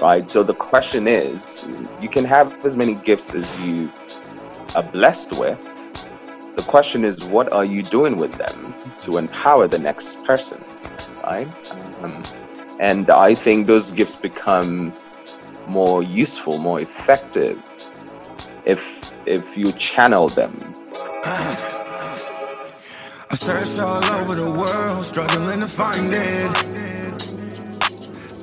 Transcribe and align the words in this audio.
right? 0.00 0.30
So 0.30 0.42
the 0.42 0.54
question 0.54 1.08
is, 1.08 1.68
you 2.00 2.08
can 2.08 2.24
have 2.24 2.64
as 2.64 2.76
many 2.76 2.94
gifts 2.94 3.34
as 3.34 3.60
you 3.60 3.90
are 4.74 4.82
blessed 4.82 5.32
with. 5.38 5.60
The 6.56 6.62
question 6.62 7.04
is, 7.04 7.22
what 7.24 7.52
are 7.52 7.64
you 7.64 7.82
doing 7.82 8.16
with 8.16 8.32
them 8.34 8.74
to 9.00 9.18
empower 9.18 9.68
the 9.68 9.78
next 9.78 10.22
person, 10.24 10.62
right? 11.22 11.48
Um, 12.02 12.22
and 12.80 13.10
I 13.10 13.34
think 13.34 13.66
those 13.66 13.90
gifts 13.90 14.16
become 14.16 14.92
more 15.66 16.02
useful, 16.02 16.58
more 16.58 16.80
effective 16.80 17.62
if 18.64 18.82
if 19.26 19.56
you 19.56 19.72
channel 19.72 20.28
them. 20.28 20.74
I 23.28 23.34
searched 23.34 23.78
all 23.80 24.04
over 24.04 24.34
the 24.34 24.50
world, 24.50 25.04
struggling 25.04 25.60
to 25.60 25.66
find 25.66 26.12
it. 26.14 26.85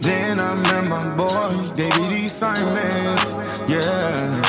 Then 0.04 0.38
I 0.38 0.54
met 0.55 0.85
my 0.85 1.15
boy, 1.15 1.73
David 1.75 2.11
E. 2.11 2.27
Simons. 2.27 3.31
Yeah, 3.70 4.41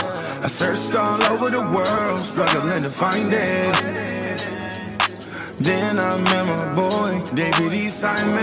I 0.42 0.48
searched 0.48 0.96
all 0.96 1.22
over 1.32 1.48
the 1.48 1.60
world, 1.60 2.18
struggling 2.18 2.82
to 2.82 2.90
find 2.90 3.32
it. 3.32 3.74
Then 5.60 6.00
I 6.00 6.16
met 6.24 6.46
my 6.46 6.74
boy, 6.74 7.20
David 7.34 7.72
E. 7.72 7.88
Simons. 7.88 8.40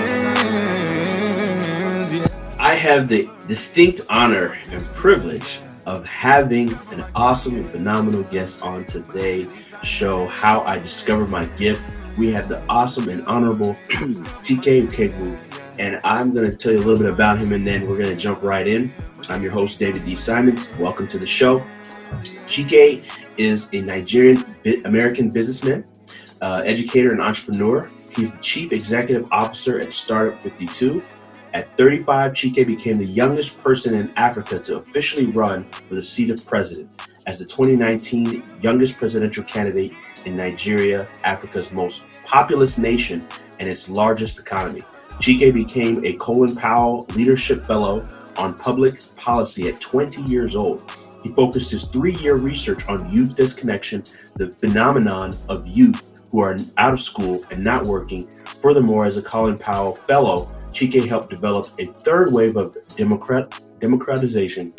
Yeah. 2.13 2.27
I 2.57 2.75
have 2.75 3.09
the 3.09 3.29
distinct 3.45 3.99
honor 4.09 4.57
and 4.71 4.81
privilege 4.95 5.59
of 5.85 6.07
having 6.07 6.71
an 6.93 7.03
awesome 7.13 7.55
and 7.57 7.69
phenomenal 7.69 8.23
guest 8.23 8.61
on 8.61 8.85
today's 8.85 9.49
show, 9.83 10.27
How 10.27 10.61
I 10.61 10.79
Discovered 10.79 11.27
My 11.29 11.43
Gift. 11.57 11.83
We 12.17 12.31
have 12.31 12.47
the 12.47 12.61
awesome 12.69 13.09
and 13.09 13.25
honorable 13.25 13.75
Chike 13.89 14.87
Ukaegbu, 14.87 15.50
and 15.79 15.99
I'm 16.03 16.33
going 16.33 16.49
to 16.49 16.55
tell 16.55 16.71
you 16.71 16.79
a 16.79 16.85
little 16.85 16.97
bit 16.97 17.11
about 17.11 17.37
him, 17.37 17.53
and 17.53 17.65
then 17.65 17.87
we're 17.87 17.97
going 17.97 18.09
to 18.09 18.15
jump 18.15 18.41
right 18.41 18.67
in. 18.67 18.91
I'm 19.29 19.41
your 19.41 19.51
host, 19.51 19.79
David 19.79 20.05
D. 20.05 20.15
Simons. 20.15 20.71
Welcome 20.77 21.07
to 21.09 21.17
the 21.17 21.25
show. 21.25 21.59
Chike 22.47 23.05
is 23.37 23.69
a 23.73 23.81
Nigerian 23.81 24.43
American 24.85 25.29
businessman, 25.29 25.85
uh, 26.41 26.61
educator, 26.65 27.11
and 27.11 27.21
entrepreneur. 27.21 27.89
He's 28.15 28.31
the 28.31 28.41
chief 28.41 28.73
executive 28.73 29.27
officer 29.31 29.79
at 29.79 29.93
Startup 29.93 30.37
52, 30.37 31.01
at 31.53 31.75
35, 31.77 32.31
Chike 32.31 32.65
became 32.65 32.97
the 32.97 33.05
youngest 33.05 33.61
person 33.61 33.93
in 33.95 34.13
Africa 34.15 34.57
to 34.59 34.77
officially 34.77 35.25
run 35.25 35.65
for 35.65 35.95
the 35.95 36.01
seat 36.01 36.29
of 36.29 36.45
president 36.45 36.89
as 37.27 37.39
the 37.39 37.45
2019 37.45 38.41
youngest 38.61 38.97
presidential 38.97 39.43
candidate 39.43 39.93
in 40.25 40.37
Nigeria, 40.37 41.07
Africa's 41.25 41.71
most 41.71 42.03
populous 42.23 42.77
nation 42.77 43.27
and 43.59 43.67
its 43.67 43.89
largest 43.89 44.39
economy. 44.39 44.81
Chike 45.19 45.53
became 45.53 46.03
a 46.05 46.13
Colin 46.13 46.55
Powell 46.55 47.05
Leadership 47.15 47.63
Fellow 47.63 48.07
on 48.37 48.53
Public 48.53 48.95
Policy 49.15 49.67
at 49.67 49.81
20 49.81 50.21
years 50.23 50.55
old. 50.55 50.91
He 51.23 51.29
focused 51.29 51.71
his 51.71 51.85
three 51.85 52.15
year 52.15 52.35
research 52.35 52.87
on 52.87 53.09
youth 53.11 53.35
disconnection, 53.35 54.03
the 54.35 54.47
phenomenon 54.47 55.37
of 55.49 55.67
youth 55.67 56.07
who 56.31 56.39
are 56.39 56.57
out 56.77 56.93
of 56.93 57.01
school 57.01 57.43
and 57.51 57.63
not 57.63 57.85
working. 57.85 58.27
Furthermore, 58.61 59.05
as 59.05 59.17
a 59.17 59.21
Colin 59.21 59.57
Powell 59.57 59.93
Fellow, 59.93 60.51
Chike 60.71 61.07
helped 61.07 61.29
develop 61.29 61.69
a 61.77 61.85
third 61.85 62.31
wave 62.31 62.55
of 62.55 62.75
democrat, 62.95 63.59
democratization 63.79 64.73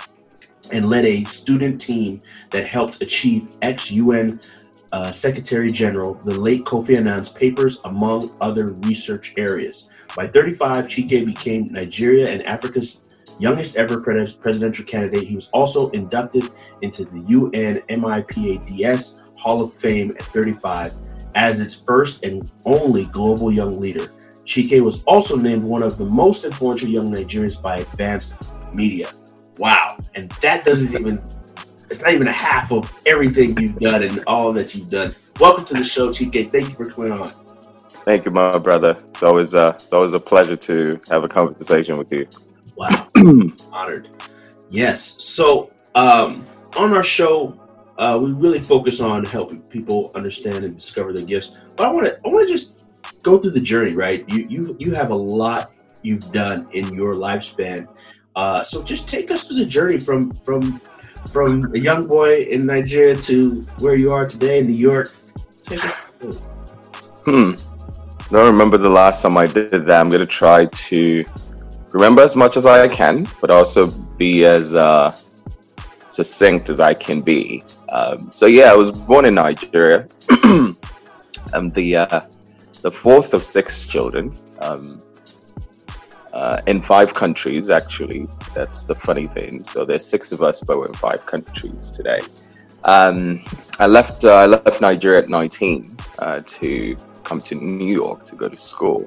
and 0.73 0.89
led 0.89 1.05
a 1.05 1.25
student 1.25 1.81
team 1.81 2.21
that 2.51 2.67
helped 2.67 3.03
achieve 3.03 3.51
ex 3.63 3.91
UN 3.91 4.41
uh, 4.93 5.11
Secretary 5.11 5.71
General, 5.73 6.15
the 6.25 6.39
late 6.39 6.65
Kofi 6.65 6.97
Annan's 6.97 7.29
papers, 7.29 7.81
among 7.85 8.35
other 8.41 8.73
research 8.83 9.33
areas. 9.37 9.89
By 10.15 10.27
35, 10.27 10.89
Chike 10.89 11.25
became 11.25 11.67
Nigeria 11.69 12.29
and 12.29 12.43
Africa's 12.43 13.01
youngest 13.39 13.77
ever 13.77 14.01
presidential 14.01 14.85
candidate. 14.85 15.27
He 15.27 15.35
was 15.35 15.49
also 15.51 15.89
inducted 15.91 16.51
into 16.83 17.07
the 17.07 17.21
UN 17.29 17.81
MIPADS 17.89 19.21
Hall 19.39 19.63
of 19.63 19.73
Fame 19.73 20.11
at 20.11 20.23
35 20.25 20.99
as 21.35 21.61
its 21.61 21.75
first 21.75 22.25
and 22.25 22.51
only 22.67 23.07
global 23.07 23.51
young 23.51 23.81
leader. 23.81 24.13
Chike 24.45 24.83
was 24.83 25.03
also 25.05 25.35
named 25.35 25.63
one 25.63 25.83
of 25.83 25.97
the 25.97 26.05
most 26.05 26.45
influential 26.45 26.89
young 26.89 27.11
Nigerians 27.11 27.61
by 27.61 27.79
Avance 27.79 28.36
Media. 28.75 29.11
Wow. 29.57 29.97
And 30.15 30.31
that 30.42 30.65
doesn't 30.65 30.92
even, 30.92 31.23
it's 31.89 32.03
not 32.03 32.13
even 32.13 32.27
a 32.27 32.33
half 32.33 32.70
of 32.70 32.92
everything 33.07 33.59
you've 33.59 33.77
done 33.77 34.03
and 34.03 34.23
all 34.27 34.53
that 34.53 34.75
you've 34.75 34.91
done. 34.91 35.15
Welcome 35.41 35.65
to 35.67 35.75
the 35.75 35.85
show, 35.85 36.11
Chike. 36.11 36.53
Thank 36.53 36.69
you 36.69 36.75
for 36.75 36.91
coming 36.91 37.13
on. 37.13 37.33
Thank 38.05 38.24
you, 38.24 38.30
my 38.33 38.58
brother. 38.58 38.96
It's 39.08 39.23
always, 39.23 39.55
uh, 39.55 39.74
it's 39.77 39.92
always 39.92 40.14
a 40.14 40.20
pleasure 40.20 40.57
to 40.57 41.01
have 41.08 41.23
a 41.23 41.29
conversation 41.29 41.96
with 41.96 42.13
you. 42.13 42.27
Wow. 42.77 43.08
Honored. 43.73 44.08
Yes. 44.70 45.23
So, 45.23 45.70
um, 45.95 46.45
on 46.77 46.92
our 46.95 47.05
show, 47.05 47.58
uh, 47.98 48.18
we 48.20 48.33
really 48.33 48.58
focus 48.58 49.01
on 49.01 49.24
helping 49.24 49.61
people 49.62 50.11
understand 50.14 50.64
and 50.64 50.74
discover 50.74 51.12
their 51.12 51.24
gifts. 51.24 51.57
But 51.77 51.86
I 51.86 51.92
want 51.92 52.07
to, 52.07 52.18
I 52.24 52.29
want 52.29 52.48
to 52.48 52.52
just 52.52 52.83
go 53.23 53.39
through 53.39 53.52
the 53.52 53.61
journey, 53.61 53.95
right? 53.95 54.24
You 54.29 54.46
you 54.48 54.77
you 54.79 54.95
have 54.95 55.11
a 55.11 55.14
lot 55.14 55.70
you've 56.02 56.33
done 56.33 56.67
in 56.73 56.92
your 56.95 57.14
lifespan. 57.14 57.86
Uh, 58.35 58.64
so 58.64 58.83
just 58.83 59.08
take 59.08 59.30
us 59.30 59.45
through 59.45 59.58
the 59.58 59.67
journey 59.67 59.98
from 59.98 60.33
from 60.33 60.80
from 61.30 61.73
a 61.74 61.79
young 61.79 62.07
boy 62.07 62.42
in 62.42 62.67
Nigeria 62.67 63.14
to 63.17 63.62
where 63.79 63.95
you 63.95 64.12
are 64.12 64.27
today 64.27 64.58
in 64.58 64.67
New 64.67 64.73
York. 64.73 65.14
Take 65.62 65.85
us 65.85 65.96
through. 66.18 66.33
Hmm. 67.24 67.72
I 68.33 68.37
don't 68.37 68.47
remember 68.47 68.79
the 68.79 68.89
last 68.89 69.20
time 69.20 69.37
I 69.37 69.47
did 69.47 69.70
that. 69.70 70.01
I'm 70.01 70.09
gonna 70.09 70.25
try 70.25 70.65
to 70.65 71.23
remember 71.91 72.23
as 72.23 72.35
much 72.35 72.57
as 72.57 72.65
I 72.65 72.89
can, 72.89 73.29
but 73.43 73.51
also 73.51 73.89
be 73.89 74.47
as 74.47 74.75
uh, 74.75 75.15
succinct 76.09 76.71
as 76.71 76.81
I 76.81 76.95
can 76.95 77.21
be. 77.21 77.63
Um, 77.91 78.33
so 78.33 78.47
yeah, 78.47 78.73
I 78.73 78.75
was 78.75 78.91
born 78.91 79.27
in 79.27 79.35
Nigeria. 79.35 80.09
I'm 81.53 81.69
the 81.75 81.97
uh, 81.97 82.21
the 82.81 82.91
fourth 82.91 83.35
of 83.35 83.45
six 83.45 83.85
children 83.85 84.35
um, 84.61 85.03
uh, 86.33 86.63
in 86.67 86.81
five 86.81 87.13
countries, 87.13 87.69
actually. 87.69 88.29
That's 88.55 88.85
the 88.85 88.95
funny 88.95 89.27
thing. 89.27 89.63
So 89.63 89.85
there's 89.85 90.07
six 90.07 90.33
of 90.33 90.42
us, 90.42 90.63
but 90.63 90.79
we're 90.79 90.87
in 90.87 90.95
five 90.95 91.27
countries 91.27 91.92
today. 91.92 92.21
Um, 92.85 93.45
I 93.79 93.87
left 93.87 94.25
uh, 94.25 94.37
I 94.37 94.47
left 94.47 94.81
Nigeria 94.81 95.19
at 95.19 95.29
19 95.29 95.95
uh, 96.19 96.41
to 96.41 96.97
come 97.23 97.41
to 97.43 97.55
New 97.55 97.93
York 97.93 98.25
to 98.25 98.37
go 98.37 98.49
to 98.49 98.57
school, 98.57 99.07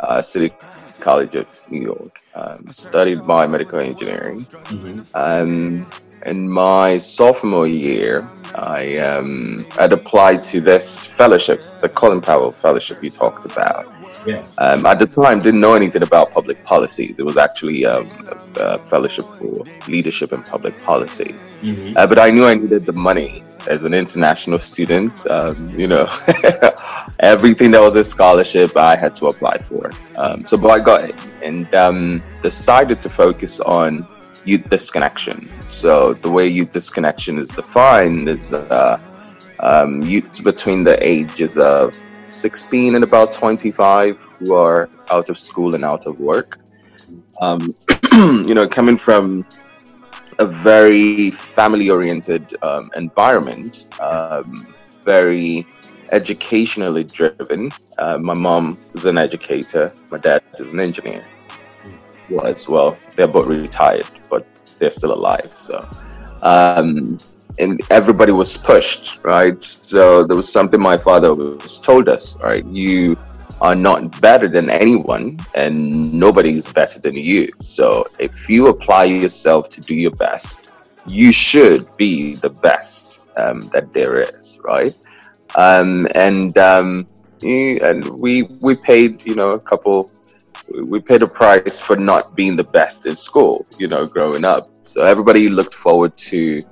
uh, 0.00 0.22
City 0.22 0.52
College 1.00 1.34
of 1.36 1.46
New 1.70 1.82
York. 1.82 2.20
Um, 2.34 2.72
studied 2.72 3.18
biomedical 3.18 3.84
engineering. 3.84 4.40
Mm-hmm. 4.40 5.00
Um, 5.14 5.86
in 6.26 6.48
my 6.48 6.98
sophomore 6.98 7.66
year, 7.66 8.28
I 8.54 8.98
um, 8.98 9.66
had 9.70 9.92
applied 9.92 10.42
to 10.44 10.60
this 10.60 11.04
fellowship, 11.04 11.62
the 11.80 11.88
Colin 11.88 12.20
Powell 12.20 12.52
Fellowship 12.52 13.02
you 13.02 13.10
talked 13.10 13.44
about. 13.44 13.86
Yeah. 14.26 14.46
Um, 14.58 14.84
at 14.86 14.98
the 14.98 15.06
time, 15.06 15.40
didn't 15.40 15.60
know 15.60 15.74
anything 15.74 16.02
about 16.02 16.32
public 16.32 16.62
policies. 16.64 17.18
It 17.18 17.24
was 17.24 17.36
actually 17.36 17.86
um, 17.86 18.10
a, 18.56 18.60
a, 18.60 18.84
fellowship 18.84 19.24
for 19.38 19.64
leadership 19.86 20.32
in 20.32 20.42
public 20.42 20.80
policy. 20.82 21.34
Mm-hmm. 21.62 21.96
Uh, 21.96 22.06
but 22.06 22.18
I 22.18 22.30
knew 22.30 22.44
I 22.46 22.54
needed 22.54 22.84
the 22.84 22.92
money 22.92 23.42
as 23.66 23.84
an 23.84 23.94
international 23.94 24.58
student. 24.58 25.26
Um, 25.30 25.70
you 25.78 25.86
know, 25.86 26.08
everything 27.20 27.70
that 27.72 27.80
was 27.80 27.96
a 27.96 28.04
scholarship, 28.04 28.76
I 28.76 28.96
had 28.96 29.14
to 29.16 29.26
apply 29.26 29.58
for. 29.58 29.92
Um, 30.16 30.44
so, 30.44 30.56
but 30.56 30.70
I 30.70 30.80
got 30.80 31.04
it 31.04 31.14
and 31.42 31.72
um, 31.74 32.22
decided 32.42 33.00
to 33.02 33.08
focus 33.08 33.60
on 33.60 34.06
youth 34.44 34.68
disconnection. 34.68 35.48
So 35.68 36.14
the 36.14 36.30
way 36.30 36.48
youth 36.48 36.72
disconnection 36.72 37.38
is 37.38 37.48
defined 37.48 38.28
is 38.28 38.52
uh, 38.52 38.98
um, 39.60 40.02
youth 40.02 40.42
between 40.42 40.84
the 40.84 40.96
ages 41.06 41.58
of 41.58 41.94
16 42.28 42.94
and 42.94 43.04
about 43.04 43.32
25 43.32 44.16
who 44.16 44.54
are 44.54 44.88
out 45.10 45.28
of 45.28 45.38
school 45.38 45.74
and 45.74 45.84
out 45.84 46.06
of 46.06 46.18
work. 46.20 46.58
Um, 47.40 47.74
you 48.12 48.54
know, 48.54 48.68
coming 48.68 48.98
from 48.98 49.46
a 50.38 50.46
very 50.46 51.30
family-oriented 51.30 52.56
um, 52.62 52.90
environment, 52.96 53.86
um, 54.00 54.74
very 55.04 55.66
educationally 56.12 57.04
driven. 57.04 57.70
Uh, 57.98 58.18
my 58.18 58.34
mom 58.34 58.78
is 58.94 59.04
an 59.06 59.18
educator. 59.18 59.92
My 60.10 60.18
dad 60.18 60.42
is 60.58 60.68
an 60.70 60.80
engineer 60.80 61.24
was 62.30 62.68
well 62.68 62.98
they're 63.16 63.26
both 63.26 63.46
retired 63.46 64.06
but 64.28 64.46
they're 64.78 64.90
still 64.90 65.12
alive 65.12 65.52
so 65.56 65.86
um, 66.42 67.18
and 67.58 67.80
everybody 67.90 68.32
was 68.32 68.56
pushed 68.56 69.18
right? 69.24 69.62
So 69.62 70.24
there 70.24 70.36
was 70.36 70.50
something 70.50 70.80
my 70.80 70.96
father 70.96 71.34
was 71.34 71.80
told 71.80 72.08
us 72.08 72.36
right? 72.42 72.64
You 72.66 73.16
are 73.60 73.74
not 73.74 74.20
better 74.20 74.46
than 74.46 74.70
anyone 74.70 75.38
and 75.54 76.12
nobody's 76.12 76.68
better 76.68 77.00
than 77.00 77.14
you. 77.14 77.48
So 77.60 78.06
if 78.18 78.48
you 78.48 78.68
apply 78.68 79.04
yourself 79.04 79.68
to 79.70 79.80
do 79.80 79.94
your 79.94 80.12
best 80.12 80.70
you 81.06 81.32
should 81.32 81.96
be 81.96 82.34
the 82.34 82.50
best 82.50 83.22
um, 83.36 83.68
that 83.72 83.92
there 83.92 84.20
is 84.20 84.60
right? 84.64 84.94
Um, 85.56 86.06
and 86.14 86.56
um, 86.58 87.06
and 87.42 88.04
we 88.04 88.42
we 88.60 88.74
paid 88.74 89.24
you 89.24 89.34
know 89.34 89.52
a 89.52 89.60
couple 89.60 90.10
we 90.84 91.00
paid 91.00 91.22
a 91.22 91.26
price 91.26 91.78
for 91.78 91.96
not 91.96 92.36
being 92.36 92.56
the 92.56 92.64
best 92.64 93.06
in 93.06 93.16
school, 93.16 93.66
you 93.78 93.88
know, 93.88 94.06
growing 94.06 94.44
up. 94.44 94.68
So 94.84 95.02
everybody 95.02 95.48
looked 95.48 95.74
forward 95.74 96.16
to 96.28 96.62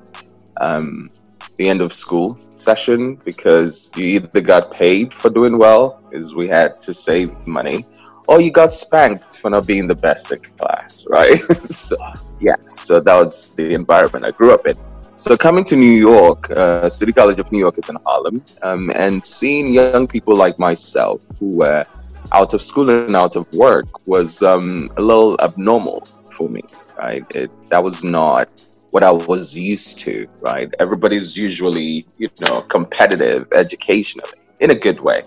um, 0.61 1.11
the 1.59 1.69
end 1.69 1.81
of 1.81 1.93
school 1.93 2.39
session 2.57 3.17
because 3.25 3.91
you 3.97 4.05
either 4.05 4.41
got 4.41 4.71
paid 4.71 5.13
for 5.13 5.31
doing 5.31 5.59
well, 5.59 6.03
because 6.11 6.35
we 6.35 6.49
had 6.49 6.81
to 6.83 6.93
save 6.93 7.47
money, 7.47 7.85
or 8.29 8.41
you 8.41 8.51
got 8.51 8.73
spanked 8.73 9.39
for 9.41 9.51
not 9.51 9.67
being 9.67 9.87
the 9.87 9.95
best 9.95 10.33
in 10.33 10.41
class, 10.41 11.07
right? 11.09 11.41
so, 11.65 11.97
yeah, 12.41 12.57
so 12.73 13.01
that 13.01 13.17
was 13.17 13.49
the 13.57 13.73
environment 13.73 14.25
I 14.25 14.33
grew 14.33 14.53
up 14.53 14.67
in. 14.67 14.77
So 15.17 15.37
coming 15.37 15.65
to 15.65 15.77
New 15.77 15.97
York, 16.13 16.51
uh, 16.51 16.91
City 16.91 17.13
College 17.13 17.41
of 17.41 17.51
New 17.51 17.59
York 17.59 17.79
is 17.79 17.89
in 17.89 17.97
Harlem, 18.05 18.45
um, 18.63 18.91
and 18.95 19.25
seeing 19.25 19.73
young 19.73 20.07
people 20.07 20.37
like 20.37 20.59
myself 20.59 21.25
who 21.39 21.57
were 21.57 21.87
out 22.33 22.53
of 22.53 22.61
school 22.61 22.91
and 22.91 23.17
out 23.17 23.37
of 23.37 23.51
work 23.55 24.07
was 24.07 24.43
um, 24.43 24.91
a 24.97 25.01
little 25.03 25.41
abnormal 25.41 26.01
for 26.33 26.49
me, 26.49 26.61
right? 26.99 27.25
It, 27.35 27.51
that 27.71 27.83
was 27.83 28.05
not 28.05 28.51
what 28.91 29.03
I 29.03 29.11
was 29.11 29.55
used 29.55 29.99
to, 30.01 30.27
right? 30.41 30.73
Everybody's 30.79 31.37
usually, 31.37 32.07
you 32.19 32.29
know, 32.41 32.61
competitive 32.63 33.47
educationally 33.53 34.39
in 34.61 34.71
a 34.71 34.75
good 34.75 35.01
way. 35.01 35.23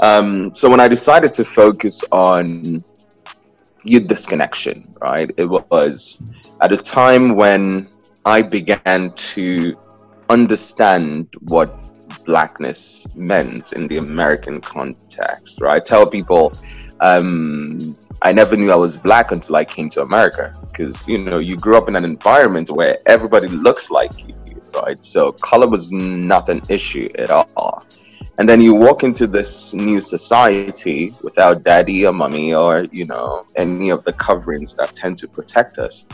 Um, 0.00 0.52
so 0.54 0.68
when 0.68 0.80
I 0.80 0.88
decided 0.88 1.32
to 1.34 1.44
focus 1.44 2.04
on 2.10 2.84
youth 3.84 4.06
disconnection, 4.06 4.94
right, 5.00 5.30
it 5.36 5.44
was 5.44 6.22
at 6.60 6.72
a 6.72 6.76
time 6.76 7.36
when 7.36 7.88
I 8.24 8.42
began 8.42 9.12
to 9.12 9.76
understand 10.28 11.28
what 11.40 11.82
blackness 12.24 13.06
meant 13.14 13.72
in 13.72 13.88
the 13.88 13.98
American 13.98 14.60
context, 14.60 15.60
right? 15.60 15.76
I 15.76 15.80
tell 15.80 16.06
people 16.06 16.52
um, 17.00 17.96
I 18.24 18.30
never 18.30 18.56
knew 18.56 18.70
I 18.70 18.76
was 18.76 18.96
black 18.96 19.32
until 19.32 19.56
I 19.56 19.64
came 19.64 19.90
to 19.90 20.02
America 20.02 20.54
because 20.70 21.08
you 21.08 21.18
know 21.18 21.40
you 21.40 21.56
grew 21.56 21.76
up 21.76 21.88
in 21.88 21.96
an 21.96 22.04
environment 22.04 22.70
where 22.70 22.98
everybody 23.06 23.48
looks 23.48 23.90
like 23.90 24.12
you, 24.28 24.34
right? 24.76 25.04
So 25.04 25.32
color 25.32 25.68
was 25.68 25.90
not 25.90 26.48
an 26.48 26.60
issue 26.68 27.08
at 27.18 27.30
all. 27.30 27.84
And 28.38 28.48
then 28.48 28.60
you 28.60 28.74
walk 28.74 29.02
into 29.02 29.26
this 29.26 29.74
new 29.74 30.00
society 30.00 31.14
without 31.22 31.64
daddy 31.64 32.06
or 32.06 32.12
mommy 32.12 32.54
or 32.54 32.84
you 32.92 33.06
know 33.06 33.44
any 33.56 33.90
of 33.90 34.04
the 34.04 34.12
coverings 34.12 34.74
that 34.74 34.94
tend 34.94 35.18
to 35.18 35.26
protect 35.26 35.78
us. 35.78 36.06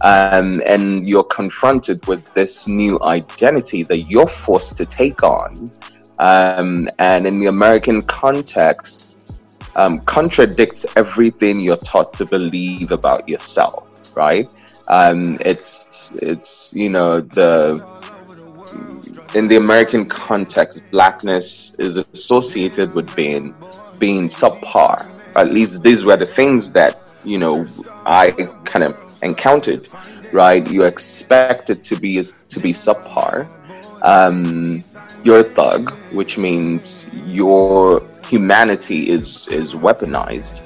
Um, 0.00 0.60
and 0.66 1.08
you're 1.08 1.22
confronted 1.22 2.04
with 2.08 2.24
this 2.34 2.66
new 2.66 3.00
identity 3.02 3.84
that 3.84 4.10
you're 4.10 4.26
forced 4.26 4.76
to 4.78 4.84
take 4.84 5.22
on. 5.22 5.70
Um, 6.18 6.88
and 6.98 7.24
in 7.24 7.38
the 7.38 7.46
American 7.46 8.02
context, 8.02 9.11
um, 9.76 10.00
contradicts 10.00 10.84
everything 10.96 11.60
you're 11.60 11.76
taught 11.76 12.12
to 12.14 12.26
believe 12.26 12.92
about 12.92 13.28
yourself, 13.28 13.88
right? 14.14 14.48
Um, 14.88 15.38
it's 15.40 16.14
it's 16.16 16.72
you 16.74 16.90
know 16.90 17.20
the 17.20 17.80
in 19.34 19.48
the 19.48 19.56
American 19.56 20.04
context, 20.06 20.82
blackness 20.90 21.74
is 21.78 21.96
associated 21.96 22.94
with 22.94 23.14
being 23.16 23.54
being 23.98 24.28
subpar. 24.28 25.08
At 25.36 25.52
least 25.52 25.82
these 25.82 26.04
were 26.04 26.16
the 26.16 26.26
things 26.26 26.72
that 26.72 27.02
you 27.24 27.38
know 27.38 27.66
I 28.04 28.32
kind 28.64 28.84
of 28.84 29.22
encountered. 29.22 29.86
Right, 30.32 30.66
you 30.70 30.84
expect 30.84 31.68
it 31.68 31.84
to 31.84 31.96
be 31.96 32.22
to 32.22 32.60
be 32.60 32.72
subpar. 32.72 33.46
Um, 34.02 34.82
you're 35.22 35.40
a 35.40 35.44
thug, 35.44 35.92
which 36.10 36.38
means 36.38 37.06
you're 37.26 38.00
humanity 38.32 39.00
is 39.16 39.28
is 39.48 39.68
weaponized. 39.86 40.56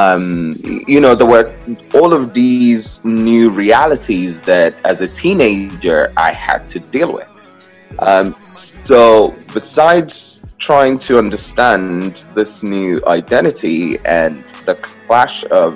Um, 0.00 0.54
you 0.92 1.00
know, 1.04 1.14
there 1.20 1.30
were 1.36 1.46
all 1.98 2.12
of 2.18 2.24
these 2.42 3.04
new 3.04 3.44
realities 3.50 4.34
that, 4.52 4.70
as 4.84 5.00
a 5.08 5.08
teenager, 5.22 6.00
I 6.16 6.30
had 6.32 6.60
to 6.74 6.78
deal 6.96 7.10
with. 7.18 7.30
Um, 7.98 8.26
so, 8.90 9.34
besides 9.52 10.14
trying 10.58 10.96
to 11.08 11.12
understand 11.24 12.22
this 12.38 12.62
new 12.62 12.92
identity 13.18 13.98
and 14.04 14.42
the 14.68 14.76
clash 15.06 15.44
of 15.62 15.70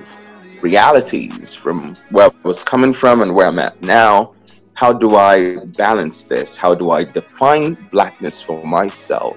realities 0.62 1.54
from 1.62 1.76
where 2.14 2.26
I 2.30 2.48
was 2.52 2.62
coming 2.72 2.94
from 3.00 3.22
and 3.22 3.30
where 3.34 3.48
I'm 3.50 3.60
at 3.68 3.76
now, 3.82 4.34
how 4.80 4.92
do 5.04 5.08
I 5.16 5.56
balance 5.84 6.18
this? 6.32 6.56
How 6.56 6.72
do 6.74 6.90
I 6.98 7.02
define 7.04 7.76
blackness 7.92 8.40
for 8.40 8.58
myself? 8.64 9.36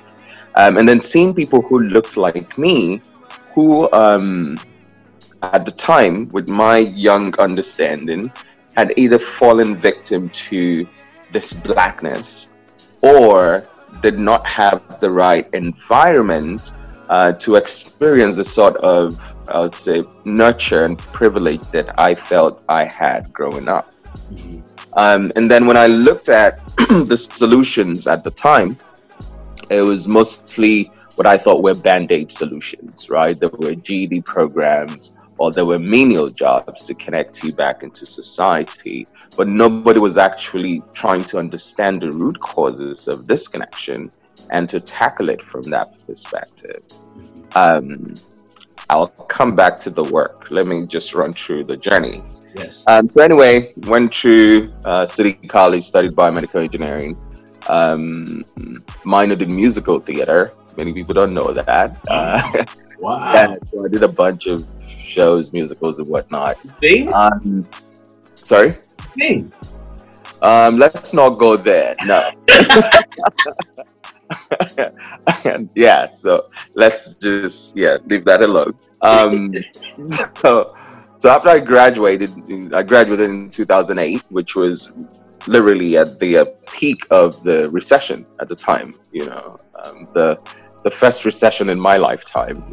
Um, 0.56 0.78
and 0.78 0.88
then 0.88 1.02
seeing 1.02 1.34
people 1.34 1.62
who 1.62 1.80
looked 1.80 2.18
like 2.18 2.58
me, 2.58 3.02
who 3.54 3.92
um, 3.92 4.60
at 5.42 5.66
the 5.66 5.72
time, 5.72 6.30
with 6.30 6.48
my 6.48 6.78
young 6.78 7.38
understanding, 7.40 8.32
had 8.76 8.94
either 8.98 9.20
fallen 9.20 9.76
victim 9.76 10.30
to 10.30 10.88
this 11.32 11.54
blackness 11.54 12.52
or 13.02 13.64
did 14.02 14.18
not 14.20 14.46
have 14.46 15.00
the 15.00 15.10
right 15.10 15.48
environment 15.54 16.72
uh, 17.10 17.34
to 17.34 17.56
experience 17.56 18.38
the 18.38 18.46
sort 18.46 18.78
of, 18.78 19.20
I 19.48 19.60
would 19.60 19.76
say, 19.76 20.04
nurture 20.24 20.86
and 20.86 20.98
privilege 20.98 21.62
that 21.72 22.00
I 22.00 22.16
felt 22.16 22.64
I 22.70 22.86
had 22.86 23.34
growing 23.34 23.68
up. 23.68 23.92
Mm-hmm. 24.32 24.62
Um, 24.94 25.32
and 25.36 25.50
then 25.50 25.68
when 25.68 25.78
I 25.78 25.88
looked 25.88 26.30
at 26.30 26.66
the 26.90 27.18
solutions 27.18 28.08
at 28.08 28.24
the 28.24 28.32
time, 28.32 28.78
it 29.72 29.82
was 29.82 30.08
mostly 30.08 30.92
what 31.16 31.26
I 31.26 31.38
thought 31.38 31.64
were 31.64 31.74
band 31.74 32.12
aid 32.12 32.30
solutions, 32.30 33.10
right? 33.10 33.40
There 33.40 33.50
were 33.50 33.76
GED 33.76 34.22
programs 34.22 35.14
or 35.38 35.52
there 35.52 35.66
were 35.66 35.80
menial 35.80 36.30
jobs 36.30 36.86
to 36.88 36.94
connect 36.94 37.44
you 37.44 37.54
back 37.54 37.84
into 37.84 38.06
society, 38.06 39.08
but 39.38 39.48
nobody 39.48 40.00
was 40.00 40.18
actually 40.18 40.84
trying 40.94 41.24
to 41.26 41.38
understand 41.38 42.02
the 42.02 42.12
root 42.12 42.40
causes 42.40 43.08
of 43.08 43.28
disconnection 43.28 44.12
and 44.52 44.68
to 44.70 44.80
tackle 44.80 45.30
it 45.30 45.42
from 45.42 45.64
that 45.64 45.98
perspective. 46.06 46.82
Um, 47.56 48.16
I'll 48.90 49.08
come 49.08 49.56
back 49.56 49.80
to 49.82 49.90
the 49.90 50.04
work. 50.04 50.52
Let 50.52 50.68
me 50.68 50.86
just 50.86 51.16
run 51.16 51.34
through 51.34 51.64
the 51.64 51.78
journey. 51.78 52.22
Yes. 52.58 52.84
Um, 52.88 53.10
so 53.10 53.22
anyway, 53.22 53.72
went 53.88 54.12
to 54.14 54.70
uh, 54.84 55.06
City 55.06 55.34
College, 55.34 55.86
studied 55.86 56.12
biomedical 56.12 56.62
engineering 56.62 57.16
um, 57.70 58.44
minored 59.06 59.42
in 59.42 59.56
musical 59.56 60.00
theater. 60.00 60.54
Many 60.78 60.94
people 60.94 61.14
don't 61.14 61.34
know 61.34 61.52
that. 61.54 62.00
Uh, 62.08 62.66
wow. 63.00 63.34
yeah, 63.34 63.56
so 63.72 63.86
I 63.86 63.88
did 63.90 64.04
a 64.04 64.08
bunch 64.08 64.48
of 64.48 64.66
shows, 64.88 65.52
musicals, 65.52 66.00
and 66.00 66.08
whatnot. 66.08 66.58
Sing? 66.82 67.14
Um, 67.14 67.68
sorry? 68.36 68.78
Sing. 69.18 69.52
Um, 70.42 70.78
let's 70.78 71.14
not 71.14 71.32
go 71.32 71.56
there. 71.56 71.96
No. 72.06 72.32
yeah, 75.76 76.10
so 76.12 76.48
let's 76.76 77.14
just 77.16 77.76
yeah 77.76 77.98
leave 78.06 78.26
that 78.26 78.42
alone. 78.42 78.76
Um, 79.02 79.54
so, 80.38 80.76
so 81.18 81.30
after 81.30 81.50
I 81.50 81.60
graduated, 81.60 82.32
I 82.74 82.84
graduated 82.84 83.30
in 83.30 83.50
2008, 83.50 84.24
which 84.30 84.56
was 84.56 84.92
literally 85.48 85.98
at 85.98 86.20
the 86.20 86.38
uh, 86.38 86.46
peak 86.72 87.06
of 87.12 87.44
the 87.44 87.70
recession 87.70 88.26
at 88.40 88.50
the 88.50 88.56
time. 88.56 88.96
You 89.12 89.26
know, 89.26 89.58
um, 89.84 90.08
the 90.14 90.40
the 90.84 90.92
first 90.92 91.26
recession 91.26 91.70
in 91.70 91.80
my 91.80 91.98
lifetime. 91.98 92.64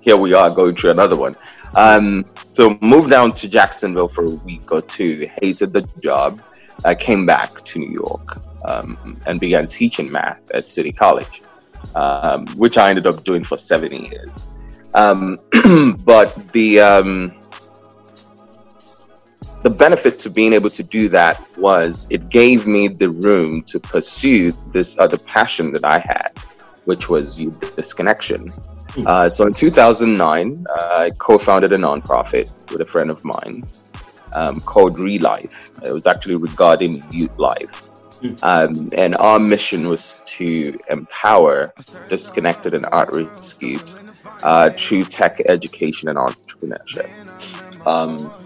Here 0.00 0.16
we 0.16 0.34
are 0.34 0.50
going 0.50 0.76
through 0.76 0.90
another 0.90 1.16
one. 1.16 1.34
Um, 1.74 2.24
so 2.52 2.78
moved 2.80 3.10
down 3.10 3.32
to 3.34 3.48
Jacksonville 3.48 4.08
for 4.08 4.24
a 4.24 4.30
week 4.30 4.70
or 4.70 4.80
two. 4.80 5.28
Hated 5.42 5.72
the 5.72 5.82
job. 6.00 6.42
I 6.84 6.94
came 6.94 7.26
back 7.26 7.64
to 7.64 7.78
New 7.78 7.90
York 7.90 8.38
um, 8.64 9.18
and 9.26 9.40
began 9.40 9.66
teaching 9.66 10.10
math 10.10 10.50
at 10.52 10.68
City 10.68 10.92
College, 10.92 11.42
um, 11.94 12.46
which 12.48 12.78
I 12.78 12.90
ended 12.90 13.06
up 13.06 13.24
doing 13.24 13.42
for 13.42 13.56
seven 13.56 13.92
years. 13.92 14.42
Um, 14.94 15.38
but 16.04 16.52
the 16.52 16.80
um, 16.80 17.34
the 19.66 19.70
benefit 19.70 20.16
to 20.16 20.30
being 20.30 20.52
able 20.52 20.70
to 20.70 20.84
do 20.84 21.08
that 21.08 21.34
was 21.58 22.06
it 22.08 22.28
gave 22.28 22.68
me 22.68 22.86
the 22.86 23.10
room 23.10 23.64
to 23.64 23.80
pursue 23.80 24.52
this 24.70 24.96
other 25.00 25.18
passion 25.18 25.72
that 25.72 25.84
I 25.84 25.98
had, 25.98 26.30
which 26.84 27.08
was 27.08 27.34
this 27.34 27.70
disconnection. 27.74 28.50
Hmm. 28.94 29.06
Uh, 29.08 29.28
so 29.28 29.44
in 29.44 29.54
2009, 29.54 30.66
uh, 30.70 30.88
I 31.04 31.10
co-founded 31.18 31.72
a 31.72 31.76
nonprofit 31.76 32.48
with 32.70 32.80
a 32.80 32.86
friend 32.86 33.10
of 33.10 33.24
mine 33.24 33.64
um, 34.34 34.60
called 34.60 34.98
Relife. 34.98 35.58
It 35.84 35.92
was 35.92 36.06
actually 36.06 36.36
regarding 36.36 37.04
youth 37.10 37.36
life. 37.36 37.82
Hmm. 38.20 38.34
Um, 38.42 38.90
and 38.92 39.16
our 39.16 39.40
mission 39.40 39.88
was 39.88 40.14
to 40.36 40.78
empower 40.88 41.74
disconnected 42.08 42.72
and 42.72 42.86
at-risk 42.92 43.60
youth 43.60 43.88
uh, 44.44 44.70
through 44.70 45.02
tech 45.02 45.42
education 45.46 46.08
and 46.08 46.18
entrepreneurship. 46.18 47.10
Um, 47.84 48.45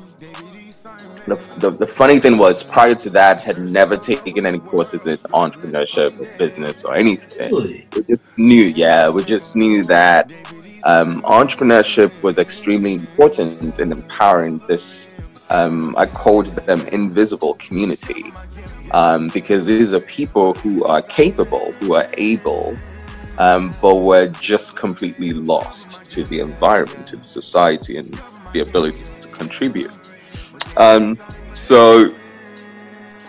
the, 1.27 1.37
the, 1.59 1.71
the, 1.71 1.87
funny 1.87 2.19
thing 2.19 2.39
was 2.39 2.65
prior 2.65 2.95
to 2.95 3.11
that 3.11 3.43
had 3.43 3.59
never 3.59 3.97
taken 3.97 4.47
any 4.47 4.59
courses 4.59 5.07
in 5.07 5.17
entrepreneurship 5.35 6.19
or 6.19 6.39
business 6.39 6.85
or 6.85 6.95
anything 6.95 7.55
really? 7.55 7.87
we 7.95 8.03
just 8.05 8.39
knew 8.39 8.65
yeah 8.65 9.09
we 9.09 9.23
just 9.25 9.55
knew 9.55 9.85
that 9.85 10.31
um, 10.85 11.21
entrepreneurship 11.23 12.11
was 12.23 12.39
extremely 12.39 12.95
important 12.95 13.79
in 13.79 13.93
empowering 13.93 14.59
this. 14.67 15.09
Um, 15.51 15.95
I 15.97 16.07
called 16.07 16.47
them 16.47 16.87
invisible 16.89 17.55
community 17.55 18.33
um, 18.93 19.29
because 19.29 19.67
these 19.67 19.93
are 19.93 20.01
people 20.01 20.55
who 20.55 20.85
are 20.85 21.03
capable, 21.03 21.73
who 21.73 21.95
are 21.95 22.09
able, 22.15 22.77
um, 23.39 23.75
but 23.83 23.97
were 23.97 24.29
just 24.29 24.77
completely 24.77 25.33
lost 25.33 26.05
to 26.11 26.25
the 26.25 26.41
environment, 26.41 27.07
to 27.09 27.17
the 27.17 27.25
society, 27.25 27.99
and 27.99 28.21
the 28.53 28.61
ability 28.61 29.05
to 29.21 29.29
contribute. 29.29 29.91
Um, 30.77 31.19
so, 31.55 32.15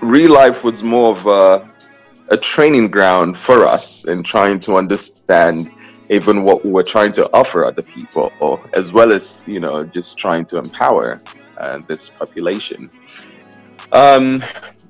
real 0.02 0.32
life 0.32 0.64
was 0.64 0.84
more 0.84 1.12
of 1.12 1.26
a, 1.28 1.70
a 2.30 2.38
training 2.38 2.90
ground 2.90 3.38
for 3.38 3.66
us 3.66 4.08
in 4.08 4.24
trying 4.24 4.60
to 4.62 4.78
understand 4.78 5.72
even 6.10 6.44
what 6.44 6.66
we 6.66 6.72
were 6.72 6.84
trying 6.84 7.12
to 7.14 7.30
offer 7.34 7.66
other 7.66 7.82
people, 7.82 8.32
as 8.74 8.92
well 8.92 9.12
as 9.12 9.44
you 9.48 9.60
know 9.60 9.86
just 9.86 10.18
trying 10.18 10.46
to 10.46 10.58
empower 10.58 11.22
uh, 11.58 11.80
this 11.88 12.10
population. 12.10 12.90
Um, 13.92 14.44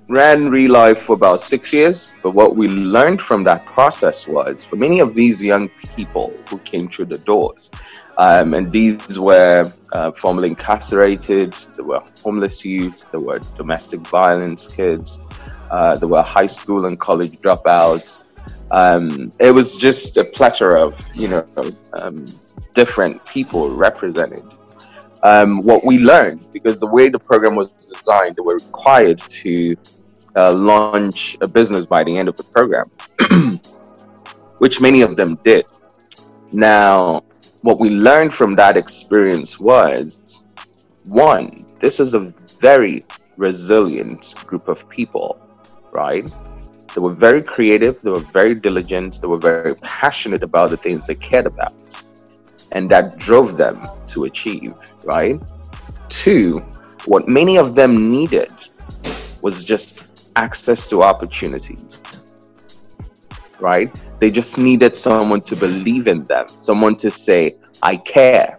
ran 0.07 0.49
Real 0.49 0.71
Life 0.71 1.03
for 1.03 1.13
about 1.13 1.41
six 1.41 1.71
years, 1.71 2.07
but 2.21 2.31
what 2.31 2.55
we 2.55 2.67
learned 2.67 3.21
from 3.21 3.43
that 3.45 3.65
process 3.65 4.27
was 4.27 4.65
for 4.65 4.75
many 4.75 4.99
of 4.99 5.15
these 5.15 5.43
young 5.43 5.69
people 5.95 6.33
who 6.49 6.57
came 6.59 6.89
through 6.89 7.05
the 7.05 7.19
doors, 7.19 7.71
um, 8.17 8.53
and 8.53 8.71
these 8.71 9.19
were 9.19 9.71
uh, 9.93 10.11
formerly 10.11 10.49
incarcerated, 10.49 11.53
there 11.75 11.85
were 11.85 12.01
homeless 12.23 12.63
youth, 12.65 13.09
there 13.11 13.19
were 13.19 13.39
domestic 13.57 13.99
violence 14.01 14.67
kids, 14.67 15.19
uh, 15.69 15.95
there 15.95 16.07
were 16.07 16.21
high 16.21 16.47
school 16.47 16.85
and 16.85 16.99
college 16.99 17.39
dropouts. 17.39 18.25
Um, 18.71 19.31
it 19.39 19.51
was 19.51 19.75
just 19.75 20.17
a 20.17 20.23
plethora 20.23 20.85
of, 20.85 20.99
you 21.13 21.27
know, 21.27 21.45
um, 21.93 22.25
different 22.73 23.25
people 23.25 23.69
represented. 23.69 24.43
Um, 25.23 25.61
what 25.63 25.85
we 25.85 25.99
learned, 25.99 26.51
because 26.51 26.79
the 26.79 26.87
way 26.87 27.09
the 27.09 27.19
program 27.19 27.55
was 27.55 27.69
designed, 27.69 28.35
they 28.35 28.41
were 28.41 28.55
required 28.55 29.19
to 29.19 29.75
uh, 30.35 30.51
launch 30.53 31.37
a 31.41 31.47
business 31.47 31.85
by 31.85 32.03
the 32.03 32.17
end 32.17 32.27
of 32.27 32.37
the 32.37 32.43
program, 32.43 32.89
which 34.57 34.81
many 34.81 35.01
of 35.01 35.15
them 35.15 35.37
did. 35.43 35.65
Now, 36.51 37.23
what 37.61 37.79
we 37.79 37.89
learned 37.89 38.33
from 38.33 38.55
that 38.55 38.75
experience 38.75 39.59
was 39.59 40.45
one, 41.05 41.65
this 41.79 41.99
was 41.99 42.13
a 42.13 42.33
very 42.59 43.05
resilient 43.37 44.35
group 44.47 44.67
of 44.67 44.87
people, 44.89 45.39
right? 45.91 46.29
They 46.93 47.01
were 47.01 47.11
very 47.11 47.41
creative, 47.41 48.01
they 48.01 48.11
were 48.11 48.27
very 48.33 48.55
diligent, 48.55 49.21
they 49.21 49.27
were 49.27 49.37
very 49.37 49.75
passionate 49.75 50.43
about 50.43 50.71
the 50.71 50.77
things 50.77 51.07
they 51.07 51.15
cared 51.15 51.45
about. 51.45 51.73
And 52.71 52.89
that 52.89 53.17
drove 53.17 53.57
them 53.57 53.87
to 54.07 54.25
achieve, 54.25 54.73
right? 55.03 55.41
Two, 56.09 56.59
what 57.05 57.27
many 57.27 57.57
of 57.57 57.75
them 57.75 58.11
needed 58.11 58.51
was 59.41 59.63
just 59.63 60.23
access 60.35 60.87
to 60.87 61.03
opportunities. 61.03 62.01
Right? 63.61 63.93
They 64.19 64.31
just 64.31 64.57
needed 64.57 64.97
someone 64.97 65.41
to 65.41 65.55
believe 65.55 66.07
in 66.07 66.25
them, 66.25 66.45
someone 66.57 66.95
to 66.97 67.11
say, 67.11 67.55
I 67.81 67.97
care. 67.97 68.57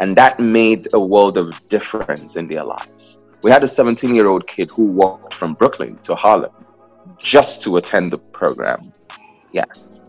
And 0.00 0.16
that 0.16 0.40
made 0.40 0.88
a 0.92 1.00
world 1.00 1.38
of 1.38 1.68
difference 1.68 2.36
in 2.36 2.46
their 2.46 2.64
lives. 2.64 3.18
We 3.42 3.50
had 3.50 3.62
a 3.62 3.68
17 3.68 4.14
year 4.14 4.26
old 4.26 4.46
kid 4.46 4.70
who 4.70 4.84
walked 4.84 5.34
from 5.34 5.54
Brooklyn 5.54 5.98
to 6.04 6.14
Harlem 6.14 6.52
just 7.18 7.62
to 7.62 7.76
attend 7.76 8.12
the 8.12 8.18
program. 8.18 8.92
Yes. 9.52 10.00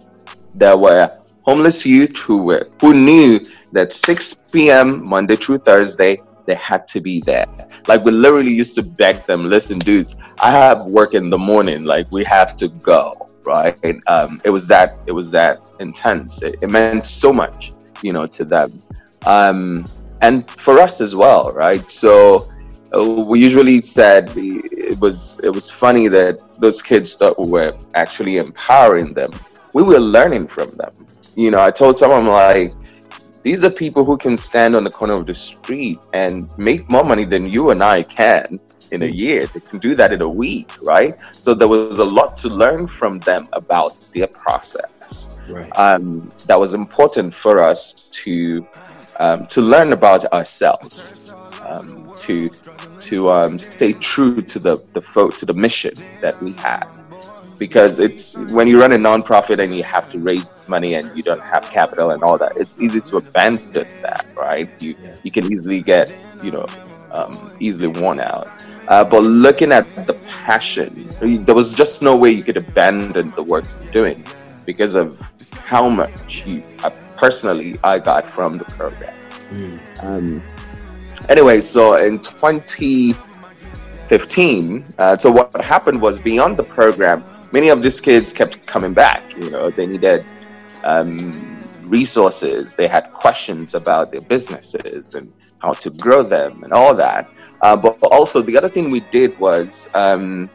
There 0.54 0.78
were 0.78 1.20
homeless 1.42 1.86
youth 1.86 2.16
who 2.18 2.38
were 2.38 2.68
who 2.82 2.94
knew 2.94 3.40
that 3.74 3.94
6 3.94 4.36
p.m. 4.52 5.06
Monday 5.06 5.36
through 5.36 5.60
Thursday 5.60 6.22
they 6.46 6.56
had 6.56 6.88
to 6.90 7.02
be 7.02 7.22
there. 7.22 7.46
Like 7.88 8.04
we 8.06 8.12
literally 8.12 8.54
used 8.54 8.76
to 8.76 8.84
beg 8.84 9.26
them, 9.26 9.44
listen, 9.44 9.80
dudes, 9.80 10.16
I 10.40 10.52
have 10.52 10.86
work 10.86 11.14
in 11.14 11.30
the 11.30 11.38
morning. 11.38 11.86
Like 11.86 12.12
we 12.12 12.24
have 12.24 12.56
to 12.58 12.68
go, 12.68 13.30
right? 13.46 13.78
Um, 14.08 14.42
it 14.44 14.50
was 14.50 14.68
that 14.68 15.04
it 15.08 15.12
was 15.12 15.32
that 15.32 15.70
intense. 15.80 16.42
It, 16.42 16.60
it 16.62 16.70
meant 16.70 17.06
so 17.06 17.32
much, 17.34 17.74
you 18.02 18.14
know, 18.14 18.26
to 18.28 18.46
them, 18.46 18.80
um, 19.26 19.86
and 20.22 20.50
for 20.52 20.80
us 20.80 21.02
as 21.02 21.16
well, 21.16 21.52
right? 21.52 21.90
So 21.90 22.52
uh, 22.96 23.06
we 23.06 23.40
usually 23.40 23.82
said 23.82 24.32
it 24.36 25.00
was 25.00 25.40
it 25.44 25.50
was 25.50 25.70
funny 25.70 26.08
that 26.10 26.42
those 26.60 26.82
kids 26.82 27.16
thought 27.16 27.40
we 27.40 27.50
were 27.50 27.74
actually 27.96 28.38
empowering 28.38 29.14
them. 29.14 29.32
We 29.74 29.84
were 29.84 30.00
learning 30.00 30.48
from 30.48 30.72
them. 30.78 30.94
You 31.36 31.52
know, 31.52 31.62
I 31.62 31.72
told 31.72 32.00
someone 32.00 32.28
like 32.28 32.74
these 33.44 33.64
are 33.64 33.70
people 33.70 34.04
who 34.06 34.18
can 34.18 34.38
stand 34.38 34.76
on 34.76 34.84
the 34.84 34.90
corner 34.90 35.14
of 35.14 35.28
the 35.28 35.34
street 35.34 36.00
and 36.14 36.52
make 36.58 36.90
more 36.90 37.04
money 37.04 37.26
than 37.26 37.48
you 37.48 37.70
and 37.70 37.84
I 37.84 38.02
can 38.02 38.60
in 38.92 39.04
a 39.04 39.08
year. 39.08 39.48
They 39.48 39.60
can 39.60 39.80
do 39.80 39.96
that 39.96 40.12
in 40.14 40.22
a 40.22 40.30
week, 40.30 40.72
right? 40.82 41.16
So 41.42 41.54
there 41.54 41.68
was 41.68 42.00
a 42.00 42.06
lot 42.06 42.38
to 42.38 42.50
learn 42.50 42.88
from 42.88 43.20
them 43.20 43.48
about 43.54 44.00
their 44.14 44.28
process. 44.28 45.30
Right. 45.48 45.70
Um, 45.78 46.32
that 46.48 46.60
was 46.60 46.74
important 46.74 47.34
for 47.34 47.62
us 47.62 48.08
to 48.24 48.68
um, 49.20 49.48
to 49.48 49.62
learn 49.62 49.94
about 49.94 50.26
ourselves, 50.34 51.34
um, 51.62 52.12
to 52.20 52.50
to 53.02 53.30
um, 53.30 53.60
stay 53.60 53.94
true 53.94 54.42
to 54.42 54.60
the 54.60 54.84
the 54.94 55.02
fo- 55.02 55.30
to 55.30 55.46
the 55.46 55.54
mission 55.54 55.94
that 56.22 56.42
we 56.42 56.54
had 56.54 56.88
because 57.58 58.00
it's 58.00 58.36
when 58.50 58.68
you 58.68 58.80
run 58.80 58.92
a 58.92 58.98
nonprofit 58.98 59.64
and 59.64 59.76
you 59.76 59.84
have 59.84 60.10
to 60.10 60.20
raise 60.20 60.52
money 60.68 60.96
and 60.96 61.16
you 61.16 61.24
don't 61.24 61.42
have 61.42 61.64
capital 61.70 62.12
and 62.12 62.24
all 62.24 62.38
that 62.38 62.52
it's 62.58 62.80
easy 62.82 63.00
to 63.00 63.18
abandon 63.18 63.88
that 64.02 64.26
right 64.36 64.70
you 64.80 64.96
you 65.24 65.32
can 65.32 65.52
easily 65.52 65.82
get 65.82 66.12
you 66.44 66.52
know 66.52 66.66
um, 67.12 67.52
easily 67.60 67.88
worn 67.88 68.20
out 68.20 68.48
uh, 68.88 69.04
but 69.04 69.22
looking 69.22 69.72
at 69.72 69.86
the 70.08 70.14
passion 70.46 71.08
there 71.46 71.56
was 71.56 71.74
just 71.74 72.02
no 72.02 72.16
way 72.16 72.32
you 72.32 72.44
could 72.44 72.58
abandon 72.58 73.30
the 73.32 73.44
work 73.44 73.66
you're 73.82 73.92
doing 73.92 74.24
because 74.66 74.96
of 74.96 75.20
how 75.52 75.90
much 75.90 76.46
you 76.46 76.64
uh, 76.84 76.90
personally 77.16 77.78
i 77.84 78.00
got 78.00 78.26
from 78.26 78.58
the 78.58 78.66
program 78.66 79.14
mm. 79.50 79.80
um, 80.04 80.42
anyway 81.30 81.62
so 81.62 81.96
in 81.96 82.20
2015 82.20 84.86
uh, 84.98 85.16
so 85.18 85.32
what 85.32 85.56
happened 85.64 86.02
was 86.02 86.20
beyond 86.20 86.58
the 86.58 86.64
program 86.64 87.24
many 87.56 87.70
of 87.70 87.82
these 87.82 88.02
kids 88.02 88.34
kept 88.34 88.66
coming 88.66 88.94
back. 88.94 89.22
You 89.38 89.50
know, 89.50 89.70
they 89.70 89.86
needed 89.86 90.26
um, 90.84 91.16
resources. 91.86 92.76
They 92.76 92.88
had 92.88 93.06
questions 93.14 93.76
about 93.76 94.12
their 94.12 94.26
businesses 94.36 95.16
and 95.16 95.32
how 95.60 95.72
to 95.84 95.90
grow 95.90 96.22
them 96.22 96.64
and 96.64 96.74
all 96.74 96.94
that. 96.96 97.24
Uh, 97.66 97.76
but 97.76 97.98
also, 98.12 98.44
the 98.44 98.56
other 98.56 98.70
thing 98.70 98.92
we 98.92 99.00
did 99.12 99.36
was 99.40 99.90
um, 99.96 100.48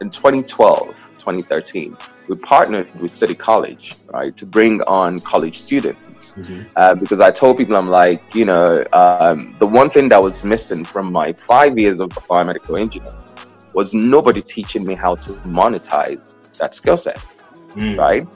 in 0.00 0.10
2012, 0.10 0.88
2013, 1.16 1.96
we 2.26 2.34
partnered 2.38 2.92
with 3.00 3.12
City 3.12 3.36
College, 3.36 3.94
right, 4.12 4.36
to 4.36 4.44
bring 4.44 4.82
on 4.82 5.20
college 5.20 5.60
students. 5.60 6.32
Mm-hmm. 6.32 6.62
Uh, 6.74 6.96
because 6.96 7.20
I 7.20 7.30
told 7.30 7.58
people, 7.58 7.76
I'm 7.76 7.88
like, 7.88 8.34
you 8.34 8.46
know, 8.46 8.82
um, 8.92 9.54
the 9.60 9.66
one 9.68 9.90
thing 9.90 10.08
that 10.08 10.20
was 10.20 10.44
missing 10.44 10.84
from 10.84 11.12
my 11.12 11.32
five 11.34 11.78
years 11.78 12.00
of 12.00 12.08
biomedical 12.08 12.80
engineering 12.80 13.14
was 13.72 13.94
nobody 13.94 14.42
teaching 14.42 14.84
me 14.84 14.96
how 14.96 15.14
to 15.14 15.34
monetize 15.46 16.34
that 16.58 16.74
skill 16.74 16.96
set, 16.96 17.22
mm. 17.76 17.96
right? 17.96 18.26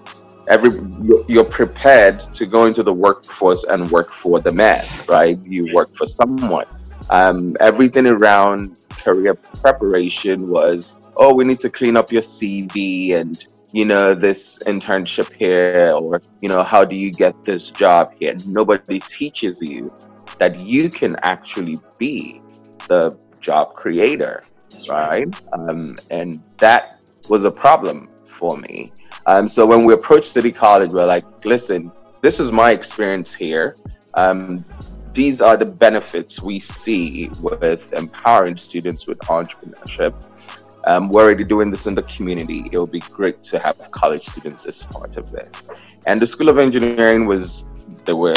Every 0.47 0.71
you're 1.27 1.45
prepared 1.45 2.21
to 2.35 2.47
go 2.47 2.67
into 2.67 2.85
the 2.85 2.95
workforce 2.95 3.65
and 3.65 3.91
work 3.91 4.13
for 4.13 4.39
the 4.41 4.53
man, 4.53 4.87
right? 5.09 5.37
You 5.45 5.75
work 5.75 5.97
for 5.97 6.07
someone. 6.07 6.67
Um, 7.11 7.57
everything 7.61 8.07
around 8.07 8.77
career 8.91 9.35
preparation 9.35 10.49
was, 10.49 10.95
oh, 11.17 11.35
we 11.35 11.45
need 11.45 11.61
to 11.61 11.71
clean 11.71 11.97
up 11.97 12.13
your 12.13 12.23
CV 12.23 13.15
and 13.15 13.47
you 13.73 13.85
know 13.85 14.15
this 14.15 14.63
internship 14.67 15.31
here, 15.33 15.93
or 15.93 16.21
you 16.41 16.49
know 16.49 16.63
how 16.63 16.85
do 16.85 16.97
you 16.97 17.11
get 17.11 17.45
this 17.45 17.71
job 17.71 18.15
here? 18.19 18.35
Nobody 18.47 18.99
teaches 19.01 19.61
you 19.61 19.93
that 20.39 20.59
you 20.59 20.89
can 20.89 21.17
actually 21.23 21.79
be 21.99 22.41
the 22.89 23.19
job 23.41 23.75
creator 23.75 24.43
right? 24.89 25.29
Um, 25.53 25.97
and 26.11 26.43
that 26.59 27.01
was 27.29 27.45
a 27.45 27.51
problem 27.51 28.09
for 28.27 28.57
me. 28.57 28.93
Um, 29.27 29.49
so 29.49 29.67
when 29.67 29.85
we 29.85 29.95
approached 29.95 30.27
City 30.27 30.53
College, 30.53 30.91
we're 30.91 31.05
like, 31.05 31.25
listen, 31.45 31.91
this 32.23 32.41
is 32.41 32.53
my 32.53 32.73
experience 32.73 33.35
here. 33.35 33.77
Um, 34.15 34.65
these 35.13 35.41
are 35.41 35.57
the 35.57 35.67
benefits 35.67 36.43
we 36.43 36.61
see 36.61 37.31
with 37.41 37.93
empowering 37.93 38.57
students 38.57 39.07
with 39.07 39.19
entrepreneurship. 39.21 40.15
Um, 40.85 41.09
we're 41.09 41.25
already 41.25 41.45
doing 41.45 41.71
this 41.71 41.87
in 41.87 41.95
the 41.95 42.05
community. 42.05 42.69
It 42.73 42.79
would 42.79 42.93
be 42.93 43.01
great 43.01 43.43
to 43.45 43.59
have 43.59 43.77
college 43.91 44.25
students 44.27 44.67
as 44.67 44.85
part 44.85 45.17
of 45.17 45.31
this. 45.31 45.51
And 46.07 46.21
the 46.21 46.27
School 46.27 46.49
of 46.49 46.59
Engineering 46.59 47.27
was, 47.27 47.65
they 48.05 48.13
were, 48.13 48.37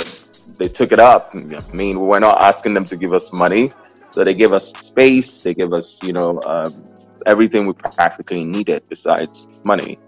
they 0.57 0.67
took 0.67 0.91
it 0.91 0.99
up. 0.99 1.29
I 1.33 1.61
mean, 1.73 1.99
we're 1.99 2.19
not 2.19 2.41
asking 2.41 2.73
them 2.73 2.85
to 2.85 2.97
give 2.97 3.13
us 3.13 3.31
money. 3.31 3.71
So 4.11 4.23
they 4.23 4.33
give 4.33 4.51
us 4.51 4.71
space, 4.71 5.39
they 5.39 5.53
give 5.53 5.71
us, 5.73 5.97
you 6.03 6.13
know, 6.13 6.41
um, 6.43 6.83
everything 7.25 7.67
we 7.67 7.73
practically 7.73 8.43
needed 8.43 8.83
besides 8.89 9.47
money. 9.63 9.99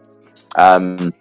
Um, 0.56 1.14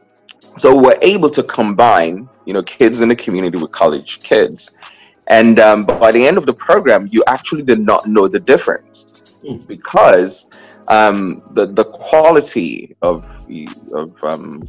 So 0.59 0.77
we're 0.77 0.99
able 1.01 1.31
to 1.31 1.43
combine, 1.43 2.29
you 2.45 2.53
know, 2.53 2.63
kids 2.63 3.01
in 3.01 3.09
the 3.09 3.17
community 3.17 3.57
with 3.59 3.73
college 3.73 4.21
kids. 4.21 4.71
And 5.29 5.59
um, 5.61 5.85
by 5.85 6.13
the 6.13 6.27
end 6.27 6.37
of 6.37 6.47
the 6.47 6.53
program, 6.55 7.09
you 7.11 7.23
actually 7.27 7.63
did 7.63 7.81
not 7.81 8.07
know 8.07 8.29
the 8.29 8.41
difference 8.41 9.25
mm. 9.45 9.67
because 9.67 10.47
um, 10.89 11.43
the 11.53 11.67
the 11.67 11.85
quality 11.85 12.97
of 13.03 13.25
of 13.93 14.25
um, 14.25 14.69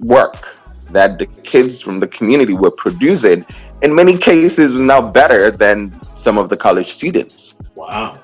work 0.00 0.56
that 0.90 1.18
the 1.18 1.26
kids 1.26 1.80
from 1.80 2.00
the 2.00 2.08
community 2.08 2.52
were 2.54 2.70
producing 2.72 3.44
in 3.82 3.94
many 3.94 4.16
cases 4.16 4.72
was 4.72 4.82
now 4.82 5.00
better 5.00 5.50
than 5.50 5.98
some 6.16 6.36
of 6.36 6.48
the 6.48 6.56
college 6.56 6.90
students. 6.92 7.56
Wow. 7.74 8.20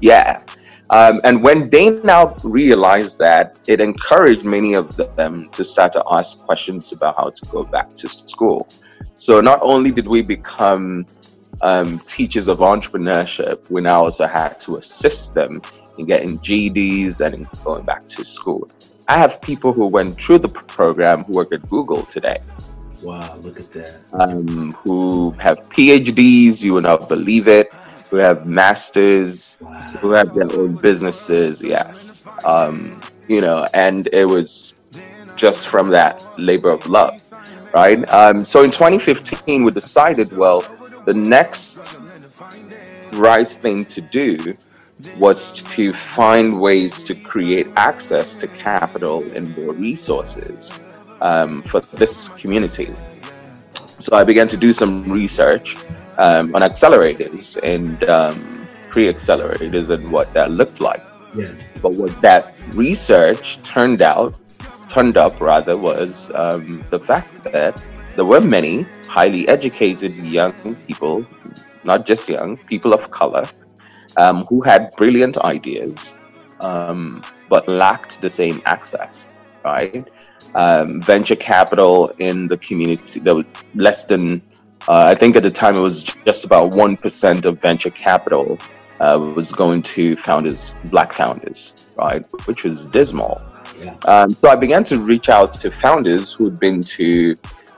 Yeah. 0.00 0.42
Um, 0.90 1.20
and 1.24 1.42
when 1.42 1.70
they 1.70 1.90
now 1.90 2.36
realized 2.42 3.18
that, 3.18 3.58
it 3.66 3.80
encouraged 3.80 4.44
many 4.44 4.74
of 4.74 4.96
them 5.16 5.48
to 5.50 5.64
start 5.64 5.92
to 5.92 6.04
ask 6.10 6.38
questions 6.40 6.92
about 6.92 7.16
how 7.16 7.30
to 7.30 7.46
go 7.46 7.64
back 7.64 7.94
to 7.96 8.08
school. 8.08 8.68
So 9.16 9.40
not 9.40 9.60
only 9.62 9.90
did 9.90 10.08
we 10.08 10.22
become 10.22 11.06
um, 11.60 11.98
teachers 12.00 12.48
of 12.48 12.58
entrepreneurship, 12.58 13.70
we 13.70 13.80
now 13.80 14.04
also 14.04 14.26
had 14.26 14.58
to 14.60 14.76
assist 14.76 15.34
them 15.34 15.60
in 15.98 16.06
getting 16.06 16.38
GEDs 16.38 17.20
and 17.20 17.34
in 17.34 17.46
going 17.64 17.84
back 17.84 18.06
to 18.06 18.24
school. 18.24 18.68
I 19.08 19.18
have 19.18 19.40
people 19.40 19.72
who 19.72 19.86
went 19.86 20.20
through 20.20 20.38
the 20.38 20.48
program 20.48 21.24
who 21.24 21.34
work 21.34 21.52
at 21.52 21.68
Google 21.68 22.04
today. 22.04 22.38
Wow, 23.02 23.36
look 23.42 23.58
at 23.58 23.72
that. 23.72 24.00
Um, 24.12 24.72
who 24.72 25.30
have 25.32 25.58
PhDs, 25.70 26.62
you 26.62 26.74
will 26.74 26.82
not 26.82 27.08
believe 27.08 27.48
it, 27.48 27.72
who 28.10 28.16
have 28.16 28.46
masters, 28.46 29.56
wow. 29.60 29.78
who 30.00 30.10
have 30.12 30.34
their 30.34 30.52
own 30.52 30.76
businesses, 30.76 31.62
yes. 31.62 32.24
Um, 32.44 33.00
you 33.28 33.40
know, 33.40 33.66
and 33.72 34.08
it 34.12 34.26
was 34.26 34.74
just 35.36 35.68
from 35.68 35.88
that 35.90 36.22
labor 36.38 36.70
of 36.70 36.86
love, 36.86 37.22
right? 37.72 38.08
Um, 38.10 38.44
so 38.44 38.62
in 38.62 38.70
2015, 38.70 39.64
we 39.64 39.70
decided, 39.70 40.36
well, 40.36 40.60
the 41.04 41.14
next 41.14 41.98
right 43.12 43.48
thing 43.48 43.84
to 43.86 44.00
do 44.00 44.56
was 45.18 45.62
to 45.62 45.92
find 45.92 46.60
ways 46.60 47.02
to 47.02 47.14
create 47.14 47.68
access 47.76 48.34
to 48.36 48.46
capital 48.48 49.22
and 49.34 49.56
more 49.56 49.72
resources 49.72 50.70
um, 51.20 51.62
for 51.62 51.80
this 51.80 52.28
community. 52.30 52.90
So 53.98 54.16
I 54.16 54.24
began 54.24 54.48
to 54.48 54.56
do 54.56 54.72
some 54.72 55.10
research 55.10 55.76
um, 56.18 56.54
on 56.54 56.62
accelerators 56.62 57.58
and 57.62 58.02
um, 58.04 58.66
pre-accelerators 58.88 59.90
and 59.90 60.10
what 60.10 60.32
that 60.34 60.50
looked 60.50 60.80
like. 60.80 61.02
Yeah. 61.34 61.52
But 61.80 61.94
what 61.94 62.20
that 62.22 62.54
research 62.72 63.62
turned 63.62 64.02
out, 64.02 64.34
turned 64.90 65.16
up 65.16 65.40
rather, 65.40 65.76
was 65.76 66.30
um, 66.34 66.84
the 66.90 66.98
fact 66.98 67.44
that 67.44 67.80
there 68.16 68.24
were 68.24 68.40
many 68.40 68.82
highly 69.06 69.48
educated 69.48 70.14
young 70.16 70.52
people, 70.86 71.24
not 71.84 72.06
just 72.06 72.28
young, 72.28 72.56
people 72.56 72.92
of 72.92 73.10
color, 73.10 73.44
um, 74.16 74.44
who 74.46 74.60
had 74.60 74.90
brilliant 74.96 75.38
ideas, 75.38 76.14
um, 76.60 77.22
but 77.48 77.66
lacked 77.68 78.20
the 78.20 78.28
same 78.30 78.60
access, 78.66 79.32
right? 79.64 80.06
Um, 80.54 81.00
venture 81.00 81.36
capital 81.36 82.12
in 82.18 82.48
the 82.48 82.56
community, 82.56 83.20
there 83.20 83.36
was 83.36 83.46
less 83.74 84.04
than, 84.04 84.42
uh, 84.88 85.04
I 85.04 85.14
think 85.14 85.36
at 85.36 85.44
the 85.44 85.50
time 85.50 85.76
it 85.76 85.80
was 85.80 86.02
just 86.02 86.44
about 86.44 86.72
1% 86.72 87.46
of 87.46 87.60
venture 87.60 87.90
capital 87.90 88.58
uh, 88.98 89.18
was 89.34 89.52
going 89.52 89.82
to 89.82 90.16
founders, 90.16 90.72
black 90.84 91.12
founders, 91.12 91.74
right? 91.96 92.24
Which 92.46 92.64
was 92.64 92.86
dismal. 92.86 93.40
Um, 94.06 94.30
so 94.34 94.48
I 94.48 94.56
began 94.56 94.84
to 94.84 94.98
reach 94.98 95.28
out 95.28 95.52
to 95.54 95.70
founders 95.70 96.32
who'd 96.32 96.58
been 96.58 96.82
to, 96.82 97.34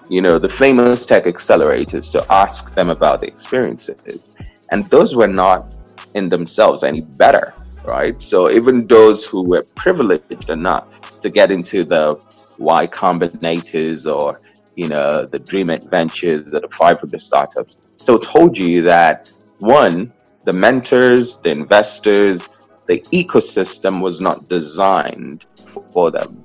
you 0.08 0.20
know, 0.20 0.38
the 0.38 0.48
famous 0.48 1.06
tech 1.06 1.24
accelerators 1.24 2.10
to 2.12 2.32
ask 2.32 2.74
them 2.74 2.90
about 2.90 3.20
the 3.20 3.26
experiences. 3.26 4.36
And 4.70 4.88
those 4.90 5.14
were 5.14 5.28
not 5.28 5.72
in 6.14 6.28
themselves 6.28 6.82
any 6.82 7.02
better, 7.02 7.54
right? 7.84 8.20
So 8.20 8.50
even 8.50 8.86
those 8.86 9.24
who 9.24 9.42
were 9.42 9.64
privileged 9.74 10.50
enough 10.50 11.20
to 11.20 11.30
get 11.30 11.50
into 11.50 11.84
the 11.84 12.20
Y 12.58 12.86
Combinators 12.86 14.12
or 14.12 14.40
you 14.76 14.88
know 14.88 15.26
the 15.26 15.38
Dreamit 15.38 15.90
Ventures 15.90 16.54
or 16.54 16.60
the 16.60 16.68
five 16.68 17.02
of 17.02 17.10
the 17.10 17.18
startups 17.18 17.76
still 17.96 18.18
told 18.18 18.56
you 18.56 18.82
that 18.82 19.30
one, 19.58 20.12
the 20.44 20.52
mentors, 20.52 21.36
the 21.38 21.50
investors, 21.50 22.48
the 22.86 23.00
ecosystem 23.12 24.02
was 24.02 24.20
not 24.20 24.48
designed 24.48 25.46
for 25.92 26.10
them. 26.10 26.42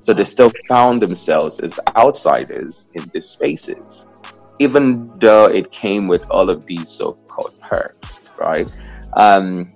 So 0.00 0.12
they 0.12 0.24
still 0.24 0.52
found 0.68 1.00
themselves 1.00 1.60
as 1.60 1.78
outsiders 1.96 2.88
in 2.94 3.08
these 3.14 3.28
spaces, 3.28 4.08
even 4.58 5.10
though 5.18 5.46
it 5.46 5.70
came 5.70 6.08
with 6.08 6.28
all 6.28 6.50
of 6.50 6.66
these 6.66 6.88
so-called 6.88 7.58
perks, 7.60 8.20
right? 8.38 8.70
Um, 9.14 9.72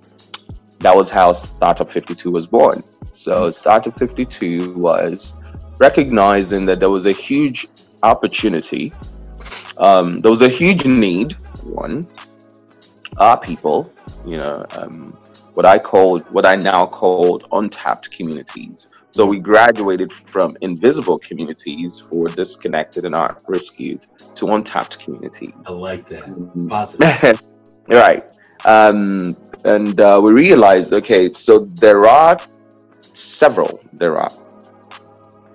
that 0.79 0.95
was 0.95 1.09
how 1.09 1.31
Startup 1.31 1.89
52 1.89 2.29
was 2.29 2.45
born. 2.45 2.83
So 3.11 3.49
Startup 3.51 3.97
52 3.97 4.73
was 4.73 5.35
recognizing 5.79 6.65
that 6.65 6.79
there 6.79 6.89
was 6.89 7.05
a 7.05 7.11
huge 7.11 7.67
opportunity, 8.03 8.93
um, 9.77 10.19
there 10.19 10.31
was 10.31 10.41
a 10.41 10.49
huge 10.49 10.85
need. 10.85 11.33
One, 11.63 12.07
our 13.17 13.39
people, 13.39 13.91
you 14.25 14.37
know, 14.37 14.65
um, 14.71 15.17
what 15.57 15.65
I 15.65 15.79
called, 15.79 16.21
what 16.31 16.45
I 16.45 16.55
now 16.55 16.85
called 16.85 17.47
untapped 17.51 18.11
communities. 18.11 18.89
So 19.09 19.25
we 19.25 19.39
graduated 19.39 20.13
from 20.13 20.55
invisible 20.61 21.17
communities 21.17 21.99
for 21.99 22.27
disconnected 22.27 23.05
and 23.05 23.15
art 23.15 23.41
rescued 23.47 24.05
to 24.35 24.49
untapped 24.49 24.99
communities. 24.99 25.55
I 25.65 25.71
like 25.71 26.07
that. 26.09 26.25
Mm-hmm. 26.25 26.67
Positive. 26.67 27.41
right. 27.89 28.23
Um, 28.65 29.35
and 29.63 29.99
uh, 29.99 30.21
we 30.23 30.31
realized, 30.31 30.93
okay, 30.93 31.33
so 31.33 31.57
there 31.57 32.05
are 32.05 32.37
several, 33.15 33.79
there 33.93 34.19
are 34.19 34.31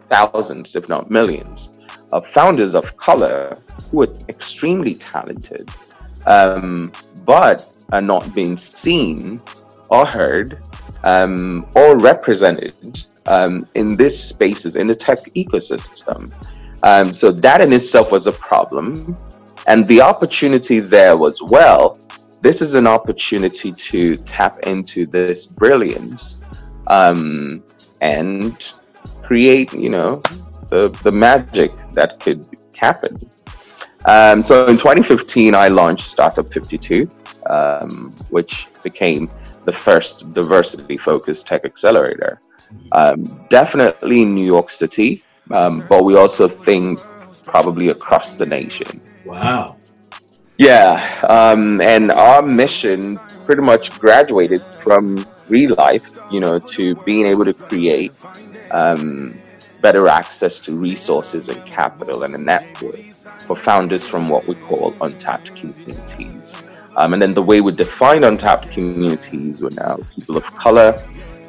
thousands, 0.09 0.75
if 0.75 0.89
not 0.89 1.13
millions, 1.13 1.87
of 2.11 2.27
founders 2.27 2.75
of 2.75 2.97
color 2.97 3.57
who 3.93 4.03
are 4.03 4.13
extremely 4.29 4.97
talented, 4.97 5.71
um, 6.27 6.91
but 7.25 7.73
are 7.93 8.03
not 8.03 8.35
being 8.35 8.57
seen 8.57 9.41
or 9.93 10.07
heard 10.07 10.59
um, 11.05 11.67
or 11.77 11.99
represented 11.99 13.05
um, 13.27 13.69
in 13.75 13.95
these 13.95 14.19
spaces 14.19 14.75
in 14.75 14.87
the 14.87 14.95
tech 14.95 15.19
ecosystem. 15.35 16.33
Um, 16.83 17.15
so 17.15 17.31
that 17.31 17.61
in 17.61 17.73
itself 17.73 18.11
was 18.11 18.27
a 18.27 18.33
problem. 18.33 19.17
And 19.69 19.87
the 19.87 20.01
opportunity 20.01 20.81
there 20.81 21.17
was 21.17 21.41
well, 21.43 21.99
this 22.41 22.61
is 22.61 22.75
an 22.75 22.89
opportunity 22.89 23.71
to 23.71 24.17
tap 24.17 24.59
into 24.61 25.07
this 25.07 25.47
brilliance 25.47 26.41
um, 26.89 27.63
and 28.01 28.73
create, 29.23 29.73
you 29.73 29.91
know, 29.91 30.21
the, 30.71 30.89
the 31.05 31.13
magic 31.13 31.71
that 31.93 32.19
could 32.19 32.45
happen. 32.77 33.31
Um, 34.07 34.43
so 34.43 34.67
in 34.67 34.77
2015, 34.77 35.55
I 35.55 35.69
launched 35.69 36.07
Startup 36.07 36.53
52, 36.53 37.09
um, 37.49 38.11
which 38.31 38.67
became 38.83 39.31
the 39.65 39.73
first 39.73 40.33
diversity 40.33 40.97
focused 40.97 41.47
tech 41.47 41.65
accelerator. 41.65 42.41
Um, 42.93 43.45
definitely 43.49 44.23
in 44.23 44.35
New 44.35 44.47
York 44.47 44.71
City, 44.71 45.23
um, 45.51 45.85
but 45.89 46.05
we 46.05 46.17
also 46.17 46.49
think 46.49 46.99
probably 47.45 47.89
across 47.89 48.37
the 48.37 48.47
nation. 48.47 49.01
Wow. 49.25 49.77
Yeah, 50.59 51.03
um, 51.29 51.81
and 51.81 52.11
our 52.11 52.43
mission 52.43 53.19
pretty 53.47 53.63
much 53.63 53.99
graduated 53.99 54.63
from 54.83 55.27
real 55.49 55.75
life, 55.77 56.11
you 56.31 56.41
know, 56.41 56.59
to 56.59 56.95
being 57.05 57.27
able 57.27 57.45
to 57.45 57.55
create 57.55 58.13
um, 58.71 59.35
better 59.81 60.09
access 60.09 60.61
to 60.61 60.77
resources 60.77 61.49
and 61.49 61.65
capital 61.67 62.23
and 62.23 62.35
a 62.35 62.39
network 62.39 63.01
for 63.47 63.57
founders 63.57 64.07
from 64.07 64.29
what 64.29 64.47
we 64.47 64.55
call 64.55 64.95
untapped 65.01 65.55
communities. 65.57 66.55
Um, 66.97 67.15
and 67.15 67.23
then 67.23 67.35
the 67.35 67.43
way 67.43 67.61
we 67.61 67.73
define 67.73 68.25
untapped 68.25 68.71
communities 68.71 69.61
were 69.63 69.71
now 69.71 69.99
people 70.15 70.37
of 70.37 70.45
color, 70.57 71.03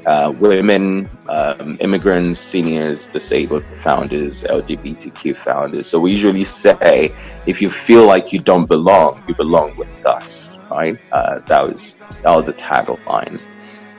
uh, 0.06 0.34
women, 0.40 1.10
um, 1.30 1.78
immigrants, 1.80 2.40
seniors, 2.40 3.08
disabled 3.08 3.64
founders, 3.64 4.44
LGBTQ 4.44 5.36
founders. 5.36 5.88
So 5.88 6.00
we 6.00 6.12
usually 6.12 6.44
say, 6.44 7.14
if 7.46 7.62
you 7.62 7.70
feel 7.70 8.06
like 8.06 8.32
you 8.32 8.40
don't 8.40 8.66
belong, 8.66 9.24
you 9.28 9.36
belong 9.36 9.76
with 9.76 10.06
us, 10.06 10.58
right? 10.72 10.98
Uh, 11.12 11.40
that 11.40 11.64
was 11.64 11.96
that 12.22 12.36
was 12.36 12.48
a 12.48 12.54
tagline, 12.54 13.42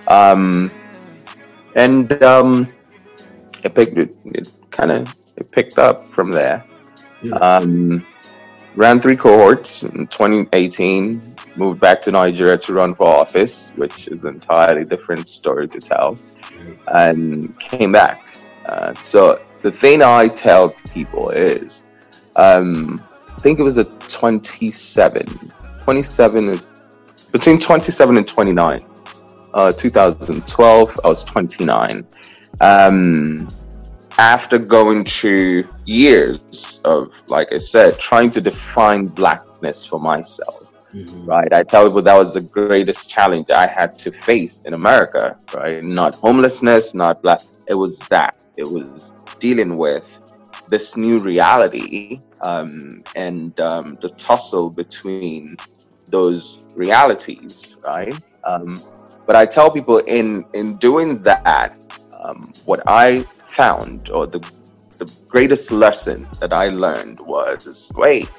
um, 0.08 0.70
and 1.74 2.22
um, 2.22 2.72
it 3.62 3.74
picked 3.74 3.98
it, 3.98 4.16
it 4.26 4.48
kind 4.70 4.92
of 4.92 5.14
it 5.36 5.50
picked 5.52 5.78
up 5.78 6.08
from 6.08 6.30
there. 6.30 6.64
Yeah. 7.22 7.34
Um, 7.36 8.04
ran 8.76 9.00
three 9.00 9.16
cohorts 9.16 9.84
in 9.84 10.06
2018 10.08 11.33
moved 11.56 11.80
back 11.80 12.00
to 12.00 12.10
nigeria 12.10 12.58
to 12.58 12.72
run 12.72 12.94
for 12.94 13.06
office 13.06 13.72
which 13.76 14.08
is 14.08 14.24
an 14.24 14.34
entirely 14.34 14.84
different 14.84 15.26
story 15.28 15.66
to 15.68 15.80
tell 15.80 16.18
and 16.88 17.58
came 17.58 17.92
back 17.92 18.24
Uh, 18.66 18.94
so 19.02 19.40
the 19.62 19.70
thing 19.70 20.02
I 20.02 20.28
tell 20.28 20.70
people 20.92 21.30
is, 21.30 21.84
um, 22.36 23.02
I 23.36 23.40
think 23.40 23.58
it 23.58 23.62
was 23.62 23.78
a 23.78 23.84
27, 23.84 25.26
27, 25.84 26.60
between 27.32 27.58
27 27.58 28.16
and 28.16 28.26
29. 28.26 28.84
Uh, 29.52 29.72
2012, 29.72 31.00
I 31.04 31.08
was 31.08 31.24
29. 31.24 32.06
Um, 32.60 33.48
after 34.18 34.58
going 34.58 35.04
through 35.04 35.68
years 35.86 36.80
of, 36.84 37.12
like 37.28 37.52
I 37.52 37.58
said, 37.58 37.98
trying 37.98 38.30
to 38.30 38.40
define 38.40 39.06
blackness 39.06 39.84
for 39.84 40.00
myself, 40.00 40.63
Mm-hmm. 40.94 41.26
right? 41.26 41.52
I 41.52 41.64
tell 41.64 41.84
people 41.86 42.02
that 42.02 42.14
was 42.14 42.34
the 42.34 42.40
greatest 42.40 43.10
challenge 43.10 43.50
I 43.50 43.66
had 43.66 43.98
to 43.98 44.12
face 44.12 44.62
in 44.62 44.74
America, 44.74 45.36
right? 45.52 45.82
Not 45.82 46.14
homelessness, 46.14 46.94
not 46.94 47.20
black. 47.20 47.40
It 47.66 47.74
was 47.74 47.98
that. 48.10 48.36
It 48.56 48.70
was 48.70 49.12
dealing 49.40 49.76
with 49.76 50.06
this 50.68 50.96
new 50.96 51.18
reality 51.18 52.20
um, 52.42 53.02
and 53.16 53.58
um, 53.58 53.96
the 54.00 54.10
tussle 54.10 54.70
between 54.70 55.56
those 56.08 56.60
realities, 56.76 57.76
right? 57.84 58.14
Um, 58.44 58.80
but 59.26 59.34
I 59.34 59.46
tell 59.46 59.70
people 59.70 59.98
in 59.98 60.44
in 60.52 60.76
doing 60.76 61.22
that, 61.22 61.72
um, 62.22 62.52
what 62.66 62.82
I 62.86 63.22
found 63.46 64.10
or 64.10 64.26
the 64.26 64.40
the 64.98 65.10
greatest 65.26 65.72
lesson 65.72 66.26
that 66.40 66.52
I 66.52 66.68
learned 66.68 67.20
was 67.20 67.90
wait, 67.96 68.30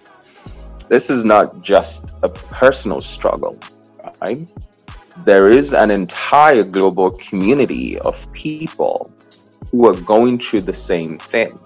this 0.89 1.09
is 1.09 1.23
not 1.23 1.61
just 1.61 2.13
a 2.23 2.29
personal 2.29 3.01
struggle, 3.01 3.57
right? 4.21 4.51
There 5.25 5.49
is 5.49 5.73
an 5.73 5.91
entire 5.91 6.63
global 6.63 7.11
community 7.11 7.97
of 7.99 8.31
people 8.33 9.11
who 9.71 9.87
are 9.87 9.99
going 10.01 10.39
through 10.39 10.61
the 10.61 10.73
same 10.73 11.17
thing, 11.17 11.57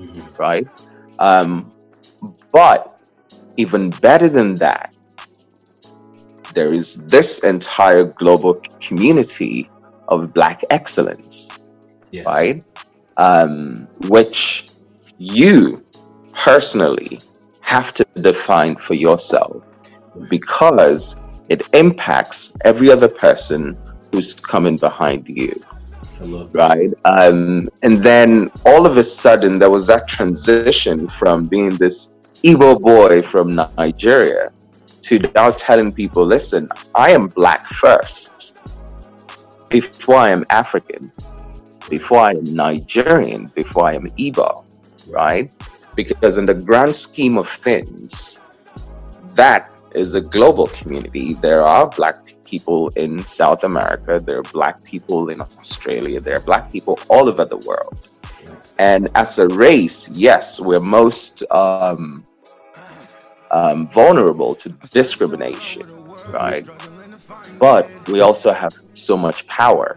mm-hmm. 0.00 0.42
right? 0.42 0.68
Um, 1.18 1.70
but 2.50 3.00
even 3.56 3.90
better 3.90 4.28
than 4.28 4.54
that, 4.56 4.92
there 6.54 6.74
is 6.74 6.96
this 7.06 7.44
entire 7.44 8.04
global 8.04 8.54
community 8.80 9.70
of 10.08 10.34
Black 10.34 10.64
excellence, 10.70 11.50
yes. 12.10 12.26
right? 12.26 12.62
Um, 13.16 13.88
which 14.08 14.68
you 15.18 15.82
personally 16.32 17.20
have 17.72 17.94
to 17.94 18.04
define 18.20 18.76
for 18.76 18.94
yourself 18.94 19.62
because 20.28 21.16
it 21.48 21.60
impacts 21.72 22.54
every 22.66 22.90
other 22.90 23.08
person 23.08 23.76
who's 24.10 24.34
coming 24.34 24.76
behind 24.76 25.26
you. 25.26 25.52
Right. 26.52 26.90
Um, 27.04 27.68
and 27.82 28.02
then 28.02 28.50
all 28.66 28.84
of 28.86 28.96
a 28.98 29.04
sudden, 29.04 29.58
there 29.58 29.70
was 29.70 29.86
that 29.86 30.06
transition 30.06 31.08
from 31.08 31.46
being 31.46 31.70
this 31.76 32.14
Igbo 32.44 32.80
boy 32.80 33.22
from 33.22 33.46
Nigeria 33.78 34.52
to 35.06 35.18
now 35.34 35.50
telling 35.50 35.92
people, 35.92 36.24
listen, 36.24 36.68
I 36.94 37.10
am 37.10 37.26
black 37.28 37.66
first 37.66 38.52
before 39.70 40.16
I 40.16 40.30
am 40.30 40.44
African, 40.50 41.10
before 41.88 42.18
I 42.18 42.32
am 42.32 42.44
Nigerian, 42.54 43.46
before 43.60 43.84
I 43.90 43.94
am 43.94 44.04
Igbo, 44.24 44.48
right? 45.08 45.50
Because 45.94 46.38
in 46.38 46.46
the 46.46 46.54
grand 46.54 46.94
scheme 46.94 47.36
of 47.38 47.48
things, 47.48 48.38
that 49.34 49.74
is 49.94 50.14
a 50.14 50.20
global 50.20 50.66
community. 50.68 51.34
There 51.34 51.62
are 51.62 51.88
black 51.88 52.16
people 52.44 52.88
in 52.96 53.24
South 53.26 53.64
America, 53.64 54.20
there 54.24 54.38
are 54.38 54.50
black 54.52 54.82
people 54.84 55.30
in 55.30 55.40
Australia, 55.40 56.20
there 56.20 56.36
are 56.36 56.40
black 56.40 56.70
people 56.70 56.98
all 57.08 57.28
over 57.28 57.44
the 57.44 57.56
world. 57.58 58.10
And 58.78 59.08
as 59.14 59.38
a 59.38 59.48
race, 59.48 60.08
yes, 60.10 60.60
we're 60.60 60.80
most 60.80 61.42
um, 61.50 62.26
um, 63.50 63.88
vulnerable 63.88 64.54
to 64.56 64.68
discrimination, 64.92 65.86
right? 66.28 66.66
But 67.58 67.88
we 68.08 68.20
also 68.20 68.52
have 68.52 68.74
so 68.94 69.16
much 69.16 69.46
power. 69.46 69.94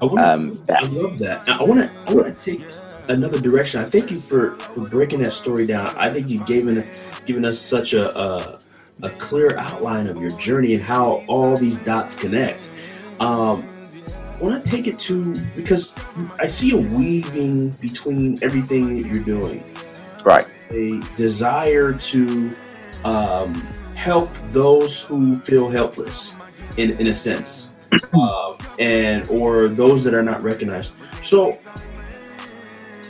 I, 0.00 0.04
wanna, 0.04 0.28
um, 0.28 0.64
I 0.68 0.84
love 0.86 1.18
that. 1.18 1.48
I 1.48 1.62
want 1.62 1.80
to. 1.80 1.90
I 2.06 2.14
want 2.14 2.38
to 2.38 2.44
take 2.44 2.60
another 3.08 3.40
direction. 3.40 3.80
I 3.80 3.84
thank 3.84 4.10
you 4.10 4.18
for, 4.18 4.52
for 4.52 4.88
breaking 4.88 5.20
that 5.20 5.32
story 5.32 5.66
down. 5.66 5.94
I 5.96 6.10
think 6.10 6.28
you've 6.28 6.46
given 6.46 6.86
given 7.26 7.44
us 7.44 7.58
such 7.58 7.92
a, 7.92 8.16
a, 8.18 8.58
a 9.02 9.10
clear 9.10 9.56
outline 9.58 10.06
of 10.06 10.20
your 10.20 10.30
journey 10.38 10.74
and 10.74 10.82
how 10.82 11.22
all 11.28 11.56
these 11.56 11.78
dots 11.78 12.16
connect. 12.16 12.70
Um, 13.20 13.68
I 14.38 14.42
want 14.42 14.64
to 14.64 14.70
take 14.70 14.86
it 14.86 14.98
to 15.00 15.34
because 15.56 15.92
I 16.38 16.46
see 16.46 16.72
a 16.72 16.76
weaving 16.76 17.70
between 17.80 18.42
everything 18.42 18.96
that 18.96 19.08
you're 19.08 19.24
doing. 19.24 19.64
Right. 20.24 20.46
A 20.70 21.00
desire 21.16 21.92
to 21.92 22.56
um, 23.04 23.54
help 23.94 24.32
those 24.50 25.02
who 25.02 25.36
feel 25.36 25.68
helpless, 25.68 26.34
in 26.76 26.90
in 26.92 27.08
a 27.08 27.14
sense, 27.14 27.72
um, 28.12 28.56
and 28.78 29.28
or 29.28 29.68
those 29.68 30.04
that 30.04 30.14
are 30.14 30.22
not 30.22 30.42
recognized. 30.42 30.94
So 31.22 31.58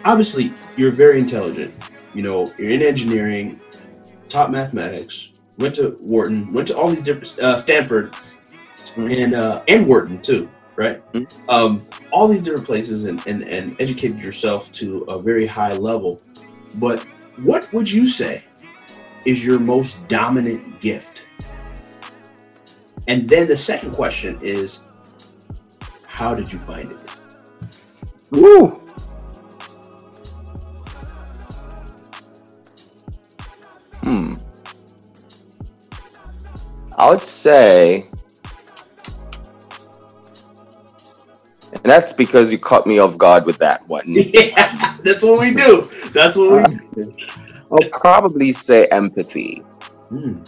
obviously 0.09 0.51
you're 0.77 0.91
very 0.91 1.21
intelligent. 1.21 1.75
You 2.15 2.23
know, 2.23 2.53
you're 2.59 2.71
in 2.71 2.83
engineering, 2.83 3.61
taught 4.31 4.51
mathematics, 4.51 5.35
went 5.59 5.75
to 5.77 5.97
Wharton, 6.01 6.53
went 6.53 6.69
to 6.69 6.77
all 6.77 6.89
these 6.89 7.03
different 7.03 7.39
uh, 7.39 7.57
Stanford, 7.59 8.15
and 8.97 9.35
uh, 9.35 9.63
and 9.69 9.87
Wharton 9.87 10.21
too, 10.23 10.49
right? 10.77 11.05
Mm-hmm. 11.13 11.51
Um, 11.51 11.83
all 12.11 12.27
these 12.27 12.43
different 12.43 12.65
places, 12.65 13.05
and, 13.05 13.25
and 13.27 13.43
and 13.45 13.77
educated 13.79 14.21
yourself 14.21 14.73
to 14.73 15.03
a 15.03 15.21
very 15.21 15.47
high 15.47 15.75
level. 15.75 16.21
But 16.77 17.01
what 17.43 17.71
would 17.73 17.91
you 17.91 18.09
say 18.09 18.45
is 19.27 19.45
your 19.45 19.59
most 19.59 20.09
dominant 20.09 20.81
gift? 20.81 21.27
And 23.07 23.29
then 23.29 23.47
the 23.47 23.57
second 23.57 23.93
question 23.93 24.39
is, 24.43 24.85
how 26.07 26.35
did 26.35 26.53
you 26.53 26.59
find 26.59 26.91
it? 26.91 27.05
Woo! 28.31 28.88
I 36.99 37.09
would 37.11 37.25
say, 37.25 38.07
and 41.73 41.85
that's 41.85 42.13
because 42.13 42.51
you 42.51 42.59
caught 42.59 42.89
me 42.89 42.99
off 42.99 43.17
guard 43.17 43.47
with 43.47 43.57
that 43.59 43.87
one. 43.89 44.05
Yeah, 44.15 44.97
that's 45.05 45.23
what 45.23 45.41
we 45.41 45.55
do. 45.55 45.89
That's 46.13 46.37
what 46.37 46.69
we 46.69 46.79
do. 46.97 47.15
I'll 47.71 47.91
probably 47.91 48.51
say 48.51 48.87
empathy. 48.87 49.59
Hmm. 50.09 50.43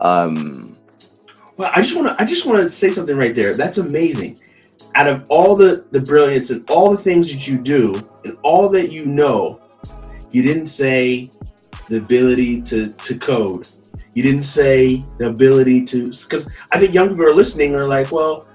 Um. 0.00 0.76
Well, 1.56 1.70
I 1.74 1.80
just 1.80 1.96
want 1.96 2.08
to. 2.08 2.22
I 2.22 2.26
just 2.26 2.44
want 2.44 2.60
to 2.60 2.68
say 2.68 2.90
something 2.90 3.16
right 3.16 3.34
there. 3.34 3.54
That's 3.54 3.78
amazing. 3.78 4.38
Out 4.96 5.08
of 5.08 5.24
all 5.30 5.56
the 5.56 5.86
the 5.92 6.00
brilliance 6.00 6.50
and 6.50 6.68
all 6.68 6.90
the 6.90 6.98
things 6.98 7.32
that 7.32 7.48
you 7.48 7.56
do 7.56 8.06
and 8.24 8.36
all 8.42 8.68
that 8.68 8.92
you 8.92 9.06
know, 9.06 9.62
you 10.30 10.42
didn't 10.42 10.66
say 10.66 11.30
the 11.88 11.96
ability 11.96 12.60
to 12.62 12.92
to 12.92 13.18
code. 13.18 13.66
You 14.14 14.22
didn't 14.22 14.42
say 14.42 15.04
the 15.18 15.28
ability 15.28 15.84
to 15.86 16.10
because 16.10 16.50
I 16.72 16.80
think 16.80 16.94
young 16.94 17.10
people 17.10 17.24
are 17.24 17.34
listening 17.34 17.76
are 17.76 17.86
like, 17.86 18.10
well, 18.10 18.46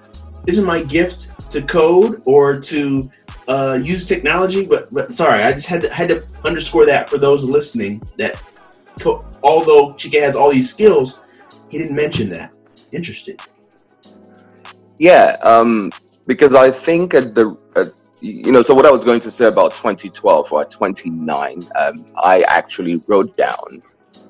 isn't 0.47 0.65
my 0.65 0.83
gift 0.83 1.51
to 1.51 1.61
code 1.61 2.21
or 2.25 2.59
to 2.59 3.09
uh, 3.47 3.79
use 3.81 4.05
technology? 4.05 4.65
But 4.65 4.93
but 4.93 5.13
sorry, 5.13 5.43
I 5.43 5.53
just 5.53 5.67
had 5.67 5.81
to 5.81 5.93
had 5.93 6.09
to 6.09 6.25
underscore 6.43 6.85
that 6.87 7.09
for 7.09 7.17
those 7.17 7.43
listening 7.43 8.01
that 8.17 8.41
co- 8.99 9.25
although 9.43 9.93
Chike 9.93 10.21
has 10.21 10.35
all 10.35 10.51
these 10.51 10.69
skills, 10.69 11.23
he 11.69 11.77
didn't 11.77 11.95
mention 11.95 12.29
that. 12.29 12.53
Interesting. 12.91 13.37
Yeah, 14.97 15.37
um, 15.41 15.91
because 16.27 16.53
I 16.53 16.71
think 16.71 17.13
at 17.13 17.35
the 17.35 17.57
at 17.75 17.93
you 18.21 18.51
know, 18.51 18.61
so 18.61 18.73
what 18.73 18.85
I 18.85 18.91
was 18.91 19.03
going 19.03 19.19
to 19.21 19.31
say 19.31 19.45
about 19.45 19.75
2012 19.75 20.51
or 20.51 20.65
29, 20.65 21.67
um, 21.75 22.05
I 22.23 22.43
actually 22.47 22.97
wrote 23.07 23.37
down 23.37 23.83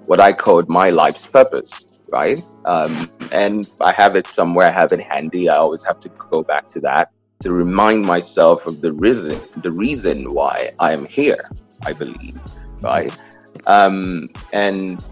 what 0.07 0.19
I 0.19 0.33
called 0.33 0.69
my 0.69 0.89
life's 0.89 1.25
purpose, 1.25 1.87
right? 2.11 2.43
Um, 2.65 3.09
and 3.31 3.67
I 3.81 3.91
have 3.91 4.15
it 4.15 4.27
somewhere, 4.27 4.67
I 4.67 4.71
have 4.71 4.91
it 4.91 5.01
handy. 5.01 5.49
I 5.49 5.57
always 5.57 5.83
have 5.83 5.99
to 5.99 6.09
go 6.09 6.43
back 6.43 6.67
to 6.69 6.79
that 6.81 7.11
to 7.41 7.51
remind 7.51 8.05
myself 8.05 8.65
of 8.65 8.81
the 8.81 8.91
reason, 8.93 9.41
the 9.57 9.71
reason 9.71 10.33
why 10.33 10.71
I 10.79 10.93
am 10.93 11.05
here, 11.05 11.39
I 11.85 11.93
believe, 11.93 12.39
right? 12.81 13.15
Um, 13.67 14.27
and 14.53 15.03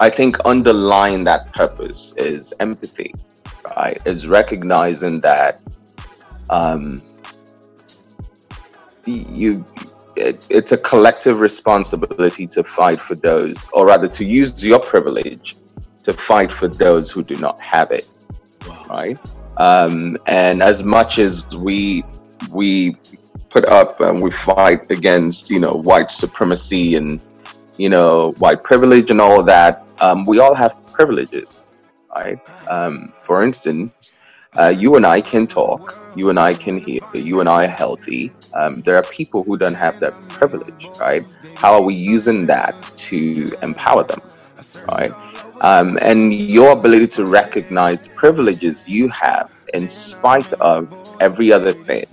I 0.00 0.10
think 0.10 0.38
underlying 0.40 1.24
that 1.24 1.52
purpose 1.52 2.14
is 2.16 2.52
empathy, 2.60 3.14
right? 3.76 4.00
Is 4.04 4.26
recognizing 4.26 5.20
that 5.20 5.62
um, 6.50 7.02
you 9.06 9.64
it, 10.28 10.46
it's 10.48 10.72
a 10.72 10.80
collective 10.90 11.40
responsibility 11.40 12.46
to 12.48 12.62
fight 12.62 13.00
for 13.00 13.16
those, 13.16 13.58
or 13.72 13.86
rather, 13.86 14.08
to 14.18 14.24
use 14.24 14.64
your 14.64 14.80
privilege 14.92 15.56
to 16.04 16.12
fight 16.12 16.50
for 16.52 16.68
those 16.68 17.10
who 17.10 17.22
do 17.22 17.36
not 17.36 17.56
have 17.60 17.90
it. 17.92 18.06
Wow. 18.66 18.84
Right. 18.88 19.18
Um, 19.56 20.16
and 20.26 20.62
as 20.62 20.82
much 20.82 21.18
as 21.18 21.46
we 21.56 22.04
we 22.50 22.94
put 23.50 23.66
up 23.66 24.00
and 24.00 24.22
we 24.22 24.30
fight 24.30 24.90
against, 24.90 25.50
you 25.50 25.60
know, 25.64 25.74
white 25.74 26.10
supremacy 26.10 26.94
and, 26.94 27.20
you 27.76 27.90
know, 27.94 28.30
white 28.38 28.62
privilege 28.62 29.10
and 29.10 29.20
all 29.20 29.42
that, 29.42 29.72
um, 30.00 30.24
we 30.24 30.38
all 30.38 30.54
have 30.54 30.72
privileges, 30.92 31.66
right? 32.14 32.38
Um, 32.68 33.12
for 33.24 33.42
instance, 33.42 34.14
uh, 34.58 34.68
you 34.68 34.96
and 34.96 35.06
I 35.06 35.20
can 35.20 35.46
talk, 35.46 35.96
you 36.16 36.28
and 36.30 36.38
I 36.38 36.54
can 36.54 36.78
hear, 36.78 37.00
you 37.14 37.40
and 37.40 37.48
I 37.48 37.64
are 37.64 37.68
healthy. 37.68 38.32
Um, 38.54 38.82
there 38.82 38.96
are 38.96 39.02
people 39.04 39.44
who 39.44 39.56
don't 39.56 39.74
have 39.74 39.98
that 40.00 40.14
privilege, 40.28 40.90
right? 40.98 41.24
How 41.56 41.74
are 41.74 41.82
we 41.82 41.94
using 41.94 42.46
that 42.46 42.80
to 42.96 43.52
empower 43.62 44.04
them, 44.04 44.20
right? 44.90 45.12
Um, 45.60 45.98
and 46.00 46.34
your 46.34 46.72
ability 46.72 47.06
to 47.08 47.26
recognize 47.26 48.02
the 48.02 48.10
privileges 48.10 48.88
you 48.88 49.08
have 49.08 49.50
in 49.74 49.88
spite 49.88 50.52
of 50.54 50.92
every 51.20 51.52
other 51.52 51.72
thing 51.72 52.06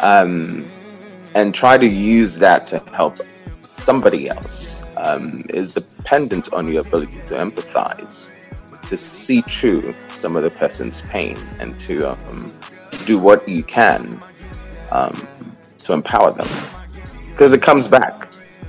um, 0.00 0.66
and 1.34 1.54
try 1.54 1.78
to 1.78 1.86
use 1.86 2.36
that 2.36 2.66
to 2.68 2.78
help 2.92 3.18
somebody 3.62 4.28
else 4.28 4.82
um, 4.96 5.44
is 5.50 5.74
dependent 5.74 6.52
on 6.52 6.68
your 6.68 6.80
ability 6.80 7.20
to 7.22 7.34
empathize, 7.34 8.30
to 8.86 8.96
see 8.96 9.42
through 9.42 9.94
some 10.08 10.36
of 10.36 10.42
the 10.42 10.50
person's 10.50 11.02
pain, 11.02 11.36
and 11.60 11.78
to 11.80 12.10
um, 12.10 12.52
do 13.04 13.18
what 13.18 13.48
you 13.48 13.62
can 13.62 14.20
um, 14.90 15.26
to 15.84 15.92
empower 15.92 16.32
them. 16.32 16.48
Because 17.30 17.52
it 17.52 17.62
comes 17.62 17.86
back. 17.88 18.28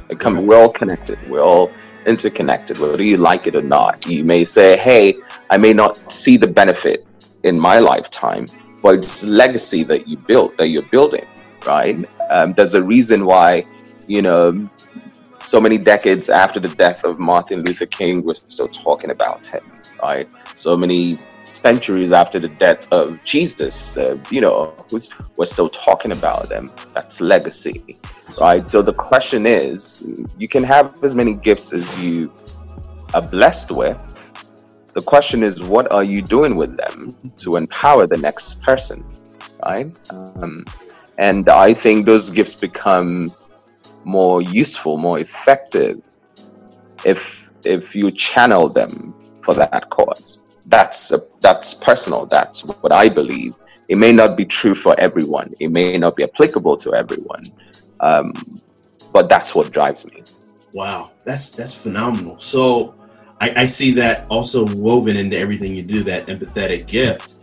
It 0.10 0.20
come, 0.20 0.46
we're 0.46 0.58
all 0.58 0.70
connected. 0.70 1.18
We're 1.30 1.42
all 1.42 1.72
interconnected, 2.06 2.80
whether 2.80 3.04
you 3.04 3.18
like 3.18 3.48
it 3.48 3.56
or 3.56 3.62
not. 3.62 4.06
You 4.06 4.24
may 4.24 4.46
say, 4.46 4.78
hey, 4.78 5.16
I 5.50 5.58
may 5.58 5.74
not 5.74 6.12
see 6.12 6.38
the 6.38 6.48
benefit 6.48 7.06
in 7.44 7.60
my 7.60 7.80
lifetime, 7.80 8.48
but 8.82 8.96
it's 8.96 9.24
legacy 9.24 9.84
that 9.84 10.08
you 10.08 10.18
built, 10.18 10.58
that 10.58 10.70
you're 10.70 10.84
building, 10.84 11.26
right? 11.66 11.98
Um, 12.30 12.54
there's 12.54 12.74
a 12.74 12.84
reason 12.84 13.26
why, 13.26 13.66
you 14.08 14.22
know, 14.22 14.70
so 15.42 15.62
many 15.62 15.78
decades 15.78 16.30
after 16.30 16.60
the 16.60 16.70
death 16.70 17.04
of 17.04 17.20
Martin 17.20 17.62
Luther 17.62 17.86
King, 17.86 18.24
we're 18.24 18.36
still 18.36 18.68
talking 18.68 19.12
about 19.12 19.46
him, 19.46 19.64
right? 20.02 20.30
So 20.56 20.76
many 20.76 21.18
centuries 21.46 22.12
after 22.12 22.40
the 22.40 22.50
death 22.50 22.88
of 22.92 23.24
Jesus, 23.24 23.98
uh, 23.98 24.18
you 24.30 24.42
know, 24.42 24.74
we're 25.38 25.46
still 25.46 25.70
talking 25.70 26.12
about 26.12 26.50
them. 26.50 26.72
That's 26.94 27.22
legacy, 27.22 27.98
right? 28.40 28.70
So 28.70 28.82
the 28.82 28.94
question 28.94 29.46
is, 29.46 30.04
you 30.38 30.48
can 30.48 30.64
have 30.64 30.96
as 31.04 31.16
many 31.16 31.34
gifts 31.34 31.74
as 31.74 31.86
you 32.00 32.32
are 33.14 33.22
blessed 33.22 33.72
with, 33.72 33.98
the 34.94 35.02
question 35.02 35.44
is, 35.44 35.62
what 35.62 35.92
are 35.92 36.04
you 36.04 36.22
doing 36.22 36.56
with 36.56 36.76
them 36.78 37.16
to 37.38 37.56
empower 37.56 38.08
the 38.08 38.18
next 38.18 38.62
person, 38.62 39.04
right? 39.66 39.88
Um, 40.10 40.66
and 41.18 41.48
I 41.50 41.74
think 41.74 42.06
those 42.06 42.30
gifts 42.30 42.56
become 42.56 43.32
more 44.04 44.42
useful, 44.42 44.98
more 44.98 45.20
effective 45.20 46.02
if 47.06 47.52
if 47.64 47.96
you 47.96 48.12
channel 48.12 48.70
them 48.70 49.14
for 49.48 49.54
that 49.54 49.90
cause. 49.90 50.40
That's 50.66 51.12
a, 51.14 51.20
that's 51.40 51.74
personal. 51.74 52.26
That's 52.26 52.66
what 52.66 52.92
I 52.92 53.08
believe. 53.08 53.56
It 53.88 53.98
may 53.98 54.12
not 54.12 54.36
be 54.36 54.44
true 54.44 54.76
for 54.76 54.94
everyone. 55.00 55.54
It 55.62 55.70
may 55.72 55.98
not 55.98 56.18
be 56.18 56.24
applicable 56.26 56.76
to 56.84 56.94
everyone, 56.94 57.44
um, 58.02 58.34
but 59.14 59.30
that's 59.30 59.56
what 59.56 59.72
drives 59.72 60.04
me. 60.06 60.24
Wow, 60.74 61.12
that's 61.24 61.52
that's 61.52 61.74
phenomenal. 61.74 62.38
So 62.38 62.94
I, 63.40 63.64
I 63.64 63.66
see 63.68 63.92
that 64.02 64.26
also 64.30 64.66
woven 64.76 65.16
into 65.16 65.38
everything 65.38 65.74
you 65.74 65.84
do, 65.84 66.04
that 66.04 66.26
empathetic 66.28 66.86
gift. 66.88 67.36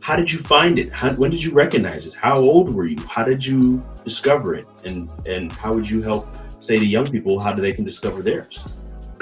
How 0.00 0.16
did 0.16 0.32
you 0.32 0.40
find 0.40 0.80
it? 0.80 0.92
How, 0.92 1.12
when 1.12 1.30
did 1.30 1.42
you 1.44 1.52
recognize 1.54 2.08
it? 2.08 2.14
How 2.14 2.36
old 2.38 2.74
were 2.74 2.86
you? 2.86 3.00
How 3.06 3.22
did 3.22 3.46
you 3.46 3.80
discover 4.04 4.56
it? 4.56 4.66
And 4.84 5.12
and 5.26 5.52
how 5.52 5.74
would 5.74 5.88
you 5.88 6.02
help 6.02 6.26
say 6.58 6.76
to 6.80 6.86
young 6.96 7.08
people 7.08 7.38
how 7.38 7.52
do 7.52 7.62
they 7.62 7.72
can 7.72 7.84
discover 7.84 8.20
theirs? 8.20 8.64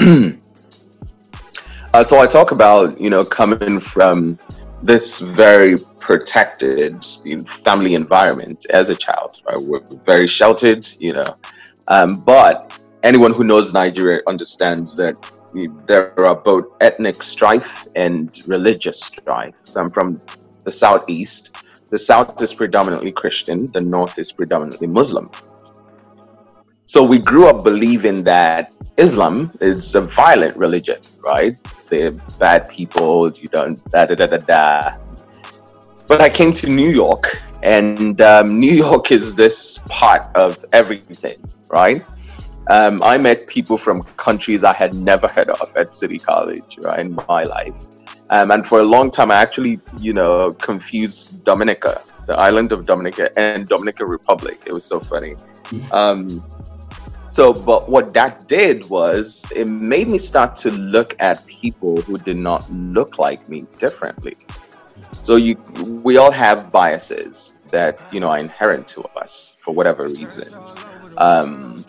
uh, 1.95 2.03
so 2.03 2.19
I 2.19 2.27
talk 2.27 2.51
about 2.51 3.01
you 3.01 3.09
know 3.09 3.25
coming 3.25 3.79
from 3.79 4.37
this 4.83 5.21
very 5.21 5.79
protected 6.01 7.05
family 7.63 7.95
environment 7.95 8.67
as 8.71 8.91
a 8.91 8.97
child. 8.97 9.41
Right? 9.47 9.57
We're 9.57 9.87
very 10.05 10.27
sheltered, 10.27 10.89
you 10.99 11.13
know, 11.13 11.25
um, 11.87 12.21
but 12.21 12.77
anyone 13.05 13.33
who 13.33 13.45
knows 13.45 13.73
Nigeria 13.73 14.21
understands 14.27 14.97
that 14.97 15.15
there 15.87 16.27
are 16.27 16.35
both 16.35 16.65
ethnic 16.81 17.23
strife 17.23 17.87
and 17.95 18.37
religious 18.49 18.99
strife. 19.01 19.55
So 19.63 19.81
I'm 19.81 19.91
from 19.91 20.21
the 20.65 20.73
southeast. 20.73 21.57
The 21.91 21.99
south 21.99 22.43
is 22.43 22.53
predominantly 22.53 23.13
Christian, 23.13 23.71
the 23.71 23.81
north 23.81 24.19
is 24.19 24.33
predominantly 24.33 24.89
Muslim. 24.89 25.31
So 26.87 27.05
we 27.05 27.19
grew 27.21 27.47
up 27.47 27.63
believing 27.63 28.25
that 28.25 28.75
Islam 28.97 29.57
is 29.61 29.95
a 29.95 30.01
violent 30.01 30.57
religion, 30.57 30.99
right? 31.25 31.57
They're 31.95 32.13
bad 32.39 32.69
people, 32.69 33.31
you 33.33 33.49
don't 33.49 33.79
da 33.93 34.07
da 34.07 34.15
da 34.15 34.27
da 34.27 34.39
da. 34.39 34.97
But 36.09 36.21
I 36.21 36.29
came 36.29 36.53
to 36.55 36.67
New 36.69 36.91
York, 36.91 37.41
and 37.63 38.21
um, 38.21 38.59
New 38.65 38.73
York 38.73 39.13
is 39.13 39.35
this 39.35 39.79
part 39.89 40.25
of 40.35 40.65
everything, 40.73 41.37
right? 41.71 42.05
Um, 42.71 43.03
I 43.03 43.17
met 43.19 43.47
people 43.47 43.77
from 43.77 44.03
countries 44.17 44.65
I 44.65 44.73
had 44.73 44.95
never 44.95 45.29
heard 45.29 45.51
of 45.51 45.77
at 45.77 45.93
City 45.93 46.19
College, 46.19 46.79
right, 46.79 46.99
in 46.99 47.17
my 47.29 47.45
life. 47.45 47.77
Um, 48.31 48.51
and 48.51 48.67
for 48.67 48.81
a 48.81 48.83
long 48.83 49.11
time, 49.11 49.31
I 49.31 49.37
actually, 49.37 49.81
you 50.01 50.13
know, 50.13 50.51
confused 50.51 51.45
Dominica, 51.45 52.03
the 52.27 52.37
island 52.37 52.73
of 52.73 52.87
Dominica, 52.87 53.31
and 53.39 53.69
Dominican 53.69 54.07
Republic. 54.09 54.63
It 54.67 54.73
was 54.73 54.85
so 54.85 54.99
funny. 54.99 55.35
Um, 55.93 56.43
so, 57.35 57.53
but 57.53 57.89
what 57.89 58.15
that 58.15 58.47
did 58.47 58.89
was 58.89 59.45
it 59.53 59.67
made 59.67 60.07
me 60.09 60.19
start 60.19 60.55
to 60.63 60.71
look 60.71 61.17
at 61.19 61.45
people 61.47 62.01
who 62.03 62.17
did 62.17 62.37
not 62.37 62.71
look 62.71 63.19
like 63.19 63.49
me 63.49 63.67
differently. 63.77 64.37
So 65.23 65.35
you, 65.35 65.57
we 66.05 66.17
all 66.17 66.31
have 66.31 66.71
biases 66.71 67.59
that 67.73 68.01
you 68.13 68.21
know 68.21 68.31
are 68.31 68.39
inherent 68.39 68.87
to 68.95 69.03
us 69.19 69.57
for 69.59 69.75
whatever 69.75 70.05
reasons. 70.05 70.75
Um, 71.17 71.85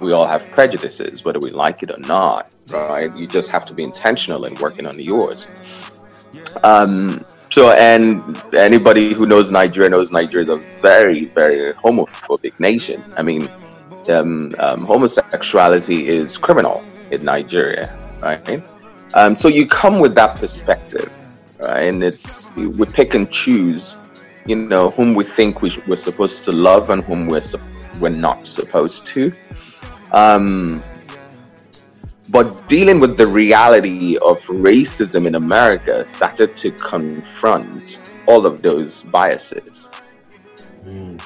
we 0.00 0.10
all 0.10 0.26
have 0.26 0.50
prejudices, 0.50 1.24
whether 1.24 1.38
we 1.38 1.50
like 1.50 1.84
it 1.84 1.92
or 1.92 1.98
not, 1.98 2.50
right? 2.70 3.16
You 3.16 3.28
just 3.28 3.50
have 3.50 3.64
to 3.66 3.74
be 3.74 3.84
intentional 3.84 4.46
in 4.46 4.56
working 4.56 4.86
on 4.88 4.98
yours. 4.98 5.46
Um, 6.64 7.24
so, 7.50 7.70
and 7.70 8.20
anybody 8.52 9.14
who 9.14 9.26
knows 9.26 9.52
Nigeria 9.52 9.90
knows 9.90 10.10
Nigeria 10.10 10.42
is 10.42 10.50
a 10.50 10.56
very, 10.80 11.26
very 11.26 11.72
homophobic 11.74 12.58
nation. 12.58 13.00
I 13.16 13.22
mean, 13.22 13.48
um, 14.10 14.54
um, 14.58 14.84
homosexuality 14.84 16.08
is 16.08 16.36
criminal 16.36 16.82
in 17.10 17.24
Nigeria, 17.24 17.94
right? 18.20 18.62
Um, 19.14 19.36
so 19.36 19.48
you 19.48 19.66
come 19.66 20.00
with 20.00 20.14
that 20.14 20.36
perspective, 20.36 21.12
right? 21.60 21.84
And 21.84 22.02
it's 22.02 22.54
we 22.56 22.86
pick 22.86 23.14
and 23.14 23.30
choose, 23.30 23.96
you 24.46 24.56
know, 24.56 24.90
whom 24.90 25.14
we 25.14 25.24
think 25.24 25.62
we 25.62 25.70
we're 25.86 25.96
supposed 25.96 26.44
to 26.44 26.52
love 26.52 26.90
and 26.90 27.04
whom 27.04 27.26
we're 27.26 27.42
we're 28.00 28.08
not 28.08 28.46
supposed 28.46 29.06
to. 29.06 29.32
Um, 30.12 30.82
but 32.30 32.66
dealing 32.66 32.98
with 32.98 33.18
the 33.18 33.26
reality 33.26 34.16
of 34.18 34.40
racism 34.46 35.26
in 35.26 35.34
America 35.34 36.04
started 36.06 36.56
to 36.56 36.70
confront 36.70 37.98
all 38.26 38.46
of 38.46 38.62
those 38.62 39.02
biases. 39.02 39.90
Mm. 40.84 41.20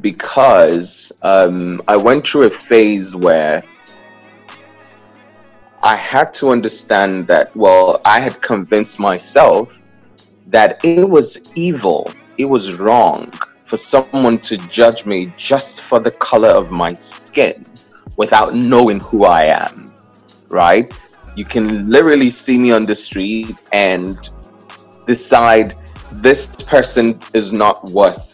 Because 0.00 1.12
um, 1.22 1.80
I 1.88 1.96
went 1.96 2.26
through 2.26 2.44
a 2.44 2.50
phase 2.50 3.14
where 3.14 3.62
I 5.82 5.96
had 5.96 6.34
to 6.34 6.50
understand 6.50 7.26
that, 7.28 7.54
well, 7.56 8.00
I 8.04 8.20
had 8.20 8.40
convinced 8.42 8.98
myself 8.98 9.78
that 10.48 10.84
it 10.84 11.08
was 11.08 11.50
evil, 11.54 12.10
it 12.38 12.44
was 12.44 12.74
wrong 12.74 13.32
for 13.64 13.76
someone 13.76 14.38
to 14.38 14.56
judge 14.68 15.04
me 15.06 15.32
just 15.36 15.80
for 15.80 15.98
the 15.98 16.10
color 16.12 16.48
of 16.48 16.70
my 16.70 16.94
skin 16.94 17.64
without 18.16 18.54
knowing 18.54 19.00
who 19.00 19.24
I 19.24 19.44
am, 19.44 19.92
right? 20.48 20.92
You 21.36 21.44
can 21.44 21.90
literally 21.90 22.30
see 22.30 22.56
me 22.58 22.72
on 22.72 22.86
the 22.86 22.94
street 22.94 23.56
and 23.72 24.18
decide 25.06 25.76
this 26.12 26.46
person 26.62 27.20
is 27.34 27.52
not 27.52 27.84
worth, 27.84 28.25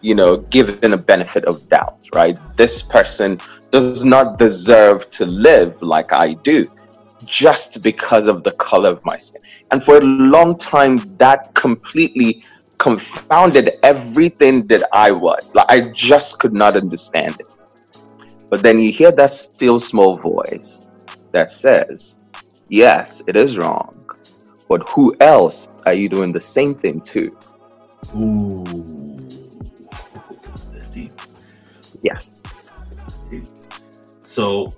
you 0.00 0.14
know, 0.14 0.36
given 0.36 0.92
a 0.92 0.96
benefit 0.96 1.44
of 1.44 1.68
doubt, 1.68 2.06
right? 2.14 2.36
This 2.56 2.82
person 2.82 3.40
does 3.70 4.04
not 4.04 4.38
deserve 4.38 5.08
to 5.10 5.26
live 5.26 5.80
like 5.82 6.12
I 6.12 6.34
do 6.34 6.70
just 7.24 7.82
because 7.82 8.26
of 8.26 8.42
the 8.42 8.52
color 8.52 8.90
of 8.90 9.04
my 9.04 9.18
skin. 9.18 9.42
And 9.70 9.82
for 9.82 9.98
a 9.98 10.00
long 10.00 10.56
time, 10.56 11.16
that 11.18 11.54
completely 11.54 12.44
confounded 12.78 13.72
everything 13.82 14.66
that 14.68 14.88
I 14.92 15.10
was. 15.10 15.54
Like 15.54 15.66
I 15.68 15.92
just 15.92 16.38
could 16.38 16.54
not 16.54 16.76
understand 16.76 17.36
it. 17.40 17.46
But 18.48 18.62
then 18.62 18.80
you 18.80 18.90
hear 18.90 19.12
that 19.12 19.30
still 19.30 19.78
small 19.78 20.16
voice 20.16 20.86
that 21.32 21.50
says, 21.50 22.16
Yes, 22.70 23.22
it 23.26 23.36
is 23.36 23.58
wrong. 23.58 23.94
But 24.68 24.88
who 24.90 25.16
else 25.20 25.68
are 25.86 25.94
you 25.94 26.08
doing 26.08 26.32
the 26.32 26.40
same 26.40 26.74
thing 26.74 27.00
to? 27.00 27.36
Ooh. 28.14 29.17
Yes. 32.02 32.40
So, 34.22 34.74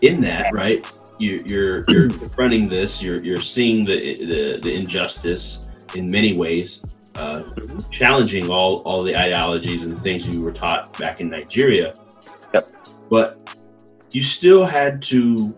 in 0.00 0.20
that, 0.20 0.52
right, 0.52 0.86
you, 1.18 1.42
you're 1.46 1.84
you're 1.88 2.08
confronting 2.24 2.68
this. 2.68 3.02
You're 3.02 3.22
you're 3.24 3.40
seeing 3.40 3.84
the 3.84 4.24
the, 4.24 4.60
the 4.60 4.74
injustice 4.74 5.66
in 5.94 6.10
many 6.10 6.36
ways, 6.36 6.84
uh, 7.14 7.42
challenging 7.90 8.50
all 8.50 8.76
all 8.82 9.02
the 9.02 9.16
ideologies 9.16 9.84
and 9.84 9.98
things 9.98 10.28
you 10.28 10.40
were 10.42 10.52
taught 10.52 10.96
back 10.98 11.20
in 11.20 11.28
Nigeria. 11.28 11.94
Yep. 12.54 12.70
But 13.10 13.56
you 14.10 14.22
still 14.22 14.64
had 14.64 15.02
to 15.02 15.54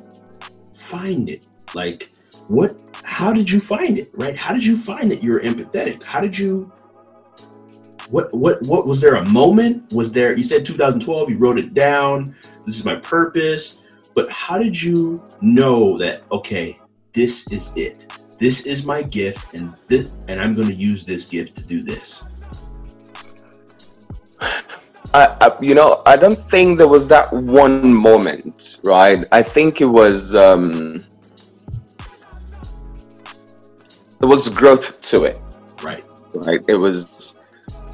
find 0.75 1.29
it. 1.29 1.43
Like, 1.75 2.11
what? 2.49 2.77
How 3.05 3.33
did 3.33 3.51
you 3.51 3.61
find 3.61 3.99
it? 3.99 4.11
Right? 4.15 4.37
How 4.37 4.53
did 4.53 4.65
you 4.65 4.77
find 4.77 5.11
that 5.11 5.23
you 5.23 5.33
were 5.33 5.41
empathetic? 5.41 6.03
How 6.03 6.21
did 6.21 6.39
you? 6.39 6.73
What 8.11 8.33
what 8.35 8.61
what 8.63 8.87
was 8.87 9.01
there 9.01 9.15
a 9.15 9.25
moment? 9.25 9.93
Was 9.93 10.13
there? 10.13 10.37
You 10.37 10.43
said 10.45 10.65
2012. 10.65 11.31
You 11.31 11.39
wrote 11.39 11.59
it 11.59 11.75
down. 11.75 12.35
This 12.67 12.77
is 12.79 12.85
my 12.85 12.97
purpose. 12.97 13.81
But 14.15 14.31
how 14.31 14.59
did 14.59 14.81
you 14.81 15.23
know 15.41 15.97
that? 15.99 16.25
Okay, 16.33 16.79
this 17.13 17.47
is 17.53 17.73
it. 17.77 18.13
This 18.39 18.67
is 18.67 18.85
my 18.85 19.03
gift, 19.03 19.55
and 19.55 19.75
this, 19.87 20.09
and 20.27 20.41
I'm 20.41 20.55
going 20.55 20.67
to 20.69 20.75
use 20.75 21.05
this 21.05 21.29
gift 21.29 21.57
to 21.57 21.63
do 21.63 21.83
this. 21.83 22.25
I, 25.13 25.37
I, 25.41 25.53
you 25.61 25.75
know, 25.75 26.03
I 26.07 26.17
don't 26.17 26.39
think 26.39 26.79
there 26.79 26.89
was 26.89 27.07
that 27.09 27.33
one 27.33 27.93
moment, 27.93 28.81
right? 28.83 29.27
I 29.31 29.43
think 29.43 29.81
it 29.81 29.87
was 29.87 30.35
um, 30.35 31.05
there 34.19 34.29
was 34.29 34.49
growth 34.49 35.01
to 35.03 35.25
it, 35.25 35.41
Right. 35.83 36.05
right? 36.35 36.61
It 36.69 36.77
was 36.77 37.40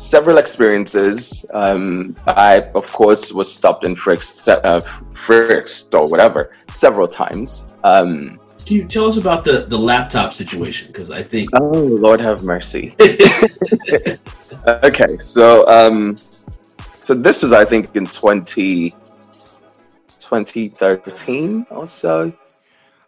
several 0.07 0.39
experiences. 0.39 1.45
Um, 1.53 2.17
I, 2.27 2.71
of 2.75 2.91
course, 2.93 3.33
was 3.33 3.53
stopped 3.53 3.85
and 3.85 3.99
frisked, 3.99 4.49
uh, 4.49 4.81
frisked 5.15 5.95
or 5.95 6.07
whatever 6.07 6.53
several 6.73 7.09
times. 7.09 7.71
Um, 7.85 8.41
Can 8.65 8.77
you 8.77 8.87
tell 8.87 9.07
us 9.07 9.17
about 9.17 9.45
the 9.45 9.67
the 9.69 9.79
laptop 9.79 10.33
situation? 10.33 10.89
Because 10.89 11.11
I 11.11 11.23
think 11.23 11.51
oh, 11.55 11.81
Lord 12.07 12.21
have 12.21 12.43
mercy. 12.43 12.95
okay, 14.85 15.19
so 15.19 15.67
um, 15.69 16.17
so 17.07 17.15
this 17.15 17.41
was, 17.41 17.53
I 17.53 17.65
think, 17.65 17.95
in 17.95 18.05
20, 18.05 18.91
2013 18.91 21.67
or 21.71 21.87
so. 21.87 22.33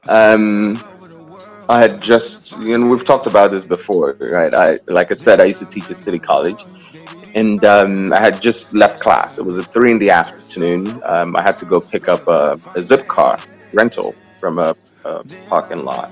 Um, 0.09 0.77
I 1.69 1.81
had 1.81 2.01
just, 2.01 2.59
know, 2.59 2.89
we've 2.89 3.05
talked 3.05 3.27
about 3.27 3.51
this 3.51 3.63
before, 3.63 4.17
right? 4.21 4.55
I, 4.55 4.79
like 4.87 5.11
I 5.11 5.15
said, 5.15 5.39
I 5.39 5.45
used 5.45 5.59
to 5.59 5.67
teach 5.67 5.91
at 5.91 5.99
City 5.99 6.19
College, 6.19 6.65
and 7.35 7.63
um, 7.65 8.13
I 8.13 8.21
had 8.21 8.41
just 8.41 8.73
left 8.73 9.01
class. 9.01 9.39
It 9.39 9.45
was 9.45 9.59
at 9.59 9.67
three 9.71 9.91
in 9.91 9.99
the 9.99 10.09
afternoon. 10.09 11.03
Um, 11.05 11.37
I 11.37 11.43
had 11.43 11.59
to 11.59 11.67
go 11.67 11.79
pick 11.79 12.09
up 12.09 12.27
a, 12.27 12.59
a 12.75 12.83
zip 12.83 13.07
car 13.07 13.39
rental 13.75 14.15
from 14.41 14.59
a, 14.59 14.75
a 15.05 15.23
parking 15.51 15.85
lot, 15.85 16.11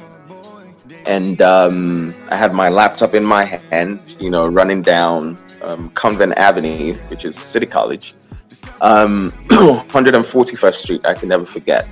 and 1.07 1.40
um, 1.40 2.14
I 2.29 2.37
had 2.37 2.53
my 2.53 2.69
laptop 2.69 3.14
in 3.14 3.25
my 3.25 3.45
hand, 3.45 4.01
you 4.21 4.29
know, 4.29 4.47
running 4.47 4.83
down 4.83 5.38
um, 5.62 5.88
Convent 5.90 6.37
Avenue, 6.37 6.95
which 7.09 7.25
is 7.25 7.35
City 7.35 7.66
College, 7.66 8.14
um, 8.83 9.33
141st 9.49 10.75
Street. 10.75 11.07
I 11.07 11.14
can 11.14 11.31
never 11.31 11.47
forget. 11.47 11.88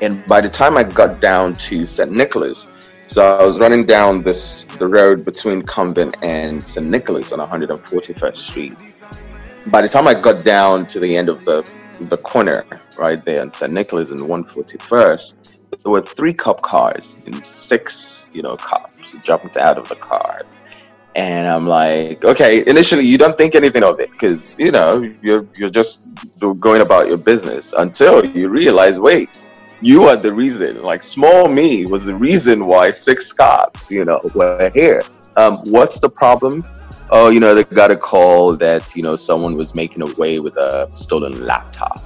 And 0.00 0.24
by 0.26 0.40
the 0.40 0.48
time 0.48 0.76
I 0.76 0.84
got 0.84 1.20
down 1.20 1.56
to 1.56 1.84
St. 1.84 2.10
Nicholas, 2.10 2.68
so 3.08 3.24
I 3.24 3.44
was 3.44 3.58
running 3.58 3.86
down 3.86 4.22
this 4.22 4.64
the 4.78 4.86
road 4.86 5.24
between 5.24 5.62
Convent 5.62 6.16
and 6.22 6.66
St. 6.68 6.86
Nicholas 6.86 7.32
on 7.32 7.38
141st 7.40 8.36
Street. 8.36 8.76
By 9.66 9.82
the 9.82 9.88
time 9.88 10.06
I 10.06 10.14
got 10.14 10.44
down 10.44 10.86
to 10.88 11.00
the 11.00 11.16
end 11.16 11.28
of 11.28 11.44
the 11.44 11.66
the 12.02 12.18
corner 12.18 12.64
right 12.96 13.22
there 13.24 13.42
in 13.42 13.52
St. 13.52 13.72
Nicholas 13.72 14.10
and 14.10 14.20
141st, 14.20 15.34
there 15.82 15.92
were 15.92 16.02
three 16.02 16.32
cop 16.32 16.62
cars 16.62 17.16
and 17.26 17.44
six, 17.44 18.26
you 18.32 18.42
know, 18.42 18.56
cops 18.56 19.12
jumped 19.22 19.56
out 19.56 19.78
of 19.78 19.88
the 19.88 19.96
car. 19.96 20.42
And 21.16 21.48
I'm 21.48 21.66
like, 21.66 22.24
okay, 22.24 22.64
initially 22.68 23.04
you 23.04 23.18
don't 23.18 23.36
think 23.36 23.56
anything 23.56 23.82
of 23.82 23.98
it 23.98 24.12
because 24.12 24.54
you 24.58 24.70
know 24.70 25.02
you're 25.22 25.46
you're 25.56 25.70
just 25.70 26.06
going 26.60 26.82
about 26.82 27.08
your 27.08 27.16
business 27.16 27.72
until 27.76 28.24
you 28.24 28.48
realize, 28.48 29.00
wait, 29.00 29.28
you 29.80 30.04
are 30.04 30.16
the 30.16 30.32
reason. 30.32 30.82
Like 30.82 31.02
small 31.02 31.48
me 31.48 31.86
was 31.86 32.06
the 32.06 32.14
reason 32.14 32.66
why 32.66 32.90
six 32.90 33.32
cops, 33.32 33.90
you 33.90 34.04
know, 34.04 34.20
were 34.34 34.70
here. 34.74 35.02
Um, 35.36 35.58
what's 35.64 36.00
the 36.00 36.10
problem? 36.10 36.64
Oh, 37.10 37.30
you 37.30 37.40
know, 37.40 37.54
they 37.54 37.64
got 37.64 37.90
a 37.90 37.96
call 37.96 38.56
that 38.56 38.94
you 38.94 39.02
know 39.02 39.16
someone 39.16 39.56
was 39.56 39.74
making 39.74 40.02
away 40.02 40.40
with 40.40 40.56
a 40.56 40.90
stolen 40.94 41.46
laptop. 41.46 42.02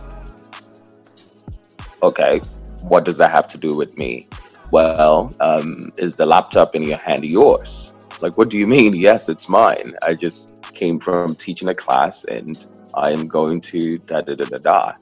Okay, 2.02 2.38
what 2.80 3.04
does 3.04 3.16
that 3.18 3.30
have 3.30 3.48
to 3.48 3.58
do 3.58 3.74
with 3.74 3.96
me? 3.96 4.28
Well, 4.70 5.34
um, 5.40 5.90
is 5.96 6.14
the 6.14 6.26
laptop 6.26 6.74
in 6.74 6.82
your 6.82 6.98
hand 6.98 7.24
yours? 7.24 7.92
Like, 8.20 8.38
what 8.38 8.48
do 8.48 8.58
you 8.58 8.66
mean? 8.66 8.94
Yes, 8.94 9.28
it's 9.28 9.48
mine. 9.48 9.94
I 10.02 10.14
just 10.14 10.62
came 10.74 10.98
from 10.98 11.34
teaching 11.34 11.68
a 11.68 11.74
class 11.74 12.24
and 12.24 12.66
I 12.94 13.10
am 13.10 13.28
going 13.28 13.60
to 13.62 13.98
da 13.98 14.20
da 14.20 14.34
da 14.34 14.44
da 14.44 14.58
da. 14.58 14.92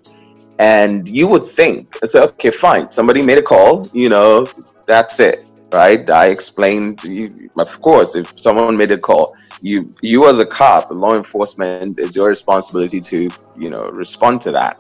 And 0.60 1.08
you 1.08 1.26
would 1.26 1.46
think, 1.46 1.96
okay, 2.14 2.50
fine. 2.50 2.90
Somebody 2.90 3.22
made 3.22 3.38
a 3.38 3.42
call, 3.42 3.88
you 3.94 4.10
know, 4.10 4.46
that's 4.86 5.18
it, 5.18 5.46
right? 5.72 6.08
I 6.10 6.26
explained, 6.26 7.02
you, 7.02 7.50
of 7.58 7.80
course, 7.80 8.14
if 8.14 8.38
someone 8.38 8.76
made 8.76 8.90
a 8.90 8.98
call, 8.98 9.34
you 9.62 9.90
you 10.02 10.28
as 10.28 10.38
a 10.38 10.44
cop, 10.44 10.90
law 10.90 11.16
enforcement, 11.16 11.98
is 11.98 12.14
your 12.14 12.28
responsibility 12.28 13.00
to, 13.00 13.30
you 13.56 13.70
know, 13.70 13.88
respond 13.88 14.42
to 14.42 14.52
that. 14.52 14.78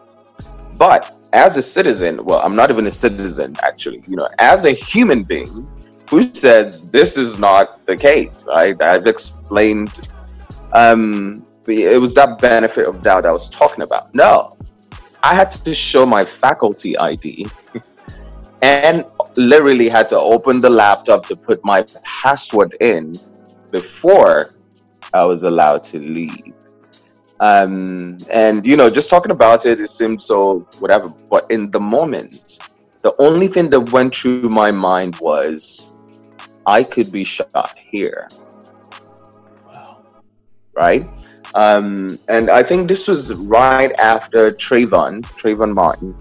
But 0.76 1.16
as 1.32 1.56
a 1.56 1.62
citizen, 1.62 2.24
well, 2.26 2.40
I'm 2.40 2.54
not 2.54 2.70
even 2.70 2.86
a 2.86 2.90
citizen 2.90 3.56
actually, 3.62 4.04
you 4.06 4.16
know, 4.16 4.28
as 4.38 4.66
a 4.66 4.72
human 4.72 5.22
being 5.22 5.66
who 6.10 6.22
says 6.22 6.82
this 6.90 7.16
is 7.16 7.38
not 7.38 7.86
the 7.86 7.96
case, 7.96 8.44
right? 8.46 8.76
I've 8.82 9.06
explained 9.06 9.92
um 10.72 11.42
it 11.66 12.00
was 12.00 12.12
that 12.14 12.38
benefit 12.38 12.86
of 12.86 13.00
doubt 13.00 13.24
I 13.24 13.32
was 13.32 13.48
talking 13.48 13.82
about. 13.82 14.14
No, 14.14 14.52
I 15.22 15.34
had 15.34 15.50
to 15.50 15.74
show 15.74 16.06
my 16.06 16.24
faculty 16.24 16.96
ID 16.96 17.46
and 18.62 19.04
literally 19.36 19.88
had 19.88 20.08
to 20.10 20.18
open 20.18 20.60
the 20.60 20.70
laptop 20.70 21.26
to 21.26 21.36
put 21.36 21.64
my 21.64 21.84
password 22.02 22.76
in 22.80 23.18
before 23.70 24.54
I 25.12 25.24
was 25.24 25.42
allowed 25.42 25.84
to 25.84 25.98
leave. 25.98 26.54
Um, 27.40 28.18
and 28.30 28.66
you 28.66 28.76
know, 28.76 28.90
just 28.90 29.08
talking 29.08 29.30
about 29.30 29.64
it, 29.64 29.80
it 29.80 29.88
seemed 29.88 30.20
so 30.20 30.60
whatever. 30.78 31.08
But 31.30 31.50
in 31.50 31.70
the 31.70 31.80
moment, 31.80 32.58
the 33.02 33.14
only 33.18 33.48
thing 33.48 33.70
that 33.70 33.92
went 33.92 34.14
through 34.14 34.48
my 34.48 34.70
mind 34.70 35.16
was, 35.20 35.92
I 36.66 36.82
could 36.82 37.10
be 37.10 37.24
shot 37.24 37.76
here. 37.78 38.28
wow. 39.66 40.04
right? 40.74 41.08
Um, 41.54 42.18
and 42.28 42.50
I 42.50 42.62
think 42.62 42.88
this 42.88 43.08
was 43.08 43.34
right 43.34 43.92
after 43.98 44.52
Trayvon, 44.52 45.22
Trayvon 45.22 45.74
Martin. 45.74 46.14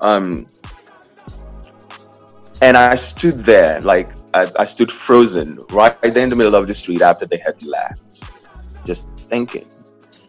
Um, 0.00 0.46
and 2.60 2.76
I 2.76 2.96
stood 2.96 3.44
there, 3.44 3.80
like 3.80 4.12
I, 4.34 4.50
I 4.58 4.64
stood 4.64 4.90
frozen 4.90 5.58
right 5.70 6.00
there 6.00 6.22
in 6.24 6.30
the 6.30 6.36
middle 6.36 6.54
of 6.54 6.66
the 6.66 6.74
street 6.74 7.02
after 7.02 7.26
they 7.26 7.38
had 7.38 7.60
left, 7.62 8.24
just 8.84 9.08
thinking. 9.28 9.66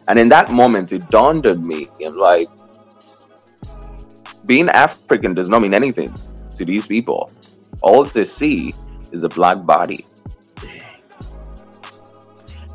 And 0.08 0.18
in 0.18 0.28
that 0.30 0.50
moment, 0.50 0.92
it 0.92 1.08
dawned 1.10 1.46
on 1.46 1.66
me, 1.66 1.88
I'm 2.04 2.16
like, 2.16 2.48
being 4.46 4.68
African 4.70 5.34
does 5.34 5.48
not 5.48 5.62
mean 5.62 5.74
anything 5.74 6.12
to 6.56 6.64
these 6.64 6.86
people. 6.86 7.30
All 7.82 8.04
they 8.04 8.24
see 8.24 8.74
is 9.12 9.22
a 9.22 9.28
black 9.28 9.64
body. 9.64 10.06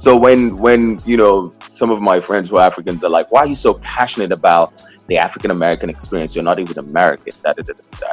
So 0.06 0.16
when 0.16 0.56
when 0.58 1.02
you 1.04 1.18
know 1.18 1.52
some 1.74 1.90
of 1.90 2.00
my 2.00 2.20
friends 2.20 2.52
who 2.52 2.58
are 2.58 2.68
Africans 2.72 3.04
are 3.04 3.10
like, 3.10 3.32
"Why 3.32 3.40
are 3.40 3.48
you 3.48 3.56
so 3.56 3.74
passionate 3.96 4.32
about 4.32 4.68
the 5.08 5.18
African 5.18 5.50
American 5.50 5.90
experience? 5.90 6.36
You're 6.36 6.44
not 6.52 6.60
even 6.60 6.78
American." 6.78 7.34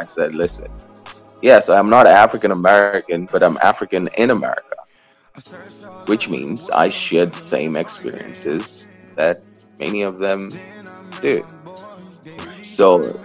I 0.01 0.05
said, 0.07 0.35
"Listen, 0.35 0.69
yes, 1.43 1.69
I'm 1.69 1.91
not 1.91 2.07
African 2.07 2.51
American, 2.51 3.29
but 3.31 3.43
I'm 3.43 3.59
African 3.63 4.09
in 4.17 4.31
America, 4.31 4.79
which 6.07 6.31
means 6.31 6.71
I 6.71 6.89
share 6.89 7.27
the 7.27 7.45
same 7.55 7.77
experiences 7.77 8.89
that 9.17 9.43
many 9.79 10.01
of 10.01 10.19
them 10.19 10.51
do. 11.21 11.45
So 12.63 13.21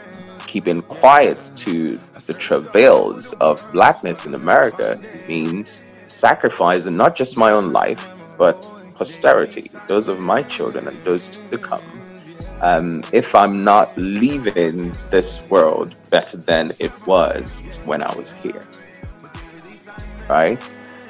keeping 0.46 0.82
quiet 0.82 1.38
to 1.64 1.98
the 2.26 2.34
travails 2.34 3.32
of 3.40 3.64
blackness 3.72 4.26
in 4.26 4.34
America 4.34 5.00
means 5.26 5.84
sacrificing 6.10 6.98
not 6.98 7.16
just 7.16 7.38
my 7.38 7.52
own 7.52 7.72
life, 7.72 8.04
but 8.38 8.62
posterity, 8.94 9.70
those 9.88 10.08
of 10.08 10.20
my 10.20 10.44
children 10.44 10.88
and 10.88 10.98
those 11.04 11.30
to 11.30 11.58
come. 11.58 11.84
Um, 12.62 13.04
if 13.12 13.36
I'm 13.36 13.64
not 13.64 13.96
leaving 13.98 14.92
this 15.12 15.48
world 15.50 15.96
better 16.10 16.38
than 16.38 16.72
it 16.80 16.92
was 17.06 17.78
when 17.86 18.02
I 18.02 18.14
was 18.16 18.34
here, 18.34 18.66
right? 20.28 20.60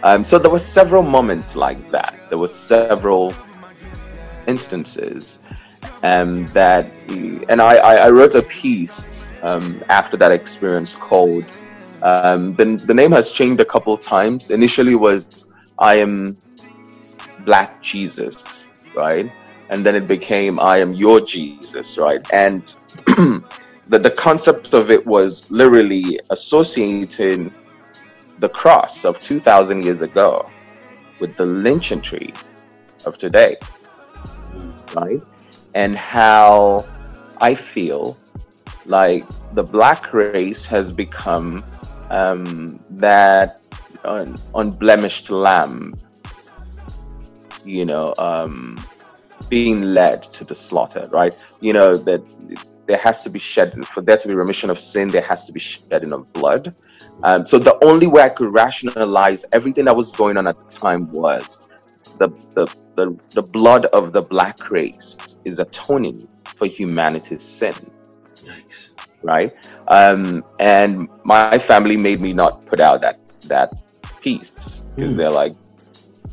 Um, 0.03 0.25
so 0.25 0.37
there 0.37 0.51
were 0.51 0.59
several 0.59 1.03
moments 1.03 1.55
like 1.55 1.89
that. 1.91 2.19
There 2.29 2.37
were 2.37 2.49
several 2.49 3.33
instances, 4.45 5.39
um, 6.03 6.47
that, 6.47 6.85
and 7.49 7.61
I, 7.61 7.77
I 7.77 8.09
wrote 8.09 8.35
a 8.35 8.43
piece 8.43 9.31
um, 9.41 9.81
after 9.89 10.17
that 10.17 10.31
experience 10.31 10.95
called, 10.95 11.45
um, 12.01 12.55
the, 12.55 12.65
the 12.85 12.93
name 12.93 13.11
has 13.11 13.31
changed 13.31 13.61
a 13.61 13.65
couple 13.65 13.97
times. 13.97 14.51
Initially 14.51 14.95
was 14.95 15.49
I 15.79 15.95
am 15.95 16.35
Black 17.47 17.81
Jesus, 17.81 18.67
right? 18.93 19.31
And 19.69 19.85
then 19.85 19.95
it 19.95 20.05
became 20.05 20.59
I 20.59 20.77
am 20.79 20.93
your 20.93 21.21
Jesus, 21.21 21.97
right? 21.97 22.19
And 22.33 22.61
the, 23.07 23.99
the 24.07 24.11
concept 24.11 24.73
of 24.73 24.91
it 24.91 25.05
was 25.05 25.49
literally 25.49 26.19
associating 26.29 27.53
the 28.39 28.49
cross 28.49 29.05
of 29.05 29.21
2,000 29.21 29.83
years 29.83 30.01
ago 30.01 30.49
with 31.21 31.37
the 31.37 31.45
lynching 31.45 32.01
tree 32.01 32.33
of 33.05 33.17
today, 33.17 33.55
right? 34.93 35.21
And 35.73 35.97
how 35.97 36.85
I 37.39 37.55
feel 37.55 38.17
like 38.85 39.23
the 39.53 39.63
black 39.63 40.13
race 40.13 40.65
has 40.65 40.91
become 40.91 41.63
um, 42.09 42.77
that 42.89 43.65
un- 44.03 44.37
unblemished 44.53 45.29
lamb, 45.29 45.93
you 47.67 47.85
know, 47.85 48.13
um, 48.17 48.83
being 49.49 49.81
led 49.81 50.23
to 50.23 50.43
the 50.43 50.55
slaughter, 50.55 51.07
right? 51.11 51.37
You 51.61 51.73
know, 51.73 51.97
that 51.97 52.21
there 52.87 52.97
has 52.97 53.21
to 53.23 53.29
be 53.29 53.39
shed 53.39 53.85
for 53.85 54.01
there 54.01 54.17
to 54.17 54.27
be 54.27 54.33
remission 54.33 54.69
of 54.69 54.79
sin, 54.79 55.09
there 55.09 55.21
has 55.21 55.45
to 55.47 55.51
be 55.51 55.59
shedding 55.59 56.13
of 56.13 56.31
blood. 56.33 56.75
Um, 57.23 57.45
so 57.45 57.59
the 57.59 57.77
only 57.83 58.07
way 58.07 58.23
I 58.23 58.29
could 58.29 58.53
rationalize 58.53 59.45
everything 59.51 59.85
that 59.85 59.95
was 59.95 60.11
going 60.11 60.37
on 60.37 60.47
at 60.47 60.57
the 60.57 60.65
time 60.65 61.07
was 61.09 61.59
the 62.19 62.29
the 62.55 62.67
the, 62.95 63.15
the 63.35 63.43
blood 63.43 63.85
of 63.87 64.11
the 64.11 64.23
black 64.23 64.71
race 64.71 65.37
is 65.45 65.59
atoning 65.59 66.27
for 66.55 66.65
humanity's 66.65 67.43
sin. 67.43 67.75
Nice. 68.45 68.93
Right? 69.21 69.53
Um, 69.87 70.43
and 70.59 71.07
my 71.23 71.59
family 71.59 71.95
made 71.95 72.21
me 72.21 72.33
not 72.33 72.65
put 72.65 72.79
out 72.79 73.01
that 73.01 73.19
that 73.41 73.73
piece 74.21 74.83
because 74.95 75.13
mm. 75.13 75.17
they're 75.17 75.29
like, 75.29 75.53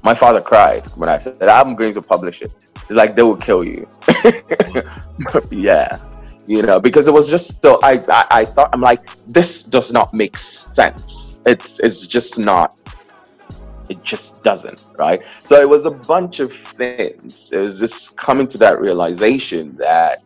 my 0.04 0.14
father 0.14 0.40
cried 0.40 0.84
when 0.96 1.08
I 1.08 1.18
said 1.18 1.42
I'm 1.42 1.74
going 1.74 1.94
to 1.94 2.02
publish 2.02 2.42
it. 2.42 2.52
It's 2.76 2.90
like 2.90 3.16
they 3.16 3.22
will 3.22 3.36
kill 3.36 3.64
you. 3.64 3.88
yeah 5.50 5.98
you 6.46 6.62
know 6.62 6.78
because 6.78 7.08
it 7.08 7.12
was 7.12 7.28
just 7.28 7.62
so 7.62 7.78
I, 7.82 7.92
I 8.08 8.26
i 8.30 8.44
thought 8.44 8.70
i'm 8.72 8.80
like 8.80 9.00
this 9.26 9.62
does 9.62 9.92
not 9.92 10.12
make 10.12 10.36
sense 10.36 11.38
it's 11.46 11.80
it's 11.80 12.06
just 12.06 12.38
not 12.38 12.78
it 13.88 14.02
just 14.02 14.42
doesn't 14.42 14.82
right 14.98 15.22
so 15.44 15.60
it 15.60 15.68
was 15.68 15.86
a 15.86 15.90
bunch 15.90 16.40
of 16.40 16.52
things 16.52 17.52
it 17.52 17.58
was 17.58 17.78
just 17.78 18.16
coming 18.16 18.46
to 18.48 18.58
that 18.58 18.80
realization 18.80 19.76
that 19.76 20.22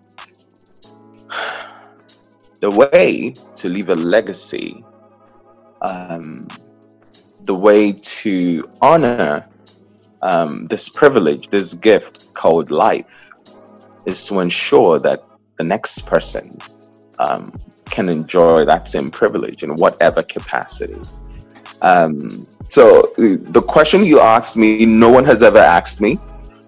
the 2.61 2.71
way 2.71 3.35
to 3.55 3.69
leave 3.69 3.89
a 3.89 3.95
legacy 3.95 4.85
um, 5.83 6.49
the 7.43 7.55
way 7.55 7.93
to 7.93 8.69
honor 8.83 9.47
um, 10.23 10.65
this 10.67 10.89
privilege 10.89 11.49
this 11.49 11.75
gift 11.75 12.33
called 12.35 12.71
life 12.71 13.31
is 14.07 14.25
to 14.27 14.41
ensure 14.41 14.99
that 14.99 15.25
the 15.57 15.65
next 15.65 16.07
person 16.07 16.57
um, 17.19 17.53
can 17.87 18.09
enjoy 18.09 18.65
that 18.65 18.89
same 18.89 19.11
privilege 19.11 19.63
in 19.63 19.75
whatever 19.75 20.23
capacity. 20.23 21.01
Um, 21.83 22.47
so 22.69 23.13
the 23.17 23.63
question 23.63 24.05
you 24.05 24.21
asked 24.21 24.57
me, 24.57 24.85
no 24.85 25.11
one 25.11 25.25
has 25.25 25.43
ever 25.43 25.59
asked 25.59 26.01
me. 26.01 26.19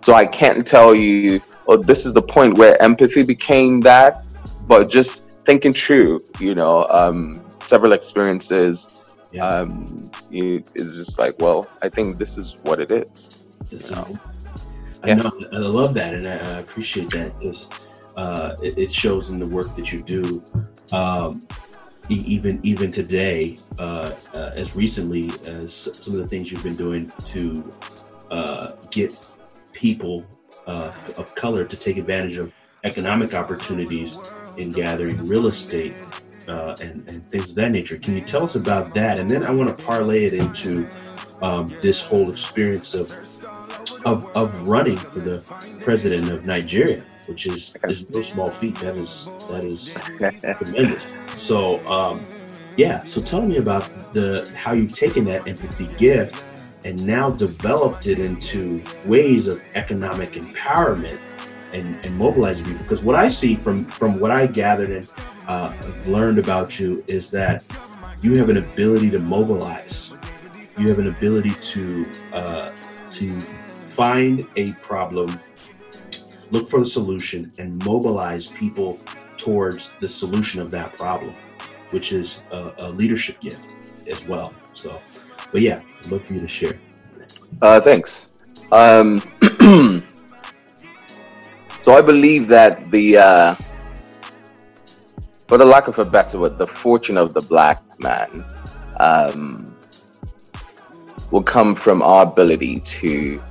So 0.03 0.15
I 0.15 0.25
can't 0.25 0.67
tell 0.67 0.95
you, 0.95 1.41
oh, 1.67 1.77
this 1.77 2.07
is 2.07 2.15
the 2.15 2.23
point 2.23 2.57
where 2.57 2.81
empathy 2.83 3.23
became 3.23 3.81
that. 3.83 4.27
But 4.67 4.89
just 4.89 5.31
thinking 5.43 5.73
through, 5.73 6.25
you 6.39 6.55
know, 6.55 6.87
um, 6.89 7.45
several 7.67 7.93
experiences, 7.93 8.95
yeah. 9.33 9.47
um, 9.47 10.11
you, 10.31 10.65
is 10.75 10.97
just 10.97 11.19
like, 11.19 11.39
well, 11.39 11.69
I 11.83 11.89
think 11.89 12.19
this 12.19 12.39
is 12.39 12.59
what 12.63 12.81
it 12.81 12.91
is. 12.91 13.40
You 13.71 13.79
know? 13.91 14.19
I 15.03 15.15
know, 15.15 15.33
I 15.53 15.57
love 15.57 15.95
that, 15.95 16.15
and 16.15 16.29
I, 16.29 16.33
I 16.33 16.59
appreciate 16.59 17.11
that 17.11 17.39
because 17.39 17.71
uh, 18.17 18.57
it, 18.63 18.77
it, 18.77 18.91
shows 18.91 19.31
in 19.31 19.39
the 19.39 19.47
work 19.47 19.75
that 19.77 19.93
you 19.93 20.03
do. 20.03 20.43
Um, 20.93 21.41
even 22.09 22.59
even 22.65 22.91
today, 22.91 23.59
uh, 23.79 24.13
uh, 24.35 24.51
as 24.57 24.75
recently 24.75 25.31
as 25.47 25.73
some 25.73 26.15
of 26.15 26.21
the 26.21 26.27
things 26.27 26.51
you've 26.51 26.63
been 26.65 26.77
doing 26.77 27.13
to 27.27 27.71
uh, 28.31 28.73
get 28.91 29.17
people 29.73 30.25
uh, 30.67 30.93
of 31.17 31.35
color 31.35 31.65
to 31.65 31.77
take 31.77 31.97
advantage 31.97 32.37
of 32.37 32.55
economic 32.85 33.35
opportunities 33.35 34.19
in 34.57 34.73
gathering 34.73 35.17
real 35.27 35.47
estate 35.47 35.95
uh, 36.49 36.77
and, 36.81 37.09
and 37.09 37.29
things 37.31 37.51
of 37.51 37.57
that 37.57 37.71
nature. 37.71 37.99
Can 37.99 38.15
you 38.15 38.23
tell 38.23 38.43
us 38.43 38.57
about 38.57 38.93
that? 38.95 39.19
And 39.19 39.31
then 39.31 39.45
I 39.45 39.51
want 39.51 39.77
to 39.77 39.85
parlay 39.85 40.25
it 40.25 40.33
into 40.33 40.87
um, 41.43 41.75
this 41.81 42.01
whole 42.01 42.31
experience 42.31 42.95
of, 42.95 43.11
of 44.05 44.25
of 44.37 44.67
running 44.67 44.97
for 44.97 45.21
the 45.21 45.43
president 45.81 46.31
of 46.31 46.45
Nigeria 46.45 47.03
which 47.31 47.47
is 47.47 47.77
is 47.85 48.11
no 48.11 48.21
small 48.21 48.51
feat. 48.51 48.75
That 48.81 48.97
is 48.97 49.29
that 49.49 49.65
is 49.65 49.95
tremendous. 50.59 51.07
So 51.37 51.87
um, 51.89 52.21
yeah, 52.77 53.05
so 53.05 53.23
tell 53.23 53.43
me 53.43 53.57
about 53.59 53.89
the 54.13 54.51
how 54.57 54.73
you've 54.73 54.93
taken 54.93 55.25
that 55.27 55.47
empathy 55.47 55.89
gift 55.97 56.45
and 56.85 57.07
now 57.07 57.31
developed 57.31 58.09
it 58.09 58.19
into 58.19 58.83
ways 59.05 59.47
of 59.47 59.63
economic 59.75 60.33
empowerment 60.33 61.19
and, 61.73 61.95
and 62.05 62.17
mobilizing 62.17 62.67
people. 62.67 62.83
Because 62.83 63.03
what 63.03 63.15
I 63.15 63.29
see 63.29 63.55
from 63.55 63.85
from 63.85 64.19
what 64.19 64.33
I 64.33 64.49
gathered 64.49 64.91
and 64.91 65.15
uh, 65.47 65.73
learned 66.07 66.39
about 66.39 66.81
you 66.81 67.05
is 67.07 67.31
that 67.31 67.65
you 68.23 68.35
have 68.35 68.49
an 68.49 68.57
ability 68.57 69.11
to 69.13 69.21
mobilize. 69.21 70.13
You 70.77 70.89
have 70.89 70.99
an 70.99 71.09
ability 71.09 71.55
to 71.55 72.07
uh, 72.33 72.73
to 73.13 73.41
find 74.01 74.47
a 74.57 74.73
problem 74.81 75.29
look 76.53 76.71
for 76.71 76.81
the 76.81 76.87
solution 76.87 77.53
and 77.59 77.85
mobilize 77.85 78.47
people 78.47 78.99
towards 79.37 79.93
the 80.01 80.09
solution 80.09 80.59
of 80.59 80.71
that 80.71 80.91
problem, 80.95 81.35
which 81.91 82.11
is 82.11 82.41
a, 82.51 82.73
a 82.79 82.89
leadership 82.89 83.39
gift 83.41 83.75
as 84.09 84.27
well. 84.27 84.55
So, 84.73 84.99
but 85.53 85.61
yeah, 85.61 85.83
I'd 85.99 86.11
love 86.11 86.23
for 86.25 86.33
you 86.33 86.41
to 86.41 86.49
share. 86.49 86.81
Uh, 87.61 87.79
thanks. 87.79 88.31
Um, 88.73 89.19
so 91.83 91.93
I 91.93 92.01
believe 92.01 92.49
that 92.49 92.91
the, 92.91 93.19
uh, 93.19 93.55
for 95.47 95.59
the 95.59 95.67
lack 95.67 95.89
of 95.89 95.99
a 95.99 96.07
better 96.07 96.39
word, 96.39 96.57
the 96.57 96.67
fortune 96.67 97.19
of 97.19 97.35
the 97.35 97.43
black 97.43 97.83
man 98.01 98.47
um, 98.99 99.77
will 101.31 101.43
come 101.43 101.75
from 101.75 102.01
our 102.01 102.23
ability 102.23 102.81
to 102.81 103.43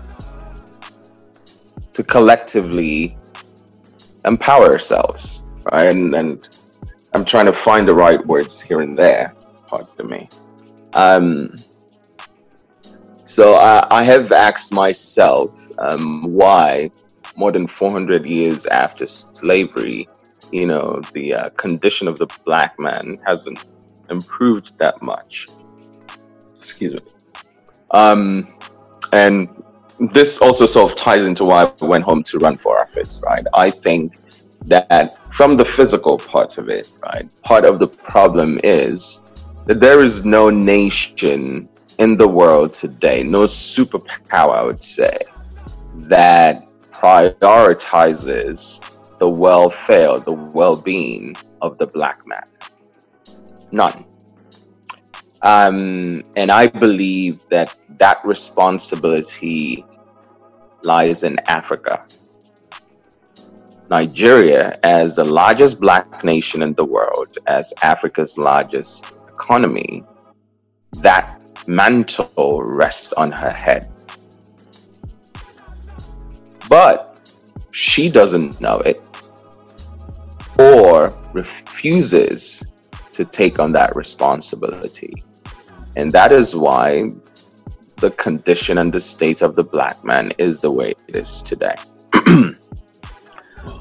to 1.99 2.03
collectively 2.05 3.17
empower 4.23 4.67
ourselves, 4.71 5.43
right? 5.69 5.89
And, 5.89 6.15
and 6.15 6.47
I'm 7.13 7.25
trying 7.25 7.45
to 7.47 7.51
find 7.51 7.85
the 7.85 7.93
right 7.93 8.25
words 8.25 8.61
here 8.61 8.79
and 8.79 8.95
there, 8.95 9.33
pardon 9.67 10.07
me. 10.07 10.29
Um, 10.93 11.55
so 13.25 13.55
I, 13.55 13.85
I, 13.91 14.03
have 14.03 14.31
asked 14.31 14.71
myself 14.71 15.51
um, 15.79 16.23
why, 16.29 16.89
more 17.35 17.51
than 17.51 17.67
400 17.67 18.25
years 18.25 18.65
after 18.65 19.05
slavery, 19.05 20.07
you 20.53 20.67
know, 20.67 21.01
the 21.11 21.33
uh, 21.33 21.49
condition 21.49 22.07
of 22.07 22.17
the 22.17 22.27
black 22.45 22.79
man 22.79 23.17
hasn't 23.27 23.65
improved 24.09 24.77
that 24.77 25.01
much. 25.01 25.49
Excuse 26.55 26.93
me. 26.93 27.01
Um, 27.91 28.53
and 29.11 29.49
this 29.99 30.39
also 30.39 30.65
sort 30.65 30.91
of 30.91 30.97
ties 30.97 31.23
into 31.25 31.43
why 31.43 31.63
I 31.65 31.85
went 31.85 32.03
home 32.03 32.23
to 32.23 32.39
run 32.39 32.57
for 32.57 32.79
office, 32.79 33.19
right? 33.23 33.45
I 33.53 33.69
think 33.69 34.17
that 34.65 35.17
from 35.33 35.57
the 35.57 35.65
physical 35.65 36.17
part 36.17 36.57
of 36.57 36.69
it, 36.69 36.89
right, 37.03 37.27
part 37.43 37.65
of 37.65 37.79
the 37.79 37.87
problem 37.87 38.59
is 38.63 39.21
that 39.65 39.79
there 39.79 40.01
is 40.01 40.23
no 40.23 40.49
nation 40.49 41.67
in 41.97 42.15
the 42.15 42.27
world 42.27 42.73
today, 42.73 43.23
no 43.23 43.43
superpower, 43.43 44.55
I 44.55 44.65
would 44.65 44.83
say, 44.83 45.17
that 45.95 46.65
prioritizes 46.91 48.81
the 49.19 49.29
welfare, 49.29 50.19
the 50.19 50.31
well 50.31 50.75
being 50.75 51.35
of 51.61 51.77
the 51.77 51.87
black 51.87 52.25
man. 52.25 52.43
None. 53.71 54.05
Um, 55.41 56.23
and 56.35 56.51
I 56.51 56.67
believe 56.67 57.41
that 57.49 57.75
that 57.97 58.19
responsibility 58.25 59.85
lies 60.83 61.23
in 61.23 61.37
Africa. 61.47 62.05
Nigeria, 63.89 64.79
as 64.83 65.15
the 65.15 65.25
largest 65.25 65.79
black 65.79 66.23
nation 66.23 66.61
in 66.61 66.73
the 66.75 66.85
world, 66.85 67.37
as 67.47 67.73
Africa's 67.81 68.37
largest 68.37 69.13
economy, 69.27 70.03
that 70.97 71.41
mantle 71.67 72.61
rests 72.63 73.13
on 73.13 73.31
her 73.31 73.49
head. 73.49 73.91
But 76.69 77.19
she 77.71 78.09
doesn't 78.09 78.61
know 78.61 78.79
it. 78.79 79.03
or 80.59 81.17
refuses 81.33 82.63
to 83.13 83.23
take 83.23 83.59
on 83.59 83.71
that 83.71 83.95
responsibility. 83.95 85.23
And 85.95 86.11
that 86.11 86.31
is 86.31 86.55
why 86.55 87.13
the 87.99 88.11
condition 88.11 88.77
and 88.77 88.91
the 88.91 88.99
state 88.99 89.41
of 89.41 89.55
the 89.55 89.63
black 89.63 90.03
man 90.03 90.31
is 90.37 90.59
the 90.59 90.71
way 90.71 90.93
it 91.07 91.15
is 91.15 91.41
today. 91.41 91.75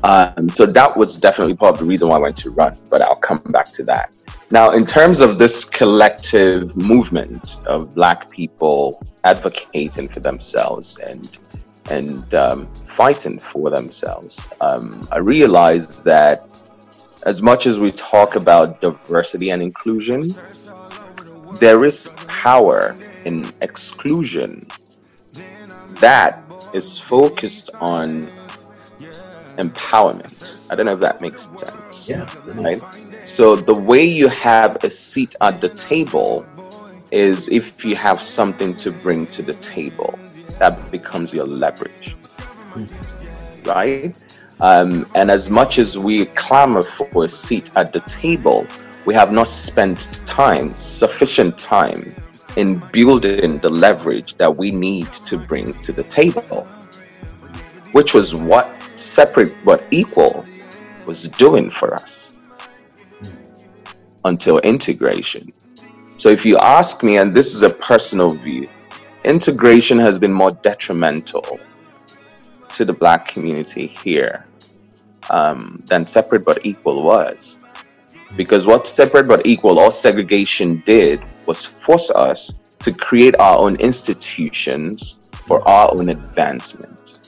um, 0.04 0.48
so 0.48 0.66
that 0.66 0.96
was 0.96 1.18
definitely 1.18 1.54
part 1.54 1.74
of 1.74 1.78
the 1.80 1.84
reason 1.84 2.08
why 2.08 2.16
I 2.16 2.20
went 2.20 2.36
to 2.38 2.50
run, 2.50 2.76
but 2.90 3.02
I'll 3.02 3.16
come 3.16 3.42
back 3.50 3.72
to 3.72 3.84
that. 3.84 4.12
Now, 4.50 4.70
in 4.70 4.86
terms 4.86 5.20
of 5.20 5.38
this 5.38 5.64
collective 5.64 6.74
movement 6.76 7.58
of 7.66 7.94
black 7.94 8.30
people 8.30 9.00
advocating 9.24 10.08
for 10.08 10.20
themselves 10.20 10.98
and 10.98 11.38
and 11.90 12.34
um, 12.34 12.66
fighting 12.86 13.38
for 13.38 13.70
themselves, 13.70 14.50
um, 14.60 15.08
I 15.10 15.18
realized 15.18 16.04
that 16.04 16.50
as 17.24 17.42
much 17.42 17.66
as 17.66 17.78
we 17.78 17.90
talk 17.90 18.36
about 18.36 18.80
diversity 18.80 19.50
and 19.50 19.62
inclusion, 19.62 20.34
there 21.54 21.84
is 21.84 22.12
power 22.26 22.96
in 23.28 23.52
exclusion 23.60 24.66
that 26.00 26.42
is 26.72 26.98
focused 26.98 27.68
on 27.74 28.26
empowerment. 29.58 30.40
I 30.70 30.74
don't 30.74 30.86
know 30.86 30.96
if 30.98 31.00
that 31.00 31.20
makes 31.20 31.42
sense. 31.62 32.08
Yeah. 32.08 32.26
Right? 32.46 32.82
So 33.24 33.54
the 33.54 33.74
way 33.74 34.04
you 34.20 34.28
have 34.28 34.82
a 34.82 34.90
seat 34.90 35.34
at 35.42 35.60
the 35.60 35.68
table 35.90 36.46
is 37.10 37.48
if 37.48 37.84
you 37.84 37.96
have 37.96 38.18
something 38.20 38.74
to 38.76 38.90
bring 39.04 39.26
to 39.36 39.42
the 39.42 39.54
table. 39.76 40.18
That 40.58 40.90
becomes 40.90 41.34
your 41.34 41.46
leverage. 41.46 42.16
Right? 43.64 44.14
Um, 44.60 45.06
and 45.14 45.30
as 45.30 45.48
much 45.48 45.78
as 45.78 45.98
we 45.98 46.26
clamor 46.44 46.82
for 46.82 47.24
a 47.24 47.28
seat 47.28 47.70
at 47.76 47.92
the 47.92 48.00
table, 48.22 48.66
we 49.04 49.14
have 49.14 49.32
not 49.32 49.48
spent 49.48 50.20
time, 50.26 50.74
sufficient 50.74 51.56
time, 51.58 52.14
in 52.56 52.78
building 52.92 53.58
the 53.58 53.70
leverage 53.70 54.34
that 54.36 54.56
we 54.56 54.70
need 54.70 55.10
to 55.12 55.38
bring 55.38 55.74
to 55.80 55.92
the 55.92 56.04
table, 56.04 56.64
which 57.92 58.14
was 58.14 58.34
what 58.34 58.74
separate 58.96 59.52
but 59.64 59.84
equal 59.90 60.44
was 61.06 61.28
doing 61.28 61.70
for 61.70 61.94
us 61.94 62.34
until 64.24 64.58
integration. 64.60 65.46
So, 66.16 66.30
if 66.30 66.44
you 66.44 66.58
ask 66.58 67.02
me, 67.02 67.18
and 67.18 67.32
this 67.32 67.54
is 67.54 67.62
a 67.62 67.70
personal 67.70 68.32
view, 68.32 68.68
integration 69.24 69.98
has 69.98 70.18
been 70.18 70.32
more 70.32 70.50
detrimental 70.50 71.60
to 72.70 72.84
the 72.84 72.92
black 72.92 73.28
community 73.28 73.86
here 73.86 74.44
um, 75.30 75.82
than 75.86 76.06
separate 76.06 76.44
but 76.44 76.64
equal 76.64 77.02
was. 77.02 77.57
Because 78.36 78.66
what 78.66 78.86
separate 78.86 79.26
but 79.26 79.46
equal 79.46 79.78
or 79.78 79.90
segregation 79.90 80.82
did 80.84 81.20
was 81.46 81.64
force 81.64 82.10
us 82.10 82.54
to 82.80 82.92
create 82.92 83.34
our 83.38 83.58
own 83.58 83.76
institutions 83.76 85.18
for 85.46 85.66
our 85.66 85.92
own 85.94 86.10
advancement. 86.10 87.18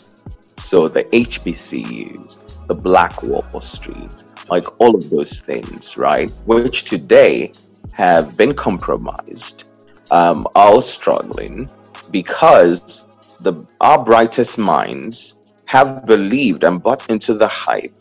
So 0.57 0.88
the 0.88 1.05
HBCUs, 1.05 2.66
the 2.66 2.74
Black 2.74 3.22
Wall 3.22 3.61
Street, 3.61 4.11
like 4.51 4.80
all 4.80 4.94
of 4.94 5.09
those 5.11 5.40
things, 5.40 5.96
right? 5.96 6.30
Which 6.44 6.84
today 6.84 7.53
have 7.92 8.36
been 8.36 8.55
compromised, 8.55 9.64
um, 10.11 10.46
are 10.55 10.82
struggling 10.82 11.68
because 12.11 13.07
the 13.40 13.66
our 13.80 14.05
brightest 14.05 14.59
minds 14.59 15.36
have 15.64 16.05
believed 16.05 16.64
and 16.64 16.82
bought 16.82 17.09
into 17.09 17.34
the 17.34 17.48
hype 17.48 17.94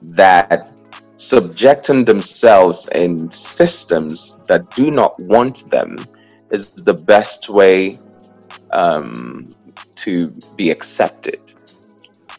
that 0.00 0.72
subjecting 1.20 2.02
themselves 2.02 2.88
in 2.92 3.30
systems 3.30 4.42
that 4.48 4.70
do 4.70 4.90
not 4.90 5.12
want 5.24 5.70
them 5.70 5.94
is 6.50 6.70
the 6.70 6.94
best 6.94 7.50
way 7.50 7.98
um, 8.70 9.54
to 9.96 10.32
be 10.56 10.70
accepted. 10.70 11.38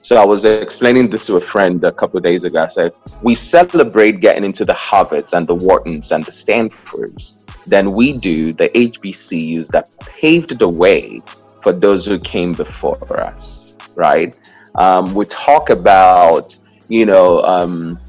So 0.01 0.17
I 0.17 0.25
was 0.25 0.45
explaining 0.45 1.11
this 1.11 1.27
to 1.27 1.35
a 1.35 1.41
friend 1.41 1.83
a 1.83 1.91
couple 1.91 2.17
of 2.17 2.23
days 2.23 2.43
ago. 2.43 2.63
I 2.63 2.67
said, 2.67 2.91
we 3.21 3.35
celebrate 3.35 4.19
getting 4.19 4.43
into 4.43 4.65
the 4.65 4.73
Harvards 4.73 5.33
and 5.33 5.45
the 5.45 5.55
Whartons 5.55 6.11
and 6.11 6.25
the 6.25 6.31
Stanfords 6.31 7.45
than 7.67 7.91
we 7.91 8.13
do 8.13 8.51
the 8.51 8.69
HBCUs 8.69 9.67
that 9.67 9.95
paved 9.99 10.57
the 10.57 10.67
way 10.67 11.21
for 11.61 11.71
those 11.71 12.03
who 12.03 12.17
came 12.17 12.53
before 12.53 13.21
us, 13.21 13.77
right? 13.93 14.35
Um, 14.73 15.13
we 15.13 15.27
talk 15.27 15.69
about, 15.69 16.57
you 16.87 17.05
know, 17.05 17.43
um, 17.43 17.99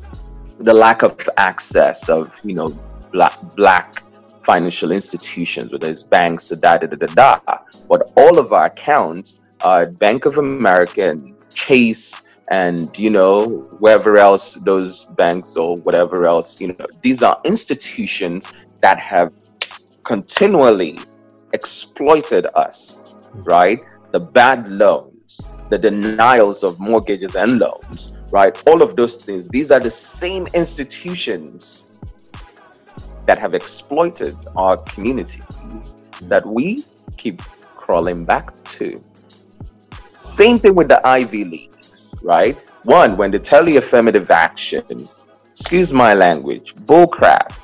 the 0.62 0.72
lack 0.74 1.02
of 1.02 1.18
access 1.36 2.08
of, 2.08 2.32
you 2.42 2.54
know, 2.54 2.68
black, 3.12 3.38
black 3.56 4.02
financial 4.44 4.90
institutions, 4.90 5.70
whether 5.70 5.90
it's 5.90 6.02
banks 6.02 6.50
or 6.52 6.56
da 6.56 6.78
da 6.78 6.86
da 6.86 6.96
da 6.96 7.14
da. 7.14 7.58
But 7.88 8.12
all 8.16 8.38
of 8.38 8.52
our 8.52 8.66
accounts 8.66 9.38
are 9.62 9.86
Bank 9.86 10.26
of 10.26 10.38
America 10.38 11.10
and 11.10 11.34
Chase 11.54 12.22
and 12.48 12.96
you 12.98 13.10
know 13.10 13.66
wherever 13.78 14.18
else 14.18 14.54
those 14.54 15.04
banks 15.16 15.56
or 15.56 15.76
whatever 15.78 16.26
else 16.26 16.60
you 16.60 16.68
know 16.68 16.86
these 17.00 17.22
are 17.22 17.40
institutions 17.44 18.50
that 18.80 18.98
have 18.98 19.32
continually 20.04 20.98
exploited 21.52 22.46
us 22.54 23.16
right 23.34 23.84
the 24.10 24.20
bad 24.20 24.66
loans 24.68 25.40
the 25.72 25.78
denials 25.78 26.62
of 26.62 26.78
mortgages 26.78 27.34
and 27.34 27.58
loans, 27.58 28.12
right? 28.30 28.62
All 28.68 28.82
of 28.82 28.94
those 28.94 29.16
things, 29.16 29.48
these 29.48 29.70
are 29.70 29.80
the 29.80 29.90
same 29.90 30.46
institutions 30.52 31.86
that 33.24 33.38
have 33.38 33.54
exploited 33.54 34.36
our 34.54 34.76
communities 34.76 35.96
that 36.28 36.44
we 36.46 36.84
keep 37.16 37.40
crawling 37.70 38.22
back 38.22 38.52
to. 38.64 39.02
Same 40.14 40.58
thing 40.58 40.74
with 40.74 40.88
the 40.88 41.00
Ivy 41.06 41.44
Leagues, 41.44 42.14
right? 42.22 42.58
One, 42.82 43.16
when 43.16 43.30
they 43.30 43.38
tell 43.38 43.66
you 43.66 43.78
affirmative 43.78 44.30
action, 44.30 45.08
excuse 45.48 45.90
my 45.90 46.12
language, 46.12 46.74
bullcrap. 46.84 47.56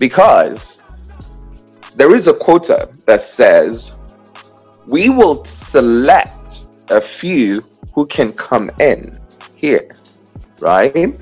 Because 0.00 0.82
there 1.94 2.16
is 2.16 2.26
a 2.26 2.34
quota 2.34 2.88
that 3.06 3.20
says 3.20 3.92
we 4.86 5.08
will 5.08 5.44
select 5.44 6.66
a 6.90 7.00
few 7.00 7.64
who 7.92 8.06
can 8.06 8.32
come 8.32 8.70
in 8.78 9.18
here, 9.54 9.94
right? 10.60 11.18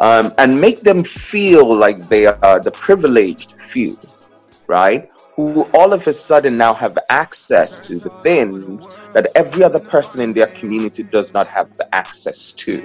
Um, 0.00 0.34
and 0.38 0.60
make 0.60 0.80
them 0.80 1.04
feel 1.04 1.74
like 1.74 2.08
they 2.08 2.26
are 2.26 2.58
the 2.58 2.72
privileged 2.72 3.54
few, 3.60 3.96
right? 4.66 5.10
Who 5.36 5.62
all 5.74 5.92
of 5.92 6.06
a 6.06 6.12
sudden 6.12 6.56
now 6.56 6.74
have 6.74 6.98
access 7.08 7.78
to 7.86 7.98
the 7.98 8.10
things 8.10 8.88
that 9.12 9.30
every 9.36 9.62
other 9.62 9.80
person 9.80 10.20
in 10.20 10.32
their 10.32 10.48
community 10.48 11.02
does 11.04 11.32
not 11.32 11.46
have 11.46 11.76
the 11.76 11.92
access 11.94 12.52
to. 12.52 12.82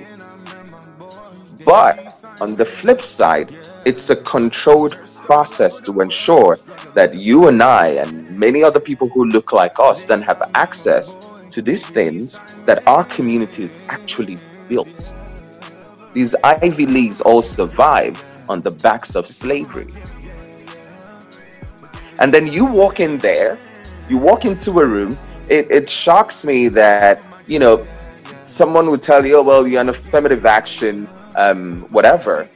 But 1.65 2.13
on 2.41 2.55
the 2.55 2.65
flip 2.65 3.01
side, 3.01 3.53
it's 3.85 4.09
a 4.09 4.15
controlled 4.15 4.97
process 5.15 5.79
to 5.81 6.01
ensure 6.01 6.57
that 6.93 7.15
you 7.15 7.47
and 7.47 7.61
I 7.61 7.87
and 8.01 8.28
many 8.39 8.63
other 8.63 8.79
people 8.79 9.07
who 9.09 9.25
look 9.25 9.51
like 9.51 9.73
us 9.79 10.05
then 10.05 10.21
have 10.21 10.41
access 10.55 11.15
to 11.51 11.61
these 11.61 11.89
things 11.89 12.39
that 12.65 12.85
our 12.87 13.03
communities 13.05 13.77
actually 13.89 14.37
built. 14.67 15.13
These 16.13 16.35
Ivy 16.43 16.85
Leagues 16.85 17.21
all 17.21 17.41
survive 17.41 18.15
on 18.47 18.61
the 18.61 18.71
backs 18.71 19.15
of 19.15 19.27
slavery. 19.27 19.91
And 22.19 22.33
then 22.33 22.47
you 22.47 22.65
walk 22.65 22.99
in 22.99 23.17
there, 23.17 23.57
you 24.09 24.17
walk 24.17 24.45
into 24.45 24.79
a 24.79 24.85
room, 24.85 25.17
it, 25.49 25.69
it 25.69 25.89
shocks 25.89 26.43
me 26.43 26.67
that, 26.69 27.21
you 27.47 27.59
know, 27.59 27.85
someone 28.45 28.89
would 28.89 29.03
tell 29.03 29.25
you, 29.25 29.37
oh, 29.37 29.43
well, 29.43 29.67
you're 29.67 29.81
an 29.81 29.89
affirmative 29.89 30.45
action, 30.45 31.07
um, 31.35 31.81
whatever 31.89 32.47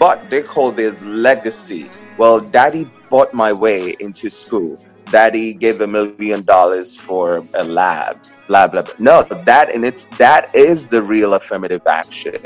but 0.00 0.30
they 0.30 0.42
call 0.42 0.72
this 0.72 1.02
legacy. 1.04 1.88
Well, 2.16 2.40
daddy 2.40 2.90
bought 3.10 3.34
my 3.34 3.52
way 3.52 3.96
into 4.00 4.30
school. 4.30 4.82
Daddy 5.10 5.52
gave 5.52 5.80
a 5.80 5.86
million 5.86 6.42
dollars 6.42 6.96
for 6.96 7.44
a 7.54 7.64
lab, 7.64 8.18
blah, 8.46 8.66
blah, 8.66 8.82
blah. 8.82 8.94
No, 8.98 9.22
that 9.22 9.74
and 9.74 9.84
it's 9.84 10.04
that 10.18 10.54
is 10.54 10.86
the 10.86 11.02
real 11.02 11.34
affirmative 11.34 11.82
action. 11.86 12.40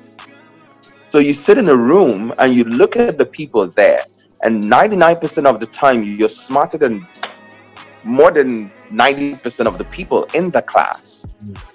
So 1.09 1.19
you 1.19 1.33
sit 1.33 1.59
in 1.59 1.69
a 1.69 1.77
room 1.77 2.35
and 2.39 2.55
you 2.55 2.65
look 2.65 2.97
at 2.97 3.19
the 3.19 3.27
people 3.27 3.67
there, 3.69 4.05
and 4.43 4.65
99% 4.65 5.47
of 5.47 5.61
the 5.61 5.67
time 5.67 6.03
you're 6.03 6.29
smarter 6.29 6.79
than 6.79 7.07
more 8.05 8.31
than 8.31 8.71
90% 8.91 9.67
of 9.67 9.79
the 9.79 9.85
people 9.85 10.25
in 10.35 10.51
the 10.51 10.63
class. 10.63 11.27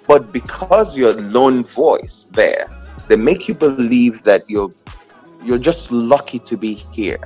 But 0.06 0.32
because 0.32 0.96
you're 0.96 1.14
lone 1.14 1.64
voice 1.64 2.28
there, 2.32 2.68
they 3.08 3.16
make 3.16 3.48
you 3.48 3.54
believe 3.54 4.22
that 4.22 4.48
you're 4.48 4.72
you're 5.42 5.58
just 5.58 5.90
lucky 5.90 6.38
to 6.38 6.56
be 6.56 6.74
here. 6.74 7.20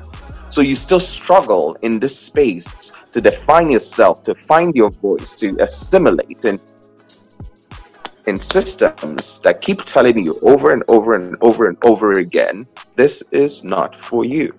So 0.54 0.60
you 0.60 0.76
still 0.76 1.00
struggle 1.00 1.76
in 1.82 1.98
this 1.98 2.16
space 2.16 2.68
to 3.10 3.20
define 3.20 3.72
yourself, 3.72 4.22
to 4.22 4.36
find 4.46 4.72
your 4.76 4.90
voice, 4.90 5.34
to 5.40 5.48
assimilate. 5.58 6.44
And 6.44 6.60
in 8.26 8.38
systems 8.38 9.40
that 9.40 9.60
keep 9.60 9.82
telling 9.82 10.24
you 10.24 10.38
over 10.42 10.70
and 10.70 10.84
over 10.86 11.14
and 11.16 11.36
over 11.40 11.66
and 11.66 11.76
over 11.82 12.20
again, 12.20 12.68
this 12.94 13.20
is 13.32 13.64
not 13.64 13.96
for 13.96 14.24
you. 14.24 14.54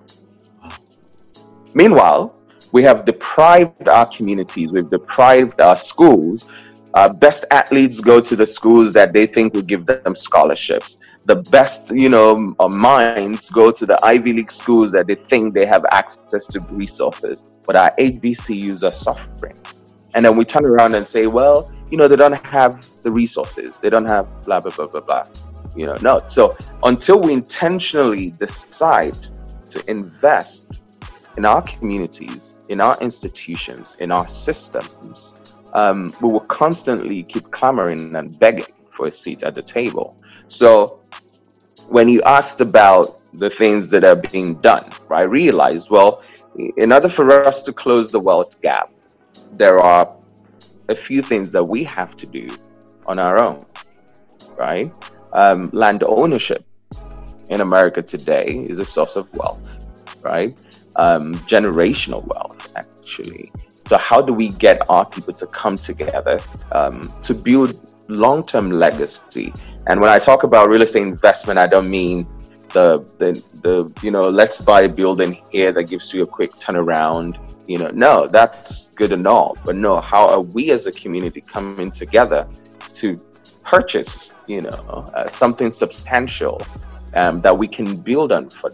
Meanwhile, 1.74 2.36
we 2.74 2.84
have 2.84 3.06
deprived 3.06 3.88
our 3.88 4.06
communities, 4.06 4.74
we've 4.74 4.90
deprived 4.90 5.62
our 5.62 5.78
schools. 5.78 6.46
Uh, 6.94 7.08
best 7.08 7.46
athletes 7.52 8.02
go 8.02 8.20
to 8.20 8.36
the 8.36 8.46
schools 8.46 8.92
that 8.92 9.14
they 9.14 9.26
think 9.26 9.54
will 9.54 9.62
give 9.62 9.86
them 9.86 10.14
scholarships. 10.14 10.98
The 11.26 11.38
best, 11.50 11.94
you 11.96 12.10
know, 12.10 12.56
uh, 12.60 12.68
minds 12.68 13.50
go 13.50 13.72
to 13.72 13.86
the 13.86 14.04
Ivy 14.06 14.34
League 14.34 14.52
schools 14.52 14.92
that 14.92 15.08
they 15.08 15.16
think 15.16 15.54
they 15.54 15.66
have 15.66 15.84
access 15.92 16.46
to 16.48 16.60
resources. 16.70 17.50
But 17.66 17.76
our 17.76 17.92
HBCUs 17.98 18.88
are 18.88 18.94
suffering. 18.94 19.56
And 20.14 20.24
then 20.24 20.38
we 20.38 20.46
turn 20.46 20.66
around 20.66 20.96
and 20.96 21.06
say, 21.06 21.28
well, 21.28 21.72
you 21.90 21.98
know, 21.98 22.08
they 22.08 22.16
don't 22.16 22.34
have 22.46 22.88
the 23.02 23.12
resources. 23.12 23.80
They 23.80 23.90
don't 23.90 24.06
have 24.06 24.46
blah, 24.46 24.60
blah, 24.60 24.72
blah, 24.72 24.88
blah, 24.88 25.02
blah. 25.02 25.28
You 25.76 25.88
know, 25.88 25.98
no. 26.02 26.24
So 26.28 26.56
until 26.84 27.20
we 27.20 27.34
intentionally 27.34 28.32
decide 28.32 29.18
to 29.72 29.90
invest 29.90 30.84
in 31.38 31.46
our 31.46 31.62
communities, 31.62 32.56
in 32.70 32.80
our 32.80 32.98
institutions, 33.02 33.98
in 34.00 34.12
our 34.12 34.28
systems, 34.28 35.42
um, 35.74 36.16
we 36.22 36.30
will 36.30 36.40
constantly 36.40 37.24
keep 37.24 37.52
clamoring 37.52 38.16
and 38.16 38.40
begging 38.40 38.66
for 38.90 39.08
a 39.08 39.12
seat 39.12 39.44
at 39.44 39.54
the 39.56 39.62
table. 39.62 40.16
So 40.48 41.02
when 41.88 42.10
you 42.10 42.22
asked 42.24 42.62
about 42.62 43.20
the 43.34 43.50
things 43.50 43.90
that 43.90 44.04
are 44.04 44.16
being 44.16 44.56
done, 44.56 44.90
I 45.10 45.24
realized, 45.24 45.90
well, 45.90 46.24
in 46.78 46.92
order 46.92 47.10
for 47.10 47.32
us 47.46 47.62
to 47.64 47.74
close 47.74 48.12
the 48.12 48.20
wealth 48.20 48.62
gap, 48.62 48.92
there 49.54 49.80
are 49.80 50.14
a 50.90 50.96
few 50.96 51.22
things 51.22 51.52
that 51.52 51.64
we 51.64 51.84
have 51.84 52.16
to 52.18 52.26
do 52.26 52.48
on 53.06 53.20
our 53.20 53.38
own, 53.38 53.66
right? 54.58 54.92
Um, 55.34 55.70
land 55.74 56.04
ownership 56.04 56.66
in 57.50 57.62
America 57.62 58.02
today 58.02 58.66
is 58.70 58.80
a 58.80 58.86
source 58.86 59.16
of 59.16 59.32
wealth, 59.36 59.82
right? 60.22 60.56
Um, 60.96 61.36
generational 61.40 62.26
wealth, 62.26 62.70
actually. 62.76 63.52
So, 63.86 63.98
how 63.98 64.22
do 64.22 64.34
we 64.34 64.50
get 64.50 64.82
our 64.90 65.06
people 65.06 65.34
to 65.34 65.46
come 65.48 65.78
together 65.78 66.40
um, 66.72 67.14
to 67.24 67.34
build 67.34 67.92
long 68.08 68.46
term 68.46 68.72
legacy? 68.72 69.54
And 69.88 70.02
when 70.02 70.10
I 70.10 70.20
talk 70.20 70.44
about 70.44 70.70
real 70.70 70.82
estate 70.82 71.04
investment, 71.04 71.60
I 71.60 71.68
don't 71.68 71.90
mean 71.90 72.28
the, 72.74 73.08
the, 73.20 73.42
the, 73.62 73.92
you 74.02 74.12
know, 74.12 74.30
let's 74.30 74.60
buy 74.62 74.82
a 74.82 74.90
building 74.90 75.42
here 75.52 75.72
that 75.72 75.84
gives 75.84 76.14
you 76.14 76.24
a 76.24 76.28
quick 76.28 76.52
turnaround 76.54 77.38
you 77.68 77.78
know. 77.78 77.90
No 77.90 78.28
that's 78.28 78.88
good 78.92 79.12
and 79.12 79.26
all 79.28 79.58
but 79.66 79.76
no 79.76 80.00
how 80.00 80.28
are 80.28 80.42
we 80.42 80.72
as 80.72 80.86
a 80.86 80.92
community 80.92 81.42
coming 81.42 81.92
together 81.92 82.48
to 82.94 83.20
purchase 83.64 84.32
you 84.48 84.62
know 84.62 85.12
uh, 85.16 85.28
something 85.28 85.72
substantial 85.72 86.62
um, 87.16 87.42
that 87.42 87.58
we 87.58 87.68
can 87.68 87.96
build 87.98 88.32
on 88.32 88.50
for 88.50 88.72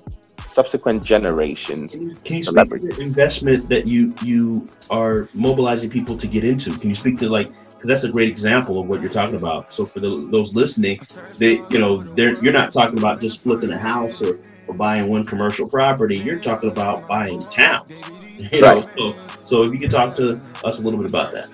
subsequent 0.48 1.02
generations? 1.04 1.94
Can 1.94 2.10
you, 2.10 2.16
can 2.16 2.36
you 2.38 2.42
speak 2.42 2.70
to 2.70 2.80
the 2.80 3.00
investment 3.00 3.70
that 3.70 3.88
you 3.88 4.14
you 4.22 4.68
are 4.90 5.30
mobilizing 5.34 5.90
people 5.90 6.18
to 6.18 6.28
get 6.28 6.44
into? 6.44 6.78
Can 6.78 6.90
you 6.90 6.96
speak 6.96 7.18
to 7.20 7.30
like 7.30 7.52
because 7.82 7.88
that's 7.88 8.04
a 8.04 8.12
great 8.12 8.30
example 8.30 8.80
of 8.80 8.88
what 8.88 9.02
you're 9.02 9.10
talking 9.10 9.38
about 9.38 9.74
so 9.74 9.86
for 9.86 10.00
the, 10.00 10.28
those 10.32 10.54
listening 10.54 11.00
they 11.38 11.62
you 11.70 11.80
know 11.80 11.98
they're 11.98 12.42
you're 12.44 12.54
not 12.54 12.72
talking 12.72 13.00
about 13.00 13.20
just 13.20 13.42
flipping 13.42 13.72
a 13.72 13.78
house 13.78 14.22
or, 14.22 14.40
or 14.68 14.76
buying 14.76 15.10
one 15.10 15.26
commercial 15.26 15.68
property 15.68 16.18
you're 16.18 16.40
talking 16.40 16.70
about 16.70 17.08
buying 17.08 17.44
towns 17.48 18.04
You 18.52 18.62
right. 18.62 18.98
Know, 18.98 19.14
so, 19.14 19.46
so 19.46 19.64
if 19.64 19.74
you 19.74 19.80
could 19.80 19.92
talk 19.92 20.16
to 20.16 20.42
us 20.64 20.80
a 20.80 20.82
little 20.82 21.00
bit 21.00 21.10
about 21.10 21.32
that. 21.34 21.50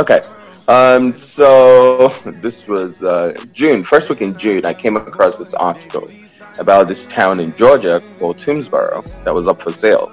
Okay. 0.00 0.22
Um, 0.66 1.14
so 1.14 2.08
this 2.26 2.66
was 2.66 3.04
uh, 3.04 3.34
June, 3.52 3.84
first 3.84 4.10
week 4.10 4.20
in 4.20 4.36
June, 4.36 4.66
I 4.66 4.74
came 4.74 4.96
across 4.96 5.38
this 5.38 5.54
article 5.54 6.10
about 6.58 6.88
this 6.88 7.06
town 7.06 7.40
in 7.40 7.54
Georgia 7.54 8.02
called 8.18 8.36
Toomsboro 8.36 9.04
that 9.24 9.32
was 9.32 9.46
up 9.46 9.62
for 9.62 9.72
sale. 9.72 10.12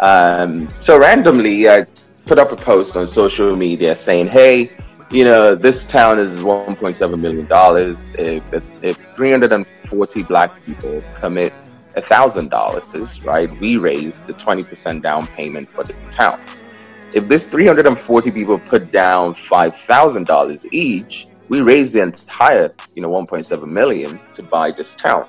Um, 0.00 0.68
so 0.78 0.98
randomly, 0.98 1.68
I 1.68 1.84
put 2.28 2.38
up 2.38 2.52
a 2.52 2.56
post 2.56 2.96
on 2.96 3.06
social 3.06 3.56
media 3.56 3.96
saying, 3.96 4.26
"Hey, 4.26 4.70
you 5.10 5.24
know, 5.24 5.54
this 5.54 5.84
town 5.84 6.18
is 6.18 6.38
1.7 6.38 7.18
million 7.18 7.46
dollars. 7.46 8.14
If, 8.18 8.52
if, 8.52 8.84
if 8.84 8.96
340 9.16 10.22
black 10.24 10.50
people 10.64 11.02
commit 11.18 11.52
thousand 12.00 12.50
dollars, 12.50 13.24
right? 13.24 13.50
We 13.58 13.76
raise 13.76 14.20
the 14.20 14.34
20% 14.34 15.02
down 15.02 15.26
payment 15.28 15.68
for 15.68 15.84
the 15.84 15.94
town. 16.10 16.40
If 17.14 17.26
this 17.26 17.46
340 17.46 18.30
people 18.30 18.58
put 18.58 18.92
down 18.92 19.34
five 19.34 19.74
thousand 19.74 20.26
dollars 20.26 20.66
each, 20.70 21.26
we 21.48 21.62
raise 21.62 21.92
the 21.92 22.02
entire, 22.02 22.70
you 22.94 23.02
know, 23.02 23.10
1.7 23.10 23.66
million 23.66 24.20
to 24.34 24.42
buy 24.42 24.70
this 24.70 24.94
town. 24.94 25.26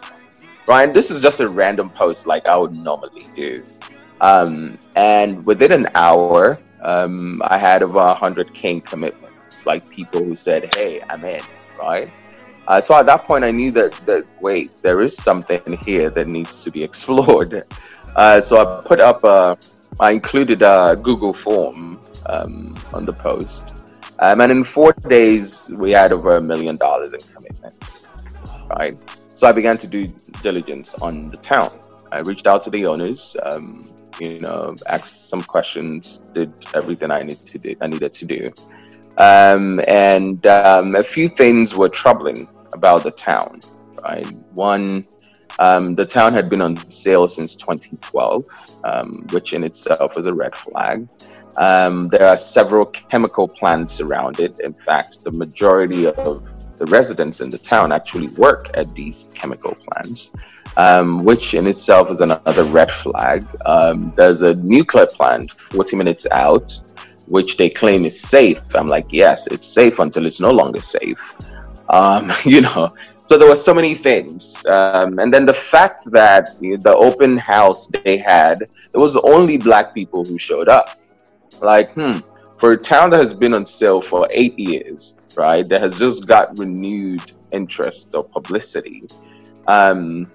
Ryan, 0.67 0.93
this 0.93 1.09
is 1.09 1.21
just 1.21 1.39
a 1.39 1.47
random 1.47 1.89
post 1.89 2.27
like 2.27 2.47
I 2.47 2.57
would 2.57 2.73
normally 2.73 3.25
do. 3.35 3.63
Um, 4.21 4.77
and 4.95 5.43
within 5.45 5.71
an 5.71 5.87
hour, 5.95 6.59
um, 6.81 7.41
I 7.45 7.57
had 7.57 7.83
over 7.83 7.99
100 7.99 8.53
King 8.53 8.81
commitments, 8.81 9.65
like 9.65 9.89
people 9.89 10.23
who 10.23 10.35
said, 10.35 10.73
Hey, 10.75 11.01
I'm 11.09 11.23
in, 11.25 11.41
right? 11.79 12.09
Uh, 12.67 12.79
so 12.79 12.93
at 12.95 13.07
that 13.07 13.23
point, 13.23 13.43
I 13.43 13.51
knew 13.51 13.71
that 13.71 13.93
that 14.05 14.25
wait, 14.41 14.77
there 14.83 15.01
is 15.01 15.17
something 15.17 15.77
here 15.77 16.09
that 16.11 16.27
needs 16.27 16.63
to 16.63 16.71
be 16.71 16.83
explored. 16.89 17.63
Uh, 18.15 18.41
so 18.41 18.57
I 18.61 18.81
put 18.85 18.99
up, 18.99 19.23
a, 19.23 19.57
I 19.99 20.11
included 20.11 20.61
a 20.61 20.97
Google 21.01 21.33
form 21.33 21.99
um, 22.27 22.77
on 22.93 23.05
the 23.05 23.13
post, 23.13 23.73
um, 24.19 24.41
and 24.41 24.51
in 24.51 24.63
four 24.63 24.93
days 24.93 25.69
we 25.73 25.91
had 25.91 26.11
over 26.13 26.37
a 26.37 26.41
million 26.41 26.75
dollars 26.75 27.13
in 27.13 27.21
commitments. 27.33 28.07
Right. 28.77 28.95
So 29.33 29.47
I 29.47 29.51
began 29.51 29.77
to 29.79 29.87
do 29.87 30.07
diligence 30.41 30.93
on 30.95 31.29
the 31.29 31.37
town. 31.37 31.71
I 32.11 32.19
reached 32.19 32.45
out 32.45 32.63
to 32.63 32.69
the 32.69 32.85
owners. 32.85 33.35
Um, 33.43 33.89
you 34.19 34.39
know, 34.39 34.75
asked 34.87 35.29
some 35.29 35.41
questions, 35.41 36.17
did 36.33 36.53
everything 36.73 37.11
I 37.11 37.23
needed 37.23 37.39
to 37.39 37.59
do. 37.59 37.75
I 37.81 37.87
needed 37.87 38.13
to 38.13 38.25
do. 38.25 38.49
Um, 39.17 39.81
and 39.87 40.45
um, 40.47 40.95
a 40.95 41.03
few 41.03 41.27
things 41.29 41.75
were 41.75 41.89
troubling 41.89 42.47
about 42.73 43.03
the 43.03 43.11
town, 43.11 43.59
right? 44.03 44.25
One, 44.53 45.05
um, 45.59 45.95
the 45.95 46.05
town 46.05 46.33
had 46.33 46.49
been 46.49 46.61
on 46.61 46.77
sale 46.89 47.27
since 47.27 47.55
2012, 47.55 48.43
um, 48.85 49.25
which 49.31 49.53
in 49.53 49.63
itself 49.63 50.17
is 50.17 50.25
a 50.25 50.33
red 50.33 50.55
flag. 50.55 51.07
Um, 51.57 52.07
there 52.07 52.25
are 52.25 52.37
several 52.37 52.85
chemical 52.85 53.47
plants 53.47 53.99
around 53.99 54.39
it. 54.39 54.59
In 54.61 54.73
fact, 54.73 55.23
the 55.25 55.31
majority 55.31 56.07
of 56.07 56.47
the 56.79 56.85
residents 56.87 57.41
in 57.41 57.49
the 57.49 57.57
town 57.57 57.91
actually 57.91 58.29
work 58.29 58.69
at 58.73 58.93
these 58.95 59.29
chemical 59.35 59.75
plants, 59.75 60.31
um, 60.77 61.23
which 61.23 61.53
in 61.53 61.67
itself 61.67 62.09
is 62.11 62.21
another 62.21 62.63
red 62.63 62.91
flag. 62.91 63.45
Um, 63.65 64.11
there's 64.15 64.41
a 64.41 64.55
nuclear 64.55 65.05
plant 65.05 65.51
40 65.51 65.95
minutes 65.95 66.25
out, 66.31 66.71
which 67.27 67.57
they 67.57 67.69
claim 67.69 68.05
is 68.05 68.19
safe. 68.19 68.61
I'm 68.75 68.87
like, 68.87 69.11
yes, 69.11 69.47
it's 69.47 69.67
safe 69.67 69.99
until 69.99 70.25
it's 70.25 70.39
no 70.39 70.51
longer 70.51 70.81
safe 70.81 71.35
um, 71.89 72.31
you 72.45 72.61
know 72.61 72.89
so 73.23 73.37
there 73.37 73.47
were 73.47 73.55
so 73.55 73.73
many 73.73 73.93
things 73.93 74.65
um, 74.67 75.19
and 75.19 75.33
then 75.33 75.45
the 75.45 75.53
fact 75.53 76.05
that 76.11 76.59
the 76.59 76.95
open 76.95 77.37
house 77.37 77.87
they 78.03 78.17
had 78.17 78.61
it 78.61 78.97
was 78.97 79.15
only 79.17 79.57
black 79.57 79.93
people 79.93 80.23
who 80.23 80.37
showed 80.37 80.69
up 80.69 80.99
like 81.61 81.91
hmm 81.93 82.19
for 82.57 82.73
a 82.73 82.77
town 82.77 83.09
that 83.09 83.19
has 83.19 83.33
been 83.33 83.53
on 83.53 83.65
sale 83.65 84.01
for 84.01 84.27
eight 84.31 84.57
years 84.59 85.17
right? 85.45 85.65
That 85.69 85.81
has 85.81 85.97
just 85.97 86.27
got 86.27 86.45
renewed 86.57 87.31
interest 87.51 88.13
or 88.15 88.23
publicity. 88.23 89.01
Um, 89.67 90.31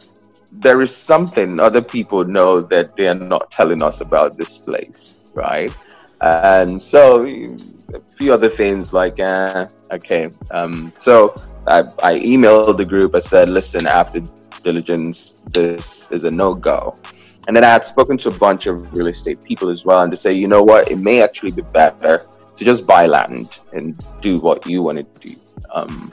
there 0.50 0.80
is 0.82 0.94
something 0.94 1.58
other 1.58 1.82
people 1.82 2.24
know 2.24 2.60
that 2.60 2.96
they're 2.96 3.14
not 3.14 3.50
telling 3.50 3.82
us 3.82 4.00
about 4.00 4.36
this 4.36 4.56
place 4.56 5.20
right? 5.34 5.74
And 6.20 6.80
so 6.80 7.26
a 7.26 8.00
few 8.16 8.32
other 8.32 8.48
things 8.48 8.92
like 8.92 9.20
uh, 9.20 9.68
okay 9.92 10.30
um, 10.50 10.92
so 10.96 11.34
I, 11.66 11.80
I 12.02 12.18
emailed 12.20 12.76
the 12.76 12.84
group. 12.84 13.14
I 13.14 13.18
said 13.18 13.48
listen 13.48 13.86
after 13.86 14.20
diligence 14.62 15.42
this 15.52 16.10
is 16.10 16.24
a 16.24 16.30
no-go. 16.30 16.94
And 17.46 17.54
then 17.54 17.62
i 17.62 17.68
had 17.68 17.84
spoken 17.84 18.16
to 18.18 18.30
a 18.30 18.38
bunch 18.46 18.66
of 18.66 18.94
real 18.94 19.08
estate 19.08 19.42
people 19.44 19.68
as 19.68 19.84
well 19.84 20.00
and 20.02 20.10
to 20.10 20.16
say 20.16 20.32
you 20.32 20.48
know 20.48 20.62
what? 20.62 20.90
It 20.90 20.96
may 20.96 21.22
actually 21.22 21.52
be 21.52 21.62
better 21.62 22.26
to 22.56 22.64
just 22.64 22.86
buy 22.86 23.06
land 23.06 23.60
and 23.72 24.00
do 24.20 24.38
what 24.38 24.66
you 24.66 24.82
want 24.82 24.98
to 24.98 25.28
do 25.28 25.36
um, 25.72 26.12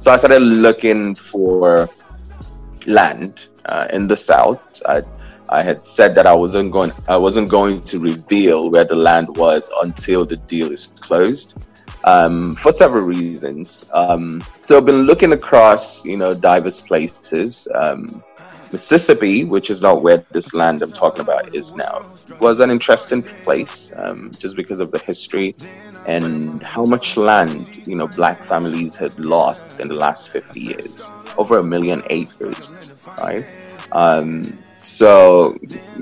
so 0.00 0.10
i 0.12 0.16
started 0.16 0.42
looking 0.42 1.14
for 1.14 1.88
land 2.86 3.40
uh, 3.66 3.86
in 3.92 4.08
the 4.08 4.16
south 4.16 4.82
I, 4.86 5.02
I 5.50 5.62
had 5.62 5.84
said 5.84 6.14
that 6.14 6.26
I 6.26 6.34
wasn't 6.34 6.70
going 6.70 6.92
I 7.08 7.16
wasn't 7.16 7.48
going 7.48 7.82
to 7.82 7.98
reveal 7.98 8.70
where 8.70 8.84
the 8.84 8.94
land 8.94 9.36
was 9.36 9.70
until 9.82 10.24
the 10.24 10.36
deal 10.36 10.70
is 10.70 10.86
closed. 10.86 11.60
Um, 12.04 12.54
for 12.56 12.72
several 12.72 13.04
reasons. 13.04 13.84
Um, 13.92 14.42
so 14.64 14.78
I've 14.78 14.86
been 14.86 15.02
looking 15.02 15.32
across, 15.32 16.02
you 16.02 16.16
know, 16.16 16.32
diverse 16.32 16.80
places. 16.80 17.68
Um, 17.74 18.24
Mississippi, 18.72 19.44
which 19.44 19.70
is 19.70 19.82
not 19.82 20.02
where 20.02 20.24
this 20.30 20.54
land 20.54 20.82
I'm 20.82 20.92
talking 20.92 21.20
about 21.22 21.54
is 21.54 21.74
now, 21.74 22.08
was 22.40 22.60
an 22.60 22.70
interesting 22.70 23.22
place 23.22 23.90
um, 23.96 24.30
just 24.38 24.56
because 24.56 24.80
of 24.80 24.90
the 24.90 24.98
history 24.98 25.54
and 26.06 26.62
how 26.62 26.84
much 26.84 27.16
land 27.16 27.86
you 27.86 27.96
know 27.96 28.06
black 28.06 28.38
families 28.38 28.96
had 28.96 29.18
lost 29.18 29.80
in 29.80 29.88
the 29.88 29.94
last 29.94 30.30
50 30.30 30.60
years 30.60 31.08
over 31.36 31.58
a 31.58 31.62
million 31.62 32.02
acres 32.08 32.92
right? 33.18 33.44
Um, 33.92 34.58
so 34.78 35.54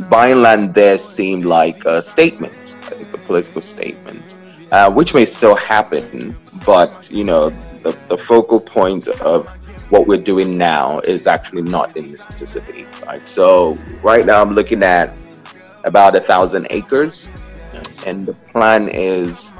buying 0.08 0.40
land 0.40 0.74
there 0.74 0.98
seemed 0.98 1.44
like 1.44 1.84
a 1.84 2.00
statement 2.00 2.76
like 2.92 3.12
a 3.12 3.18
political 3.18 3.60
statement 3.60 4.36
uh, 4.70 4.90
which 4.90 5.14
may 5.14 5.26
still 5.26 5.56
happen 5.56 6.36
but 6.64 7.10
you 7.10 7.24
know 7.24 7.50
the, 7.82 7.96
the 8.08 8.16
focal 8.16 8.60
point 8.60 9.08
of 9.08 9.48
what 9.90 10.06
we're 10.06 10.22
doing 10.22 10.58
now 10.58 11.00
is 11.00 11.26
actually 11.26 11.62
not 11.62 11.96
in 11.96 12.12
Mississippi, 12.12 12.86
right? 13.06 13.26
So 13.26 13.78
right 14.02 14.26
now 14.26 14.42
I'm 14.42 14.52
looking 14.52 14.82
at 14.82 15.14
about 15.84 16.14
a 16.14 16.20
thousand 16.20 16.66
acres, 16.70 17.28
and 18.06 18.26
the 18.26 18.34
plan 18.52 18.88
is 18.88 19.50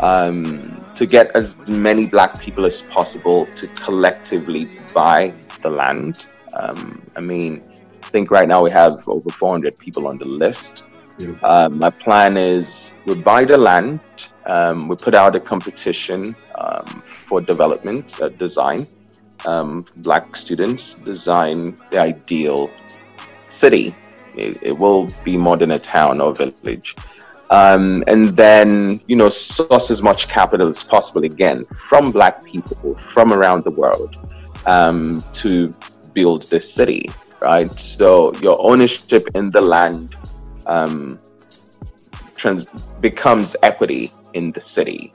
um, 0.00 0.80
to 0.94 1.06
get 1.06 1.34
as 1.34 1.68
many 1.68 2.06
black 2.06 2.40
people 2.40 2.64
as 2.64 2.80
possible 2.82 3.46
to 3.46 3.66
collectively 3.68 4.68
buy 4.94 5.32
the 5.62 5.70
land. 5.70 6.26
Um, 6.52 7.02
I 7.16 7.20
mean, 7.20 7.62
I 8.02 8.06
think 8.06 8.30
right 8.30 8.46
now 8.46 8.62
we 8.62 8.70
have 8.70 9.08
over 9.08 9.30
400 9.30 9.76
people 9.78 10.06
on 10.06 10.18
the 10.18 10.26
list. 10.26 10.84
Um, 11.42 11.78
my 11.78 11.90
plan 11.90 12.36
is 12.36 12.90
we 13.06 13.14
buy 13.14 13.44
the 13.44 13.56
land, 13.56 14.00
um, 14.46 14.88
we 14.88 14.96
put 14.96 15.14
out 15.14 15.36
a 15.36 15.40
competition 15.40 16.34
um, 16.58 17.02
for 17.26 17.40
development, 17.40 18.20
uh, 18.20 18.28
design 18.28 18.86
um, 19.46 19.84
black 19.98 20.36
students 20.36 20.94
design 20.94 21.76
the 21.90 22.00
ideal 22.00 22.70
city. 23.48 23.94
It, 24.34 24.58
it, 24.62 24.72
will 24.72 25.08
be 25.24 25.36
more 25.36 25.56
than 25.56 25.72
a 25.72 25.78
town 25.78 26.20
or 26.20 26.34
village. 26.34 26.96
Um, 27.50 28.02
and 28.06 28.34
then, 28.34 29.00
you 29.06 29.16
know, 29.16 29.28
source 29.28 29.90
as 29.90 30.02
much 30.02 30.28
capital 30.28 30.68
as 30.68 30.82
possible 30.82 31.24
again 31.24 31.64
from 31.88 32.10
black 32.10 32.42
people 32.44 32.94
from 32.94 33.32
around 33.32 33.64
the 33.64 33.70
world 33.70 34.16
um, 34.64 35.22
to 35.34 35.74
build 36.14 36.44
this 36.44 36.72
city, 36.72 37.10
right? 37.40 37.78
So 37.78 38.32
your 38.36 38.56
ownership 38.60 39.28
in 39.34 39.50
the 39.50 39.60
land 39.60 40.16
um, 40.66 41.18
trans- 42.36 42.66
becomes 43.00 43.54
equity 43.62 44.12
in 44.32 44.52
the 44.52 44.60
city. 44.60 45.12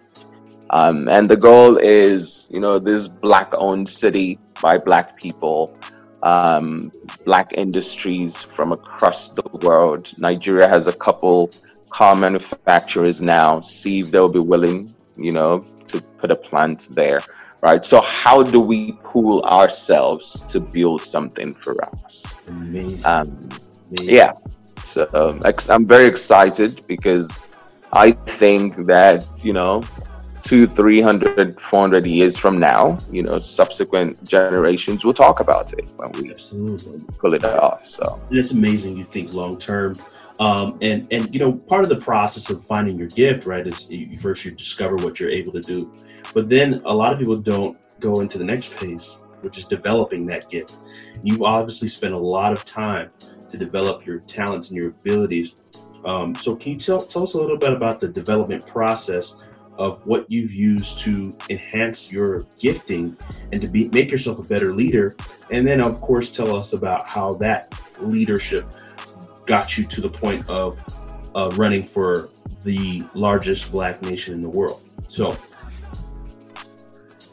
Um, 0.72 1.08
and 1.08 1.30
the 1.30 1.38
goal 1.38 1.78
is, 1.78 2.48
you 2.50 2.60
know, 2.60 2.80
this 2.80 3.08
black 3.08 3.54
owned 3.54 3.88
city 3.88 4.40
by 4.62 4.78
black 4.78 5.16
people, 5.18 5.78
um, 6.24 6.92
black 7.26 7.54
industries 7.54 8.44
from 8.44 8.72
across 8.72 9.30
the 9.30 9.44
world. 9.62 10.12
Nigeria 10.18 10.68
has 10.68 10.88
a 10.88 10.94
couple 10.94 11.52
car 11.90 12.16
manufacturers 12.16 13.22
now. 13.22 13.60
See 13.60 14.02
if 14.02 14.12
they'll 14.12 14.30
be 14.30 14.40
willing, 14.40 14.94
you 15.16 15.32
know, 15.32 15.60
to 15.88 16.02
put 16.02 16.32
a 16.32 16.36
plant 16.36 16.90
there. 16.92 17.22
Right. 17.62 17.84
So 17.84 18.02
how 18.02 18.44
do 18.44 18.60
we 18.60 18.92
pool 19.04 19.42
ourselves 19.44 20.42
to 20.50 20.60
build 20.60 21.02
something 21.02 21.54
for 21.54 21.84
us? 21.86 22.36
Amazing. 22.48 23.06
Um, 23.06 23.50
Amazing. 23.90 24.16
Yeah. 24.16 24.34
So 24.86 25.08
um, 25.14 25.42
I'm 25.70 25.88
very 25.88 26.06
excited 26.06 26.86
because 26.88 27.50
I 27.92 28.12
think 28.12 28.86
that, 28.86 29.26
you 29.44 29.54
know, 29.54 29.84
two, 30.42 30.68
300, 30.68 31.60
400 31.60 32.06
years 32.06 32.38
from 32.38 32.60
now, 32.60 32.98
you 33.12 33.24
know, 33.24 33.40
subsequent 33.40 34.24
generations 34.28 35.04
will 35.04 35.14
talk 35.14 35.40
about 35.40 35.74
it 35.74 35.86
when 35.98 36.12
we 36.14 36.32
Absolutely. 36.32 37.02
pull 37.20 37.34
it 37.34 37.44
off. 37.44 37.86
So 37.86 38.22
it's 38.32 38.52
amazing 38.52 38.98
you 38.98 39.04
think 39.04 39.34
long 39.34 39.58
term. 39.58 40.00
Um, 40.40 40.78
and 40.82 41.08
and 41.12 41.34
you 41.34 41.40
know 41.40 41.52
part 41.52 41.84
of 41.84 41.90
the 41.90 41.96
process 41.96 42.52
of 42.52 42.64
finding 42.64 42.96
your 42.96 43.08
gift 43.08 43.48
right 43.48 43.66
is 43.66 43.90
you, 43.90 44.20
first 44.20 44.46
you 44.46 44.52
discover 44.52 44.96
what 44.98 45.20
you're 45.20 45.32
able 45.32 45.52
to 45.52 45.62
do 45.62 45.92
but 46.32 46.48
then 46.48 46.80
a 46.86 46.94
lot 46.94 47.12
of 47.12 47.18
people 47.18 47.38
don't 47.38 47.76
go 48.00 48.20
into 48.20 48.38
the 48.38 48.44
next 48.44 48.68
phase 48.68 49.18
which 49.42 49.58
is 49.58 49.66
developing 49.66 50.28
that 50.28 50.48
gift 50.48 50.76
you've 51.24 51.42
obviously 51.42 51.88
spent 51.88 52.14
a 52.14 52.18
lot 52.20 52.54
of 52.54 52.64
time 52.66 53.10
to 53.50 53.58
develop 53.58 54.06
your 54.06 54.20
talents 54.20 54.70
and 54.70 54.78
your 54.78 54.90
abilities 54.90 55.56
um, 56.06 56.36
so 56.36 56.56
can 56.56 56.74
you 56.74 56.78
tell, 56.78 57.02
tell 57.02 57.24
us 57.24 57.34
a 57.34 57.38
little 57.40 57.58
bit 57.58 57.74
about 57.74 58.00
the 58.00 58.08
development 58.08 58.66
process 58.68 59.38
of 59.78 60.06
what 60.06 60.30
you've 60.30 60.54
used 60.54 61.00
to 61.00 61.36
enhance 61.50 62.12
your 62.12 62.46
gifting 62.60 63.16
and 63.52 63.62
to 63.62 63.68
be 63.68 63.90
make 63.90 64.12
yourself 64.12 64.40
a 64.40 64.44
better 64.44 64.74
leader. 64.74 65.16
And 65.52 65.68
then 65.68 65.82
of 65.82 66.02
course 66.02 66.32
tell 66.32 66.56
us 66.56 66.74
about 66.74 67.08
how 67.08 67.34
that 67.36 67.74
leadership 68.00 68.68
got 69.46 69.78
you 69.78 69.86
to 69.86 70.02
the 70.02 70.10
point 70.10 70.48
of 70.50 70.82
uh, 71.36 71.50
running 71.56 71.84
for 71.84 72.30
the 72.64 73.04
largest 73.14 73.72
black 73.72 74.02
nation 74.02 74.34
in 74.34 74.42
the 74.42 74.50
world. 74.50 74.82
So 75.08 75.38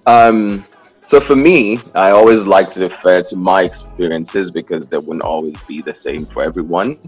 um 0.06 0.66
so 1.02 1.18
for 1.18 1.34
me 1.34 1.78
i 1.94 2.10
always 2.10 2.46
like 2.46 2.68
to 2.68 2.80
refer 2.80 3.22
to 3.22 3.36
my 3.36 3.62
experiences 3.62 4.50
because 4.50 4.86
they 4.86 4.98
wouldn't 4.98 5.22
always 5.22 5.62
be 5.62 5.80
the 5.80 5.94
same 5.94 6.26
for 6.26 6.42
everyone. 6.42 6.98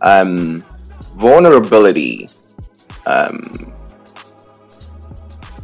Um 0.00 0.64
vulnerability 1.16 2.28
um 3.06 3.72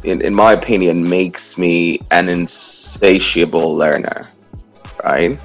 in, 0.03 0.21
in 0.21 0.33
my 0.33 0.53
opinion, 0.53 1.07
makes 1.07 1.57
me 1.57 1.99
an 2.11 2.29
insatiable 2.29 3.75
learner, 3.75 4.29
right? 5.03 5.39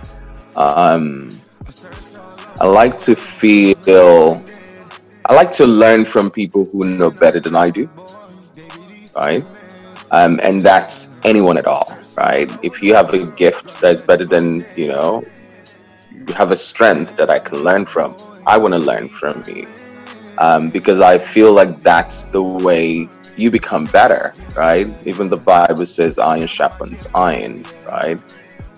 Um, 0.55 1.41
I 2.59 2.67
like 2.67 2.99
to 3.01 3.15
feel, 3.15 4.43
I 5.27 5.35
like 5.35 5.53
to 5.53 5.67
learn 5.67 6.05
from 6.05 6.31
people 6.31 6.65
who 6.65 6.85
know 6.85 7.11
better 7.11 7.41
than 7.41 7.55
I 7.55 7.71
do, 7.71 7.89
right? 9.15 9.45
Um, 10.11 10.41
and 10.43 10.63
that's 10.63 11.15
anyone 11.25 11.59
at 11.59 11.67
all, 11.67 11.93
right? 12.17 12.51
If 12.63 12.83
you 12.83 12.95
have 12.95 13.13
a 13.13 13.27
gift 13.27 13.81
that's 13.81 14.01
better 14.01 14.25
than, 14.25 14.65
you 14.77 14.89
know, 14.89 15.25
you 16.11 16.33
have 16.35 16.53
a 16.53 16.57
strength 16.57 17.17
that 17.17 17.29
I 17.29 17.39
can 17.39 17.59
learn 17.59 17.85
from, 17.85 18.17
I 18.47 18.57
want 18.57 18.73
to 18.73 18.79
learn 18.79 19.09
from 19.09 19.45
you. 19.47 19.69
Um, 20.39 20.71
because 20.71 21.01
I 21.01 21.19
feel 21.19 21.53
like 21.53 21.81
that's 21.83 22.25
the 22.25 22.43
way 22.43 23.09
you 23.37 23.51
become 23.51 23.85
better, 23.87 24.35
right? 24.57 24.89
Even 25.05 25.29
the 25.29 25.37
Bible 25.37 25.87
says 25.87 26.19
iron 26.19 26.47
sharpens 26.47 27.07
iron, 27.15 27.65
right? 27.87 28.19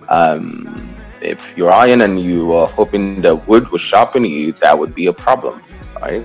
Um, 0.09 0.95
if 1.21 1.57
you're 1.57 1.73
iron 1.73 2.03
and 2.03 2.21
you 2.21 2.53
are 2.53 2.67
hoping 2.67 3.21
that 3.23 3.47
wood 3.49 3.69
will 3.71 3.79
sharpen 3.79 4.25
you, 4.25 4.53
that 4.53 4.77
would 4.79 4.95
be 4.95 5.07
a 5.07 5.13
problem, 5.13 5.63
right? 6.01 6.25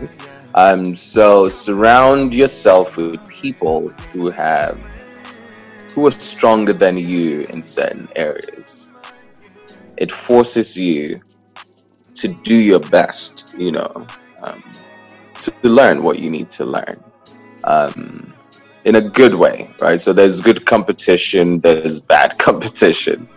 Um, 0.55 0.95
so 0.95 1.47
surround 1.49 2.33
yourself 2.33 2.97
with 2.97 3.25
people 3.27 3.89
who 4.11 4.29
have 4.29 4.79
who 5.93 6.07
are 6.07 6.11
stronger 6.11 6.73
than 6.73 6.97
you 6.97 7.41
in 7.51 7.63
certain 7.63 8.07
areas. 8.15 8.87
It 9.97 10.11
forces 10.11 10.75
you 10.75 11.21
to 12.15 12.27
do 12.27 12.55
your 12.55 12.79
best, 12.79 13.45
you 13.55 13.71
know, 13.71 14.07
um, 14.41 14.63
to 15.41 15.53
learn 15.61 16.01
what 16.01 16.17
you 16.17 16.31
need 16.31 16.49
to 16.51 16.65
learn 16.65 17.03
um, 17.63 18.33
in 18.85 18.95
a 18.95 19.01
good 19.01 19.33
way, 19.33 19.69
right? 19.79 19.99
So 20.01 20.13
there's 20.13 20.41
good 20.41 20.65
competition, 20.65 21.59
there's 21.59 21.99
bad 21.99 22.37
competition. 22.47 23.27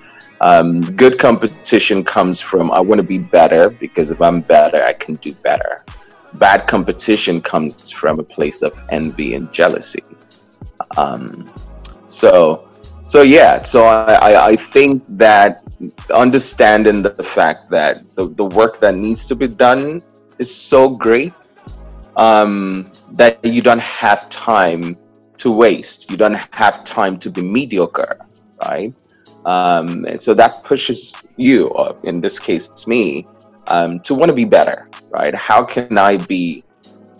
Um, 0.41 0.83
good 0.97 1.19
competition 1.19 2.05
comes 2.05 2.41
from 2.41 2.71
I 2.71 2.81
want 2.81 2.99
to 3.01 3.07
be 3.07 3.19
better 3.19 3.71
because 3.71 4.11
if 4.11 4.21
I'm 4.21 4.41
better, 4.41 4.83
I 4.85 4.93
can 4.93 5.15
do 5.17 5.33
better. 5.33 5.85
Bad 6.35 6.67
competition 6.67 7.41
comes 7.41 7.91
from 7.91 8.21
a 8.21 8.23
place 8.23 8.61
of 8.61 8.79
envy 8.91 9.35
and 9.35 9.51
jealousy. 9.53 10.05
Um, 10.99 11.51
so, 12.09 12.69
so 13.07 13.23
yeah, 13.23 13.63
so 13.63 13.85
I, 13.85 14.49
I, 14.49 14.57
think 14.57 15.05
that 15.09 15.63
understanding 16.13 17.03
the 17.03 17.25
fact 17.25 17.71
that 17.71 18.11
the, 18.11 18.29
the 18.29 18.45
work 18.45 18.79
that 18.81 18.95
needs 18.95 19.27
to 19.27 19.35
be 19.35 19.49
done 19.49 20.03
is 20.39 20.55
so 20.55 20.91
great 20.91 21.33
um, 22.17 22.91
that 23.13 23.45
you 23.45 23.63
don't 23.63 23.81
have 23.81 24.29
time 24.31 24.97
to 25.39 25.51
waste. 25.51 26.11
You 26.11 26.17
don't 26.17 26.41
have 26.53 26.85
time 26.85 27.19
to 27.19 27.31
be 27.31 27.43
mediocre, 27.43 28.19
right? 28.65 28.95
Um, 29.45 30.07
so 30.19 30.35
that 30.35 30.65
pushes 30.65 31.15
you, 31.37 31.69
or 31.69 31.97
in 32.05 32.21
this 32.21 32.39
case, 32.39 32.69
it's 32.69 32.87
me, 32.87 33.27
um, 33.69 34.01
to 34.01 34.15
want 34.15 34.31
to 34.31 34.35
be 34.35 34.45
better, 34.45 34.89
right? 35.11 35.35
How 35.35 35.65
can 35.65 35.99
I 35.99 36.17
be 36.17 36.65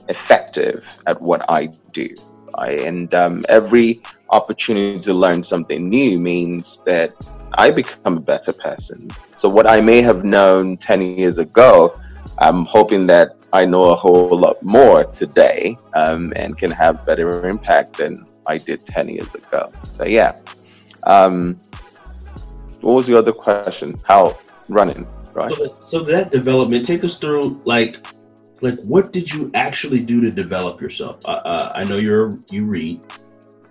effective 0.09 0.85
at 1.07 1.21
what 1.21 1.45
I 1.49 1.67
do? 1.93 2.09
Right? 2.59 2.81
And 2.81 3.13
um, 3.15 3.45
every 3.49 4.03
opportunity 4.31 4.99
to 4.99 5.15
learn 5.15 5.43
something 5.43 5.89
new 5.89 6.19
means 6.19 6.83
that 6.85 7.15
I 7.55 7.71
become 7.71 8.17
a 8.17 8.21
better 8.21 8.53
person. 8.53 9.09
So 9.37 9.49
what 9.49 9.67
I 9.67 9.81
may 9.81 10.03
have 10.03 10.25
known 10.25 10.77
10 10.77 11.03
years 11.17 11.39
ago, 11.39 11.97
I'm 12.39 12.65
hoping 12.65 13.07
that 13.07 13.36
I 13.57 13.65
know 13.65 13.85
a 13.87 13.97
whole 13.97 14.39
lot 14.39 14.63
more 14.63 15.05
today 15.05 15.77
um, 15.95 16.33
and 16.37 16.57
can 16.57 16.71
have 16.71 17.05
better 17.05 17.49
impact 17.49 17.97
than 17.99 18.25
I 18.47 18.59
did 18.59 18.87
10 18.87 19.09
years 19.09 19.35
ago. 19.35 19.73
So, 19.91 20.05
yeah. 20.05 20.39
Um, 21.05 21.61
what 22.83 22.95
was 22.95 23.07
the 23.07 23.17
other 23.19 23.33
question? 23.33 23.95
How 24.05 24.39
running? 24.69 25.07
right? 25.37 25.53
So, 25.53 25.73
so 25.75 26.03
that 26.05 26.31
development, 26.31 26.87
take 26.87 27.05
us 27.05 27.19
through 27.19 27.61
like 27.65 28.05
like 28.63 28.79
what 28.81 29.13
did 29.13 29.33
you 29.33 29.51
actually 29.55 30.03
do 30.03 30.21
to 30.23 30.31
develop 30.31 30.81
yourself? 30.81 31.25
Uh, 31.27 31.43
uh, 31.45 31.73
I 31.75 31.85
know 31.85 31.99
you're 31.99 32.39
you 32.51 32.65
read, 32.65 33.01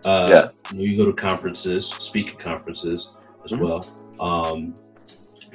uh, 0.05 0.27
yeah. 0.29 0.77
You, 0.79 0.95
go 0.95 1.05
to 1.05 1.13
conferences, 1.13 1.87
speak 1.87 2.29
at 2.29 2.39
conferences 2.39 3.11
as 3.43 3.51
mm-hmm. 3.51 3.63
well. 3.63 3.81
Um, 4.19 4.75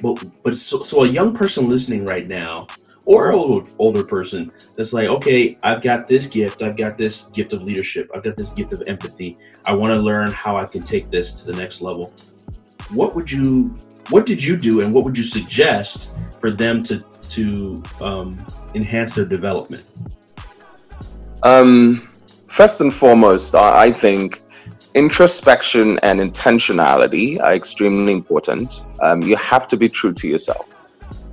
but 0.01 0.23
but 0.43 0.57
so, 0.57 0.83
so 0.83 1.03
a 1.05 1.07
young 1.07 1.33
person 1.33 1.69
listening 1.69 2.05
right 2.05 2.27
now, 2.27 2.67
or 3.05 3.31
an 3.31 3.67
older 3.79 4.03
person 4.03 4.51
that's 4.75 4.93
like, 4.93 5.07
okay, 5.07 5.57
I've 5.63 5.81
got 5.81 6.07
this 6.07 6.27
gift, 6.27 6.61
I've 6.61 6.77
got 6.77 6.97
this 6.97 7.23
gift 7.33 7.53
of 7.53 7.63
leadership, 7.63 8.09
I've 8.13 8.23
got 8.23 8.37
this 8.37 8.51
gift 8.51 8.73
of 8.73 8.83
empathy. 8.87 9.37
I 9.65 9.73
want 9.73 9.91
to 9.91 9.97
learn 9.99 10.31
how 10.31 10.57
I 10.57 10.65
can 10.65 10.83
take 10.83 11.09
this 11.09 11.33
to 11.41 11.51
the 11.51 11.57
next 11.57 11.81
level. 11.81 12.13
What 12.89 13.15
would 13.15 13.31
you 13.31 13.73
what 14.09 14.25
did 14.25 14.43
you 14.43 14.57
do 14.57 14.81
and 14.81 14.93
what 14.93 15.03
would 15.05 15.17
you 15.17 15.23
suggest 15.23 16.11
for 16.39 16.51
them 16.51 16.83
to 16.83 17.03
to 17.29 17.81
um, 18.01 18.37
enhance 18.73 19.15
their 19.15 19.25
development? 19.25 19.85
Um, 21.43 22.09
first 22.47 22.81
and 22.81 22.93
foremost, 22.93 23.55
I 23.55 23.91
think 23.91 24.41
introspection 24.93 25.97
and 25.99 26.19
intentionality 26.19 27.41
are 27.41 27.53
extremely 27.53 28.13
important. 28.13 28.83
Um, 29.01 29.21
you 29.21 29.35
have 29.37 29.67
to 29.69 29.77
be 29.77 29.87
true 29.87 30.13
to 30.13 30.27
yourself, 30.27 30.65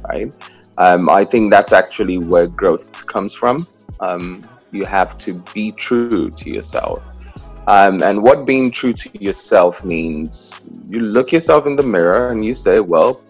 right? 0.09 0.33
Um, 0.79 1.09
I 1.09 1.24
think 1.24 1.51
that's 1.51 1.72
actually 1.72 2.18
where 2.18 2.47
growth 2.47 3.07
comes 3.07 3.35
from. 3.35 3.66
Um, 4.01 4.49
you 4.70 4.85
have 4.85 5.18
to 5.18 5.35
be 5.53 5.72
true 5.72 6.31
to 6.31 6.51
yourself. 6.51 7.03
Um, 7.66 8.03
and 8.03 8.22
what 8.22 8.47
being 8.47 8.70
true 8.70 8.95
to 8.95 9.22
yourself 9.22 9.85
means 9.85 10.61
you 10.89 11.01
look 11.01 11.33
yourself 11.33 11.66
in 11.66 11.76
the 11.76 11.83
mirror 11.83 12.31
and 12.31 12.45
you 12.45 12.55
say, 12.55 12.81
well, 12.81 13.20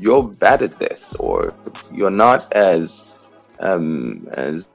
you're 0.00 0.24
bad 0.24 0.62
at 0.62 0.78
this, 0.78 1.14
or 1.14 1.54
you're 1.92 2.10
not 2.10 2.52
as, 2.52 3.12
um, 3.60 4.26
as 4.32 4.68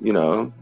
you 0.00 0.12
know, 0.12 0.52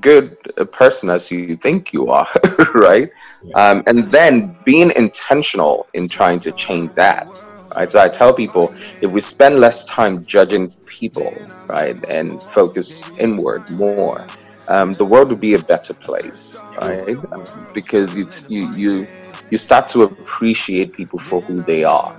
good 0.00 0.36
a 0.56 0.64
person 0.66 1.08
as 1.08 1.30
you 1.30 1.56
think 1.56 1.92
you 1.92 2.10
are, 2.10 2.28
right? 2.74 3.10
Um, 3.54 3.82
and 3.86 4.04
then 4.04 4.56
being 4.64 4.92
intentional 4.96 5.86
in 5.94 6.08
trying 6.08 6.40
to 6.40 6.52
change 6.52 6.94
that, 6.94 7.28
right? 7.74 7.90
So 7.90 8.00
I 8.00 8.08
tell 8.08 8.32
people 8.32 8.74
if 9.00 9.10
we 9.10 9.20
spend 9.20 9.58
less 9.58 9.84
time 9.84 10.24
judging 10.24 10.70
people, 10.86 11.34
right, 11.66 11.96
and 12.08 12.42
focus 12.42 13.02
inward 13.18 13.68
more, 13.70 14.26
um, 14.68 14.94
the 14.94 15.04
world 15.04 15.30
would 15.30 15.40
be 15.40 15.54
a 15.54 15.58
better 15.58 15.94
place, 15.94 16.56
right? 16.80 17.16
Um, 17.32 17.66
because 17.74 18.14
you, 18.14 18.28
you 18.48 18.66
you 18.74 19.06
you 19.50 19.58
start 19.58 19.88
to 19.88 20.02
appreciate 20.02 20.92
people 20.92 21.18
for 21.18 21.40
who 21.42 21.62
they 21.62 21.84
are. 21.84 22.14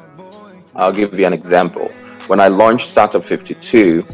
I'll 0.75 0.91
give 0.91 1.17
you 1.19 1.25
an 1.25 1.33
example. 1.33 1.87
When 2.27 2.39
I 2.39 2.47
launched 2.47 2.89
Startup 2.89 3.23
52 3.23 4.05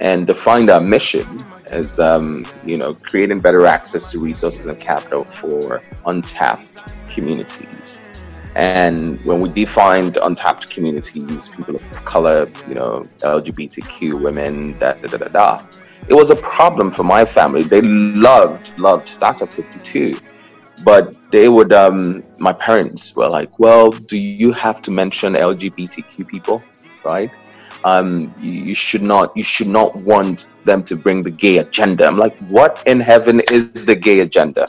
and 0.00 0.26
defined 0.26 0.70
our 0.70 0.80
mission 0.80 1.26
as 1.66 1.98
um, 2.00 2.46
you 2.64 2.76
know 2.76 2.94
creating 2.94 3.40
better 3.40 3.66
access 3.66 4.10
to 4.12 4.18
resources 4.18 4.66
and 4.66 4.80
capital 4.80 5.24
for 5.24 5.82
untapped 6.06 6.84
communities. 7.12 7.97
And 8.54 9.20
when 9.24 9.40
we 9.40 9.48
defined 9.50 10.16
untapped 10.16 10.70
communities, 10.70 11.48
people 11.48 11.76
of 11.76 12.04
color, 12.04 12.48
you 12.66 12.74
know, 12.74 13.06
LGBTQ 13.20 14.22
women, 14.22 14.78
da 14.78 14.94
da 14.94 15.08
da 15.08 15.18
da 15.18 15.28
da 15.28 15.62
it 16.08 16.14
was 16.14 16.30
a 16.30 16.36
problem 16.36 16.90
for 16.90 17.04
my 17.04 17.24
family. 17.24 17.62
They 17.62 17.82
loved, 17.82 18.78
loved 18.78 19.08
Startup 19.08 19.48
52. 19.48 20.18
But 20.84 21.14
they 21.30 21.48
would, 21.48 21.72
um, 21.72 22.22
my 22.38 22.52
parents 22.52 23.14
were 23.14 23.28
like, 23.28 23.58
well, 23.58 23.90
do 23.90 24.16
you 24.16 24.52
have 24.52 24.80
to 24.82 24.90
mention 24.90 25.34
LGBTQ 25.34 26.26
people, 26.26 26.62
right? 27.04 27.30
Um, 27.84 28.32
you, 28.40 28.52
you 28.52 28.74
should 28.74 29.02
not, 29.02 29.36
you 29.36 29.42
should 29.42 29.66
not 29.66 29.94
want 29.96 30.46
them 30.64 30.82
to 30.84 30.96
bring 30.96 31.22
the 31.22 31.30
gay 31.30 31.58
agenda. 31.58 32.06
I'm 32.06 32.16
like, 32.16 32.36
what 32.48 32.82
in 32.86 33.00
heaven 33.00 33.42
is 33.50 33.84
the 33.84 33.94
gay 33.94 34.20
agenda? 34.20 34.66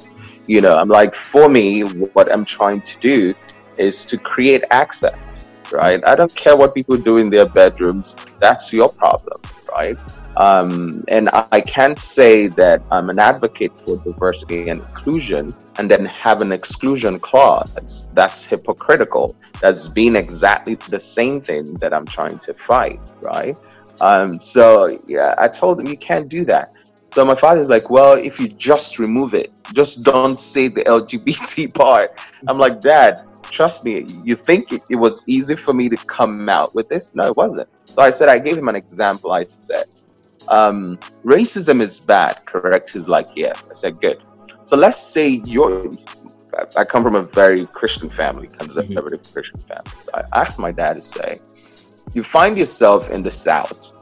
You 0.47 0.61
know, 0.61 0.77
I'm 0.77 0.89
like, 0.89 1.13
for 1.13 1.47
me, 1.47 1.81
what 1.81 2.31
I'm 2.31 2.43
trying 2.43 2.81
to 2.81 2.99
do 2.99 3.33
is 3.79 4.05
to 4.05 4.17
create 4.17 4.63
access, 4.71 5.61
right? 5.71 6.01
I 6.05 6.15
don't 6.15 6.33
care 6.35 6.55
what 6.55 6.75
people 6.75 6.97
do 6.97 7.17
in 7.17 7.29
their 7.29 7.47
bedrooms. 7.47 8.15
That's 8.39 8.71
your 8.73 8.89
problem, 8.89 9.41
right? 9.71 9.97
Um, 10.37 11.03
and 11.09 11.29
I 11.33 11.59
can't 11.59 11.99
say 11.99 12.47
that 12.47 12.81
I'm 12.91 13.09
an 13.09 13.19
advocate 13.19 13.77
for 13.79 13.97
diversity 13.97 14.69
and 14.69 14.79
inclusion 14.81 15.53
and 15.77 15.91
then 15.91 16.05
have 16.05 16.41
an 16.41 16.51
exclusion 16.53 17.19
clause. 17.19 18.07
That's 18.13 18.45
hypocritical. 18.45 19.35
That's 19.59 19.89
being 19.89 20.15
exactly 20.15 20.75
the 20.75 20.99
same 20.99 21.41
thing 21.41 21.73
that 21.75 21.93
I'm 21.93 22.05
trying 22.05 22.39
to 22.39 22.53
fight, 22.53 23.01
right? 23.19 23.57
Um, 23.99 24.39
so, 24.39 24.97
yeah, 25.07 25.35
I 25.37 25.49
told 25.49 25.81
him 25.81 25.87
you 25.87 25.97
can't 25.97 26.29
do 26.29 26.45
that. 26.45 26.73
So 27.11 27.25
my 27.25 27.35
father's 27.35 27.69
like, 27.69 27.89
well, 27.89 28.13
if 28.13 28.39
you 28.39 28.47
just 28.47 28.99
remove 28.99 29.33
it, 29.33 29.51
just 29.73 30.03
don't 30.03 30.39
say 30.39 30.67
the 30.67 30.83
LGBT 30.83 31.73
part. 31.73 32.17
I'm 32.47 32.57
like, 32.57 32.81
Dad, 32.81 33.25
trust 33.49 33.83
me, 33.83 34.05
you 34.23 34.35
think 34.35 34.71
it, 34.71 34.83
it 34.89 34.95
was 34.95 35.23
easy 35.27 35.55
for 35.55 35.73
me 35.73 35.89
to 35.89 35.97
come 35.97 36.49
out 36.49 36.73
with 36.75 36.89
this? 36.89 37.13
No, 37.15 37.27
it 37.27 37.37
wasn't. 37.37 37.69
So 37.85 38.01
I 38.01 38.11
said, 38.11 38.29
I 38.29 38.39
gave 38.39 38.57
him 38.57 38.69
an 38.69 38.75
example. 38.75 39.31
I 39.31 39.43
said, 39.43 39.85
um, 40.47 40.97
racism 41.23 41.81
is 41.81 41.99
bad, 41.99 42.45
correct? 42.45 42.91
He's 42.91 43.07
like, 43.07 43.27
yes. 43.35 43.67
I 43.69 43.73
said, 43.73 43.99
good. 44.01 44.21
So 44.65 44.77
let's 44.77 45.01
say 45.01 45.41
you're, 45.45 45.91
I 46.77 46.85
come 46.85 47.03
from 47.03 47.15
a 47.15 47.23
very 47.23 47.65
Christian 47.65 48.09
family, 48.09 48.47
conservative 48.47 49.21
mm-hmm. 49.21 49.33
Christian 49.33 49.61
family. 49.61 49.91
So 50.01 50.11
I 50.13 50.23
asked 50.39 50.59
my 50.59 50.71
dad 50.71 50.97
to 50.97 51.01
say, 51.01 51.39
you 52.13 52.23
find 52.23 52.57
yourself 52.57 53.09
in 53.09 53.21
the 53.21 53.31
South, 53.31 53.93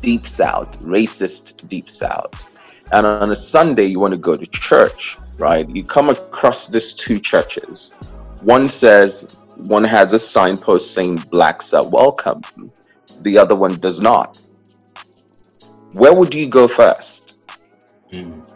deep 0.00 0.26
South, 0.26 0.80
racist 0.80 1.68
deep 1.68 1.88
South. 1.88 2.44
And 2.92 3.06
on 3.06 3.30
a 3.30 3.36
Sunday, 3.36 3.84
you 3.84 4.00
want 4.00 4.14
to 4.14 4.18
go 4.18 4.36
to 4.36 4.46
church, 4.46 5.18
right? 5.38 5.68
You 5.68 5.84
come 5.84 6.08
across 6.08 6.68
these 6.68 6.92
two 6.94 7.20
churches. 7.20 7.92
One 8.40 8.68
says, 8.68 9.36
one 9.56 9.84
has 9.84 10.12
a 10.12 10.18
signpost 10.18 10.94
saying 10.94 11.16
blacks 11.30 11.74
are 11.74 11.86
welcome. 11.86 12.42
The 13.20 13.38
other 13.38 13.56
one 13.56 13.78
does 13.80 14.00
not 14.00 14.38
where 15.92 16.14
would 16.14 16.34
you 16.34 16.48
go 16.48 16.68
first? 16.68 17.36
Mm. 18.12 18.46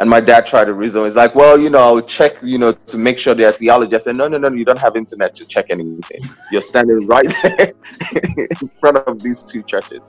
And 0.00 0.10
my 0.10 0.20
dad 0.20 0.46
tried 0.46 0.64
to 0.64 0.74
reason. 0.74 1.04
He's 1.04 1.14
like, 1.14 1.34
well, 1.34 1.58
you 1.58 1.70
know, 1.70 2.00
check, 2.00 2.34
you 2.42 2.58
know, 2.58 2.72
to 2.72 2.98
make 2.98 3.18
sure 3.18 3.34
they're 3.34 3.52
theology. 3.52 3.94
I 3.94 3.98
said, 3.98 4.16
no, 4.16 4.26
no, 4.26 4.38
no, 4.38 4.48
you 4.48 4.64
don't 4.64 4.78
have 4.78 4.96
internet 4.96 5.34
to 5.36 5.44
check 5.46 5.66
anything. 5.70 6.22
You're 6.50 6.62
standing 6.62 7.06
right 7.06 7.32
there 7.42 7.72
in 8.36 8.68
front 8.80 8.98
of 8.98 9.22
these 9.22 9.44
two 9.44 9.62
churches. 9.62 10.00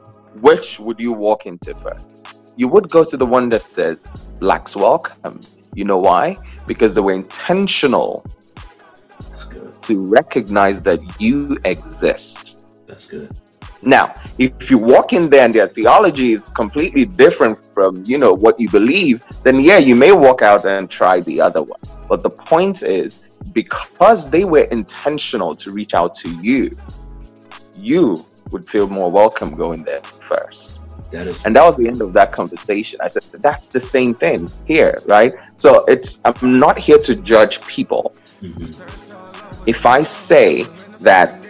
Which 0.42 0.80
would 0.80 1.00
you 1.00 1.12
walk 1.12 1.46
into 1.46 1.76
first? 1.76 2.40
You 2.58 2.68
would 2.68 2.90
go 2.90 3.04
to 3.04 3.16
the 3.16 3.26
one 3.26 3.50
that 3.50 3.62
says, 3.62 4.04
Blacks 4.40 4.76
welcome. 4.76 5.40
You 5.76 5.86
know 5.86 6.00
why? 6.00 6.38
Because 6.68 6.96
they 6.96 7.02
were 7.02 7.14
intentional 7.14 8.26
to 9.86 10.04
recognize 10.06 10.82
that 10.84 11.00
you 11.20 11.58
exist. 11.64 12.64
That's 12.88 13.08
good. 13.08 13.30
Now, 13.82 14.16
if 14.40 14.72
you 14.72 14.78
walk 14.78 15.14
in 15.14 15.30
there 15.30 15.46
and 15.46 15.54
their 15.54 15.68
theology 15.68 16.34
is 16.34 16.50
completely 16.50 17.06
different 17.06 17.64
from, 17.74 18.04
you 18.04 18.18
know, 18.18 18.34
what 18.34 18.60
you 18.60 18.70
believe, 18.70 19.24
then 19.44 19.60
yeah, 19.60 19.78
you 19.78 19.96
may 19.96 20.12
walk 20.12 20.42
out 20.42 20.66
and 20.66 20.90
try 20.90 21.20
the 21.22 21.40
other 21.40 21.62
one. 21.62 21.80
But 22.10 22.24
the 22.24 22.30
point 22.30 22.82
is, 22.82 23.20
because 23.52 24.30
they 24.30 24.44
were 24.44 24.66
intentional 24.72 25.56
to 25.56 25.72
reach 25.72 25.94
out 25.94 26.16
to 26.16 26.30
you, 26.42 26.76
you 27.78 28.26
would 28.52 28.68
feel 28.68 28.88
more 28.88 29.12
welcome 29.12 29.56
going 29.56 29.84
there 29.84 30.02
first. 30.02 30.82
That 31.12 31.28
is 31.28 31.46
and 31.46 31.56
that 31.56 31.64
was 31.64 31.78
the 31.78 31.88
end 31.88 32.02
of 32.02 32.14
that 32.14 32.32
conversation. 32.32 33.00
I 33.02 33.08
said, 33.08 33.24
that's 33.34 33.70
the 33.70 33.80
same 33.80 34.16
thing 34.16 34.52
here, 34.66 34.98
right? 35.06 35.36
So 35.56 35.86
it's, 35.86 36.20
I'm 36.26 36.60
not 36.60 36.78
here 36.78 36.98
to 37.00 37.16
judge 37.16 37.62
people. 37.68 38.16
Mm-hmm. 38.42 39.05
If 39.66 39.86
I 39.86 40.04
say 40.04 40.64
that 41.00 41.44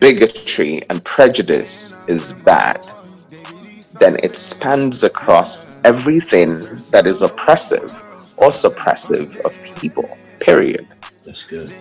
bigotry 0.00 0.82
and 0.88 1.04
prejudice 1.04 1.92
is 2.08 2.32
bad, 2.32 2.80
then 4.00 4.16
it 4.22 4.36
spans 4.36 5.04
across 5.04 5.70
everything 5.84 6.50
that 6.90 7.06
is 7.06 7.22
oppressive 7.22 7.90
or 8.36 8.48
suppressive 8.48 9.38
of 9.44 9.52
people. 9.76 10.08
Period. 10.40 10.86
That's 11.22 11.44
good. 11.44 11.72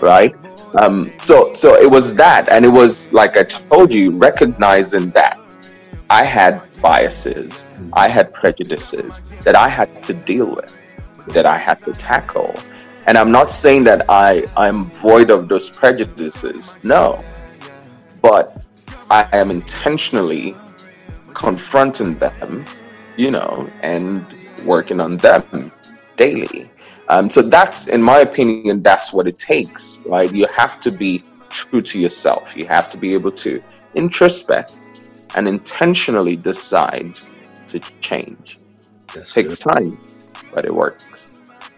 Right? 0.00 0.34
Um, 0.80 1.10
so 1.18 1.54
so 1.54 1.74
it 1.76 1.90
was 1.90 2.14
that, 2.16 2.48
and 2.50 2.64
it 2.64 2.68
was 2.68 3.10
like 3.12 3.36
I 3.36 3.44
told 3.44 3.92
you, 3.92 4.10
recognizing 4.10 5.10
that 5.10 5.38
I 6.10 6.24
had 6.24 6.62
biases, 6.82 7.64
I 7.92 8.08
had 8.08 8.32
prejudices 8.34 9.22
that 9.44 9.56
I 9.56 9.68
had 9.68 10.02
to 10.04 10.12
deal 10.12 10.54
with, 10.54 10.74
that 11.28 11.46
I 11.46 11.56
had 11.56 11.82
to 11.84 11.92
tackle. 11.92 12.54
And 13.08 13.18
I'm 13.18 13.32
not 13.32 13.50
saying 13.50 13.82
that 13.84 14.04
I, 14.08 14.44
I'm 14.56 14.84
void 14.84 15.30
of 15.30 15.48
those 15.48 15.68
prejudices. 15.68 16.76
No 16.84 17.24
but 18.22 18.62
I 19.10 19.28
am 19.32 19.50
intentionally 19.50 20.54
confronting 21.34 22.14
them, 22.18 22.64
you 23.16 23.30
know, 23.30 23.68
and 23.82 24.24
working 24.64 25.00
on 25.00 25.16
them 25.18 25.72
daily. 26.16 26.70
Um, 27.08 27.30
so 27.30 27.40
that's, 27.40 27.86
in 27.86 28.02
my 28.02 28.18
opinion, 28.18 28.82
that's 28.82 29.12
what 29.12 29.26
it 29.26 29.38
takes, 29.38 29.98
right? 30.06 30.30
You 30.32 30.46
have 30.48 30.78
to 30.80 30.90
be 30.90 31.24
true 31.48 31.80
to 31.80 31.98
yourself. 31.98 32.56
You 32.56 32.66
have 32.66 32.88
to 32.90 32.98
be 32.98 33.14
able 33.14 33.32
to 33.32 33.62
introspect, 33.94 34.72
and 35.34 35.48
intentionally 35.48 36.36
decide 36.36 37.14
to 37.68 37.80
change. 38.00 38.58
It 39.14 39.26
takes 39.26 39.58
good. 39.58 39.72
time, 39.72 39.98
but 40.52 40.64
it 40.64 40.74
works. 40.74 41.28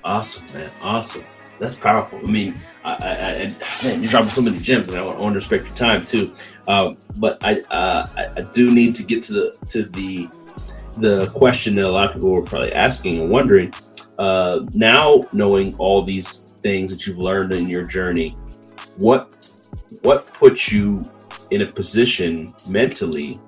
Awesome, 0.04 0.44
man. 0.52 0.70
Awesome. 0.82 1.24
That's 1.58 1.74
powerful. 1.74 2.18
I 2.18 2.30
mean, 2.30 2.54
I, 2.84 2.92
I, 2.92 3.32
I 3.32 3.84
man, 3.84 4.02
you're 4.02 4.10
dropping 4.10 4.30
so 4.30 4.40
many 4.40 4.58
gems, 4.58 4.88
and 4.88 4.96
I 4.96 5.02
want, 5.04 5.18
I 5.18 5.20
want 5.20 5.32
to 5.34 5.36
respect 5.36 5.66
your 5.66 5.76
time 5.76 6.02
too. 6.02 6.34
Um, 6.66 6.96
but 7.16 7.38
I, 7.44 7.60
uh, 7.70 8.06
I 8.36 8.40
do 8.54 8.72
need 8.72 8.94
to 8.96 9.02
get 9.02 9.22
to 9.24 9.32
the 9.32 9.66
to 9.68 9.82
the 9.84 10.28
the 10.96 11.26
question 11.28 11.74
that 11.76 11.84
a 11.84 11.88
lot 11.88 12.08
of 12.08 12.14
people 12.14 12.30
were 12.30 12.42
probably 12.42 12.72
asking 12.72 13.20
and 13.20 13.30
wondering. 13.30 13.72
Uh, 14.18 14.60
now, 14.74 15.26
knowing 15.32 15.74
all 15.76 16.02
these 16.02 16.40
things 16.62 16.90
that 16.90 17.06
you've 17.06 17.18
learned 17.18 17.52
in 17.52 17.68
your 17.68 17.84
journey, 17.84 18.36
what 18.96 19.36
what 20.02 20.26
puts 20.32 20.72
you 20.72 21.10
in 21.50 21.62
a 21.62 21.66
position 21.66 22.54
mentally 22.66 23.40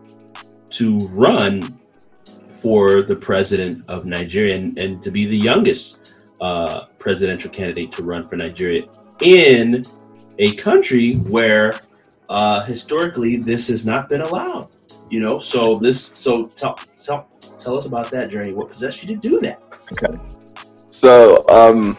to 0.70 0.98
run 1.08 1.78
for 2.50 3.02
the 3.02 3.16
president 3.16 3.88
of 3.88 4.04
Nigeria 4.06 4.56
and, 4.56 4.78
and 4.78 5.02
to 5.02 5.10
be 5.10 5.26
the 5.26 5.36
youngest 5.36 6.01
uh, 6.42 6.86
presidential 6.98 7.50
candidate 7.50 7.92
to 7.92 8.02
run 8.02 8.26
for 8.26 8.36
Nigeria 8.36 8.82
in 9.20 9.84
a 10.38 10.54
country 10.56 11.14
where 11.14 11.78
uh, 12.28 12.62
historically 12.64 13.36
this 13.36 13.68
has 13.68 13.86
not 13.86 14.08
been 14.08 14.22
allowed. 14.22 14.70
You 15.08 15.20
know, 15.20 15.38
so 15.38 15.78
this 15.78 16.02
so 16.02 16.46
tell 16.48 16.74
tell 17.00 17.28
tell 17.58 17.78
us 17.78 17.86
about 17.86 18.10
that 18.10 18.28
journey. 18.28 18.52
What 18.52 18.70
possessed 18.70 19.02
you 19.04 19.14
to 19.14 19.20
do 19.20 19.40
that? 19.40 19.62
Okay. 19.92 20.18
So 20.88 21.48
um 21.48 21.96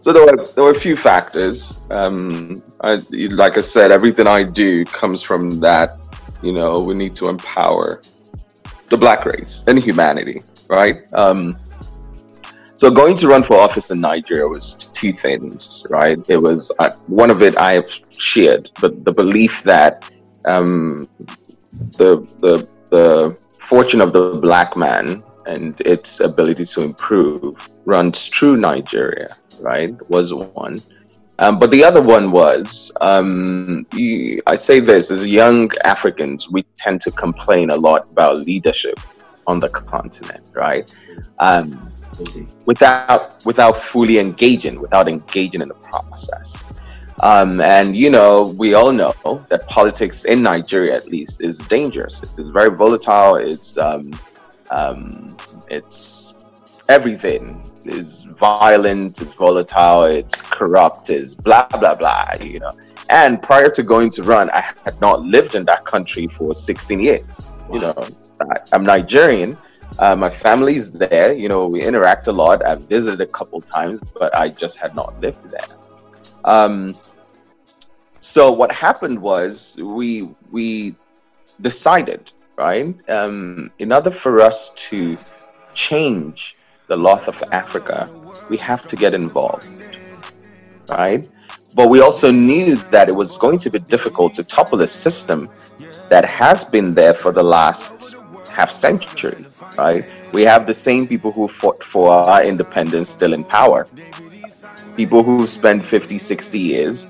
so 0.00 0.12
there 0.12 0.26
were 0.26 0.46
there 0.54 0.64
were 0.64 0.72
a 0.72 0.80
few 0.80 0.96
factors. 0.96 1.78
Um, 1.90 2.62
I, 2.80 3.02
like 3.10 3.56
I 3.56 3.60
said, 3.62 3.90
everything 3.90 4.26
I 4.26 4.42
do 4.42 4.84
comes 4.84 5.22
from 5.22 5.60
that. 5.60 5.98
You 6.42 6.52
know, 6.52 6.80
we 6.80 6.94
need 6.94 7.14
to 7.16 7.28
empower 7.28 8.02
the 8.88 8.98
black 8.98 9.24
race 9.24 9.64
and 9.66 9.78
humanity, 9.78 10.42
right? 10.68 11.10
Um, 11.14 11.56
so 12.84 12.90
going 12.90 13.16
to 13.16 13.28
run 13.28 13.42
for 13.42 13.56
office 13.56 13.90
in 13.90 13.98
Nigeria 13.98 14.46
was 14.46 14.90
two 14.92 15.10
things, 15.10 15.86
right? 15.88 16.18
It 16.28 16.36
was 16.36 16.70
uh, 16.78 16.90
one 17.06 17.30
of 17.30 17.40
it 17.40 17.56
I 17.56 17.72
have 17.72 17.90
shared, 18.10 18.70
but 18.78 19.06
the 19.06 19.12
belief 19.12 19.62
that 19.62 20.10
um, 20.44 21.08
the 21.96 22.20
the 22.40 22.68
the 22.90 23.38
fortune 23.58 24.02
of 24.02 24.12
the 24.12 24.34
black 24.34 24.76
man 24.76 25.22
and 25.46 25.80
its 25.80 26.20
ability 26.20 26.66
to 26.66 26.82
improve 26.82 27.56
runs 27.86 28.28
through 28.28 28.58
Nigeria, 28.58 29.34
right, 29.60 29.94
was 30.10 30.34
one. 30.34 30.82
Um, 31.38 31.58
but 31.58 31.70
the 31.70 31.82
other 31.82 32.02
one 32.02 32.30
was, 32.30 32.92
um, 33.00 33.86
I 34.46 34.56
say 34.56 34.80
this 34.80 35.10
as 35.10 35.26
young 35.26 35.70
Africans, 35.84 36.50
we 36.50 36.64
tend 36.76 37.00
to 37.00 37.10
complain 37.10 37.70
a 37.70 37.76
lot 37.76 38.04
about 38.10 38.36
leadership 38.44 39.00
on 39.46 39.58
the 39.58 39.70
continent, 39.70 40.50
right? 40.54 40.92
Um, 41.38 41.90
without 42.66 43.44
without 43.44 43.76
fully 43.76 44.18
engaging, 44.18 44.80
without 44.80 45.08
engaging 45.08 45.60
in 45.62 45.68
the 45.68 45.74
process. 45.74 46.64
Um, 47.20 47.60
and 47.60 47.96
you 47.96 48.10
know, 48.10 48.54
we 48.56 48.74
all 48.74 48.92
know 48.92 49.14
that 49.48 49.66
politics 49.68 50.24
in 50.24 50.42
Nigeria, 50.42 50.94
at 50.94 51.06
least, 51.08 51.42
is 51.42 51.58
dangerous. 51.58 52.22
It's 52.36 52.48
very 52.48 52.74
volatile. 52.74 53.36
It's 53.36 53.78
um, 53.78 54.12
um, 54.70 55.36
it's 55.70 56.34
everything 56.88 57.70
is 57.86 58.22
violent, 58.22 59.20
it's 59.20 59.32
volatile, 59.32 60.04
it's 60.04 60.42
corrupt, 60.42 61.10
it's 61.10 61.34
blah 61.34 61.66
blah 61.68 61.94
blah, 61.94 62.26
you 62.40 62.60
know. 62.60 62.72
And 63.10 63.42
prior 63.42 63.70
to 63.70 63.82
going 63.82 64.10
to 64.10 64.22
run, 64.22 64.50
I 64.50 64.72
had 64.84 65.00
not 65.00 65.22
lived 65.22 65.54
in 65.54 65.64
that 65.66 65.84
country 65.84 66.26
for 66.26 66.54
16 66.54 67.00
years. 67.00 67.40
Wow. 67.68 67.74
You 67.74 67.80
know, 67.80 68.08
I, 68.40 68.74
am 68.74 68.84
Nigerian. 68.84 69.58
Uh, 69.98 70.16
my 70.16 70.30
family's 70.30 70.92
there. 70.92 71.32
You 71.32 71.48
know, 71.48 71.66
we 71.66 71.82
interact 71.82 72.26
a 72.26 72.32
lot. 72.32 72.64
I've 72.64 72.80
visited 72.88 73.20
a 73.20 73.26
couple 73.26 73.60
times, 73.60 74.00
but 74.18 74.34
I 74.34 74.48
just 74.48 74.76
had 74.76 74.94
not 74.94 75.20
lived 75.20 75.50
there. 75.50 75.68
Um, 76.44 76.96
so 78.18 78.50
what 78.50 78.72
happened 78.72 79.20
was 79.20 79.76
we 79.76 80.28
we 80.50 80.94
decided, 81.60 82.32
right? 82.56 82.94
Um, 83.08 83.70
in 83.78 83.92
order 83.92 84.10
for 84.10 84.40
us 84.40 84.70
to 84.88 85.16
change 85.74 86.56
the 86.86 86.96
lot 86.96 87.28
of 87.28 87.42
Africa, 87.52 88.08
we 88.48 88.56
have 88.56 88.86
to 88.88 88.96
get 88.96 89.14
involved, 89.14 89.66
right? 90.88 91.28
But 91.74 91.88
we 91.88 92.00
also 92.00 92.30
knew 92.30 92.76
that 92.90 93.08
it 93.08 93.12
was 93.12 93.36
going 93.36 93.58
to 93.58 93.70
be 93.70 93.78
difficult 93.78 94.34
to 94.34 94.44
topple 94.44 94.80
a 94.82 94.88
system 94.88 95.48
that 96.08 96.24
has 96.24 96.64
been 96.64 96.94
there 96.94 97.14
for 97.14 97.32
the 97.32 97.42
last 97.42 98.13
half 98.54 98.70
century, 98.70 99.44
right? 99.76 100.04
We 100.32 100.42
have 100.42 100.66
the 100.66 100.74
same 100.74 101.06
people 101.06 101.32
who 101.32 101.48
fought 101.48 101.82
for 101.82 102.10
our 102.10 102.44
independence 102.44 103.10
still 103.10 103.32
in 103.32 103.44
power. 103.44 103.88
People 104.96 105.22
who 105.22 105.46
spent 105.46 105.84
50, 105.84 106.18
60 106.18 106.58
years 106.58 107.06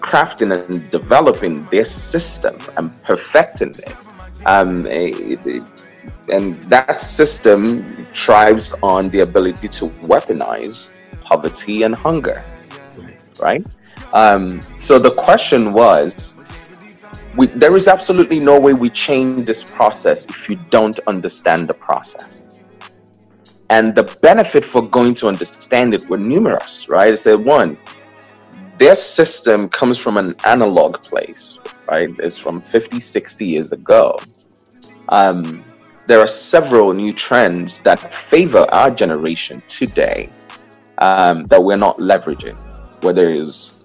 crafting 0.00 0.50
and 0.56 0.90
developing 0.90 1.64
this 1.66 1.90
system 1.90 2.56
and 2.76 2.90
perfecting 3.02 3.74
it. 3.86 3.96
Um, 4.46 4.86
and 6.28 6.58
that 6.70 7.00
system 7.00 7.82
thrives 8.14 8.74
on 8.82 9.10
the 9.10 9.20
ability 9.20 9.68
to 9.68 9.88
weaponize 10.10 10.92
poverty 11.22 11.82
and 11.82 11.94
hunger, 11.94 12.42
right? 13.38 13.64
Um, 14.12 14.62
so 14.78 14.98
the 14.98 15.12
question 15.12 15.72
was, 15.72 16.34
we, 17.36 17.46
there 17.46 17.76
is 17.76 17.88
absolutely 17.88 18.40
no 18.40 18.58
way 18.58 18.72
we 18.72 18.90
change 18.90 19.46
this 19.46 19.62
process 19.62 20.26
if 20.28 20.48
you 20.48 20.56
don't 20.70 20.98
understand 21.06 21.68
the 21.68 21.74
processes. 21.74 22.64
And 23.68 23.94
the 23.94 24.02
benefit 24.20 24.64
for 24.64 24.82
going 24.82 25.14
to 25.16 25.28
understand 25.28 25.94
it 25.94 26.08
were 26.08 26.18
numerous, 26.18 26.88
right? 26.88 27.12
I 27.12 27.16
said, 27.16 27.34
one, 27.34 27.78
their 28.78 28.96
system 28.96 29.68
comes 29.68 29.96
from 29.96 30.16
an 30.16 30.34
analog 30.44 31.00
place, 31.02 31.58
right? 31.88 32.08
It's 32.18 32.36
from 32.36 32.60
50, 32.60 32.98
60 32.98 33.46
years 33.46 33.72
ago. 33.72 34.18
Um, 35.08 35.62
there 36.06 36.18
are 36.18 36.28
several 36.28 36.92
new 36.92 37.12
trends 37.12 37.78
that 37.80 38.12
favor 38.12 38.66
our 38.72 38.90
generation 38.90 39.62
today 39.68 40.30
um, 40.98 41.44
that 41.44 41.62
we're 41.62 41.76
not 41.76 41.98
leveraging, 41.98 42.56
whether 43.04 43.30
it's 43.30 43.84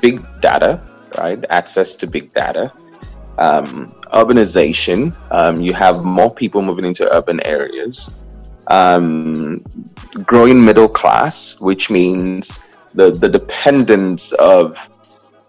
big 0.00 0.24
data, 0.40 0.80
right? 1.16 1.42
Access 1.50 1.96
to 1.96 2.06
big 2.06 2.32
data, 2.32 2.72
um, 3.38 3.88
urbanization. 4.12 5.14
Um, 5.30 5.60
you 5.60 5.72
have 5.72 6.04
more 6.04 6.32
people 6.34 6.62
moving 6.62 6.84
into 6.84 7.10
urban 7.14 7.40
areas. 7.46 8.18
Um, 8.66 9.64
growing 10.24 10.62
middle 10.62 10.88
class, 10.88 11.58
which 11.60 11.88
means 11.88 12.64
the, 12.94 13.10
the 13.10 13.28
dependence 13.28 14.32
of 14.32 14.76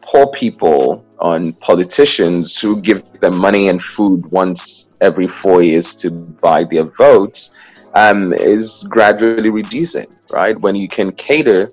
poor 0.01 0.27
people 0.31 1.05
on 1.19 1.53
politicians 1.53 2.57
who 2.59 2.81
give 2.81 3.03
them 3.19 3.37
money 3.37 3.67
and 3.67 3.83
food 3.83 4.25
once 4.31 4.95
every 5.01 5.27
four 5.27 5.61
years 5.61 5.93
to 5.95 6.09
buy 6.41 6.63
their 6.63 6.85
votes 6.85 7.51
um, 7.93 8.33
is 8.33 8.85
gradually 8.89 9.49
reducing, 9.49 10.07
right? 10.31 10.59
When 10.59 10.75
you 10.75 10.87
can 10.87 11.11
cater, 11.13 11.71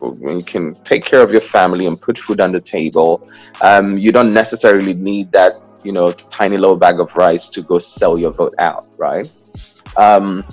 you 0.00 0.42
can 0.44 0.74
take 0.84 1.04
care 1.04 1.20
of 1.20 1.32
your 1.32 1.40
family 1.40 1.86
and 1.86 2.00
put 2.00 2.18
food 2.18 2.40
on 2.40 2.52
the 2.52 2.60
table, 2.60 3.28
um, 3.60 3.98
you 3.98 4.12
don't 4.12 4.32
necessarily 4.32 4.94
need 4.94 5.30
that, 5.32 5.52
you 5.84 5.92
know, 5.92 6.12
tiny 6.12 6.56
little 6.56 6.76
bag 6.76 7.00
of 7.00 7.14
rice 7.16 7.48
to 7.50 7.62
go 7.62 7.78
sell 7.78 8.18
your 8.18 8.32
vote 8.32 8.54
out, 8.58 8.86
right? 8.96 9.30
Um, 9.96 10.44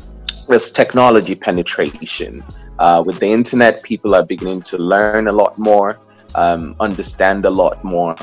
there's 0.48 0.72
technology 0.72 1.36
penetration. 1.36 2.44
Uh, 2.78 3.02
with 3.06 3.20
the 3.20 3.28
internet, 3.28 3.82
people 3.84 4.14
are 4.16 4.24
beginning 4.24 4.62
to 4.62 4.78
learn 4.78 5.28
a 5.28 5.32
lot 5.32 5.58
more 5.58 5.98
um, 6.36 6.76
understand 6.80 7.46
a 7.46 7.50
lot 7.50 7.84
more. 7.84 8.16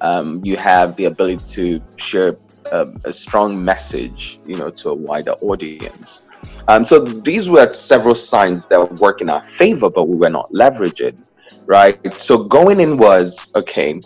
Um, 0.00 0.40
you 0.44 0.56
have 0.56 0.96
the 0.96 1.06
ability 1.06 1.44
to 1.54 1.82
share 1.96 2.34
a, 2.72 2.88
a, 3.04 3.12
strong 3.12 3.62
message, 3.62 4.38
you 4.46 4.56
know, 4.56 4.70
to 4.70 4.90
a 4.90 4.94
wider 4.94 5.32
audience. 5.42 6.22
Um, 6.68 6.84
so 6.84 6.98
these 7.00 7.48
were 7.48 7.72
several 7.72 8.14
signs 8.14 8.66
that 8.66 8.92
work 8.94 9.20
in 9.20 9.30
our 9.30 9.44
favor, 9.44 9.88
but 9.88 10.08
we 10.08 10.16
were 10.16 10.30
not 10.30 10.50
leveraging, 10.52 11.22
right? 11.66 12.20
So 12.20 12.44
going 12.44 12.80
in 12.80 12.96
was 12.96 13.52
okay. 13.54 14.00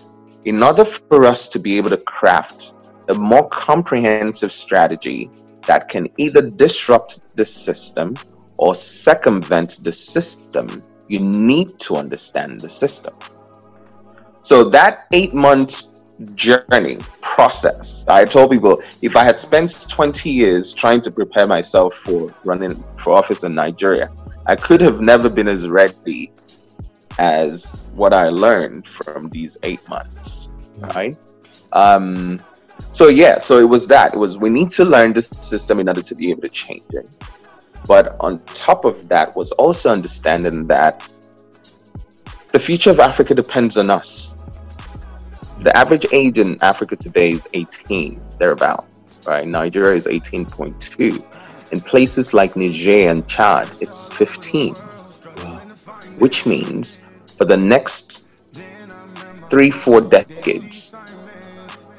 In 0.45 0.63
order 0.63 0.85
for 0.85 1.25
us 1.25 1.49
to 1.49 1.59
be 1.59 1.77
able 1.77 1.91
to 1.91 1.97
craft 1.99 2.73
a 3.09 3.15
more 3.15 3.49
comprehensive 3.49 4.53
strategy 4.53 5.31
that 5.67 5.89
can 5.89 6.09
either 6.17 6.43
disrupt 6.43 7.35
the 7.37 7.45
system 7.45 8.17
or 8.57 8.75
circumvent 8.75 9.83
the 9.83 9.93
system, 9.93 10.83
you 11.09 11.21
need 11.21 11.79
to 11.79 11.97
understand 11.97 12.61
the 12.61 12.69
system. 12.69 13.15
So 14.43 14.69
that 14.71 15.07
eight 15.13 15.35
month 15.35 15.90
journey 16.35 16.99
process, 17.21 18.05
I 18.09 18.25
told 18.25 18.51
people 18.51 18.83
if 19.03 19.17
I 19.17 19.25
had 19.25 19.37
spent 19.37 19.87
20 19.89 20.31
years 20.31 20.73
trying 20.73 21.01
to 21.03 21.11
prepare 21.11 21.47
myself 21.47 21.95
for 21.95 22.33
running 22.45 22.83
for 22.97 23.15
office 23.15 23.43
in 23.45 23.55
Nigeria, 23.55 24.11
I 24.47 24.57
could 24.57 24.81
have 24.81 25.01
never 25.01 25.29
been 25.29 25.49
as 25.49 25.69
ready 25.69 26.33
as 27.19 27.83
what 27.95 28.13
I 28.13 28.29
learned 28.29 28.89
from 28.89 29.29
these 29.31 29.59
eight 29.63 29.87
months, 29.89 30.49
right? 30.95 31.17
Um, 31.73 32.41
so 32.93 33.09
yeah, 33.09 33.41
so 33.41 33.59
it 33.59 33.69
was 33.69 33.87
that. 33.89 34.15
It 34.15 34.19
was 34.19 34.39
we 34.39 34.51
need 34.51 34.71
to 34.73 34.85
learn 34.85 35.13
this 35.13 35.29
system 35.39 35.81
in 35.81 35.89
order 35.89 36.03
to 36.03 36.15
be 36.15 36.31
able 36.31 36.43
to 36.43 36.49
change 36.49 36.85
it. 36.93 37.09
But 37.87 38.17
on 38.21 38.39
top 38.55 38.85
of 38.85 39.09
that 39.09 39.37
was 39.37 39.53
also 39.53 39.91
understanding 39.91 40.67
that 40.69 41.09
the 42.53 42.59
future 42.59 42.91
of 42.91 43.01
Africa 43.01 43.35
depends 43.35 43.77
on 43.77 43.91
us. 43.91 44.30
The 45.61 45.77
average 45.77 46.07
age 46.11 46.39
in 46.39 46.57
Africa 46.63 46.97
today 46.97 47.33
is 47.33 47.47
18, 47.53 48.19
thereabout, 48.39 48.87
right? 49.27 49.47
Nigeria 49.47 49.95
is 49.95 50.07
18.2. 50.07 51.23
In 51.71 51.81
places 51.83 52.33
like 52.33 52.57
Niger 52.57 53.11
and 53.11 53.29
Chad, 53.29 53.69
it's 53.79 54.11
15. 54.15 54.75
Which 56.17 56.47
means 56.47 57.05
for 57.37 57.45
the 57.45 57.59
next 57.59 58.27
three, 59.51 59.71
four 59.71 60.01
decades, 60.01 60.97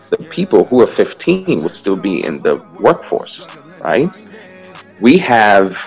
the 0.09 0.17
people 0.31 0.65
who 0.65 0.81
are 0.81 0.87
15 0.87 1.61
will 1.61 1.69
still 1.69 1.95
be 1.95 2.25
in 2.25 2.41
the 2.41 2.55
workforce, 2.79 3.45
right? 3.81 4.09
We 4.99 5.19
have, 5.19 5.77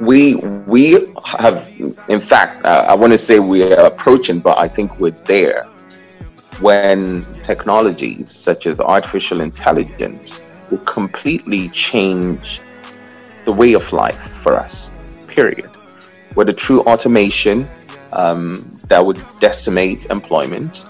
we 0.00 0.36
we 0.36 1.12
have, 1.26 1.68
in 2.08 2.20
fact, 2.20 2.64
uh, 2.64 2.86
I 2.88 2.94
want 2.94 3.12
to 3.12 3.18
say 3.18 3.40
we 3.40 3.72
are 3.72 3.86
approaching, 3.86 4.38
but 4.38 4.56
I 4.56 4.68
think 4.68 5.00
we're 5.00 5.10
there 5.10 5.66
when 6.60 7.24
technologies 7.42 8.30
such 8.30 8.66
as 8.66 8.80
artificial 8.80 9.40
intelligence 9.40 10.40
will 10.70 10.78
completely 10.78 11.68
change 11.70 12.60
the 13.44 13.52
way 13.52 13.74
of 13.74 13.92
life 13.92 14.22
for 14.42 14.56
us. 14.56 14.90
Period. 15.26 15.70
Whether 16.34 16.52
true 16.52 16.80
automation 16.82 17.68
um, 18.12 18.70
that 18.88 19.04
would 19.04 19.22
decimate 19.40 20.06
employment 20.06 20.84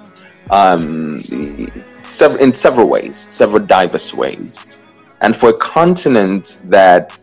um, 0.51 1.23
in 1.29 2.53
several 2.53 2.89
ways, 2.89 3.17
several 3.17 3.65
diverse 3.65 4.13
ways. 4.15 4.83
And 5.21 5.35
for 5.35 5.51
a 5.51 5.59
continent 5.59 6.61
that 6.65 7.17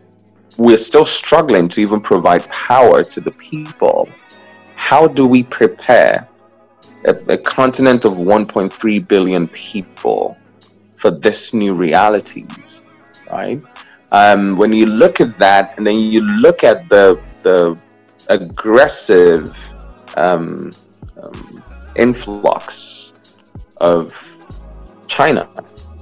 we're 0.57 0.77
still 0.77 1.05
struggling 1.05 1.67
to 1.69 1.81
even 1.81 2.01
provide 2.01 2.47
power 2.49 3.03
to 3.03 3.21
the 3.21 3.31
people, 3.31 4.09
how 4.75 5.07
do 5.07 5.27
we 5.27 5.43
prepare 5.43 6.27
a, 7.05 7.15
a 7.29 7.37
continent 7.37 8.05
of 8.05 8.13
1.3 8.13 9.07
billion 9.07 9.47
people 9.47 10.37
for 10.97 11.11
this 11.11 11.53
new 11.53 11.73
realities, 11.73 12.83
right? 13.31 13.61
Um, 14.11 14.57
when 14.57 14.73
you 14.73 14.85
look 14.85 15.21
at 15.21 15.37
that, 15.39 15.77
and 15.77 15.87
then 15.87 15.95
you 15.95 16.21
look 16.21 16.63
at 16.63 16.89
the 16.89 17.19
the 17.43 17.81
aggressive 18.27 19.57
um, 20.15 20.71
um, 21.21 21.63
influx 21.95 23.13
of 23.77 24.13
China, 25.07 25.49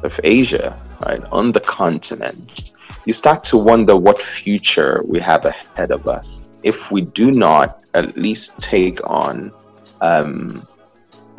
of 0.04 0.20
Asia, 0.24 0.78
right, 1.06 1.24
on 1.32 1.52
the 1.52 1.60
continent, 1.62 2.72
you 3.06 3.14
start 3.14 3.44
to 3.46 3.58
wonder 3.58 3.96
what 3.96 4.20
future 4.20 5.02
we 5.08 5.20
have 5.20 5.46
ahead 5.46 5.92
of 5.92 6.08
us 6.08 6.42
if 6.64 6.92
we 6.92 7.02
do 7.02 7.32
not 7.32 7.84
at 7.94 8.18
least 8.18 8.60
take 8.60 9.00
on 9.08 9.52
um, 10.02 10.62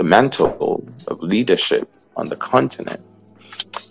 the 0.01 0.09
mantle 0.09 0.83
of 1.09 1.23
leadership 1.23 1.87
on 2.17 2.27
the 2.27 2.37
continent. 2.37 3.03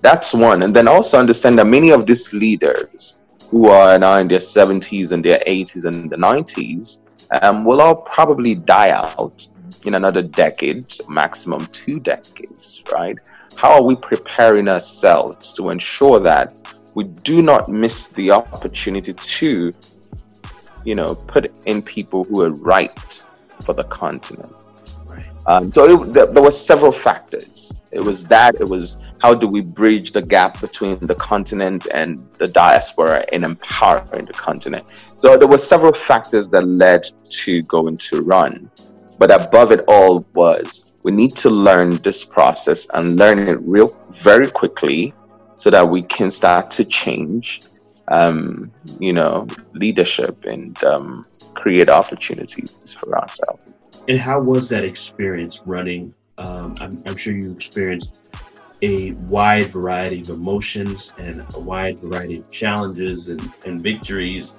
That's 0.01 0.33
one. 0.33 0.63
And 0.63 0.75
then 0.75 0.87
also 0.87 1.19
understand 1.19 1.59
that 1.59 1.67
many 1.67 1.91
of 1.91 2.07
these 2.07 2.33
leaders 2.33 3.19
who 3.49 3.67
are 3.67 3.99
now 3.99 4.17
in 4.17 4.27
their 4.27 4.39
70s 4.39 5.11
and 5.11 5.23
their 5.23 5.39
80s 5.45 5.85
and 5.85 6.09
the 6.09 6.15
90s 6.15 7.01
um, 7.43 7.63
will 7.63 7.79
all 7.79 7.97
probably 7.97 8.55
die 8.55 8.89
out 8.89 9.47
in 9.85 9.93
another 9.93 10.23
decade, 10.23 10.87
maximum 11.07 11.67
two 11.67 11.99
decades, 11.99 12.81
right? 12.91 13.19
How 13.53 13.73
are 13.73 13.83
we 13.83 13.95
preparing 13.95 14.67
ourselves 14.67 15.53
to 15.53 15.69
ensure 15.69 16.19
that 16.21 16.47
we 16.95 17.03
do 17.03 17.43
not 17.43 17.69
miss 17.69 18.07
the 18.07 18.31
opportunity 18.31 19.13
to, 19.13 19.71
you 20.83 20.95
know, 20.95 21.13
put 21.13 21.51
in 21.67 21.83
people 21.83 22.23
who 22.23 22.41
are 22.41 22.49
right 22.49 23.23
for 23.63 23.73
the 23.73 23.83
continent? 23.83 24.55
Um, 25.49 25.73
so 25.73 26.03
it, 26.03 26.13
there 26.13 26.43
were 26.43 26.51
several 26.51 26.91
factors. 26.91 27.73
It 27.91 28.03
was 28.09 28.23
that. 28.25 28.51
It 28.61 28.69
was 28.75 29.01
how 29.23 29.33
do 29.33 29.47
we 29.47 29.61
bridge 29.61 30.11
the 30.11 30.21
gap 30.21 30.61
between 30.61 30.97
the 31.11 31.15
continent 31.15 31.87
and 31.91 32.09
the 32.41 32.47
diaspora 32.47 33.25
and 33.33 33.43
empowering 33.43 34.25
the 34.25 34.33
continent. 34.33 34.85
So 35.17 35.37
there 35.37 35.47
were 35.47 35.57
several 35.57 35.91
factors 35.91 36.47
that 36.49 36.65
led 36.67 37.03
to 37.41 37.63
going 37.63 37.97
to 38.09 38.21
run, 38.21 38.69
but 39.17 39.31
above 39.31 39.71
it 39.71 39.81
all 39.87 40.23
was 40.35 40.91
we 41.03 41.11
need 41.11 41.35
to 41.37 41.49
learn 41.49 41.89
this 42.07 42.23
process 42.23 42.85
and 42.93 43.17
learn 43.17 43.39
it 43.39 43.59
real 43.61 43.89
very 44.13 44.49
quickly, 44.61 45.15
so 45.55 45.71
that 45.71 45.85
we 45.95 46.03
can 46.03 46.29
start 46.29 46.69
to 46.77 46.85
change, 46.85 47.63
um, 48.09 48.71
you 48.99 49.13
know, 49.13 49.47
leadership 49.73 50.45
and 50.45 50.81
um, 50.83 51.25
create 51.55 51.89
opportunities 51.89 52.93
for 52.93 53.17
ourselves. 53.17 53.65
And 54.09 54.17
how 54.17 54.41
was 54.41 54.67
that 54.69 54.83
experience 54.83 55.61
running? 55.67 56.15
Um, 56.39 56.75
I'm, 56.81 56.97
I'm, 57.05 57.15
sure 57.15 57.31
you 57.31 57.51
experienced 57.51 58.13
a 58.81 59.11
wide 59.11 59.67
variety 59.67 60.21
of 60.21 60.29
emotions 60.29 61.13
and 61.19 61.45
a 61.53 61.59
wide 61.59 61.99
variety 61.99 62.39
of 62.39 62.49
challenges 62.49 63.27
and, 63.27 63.53
and 63.67 63.83
victories 63.83 64.55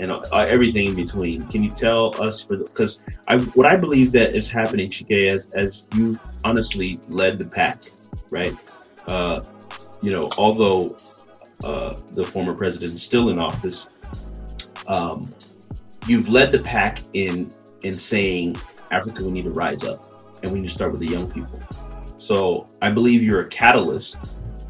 and 0.00 0.10
uh, 0.10 0.46
everything 0.48 0.88
in 0.88 0.94
between. 0.94 1.46
Can 1.48 1.62
you 1.62 1.70
tell 1.70 2.20
us 2.22 2.42
for 2.42 2.56
because 2.56 3.04
I 3.28 3.38
what 3.38 3.66
I 3.66 3.76
believe 3.76 4.10
that 4.12 4.34
is 4.34 4.50
happening, 4.50 4.88
Chike, 4.88 5.30
as 5.30 5.50
as 5.50 5.86
you 5.94 6.18
honestly 6.42 6.98
led 7.08 7.38
the 7.38 7.44
pack, 7.44 7.82
right? 8.30 8.56
Uh, 9.06 9.40
you 10.00 10.12
know, 10.12 10.30
although 10.38 10.96
uh, 11.62 11.94
the 12.12 12.24
former 12.24 12.56
president 12.56 12.94
is 12.94 13.02
still 13.02 13.28
in 13.28 13.38
office, 13.38 13.86
um, 14.86 15.28
you've 16.06 16.28
led 16.28 16.52
the 16.52 16.60
pack 16.60 17.00
in 17.12 17.52
in 17.82 17.98
saying 17.98 18.56
Africa, 18.94 19.24
we 19.24 19.32
need 19.32 19.44
to 19.44 19.50
rise 19.50 19.84
up 19.84 20.38
and 20.42 20.52
we 20.52 20.60
need 20.60 20.68
to 20.68 20.72
start 20.72 20.92
with 20.92 21.00
the 21.00 21.08
young 21.08 21.28
people. 21.30 21.58
So 22.18 22.70
I 22.80 22.90
believe 22.90 23.22
you're 23.22 23.40
a 23.40 23.48
catalyst 23.48 24.18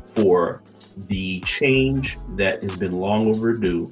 for 0.07 0.62
the 1.09 1.41
change 1.41 2.18
that 2.37 2.62
has 2.62 2.77
been 2.77 2.93
long 2.93 3.27
overdue. 3.27 3.89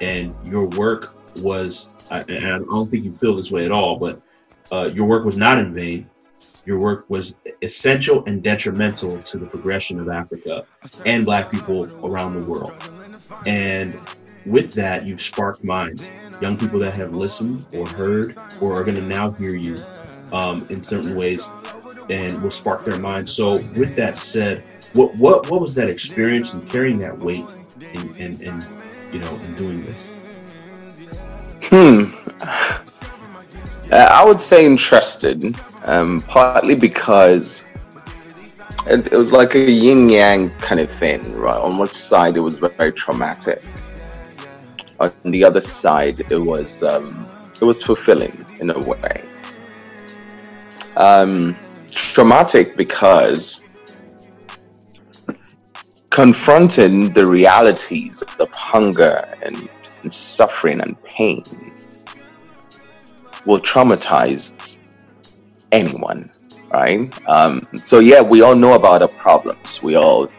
And 0.00 0.34
your 0.44 0.66
work 0.68 1.14
was, 1.36 1.88
and 2.10 2.46
I 2.46 2.58
don't 2.58 2.90
think 2.90 3.04
you 3.04 3.12
feel 3.12 3.34
this 3.36 3.50
way 3.50 3.64
at 3.64 3.72
all, 3.72 3.96
but 3.96 4.20
uh, 4.70 4.90
your 4.92 5.06
work 5.06 5.24
was 5.24 5.36
not 5.36 5.58
in 5.58 5.74
vain. 5.74 6.08
Your 6.66 6.78
work 6.78 7.04
was 7.08 7.34
essential 7.62 8.24
and 8.26 8.42
detrimental 8.42 9.20
to 9.22 9.38
the 9.38 9.46
progression 9.46 9.98
of 10.00 10.08
Africa 10.08 10.66
and 11.04 11.24
Black 11.24 11.50
people 11.50 11.84
around 12.06 12.34
the 12.34 12.50
world. 12.50 12.72
And 13.46 13.98
with 14.46 14.72
that, 14.74 15.06
you've 15.06 15.20
sparked 15.20 15.64
minds 15.64 16.10
young 16.40 16.56
people 16.56 16.78
that 16.80 16.94
have 16.94 17.14
listened 17.14 17.64
or 17.72 17.86
heard 17.88 18.36
or 18.60 18.78
are 18.78 18.84
going 18.84 18.96
to 18.96 19.02
now 19.02 19.30
hear 19.30 19.54
you 19.54 19.82
um, 20.32 20.66
in 20.70 20.82
certain 20.82 21.14
ways 21.14 21.48
and 22.10 22.42
will 22.42 22.50
spark 22.50 22.84
their 22.84 22.98
minds. 22.98 23.32
So, 23.32 23.56
with 23.76 23.96
that 23.96 24.16
said, 24.16 24.62
what 24.92 25.16
what 25.16 25.50
what 25.50 25.60
was 25.60 25.74
that 25.74 25.88
experience 25.88 26.52
and 26.52 26.68
carrying 26.68 26.98
that 26.98 27.18
weight 27.18 27.44
and 27.94 28.40
and, 28.42 28.66
you 29.12 29.20
know 29.20 29.34
in 29.34 29.54
doing 29.54 29.84
this? 29.84 30.10
Hmm. 31.64 32.04
I 33.90 34.24
would 34.24 34.40
say 34.40 34.66
interested, 34.66 35.56
um, 35.84 36.22
partly 36.22 36.74
because 36.74 37.62
it, 38.86 39.12
it 39.12 39.16
was 39.16 39.30
like 39.30 39.54
a 39.54 39.70
yin 39.70 40.08
yang 40.08 40.50
kind 40.58 40.80
of 40.80 40.90
thing, 40.90 41.36
right? 41.36 41.56
On 41.56 41.78
one 41.78 41.92
side, 41.92 42.36
it 42.36 42.40
was 42.40 42.58
very 42.58 42.92
traumatic 42.92 43.62
on 45.24 45.30
the 45.30 45.44
other 45.44 45.60
side, 45.60 46.20
it 46.30 46.38
was 46.38 46.82
um, 46.82 47.28
it 47.60 47.64
was 47.64 47.82
fulfilling 47.82 48.44
in 48.60 48.70
a 48.70 48.78
way. 48.78 49.24
Um, 50.96 51.56
traumatic 51.90 52.76
because 52.76 53.60
confronting 56.10 57.12
the 57.12 57.26
realities 57.26 58.22
of 58.38 58.48
hunger 58.52 59.24
and, 59.42 59.68
and 60.02 60.14
suffering 60.14 60.80
and 60.80 61.02
pain 61.02 61.44
will 63.46 63.58
traumatize 63.58 64.76
anyone, 65.72 66.30
right? 66.72 67.12
Um, 67.28 67.66
so 67.84 67.98
yeah, 67.98 68.22
we 68.22 68.42
all 68.42 68.54
know 68.54 68.74
about 68.74 69.00
the 69.00 69.08
problems. 69.08 69.82
We 69.82 69.96
all 69.96 70.30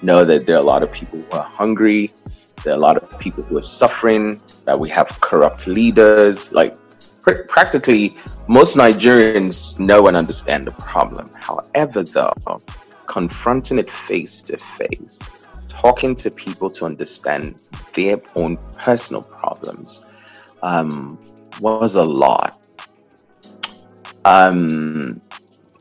know 0.00 0.24
that 0.24 0.46
there 0.46 0.56
are 0.56 0.60
a 0.60 0.70
lot 0.74 0.82
of 0.82 0.90
people 0.90 1.20
who 1.20 1.30
are 1.36 1.44
hungry. 1.44 2.12
There 2.64 2.72
are 2.72 2.76
a 2.76 2.80
lot 2.80 2.96
of 2.96 3.18
people 3.18 3.42
who 3.44 3.58
are 3.58 3.62
suffering, 3.62 4.40
that 4.64 4.78
we 4.78 4.90
have 4.90 5.08
corrupt 5.20 5.66
leaders. 5.66 6.52
Like 6.52 6.76
pr- 7.22 7.44
practically 7.48 8.16
most 8.48 8.76
Nigerians 8.76 9.78
know 9.78 10.06
and 10.08 10.16
understand 10.16 10.66
the 10.66 10.72
problem. 10.72 11.30
However, 11.34 12.02
though, 12.02 12.32
confronting 13.06 13.78
it 13.78 13.90
face 13.90 14.42
to 14.42 14.56
face, 14.58 15.20
talking 15.68 16.14
to 16.16 16.30
people 16.30 16.70
to 16.70 16.84
understand 16.84 17.58
their 17.94 18.20
own 18.36 18.56
personal 18.76 19.22
problems 19.22 20.04
um, 20.62 21.18
was 21.60 21.94
a 21.96 22.04
lot. 22.04 22.60
Um, 24.24 25.20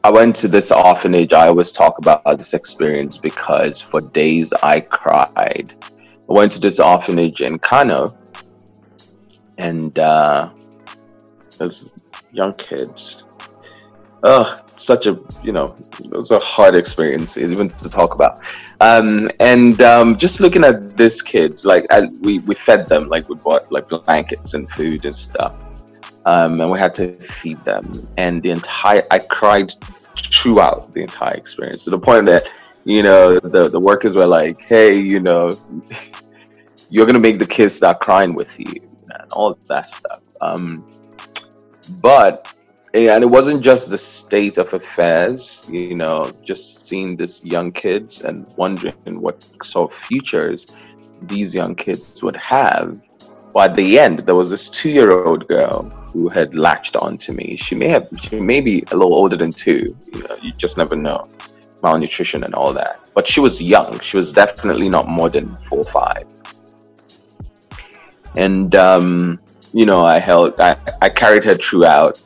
I 0.03 0.09
went 0.09 0.35
to 0.37 0.47
this 0.47 0.71
orphanage. 0.71 1.33
I 1.33 1.47
always 1.47 1.73
talk 1.73 1.97
about 1.97 2.23
this 2.37 2.53
experience 2.53 3.17
because 3.17 3.81
for 3.81 3.99
days 3.99 4.53
I 4.63 4.79
cried. 4.79 5.73
I 6.29 6.33
went 6.33 6.51
to 6.53 6.59
this 6.59 6.79
orphanage 6.79 7.41
in 7.41 7.59
Kano, 7.59 8.17
and 9.57 9.97
uh, 9.97 10.49
there's 11.57 11.89
young 12.31 12.53
kids. 12.55 13.23
Oh, 14.23 14.59
such 14.75 15.07
a 15.07 15.19
you 15.43 15.51
know, 15.51 15.75
it 15.99 16.11
was 16.11 16.31
a 16.31 16.39
hard 16.39 16.75
experience 16.75 17.37
even 17.37 17.67
to 17.67 17.89
talk 17.89 18.13
about. 18.13 18.39
Um, 18.81 19.29
and 19.39 19.81
um, 19.81 20.17
just 20.17 20.39
looking 20.39 20.63
at 20.63 20.97
these 20.97 21.21
kids, 21.21 21.65
like 21.65 21.85
I, 21.91 22.07
we 22.21 22.39
we 22.39 22.55
fed 22.55 22.87
them, 22.87 23.07
like 23.07 23.29
we 23.29 23.35
bought 23.35 23.71
like 23.71 23.87
blankets 23.89 24.53
and 24.53 24.69
food 24.69 25.05
and 25.05 25.15
stuff 25.15 25.55
um, 26.27 26.59
and 26.59 26.69
we 26.69 26.77
had 26.77 26.93
to 26.95 27.13
feed 27.19 27.61
them. 27.61 28.07
And 28.17 28.43
the 28.43 28.51
entire, 28.51 29.03
I 29.09 29.19
cried 29.19 29.73
throughout 30.17 30.93
the 30.93 31.01
entire 31.01 31.35
experience 31.35 31.85
to 31.85 31.89
the 31.89 31.99
point 31.99 32.25
that, 32.25 32.43
you 32.87 33.03
know, 33.03 33.37
the, 33.37 33.67
the 33.67 33.79
workers 33.79 34.15
were 34.15 34.25
like, 34.25 34.61
hey, 34.61 34.97
you 34.97 35.19
know, 35.19 35.59
you're 36.89 37.05
going 37.05 37.15
to 37.15 37.19
make 37.19 37.37
the 37.37 37.45
kids 37.45 37.75
start 37.75 37.99
crying 37.99 38.33
with 38.33 38.57
you 38.57 38.81
and 39.13 39.31
all 39.33 39.59
that 39.67 39.87
stuff. 39.87 40.23
Um, 40.39 40.87
but, 41.99 42.53
and 42.93 43.25
it 43.25 43.27
wasn't 43.27 43.61
just 43.61 43.89
the 43.89 43.97
state 43.97 44.57
of 44.57 44.73
affairs, 44.73 45.65
you 45.69 45.95
know, 45.95 46.31
just 46.45 46.87
seeing 46.87 47.17
these 47.17 47.45
young 47.45 47.73
kids 47.73 48.21
and 48.21 48.47
wondering 48.55 49.19
what 49.19 49.45
sort 49.65 49.91
of 49.91 49.97
futures 49.97 50.67
these 51.23 51.53
young 51.53 51.75
kids 51.75 52.23
would 52.23 52.37
have. 52.37 53.01
But 53.53 53.71
at 53.71 53.75
the 53.75 53.99
end, 53.99 54.19
there 54.19 54.35
was 54.35 54.49
this 54.49 54.69
two 54.69 54.91
year 54.91 55.25
old 55.25 55.45
girl 55.49 55.89
who 56.13 56.29
had 56.29 56.55
latched 56.55 56.95
onto 56.95 57.33
me. 57.33 57.57
She 57.57 57.75
may 57.75 57.89
have, 57.89 58.07
she 58.17 58.39
may 58.39 58.61
be 58.61 58.85
a 58.91 58.95
little 58.95 59.13
older 59.13 59.35
than 59.35 59.51
two. 59.51 59.93
You 60.13 60.23
know, 60.23 60.37
you 60.41 60.53
just 60.53 60.77
never 60.77 60.95
know. 60.95 61.27
Malnutrition 61.83 62.43
and 62.43 62.53
all 62.55 62.73
that. 62.73 63.01
But 63.13 63.27
she 63.27 63.39
was 63.39 63.61
young. 63.61 63.99
She 63.99 64.17
was 64.17 64.31
definitely 64.31 64.89
not 64.89 65.07
more 65.07 65.29
than 65.29 65.55
four 65.67 65.79
or 65.79 65.85
five. 65.85 66.25
And 68.35 68.75
um, 68.75 69.39
you 69.73 69.85
know, 69.85 70.05
I 70.05 70.19
held, 70.19 70.59
I, 70.59 70.77
I 71.01 71.09
carried 71.09 71.43
her 71.43 71.55
throughout. 71.55 72.19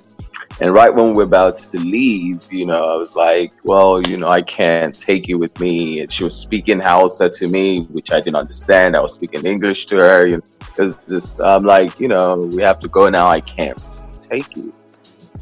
And 0.59 0.73
right 0.73 0.93
when 0.93 1.07
we 1.07 1.13
we're 1.13 1.23
about 1.23 1.55
to 1.55 1.79
leave, 1.79 2.41
you 2.51 2.65
know, 2.65 2.93
I 2.93 2.95
was 2.95 3.15
like, 3.15 3.51
well, 3.63 3.99
you 4.01 4.17
know, 4.17 4.27
I 4.27 4.43
can't 4.43 4.97
take 4.97 5.27
you 5.27 5.39
with 5.39 5.59
me. 5.59 6.01
And 6.01 6.11
she 6.11 6.23
was 6.23 6.35
speaking 6.35 6.79
Hausa 6.79 7.29
to 7.29 7.47
me, 7.47 7.81
which 7.85 8.11
I 8.11 8.19
didn't 8.19 8.35
understand. 8.35 8.95
I 8.95 8.99
was 8.99 9.15
speaking 9.15 9.45
English 9.45 9.87
to 9.87 9.97
her. 9.97 10.27
You 10.27 10.37
know, 10.37 10.43
because 10.59 11.39
I'm 11.39 11.63
like, 11.63 11.99
you 11.99 12.07
know, 12.07 12.35
we 12.37 12.61
have 12.61 12.79
to 12.79 12.87
go 12.87 13.09
now. 13.09 13.27
I 13.27 13.41
can't 13.41 13.77
take 14.19 14.55
you. 14.55 14.71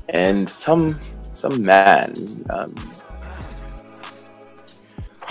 And 0.08 0.50
some 0.50 0.98
some 1.34 1.62
man, 1.62 2.16
um, 2.50 2.74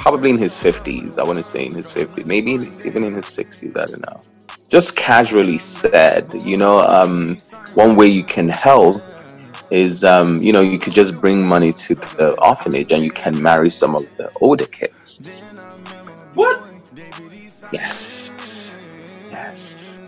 probably 0.09 0.31
in 0.31 0.39
his 0.39 0.57
fifties, 0.57 1.19
I 1.19 1.23
want 1.23 1.37
to 1.37 1.43
say 1.43 1.67
in 1.67 1.75
his 1.75 1.91
fifties, 1.91 2.25
maybe 2.25 2.53
even 2.87 3.05
in 3.05 3.13
his 3.13 3.27
sixties, 3.27 3.77
I 3.77 3.85
don't 3.85 4.01
know. 4.01 4.23
Just 4.71 4.97
casually 4.97 5.59
said, 5.59 6.33
you 6.51 6.57
know, 6.57 6.81
um, 6.81 7.37
one 7.75 7.95
way 7.95 8.07
you 8.07 8.25
can 8.25 8.49
help 8.49 9.03
is, 9.71 10.05
um, 10.05 10.41
you 10.41 10.51
know, 10.51 10.63
you 10.63 10.79
could 10.79 10.95
just 10.95 11.21
bring 11.21 11.47
money 11.47 11.75
to 11.75 11.95
the 11.95 12.35
orphanage 12.41 12.91
and 12.91 13.05
you 13.05 13.11
can 13.11 13.35
marry 13.43 13.69
some 13.69 13.95
of 13.95 14.05
the 14.17 14.33
older 14.41 14.65
kids. 14.65 15.21
What? 16.33 16.59
Yes 17.71 18.75
Yes. 19.31 19.99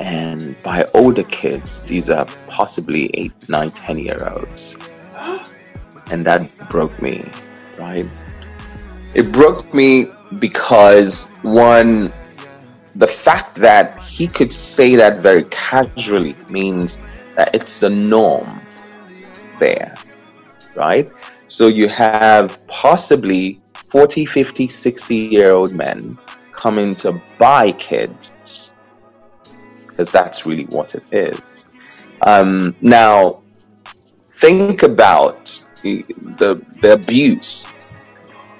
and 0.00 0.62
by 0.62 0.84
older 0.92 1.24
kids 1.24 1.80
these 1.84 2.10
are 2.10 2.26
possibly 2.46 3.10
eight 3.14 3.32
nine 3.48 3.70
ten 3.70 3.96
year 3.96 4.20
olds 4.34 4.76
and 6.10 6.26
that 6.26 6.42
broke 6.68 7.00
me 7.00 7.24
right 7.78 8.06
it 9.14 9.30
broke 9.32 9.72
me 9.74 10.06
because 10.38 11.28
one 11.42 12.12
the 12.94 13.06
fact 13.06 13.54
that 13.54 13.98
he 14.02 14.26
could 14.26 14.52
say 14.52 14.96
that 14.96 15.20
very 15.20 15.44
casually 15.44 16.36
means 16.50 16.98
that 17.36 17.54
it's 17.54 17.80
the 17.80 17.88
norm 17.88 18.60
there 19.58 19.94
right 20.74 21.10
so 21.48 21.68
you 21.68 21.88
have 21.88 22.64
possibly 22.66 23.60
40 23.90 24.24
50 24.24 24.68
60 24.68 25.16
year 25.16 25.50
old 25.50 25.72
men 25.72 26.18
coming 26.52 26.94
to 26.96 27.20
buy 27.38 27.72
kids 27.72 28.72
because 29.92 30.10
that's 30.10 30.46
really 30.46 30.64
what 30.64 30.94
it 30.94 31.04
is. 31.12 31.66
Um, 32.22 32.74
now, 32.80 33.42
think 34.30 34.82
about 34.82 35.62
the, 35.82 36.04
the 36.80 36.92
abuse 36.92 37.66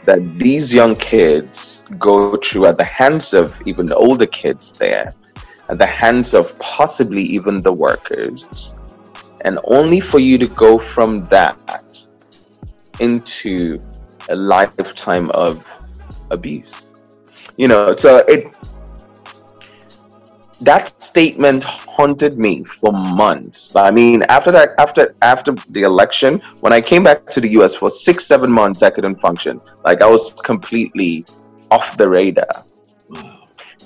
that 0.05 0.39
these 0.39 0.73
young 0.73 0.97
kids 0.97 1.85
go 1.99 2.37
through 2.37 2.67
at 2.67 2.77
the 2.77 2.85
hands 2.85 3.35
of 3.35 3.61
even 3.67 3.93
older 3.93 4.27
kids 4.27 4.73
there, 4.73 5.15
at 5.69 5.79
the 5.79 5.87
hands 5.87 6.35
of 6.35 6.59
possibly 6.59 7.23
even 7.23 7.63
the 7.63 7.73
workers, 7.73 8.75
and 9.45 9.59
only 9.65 10.01
for 10.01 10.19
you 10.19 10.39
to 10.39 10.47
go 10.49 10.79
from 10.79 11.27
that 11.27 12.07
into 13.01 13.79
a 14.29 14.35
lifetime 14.35 15.31
of 15.31 15.67
abuse. 16.31 16.87
You 17.57 17.69
know, 17.69 17.97
so 17.97 18.19
it 18.29 18.55
that 20.63 21.03
statement 21.03 21.65
haunted 21.65 22.39
me 22.39 22.63
for 22.63 22.93
months. 22.93 23.75
I 23.75 23.91
mean, 23.91 24.23
after 24.29 24.53
that, 24.53 24.71
after 24.79 25.15
after 25.21 25.53
the 25.71 25.83
election, 25.83 26.41
when 26.61 26.73
I 26.73 26.81
came 26.81 27.03
back 27.03 27.27
to 27.31 27.41
the 27.41 27.49
U.S. 27.59 27.75
for 27.75 27.91
six, 27.91 28.27
seven 28.27 28.51
months, 28.51 28.83
I 28.83 28.91
couldn't 28.91 29.21
function. 29.21 29.61
Like 29.85 30.03
I 30.03 30.07
was 30.07 30.33
completely 30.33 31.25
off 31.71 31.97
the 31.97 32.09
radar. 32.09 32.65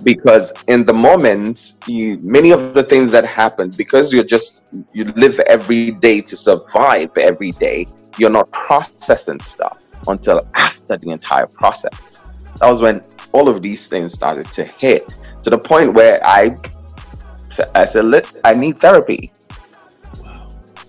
Because 0.03 0.53
in 0.69 0.85
the 0.85 0.93
moment, 0.93 1.73
you, 1.87 2.19
many 2.21 2.51
of 2.51 2.75
the 2.75 2.83
things 2.83 3.11
that 3.13 3.25
happen, 3.25 3.71
because 3.71 4.13
you're 4.13 4.25
just 4.25 4.65
you 4.93 5.05
live 5.17 5.41
every 5.41 5.93
day 5.93 6.21
to 6.21 6.37
survive 6.37 7.17
every 7.17 7.53
day, 7.53 7.87
you're 8.19 8.37
not 8.39 8.51
processing 8.51 9.41
stuff 9.41 9.83
until 10.09 10.47
after 10.55 10.99
the 10.99 11.11
entire 11.11 11.47
process. 11.47 12.29
That 12.61 12.69
was 12.69 12.83
when 12.83 13.03
all 13.33 13.49
of 13.49 13.63
these 13.63 13.87
things 13.87 14.13
started 14.13 14.47
to 14.53 14.65
hit 14.65 15.11
to 15.47 15.51
the 15.51 15.59
point 15.59 15.95
where 15.95 16.19
I 16.27 16.57
I 17.73 17.85
said, 17.87 18.27
I 18.43 18.53
need 18.53 18.81
therapy. 18.81 19.31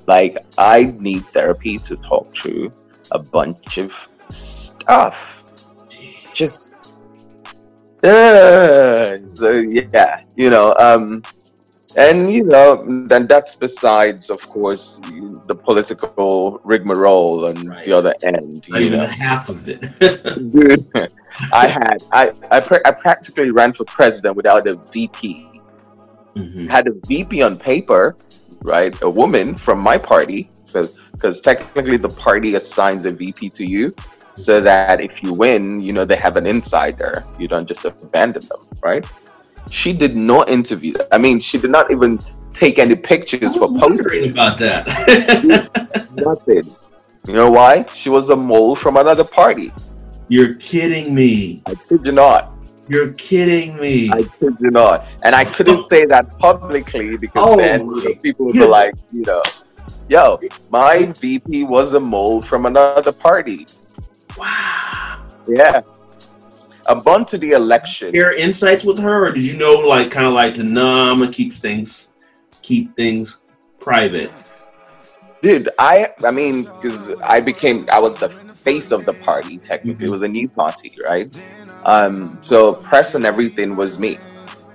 Like, 0.08 0.40
I 0.58 0.96
need 0.98 1.28
therapy 1.28 1.78
to 1.78 1.96
talk 1.98 2.36
through 2.36 2.72
a 3.12 3.20
bunch 3.20 3.78
of 3.78 3.94
stuff. 4.30 5.44
Just, 6.34 6.74
uh, 8.04 9.20
so 9.28 9.52
yeah, 9.52 10.24
you 10.36 10.50
know, 10.50 10.74
um, 10.80 11.22
and 11.96 12.34
you 12.34 12.44
know, 12.44 12.84
then 13.08 13.28
that's 13.28 13.54
besides, 13.54 14.32
of 14.32 14.42
course, 14.50 15.00
the 15.46 15.56
political 15.56 16.60
rigmarole 16.64 17.46
on 17.46 17.68
right. 17.68 17.86
the 17.86 17.92
other 17.94 18.16
end. 18.24 18.66
Not 18.70 18.82
you 18.82 18.90
know, 18.90 19.06
half 19.06 19.50
of 19.50 19.70
it, 19.70 19.82
dude. 20.52 21.12
I 21.52 21.68
had 21.68 22.04
I 22.12 22.32
I, 22.52 22.60
pra- 22.60 22.82
I 22.86 22.92
practically 22.92 23.52
ran 23.52 23.74
for 23.74 23.86
president 23.86 24.36
without 24.36 24.68
a 24.68 24.76
VP. 24.76 25.48
Mm-hmm. 26.36 26.68
Had 26.68 26.88
a 26.88 26.94
VP 27.08 27.42
on 27.42 27.58
paper, 27.58 28.16
right? 28.62 28.96
A 29.02 29.10
woman 29.10 29.56
from 29.56 29.80
my 29.80 29.98
party. 29.98 30.50
So 30.64 30.90
because 31.12 31.42
technically 31.42 31.98
the 31.98 32.10
party 32.10 32.56
assigns 32.56 33.06
a 33.06 33.12
VP 33.12 33.50
to 33.52 33.66
you, 33.66 33.94
so 34.34 34.62
that 34.62 35.02
if 35.02 35.24
you 35.24 35.34
win, 35.34 35.82
you 35.82 35.94
know 35.94 36.06
they 36.06 36.16
have 36.16 36.38
an 36.38 36.46
insider. 36.46 37.26
You 37.40 37.48
don't 37.48 37.68
just 37.68 37.86
abandon 37.86 38.46
them, 38.48 38.60
right? 38.82 39.06
She 39.70 39.94
did 39.94 40.16
not 40.16 40.50
interview. 40.50 40.94
I 41.12 41.18
mean, 41.18 41.40
she 41.40 41.58
did 41.58 41.72
not 41.72 41.92
even 41.92 42.20
take 42.54 42.80
any 42.80 42.96
pictures 42.96 43.56
for 43.56 43.68
posting 43.78 44.32
about 44.32 44.58
that. 44.60 44.88
Nothing. 46.14 46.76
You 47.28 47.34
know 47.34 47.52
why? 47.52 47.86
She 47.94 48.10
was 48.10 48.30
a 48.30 48.36
mole 48.36 48.76
from 48.76 48.96
another 48.98 49.24
party. 49.24 49.74
You're 50.30 50.56
kidding 50.56 51.16
me. 51.16 51.62
I 51.66 51.76
kid 51.76 52.06
you 52.06 52.12
not. 52.12 52.54
You're 52.90 53.14
kidding 53.14 53.78
me. 53.78 54.10
I 54.12 54.24
kid 54.24 54.56
you 54.60 54.72
not. 54.72 55.08
And 55.24 55.34
I 55.34 55.46
couldn't 55.46 55.82
say 55.82 56.06
that 56.06 56.38
publicly 56.38 57.18
because 57.18 57.32
oh, 57.36 57.58
then 57.58 57.88
you 57.88 58.04
know, 58.04 58.16
people 58.16 58.48
would 58.48 58.54
be 58.54 58.66
like, 58.66 58.94
you 59.12 59.24
know, 59.24 59.42
yo, 60.10 60.40
my 60.70 61.06
VP 61.06 61.64
was 61.64 61.94
a 61.94 62.00
mole 62.00 62.42
from 62.42 62.66
another 62.66 63.12
party. 63.12 63.68
Wow. 64.38 65.24
Yeah. 65.48 65.82
A 66.88 66.96
bunch 66.96 67.34
of 67.34 67.42
the 67.42 67.52
election. 67.52 68.14
Your 68.14 68.34
insights 68.34 68.84
with 68.84 69.00
her, 69.00 69.28
or 69.28 69.32
did 69.32 69.46
you 69.46 69.58
know, 69.58 69.74
like, 69.74 70.12
kind 70.12 70.26
of 70.26 70.34
like 70.34 70.54
to, 70.56 70.64
gonna 70.64 71.32
keep 71.32 71.54
things, 71.54 72.14
keep 72.62 72.96
things 72.96 73.44
private. 73.80 74.32
Dude, 75.42 75.70
I, 75.80 76.14
I 76.24 76.32
mean, 76.32 76.64
because 76.64 77.14
I 77.22 77.42
became, 77.42 77.86
I 77.92 78.00
was 78.00 78.16
the 78.16 78.30
face 78.68 78.92
of 78.92 79.06
the 79.06 79.14
party. 79.14 79.58
Technically, 79.72 80.06
mm-hmm. 80.06 80.14
it 80.14 80.18
was 80.18 80.24
a 80.24 80.32
new 80.40 80.48
party, 80.62 80.92
right? 81.12 81.30
Um, 81.94 82.38
so 82.42 82.58
press 82.74 83.16
and 83.16 83.24
everything 83.26 83.70
was 83.82 83.98
me, 84.06 84.14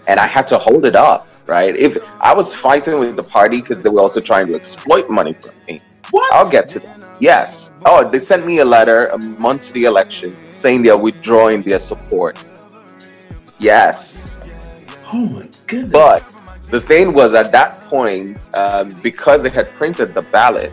and 0.09 0.17
I 0.19 0.27
had 0.27 0.47
to 0.53 0.59
hold 0.67 0.87
it 0.91 0.97
up, 0.97 1.23
right? 1.47 1.75
If 1.77 1.93
I 2.29 2.33
was 2.41 2.49
fighting 2.55 2.99
with 2.99 3.17
the 3.17 3.29
party 3.39 3.61
because 3.61 3.83
they 3.83 3.91
were 3.91 4.01
also 4.01 4.21
trying 4.21 4.47
to 4.51 4.55
exploit 4.55 5.11
money 5.11 5.35
from 5.35 5.55
me, 5.69 5.75
What? 6.11 6.33
I'll 6.33 6.51
get 6.59 6.69
to 6.75 6.79
that. 6.85 6.99
Yes. 7.21 7.71
Oh, 7.85 8.09
they 8.13 8.21
sent 8.21 8.43
me 8.51 8.55
a 8.67 8.69
letter 8.77 9.01
a 9.09 9.19
month 9.47 9.61
to 9.67 9.73
the 9.79 9.85
election 9.85 10.35
saying 10.55 10.83
they're 10.83 11.03
withdrawing 11.09 11.61
their 11.63 11.79
support. 11.79 12.35
Yes. 13.59 14.39
Oh 15.13 15.27
my 15.37 15.49
goodness. 15.67 15.93
But 15.93 16.21
the 16.75 16.81
thing 16.81 17.13
was 17.13 17.35
at 17.35 17.53
that 17.53 17.71
point, 17.93 18.39
um, 18.55 18.87
because 19.09 19.43
they 19.43 19.53
had 19.61 19.69
printed 19.81 20.15
the 20.15 20.25
ballot, 20.37 20.73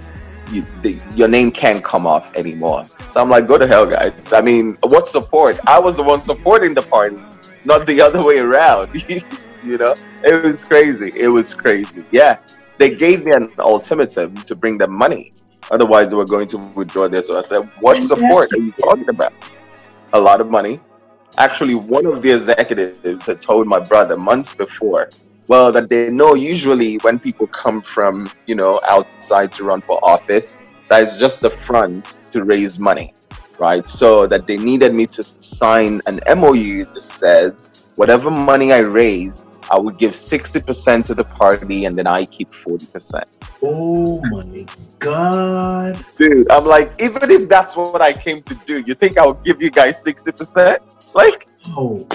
you, 0.52 0.66
the, 0.82 0.98
your 1.16 1.28
name 1.28 1.52
can't 1.52 1.84
come 1.84 2.06
off 2.06 2.34
anymore. 2.36 2.86
So 3.12 3.22
I'm 3.22 3.30
like, 3.30 3.48
go 3.48 3.58
to 3.58 3.68
hell, 3.68 3.86
guys. 3.86 4.14
I 4.32 4.42
mean, 4.42 4.78
what 4.82 5.08
support? 5.08 5.60
I 5.68 5.80
was 5.80 5.98
the 5.98 6.04
one 6.04 6.22
supporting 6.22 6.74
the 6.74 6.82
party, 6.82 7.20
not 7.66 7.86
the 7.86 8.02
other 8.08 8.24
way 8.24 8.40
around. 8.40 8.94
you 9.64 9.78
know, 9.78 9.96
it 10.24 10.44
was 10.44 10.64
crazy. 10.66 11.12
It 11.16 11.28
was 11.28 11.54
crazy. 11.54 12.04
Yeah, 12.12 12.40
they 12.78 12.96
gave 12.96 13.26
me 13.26 13.32
an 13.32 13.52
ultimatum 13.60 14.36
to 14.36 14.56
bring 14.56 14.78
them 14.78 14.92
money. 14.92 15.32
Otherwise, 15.72 16.10
they 16.10 16.16
were 16.16 16.26
going 16.26 16.48
to 16.48 16.58
withdraw 16.58 17.08
this. 17.08 17.28
So 17.28 17.38
I 17.38 17.42
said, 17.42 17.70
what 17.80 18.02
support 18.02 18.52
are 18.54 18.58
you 18.58 18.72
talking 18.72 19.10
about? 19.10 19.34
A 20.14 20.20
lot 20.20 20.42
of 20.42 20.50
money. 20.50 20.80
Actually, 21.38 21.76
one 21.76 22.06
of 22.08 22.22
the 22.24 22.32
executives 22.32 23.26
had 23.28 23.40
told 23.40 23.68
my 23.68 23.80
brother 23.80 24.18
months 24.18 24.56
before 24.56 25.10
well 25.50 25.72
that 25.72 25.90
they 25.90 26.10
know 26.10 26.34
usually 26.36 26.96
when 27.00 27.20
people 27.20 27.48
come 27.48 27.82
from 27.82 28.32
you 28.46 28.56
know 28.56 28.80
outside 28.88 29.52
to 29.52 29.66
run 29.66 29.82
for 29.82 30.00
office 30.16 30.58
that 30.88 31.04
is 31.04 31.18
just 31.20 31.42
the 31.42 31.52
front 31.68 32.04
to 32.32 32.44
raise 32.44 32.80
money 32.80 33.14
right? 33.60 33.88
So 33.90 34.26
that 34.28 34.48
they 34.48 34.58
needed 34.58 34.96
me 34.96 35.06
to 35.08 35.24
sign 35.24 36.02
an 36.06 36.20
mou 36.40 36.86
that 36.86 37.04
says 37.04 37.70
whatever 37.96 38.32
money 38.32 38.72
i 38.72 38.80
raise 38.80 39.50
i 39.70 39.78
would 39.78 39.98
give 39.98 40.12
60% 40.12 41.04
to 41.04 41.14
the 41.14 41.24
party 41.26 41.84
and 41.86 41.98
then 41.98 42.08
i 42.08 42.24
keep 42.26 42.50
40% 42.50 43.24
oh 43.62 44.22
my 44.32 44.66
god. 45.00 46.06
Dude 46.18 46.50
i'm 46.50 46.66
like 46.66 46.94
even 47.02 47.30
if 47.30 47.50
that's 47.50 47.76
what 47.76 48.02
i 48.02 48.14
came 48.14 48.42
to 48.44 48.56
do 48.66 48.80
you 48.80 48.96
think 48.96 49.18
i'll 49.18 49.34
give 49.34 49.62
you 49.62 49.70
guys 49.70 50.02
60% 50.04 50.80
like 51.14 51.48
oh. 51.76 52.08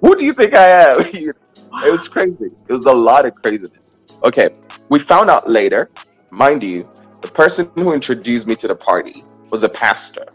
who 0.00 0.16
do 0.16 0.24
you 0.24 0.32
think 0.32 0.54
i 0.54 0.66
am 0.66 1.04
It 1.84 1.90
was 1.90 2.08
crazy. 2.08 2.50
It 2.68 2.72
was 2.72 2.86
a 2.86 2.92
lot 2.92 3.26
of 3.26 3.34
craziness. 3.34 3.96
Okay, 4.24 4.50
we 4.88 4.98
found 4.98 5.30
out 5.30 5.48
later, 5.48 5.90
mind 6.30 6.62
you, 6.62 6.88
the 7.20 7.28
person 7.28 7.70
who 7.74 7.92
introduced 7.92 8.46
me 8.46 8.56
to 8.56 8.68
the 8.68 8.74
party 8.74 9.24
was 9.50 9.62
a 9.62 9.68
pastor 9.68 10.26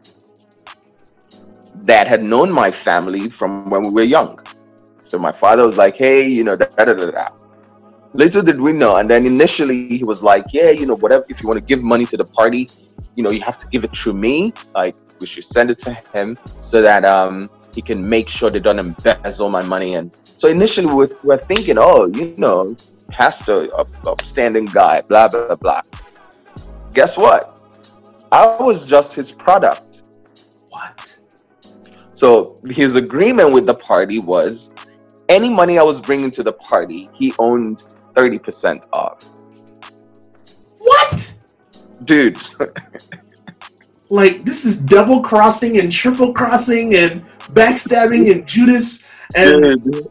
that 1.83 2.07
had 2.07 2.23
known 2.23 2.51
my 2.51 2.71
family 2.71 3.29
from 3.29 3.69
when 3.69 3.83
we 3.83 3.89
were 3.89 4.03
young. 4.03 4.39
So 5.05 5.19
my 5.19 5.31
father 5.31 5.65
was 5.65 5.77
like, 5.77 5.95
hey, 5.95 6.27
you 6.27 6.43
know, 6.43 6.55
da 6.55 6.65
da 6.77 6.93
da 6.93 7.11
da. 7.11 7.29
Little 8.13 8.41
did 8.41 8.59
we 8.59 8.73
know. 8.73 8.97
And 8.97 9.09
then 9.09 9.25
initially 9.25 9.97
he 9.97 10.03
was 10.03 10.23
like, 10.23 10.45
yeah, 10.51 10.69
you 10.69 10.85
know, 10.85 10.95
whatever, 10.95 11.25
if 11.29 11.41
you 11.41 11.47
want 11.47 11.59
to 11.59 11.65
give 11.65 11.81
money 11.83 12.05
to 12.07 12.17
the 12.17 12.25
party, 12.25 12.69
you 13.15 13.23
know, 13.23 13.31
you 13.31 13.41
have 13.41 13.57
to 13.57 13.67
give 13.67 13.83
it 13.83 13.95
through 13.95 14.13
me. 14.13 14.53
Like, 14.73 14.95
we 15.19 15.27
should 15.27 15.43
send 15.43 15.69
it 15.69 15.79
to 15.79 15.93
him 16.13 16.37
so 16.59 16.81
that 16.81 17.05
um 17.05 17.49
he 17.73 17.81
can 17.81 18.07
make 18.07 18.29
sure 18.29 18.49
they 18.49 18.59
don't 18.59 18.79
embezzle 18.79 19.49
my 19.49 19.63
money. 19.63 19.95
And 19.95 20.11
so 20.37 20.47
initially 20.47 20.87
we 20.87 20.93
were, 20.93 21.17
we 21.23 21.27
were 21.29 21.37
thinking, 21.37 21.77
oh, 21.77 22.05
you 22.05 22.33
know, 22.37 22.75
pastor, 23.09 23.67
up, 23.77 23.87
upstanding 24.05 24.65
guy, 24.65 25.01
blah, 25.01 25.27
blah, 25.27 25.55
blah. 25.55 25.81
Guess 26.93 27.17
what? 27.17 27.57
I 28.31 28.55
was 28.59 28.85
just 28.85 29.13
his 29.13 29.31
product. 29.31 30.03
What? 30.69 31.19
So 32.13 32.59
his 32.65 32.95
agreement 32.95 33.53
with 33.53 33.65
the 33.65 33.73
party 33.73 34.19
was 34.19 34.73
any 35.29 35.49
money 35.49 35.79
I 35.79 35.83
was 35.83 35.99
bringing 35.99 36.31
to 36.31 36.43
the 36.43 36.53
party, 36.53 37.09
he 37.13 37.33
owned 37.39 37.83
30% 38.13 38.87
of. 38.93 39.23
What? 40.77 41.33
Dude. 42.05 42.39
like 44.13 44.45
this 44.45 44.63
is 44.63 44.77
double 44.77 45.23
crossing 45.23 45.79
and 45.79 45.91
triple 45.91 46.33
crossing 46.33 46.93
and 46.93 47.25
backstabbing 47.53 48.31
and 48.31 48.47
Judas 48.47 49.07
and 49.33 50.07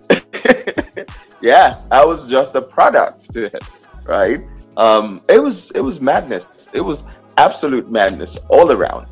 yeah, 1.41 1.81
I 1.91 2.05
was 2.11 2.29
just 2.29 2.57
a 2.57 2.62
product 2.62 3.31
to 3.33 3.47
it, 3.47 3.65
right? 4.05 4.43
Um, 4.77 5.20
it 5.29 5.39
was 5.39 5.70
it 5.70 5.81
was 5.81 6.01
madness. 6.01 6.69
It 6.73 6.81
was 6.81 7.05
absolute 7.39 7.93
madness 7.93 8.39
all 8.49 8.73
around. 8.73 9.07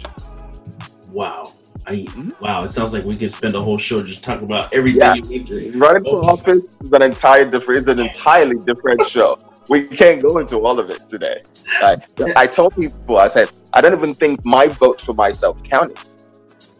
Wow. 1.12 1.52
I, 1.86 1.96
mm-hmm. 1.96 2.30
wow, 2.40 2.64
it 2.64 2.70
sounds 2.70 2.92
like 2.92 3.04
we 3.04 3.16
could 3.16 3.32
spend 3.32 3.54
a 3.54 3.62
whole 3.62 3.78
show 3.78 4.02
just 4.02 4.24
talking 4.24 4.44
about 4.44 4.72
everything. 4.72 5.24
Yeah. 5.24 5.70
Running 5.76 6.04
for 6.04 6.24
office 6.28 6.64
is 6.80 6.92
an 6.92 7.02
entire 7.02 7.48
different, 7.48 7.78
it's 7.78 7.88
an 7.88 8.00
entirely 8.00 8.58
different 8.58 9.06
show. 9.06 9.38
We 9.70 9.86
can't 9.86 10.20
go 10.20 10.38
into 10.38 10.58
all 10.58 10.78
of 10.78 10.90
it 10.90 11.08
today. 11.08 11.42
I, 11.80 11.96
I 12.36 12.46
told 12.46 12.74
people, 12.74 13.16
I 13.16 13.28
said, 13.28 13.50
I 13.72 13.80
don't 13.80 13.94
even 13.94 14.14
think 14.14 14.44
my 14.44 14.66
vote 14.66 15.00
for 15.00 15.14
myself 15.14 15.62
counted. 15.62 15.98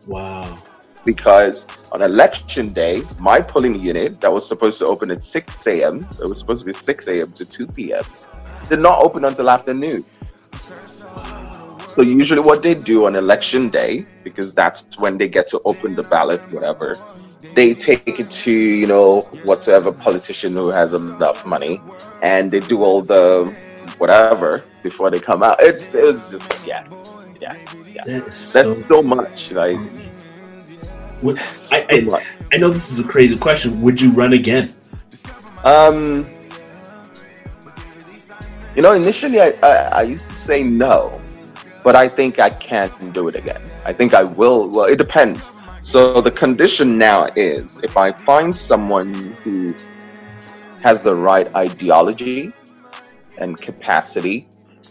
Wow 0.07 0.59
because 1.05 1.67
on 1.93 2.03
election 2.03 2.73
day, 2.73 3.03
my 3.19 3.41
polling 3.41 3.75
unit 3.75 4.21
that 4.21 4.33
was 4.33 4.47
supposed 4.47 4.79
to 4.79 4.87
open 4.87 5.11
at 5.11 5.25
6 5.25 5.67
a.m., 5.67 6.07
so 6.13 6.25
it 6.25 6.29
was 6.29 6.39
supposed 6.39 6.61
to 6.61 6.67
be 6.67 6.73
6 6.73 7.09
a.m. 7.09 7.33
to 7.33 7.45
2 7.45 7.67
p.m., 7.69 8.05
did 8.69 8.81
not 8.81 9.01
open 9.01 9.25
until 9.25 9.51
afternoon. 9.51 10.05
So 11.95 12.03
usually 12.03 12.41
what 12.41 12.63
they 12.63 12.75
do 12.75 13.07
on 13.07 13.17
election 13.17 13.69
day, 13.69 14.07
because 14.23 14.55
that's 14.55 14.99
when 14.99 15.19
they 15.19 15.29
get 15.29 15.49
to 15.49 15.61
open 15.65 15.95
the 15.95 16.05
ballot, 16.05 16.41
whatever, 16.53 16.97
they 17.55 17.75
take 17.75 18.21
it 18.21 18.31
to, 18.31 18.53
you 18.53 18.87
know, 18.87 19.23
whatever 19.43 19.91
politician 19.91 20.53
who 20.53 20.69
has 20.69 20.95
enough 20.95 21.45
money 21.45 21.81
and 22.23 22.51
they 22.51 22.61
do 22.61 22.83
all 22.83 23.03
the 23.03 23.55
whatever 23.99 24.65
before 24.83 25.11
they 25.11 25.21
come 25.21 25.43
out. 25.43 25.57
It's, 25.61 25.95
it's 25.95 26.31
just, 26.31 26.55
yes, 26.65 27.17
yes, 27.41 27.75
yes. 27.87 28.07
That's 28.07 28.37
so, 28.45 28.75
so 28.83 29.03
much. 29.03 29.53
Like, 29.53 29.79
I, 31.23 31.85
I, 31.91 32.27
I, 32.53 32.57
know 32.57 32.71
this 32.71 32.91
is 32.91 32.99
a 32.99 33.07
crazy 33.07 33.37
question. 33.37 33.81
Would 33.83 34.01
you 34.01 34.11
run 34.11 34.33
again? 34.33 34.75
Um, 35.65 36.27
you 38.75 38.83
know, 38.83 38.93
initially 38.93 39.41
I, 39.41 39.53
I, 39.63 39.73
I 39.93 40.03
used 40.03 40.29
to 40.29 40.35
say 40.35 40.63
no, 40.63 41.21
but 41.85 41.95
I 41.95 42.09
think 42.09 42.39
I 42.39 42.51
can't 42.51 43.13
do 43.13 43.29
it 43.29 43.35
again. 43.35 43.61
I 43.85 43.93
think 43.93 44.15
I 44.15 44.25
will. 44.25 44.69
Well, 44.69 44.87
it 44.87 44.97
depends. 44.97 45.53
So 45.83 46.21
the 46.21 46.31
condition 46.31 46.97
now 46.97 47.27
is 47.37 47.79
if 47.83 47.97
I 47.97 48.13
find 48.13 48.57
someone 48.57 49.13
who 49.43 49.75
has 50.83 51.05
the 51.05 51.15
right 51.15 51.53
ideology 51.55 52.53
and 53.39 53.57
capacity, 53.57 54.49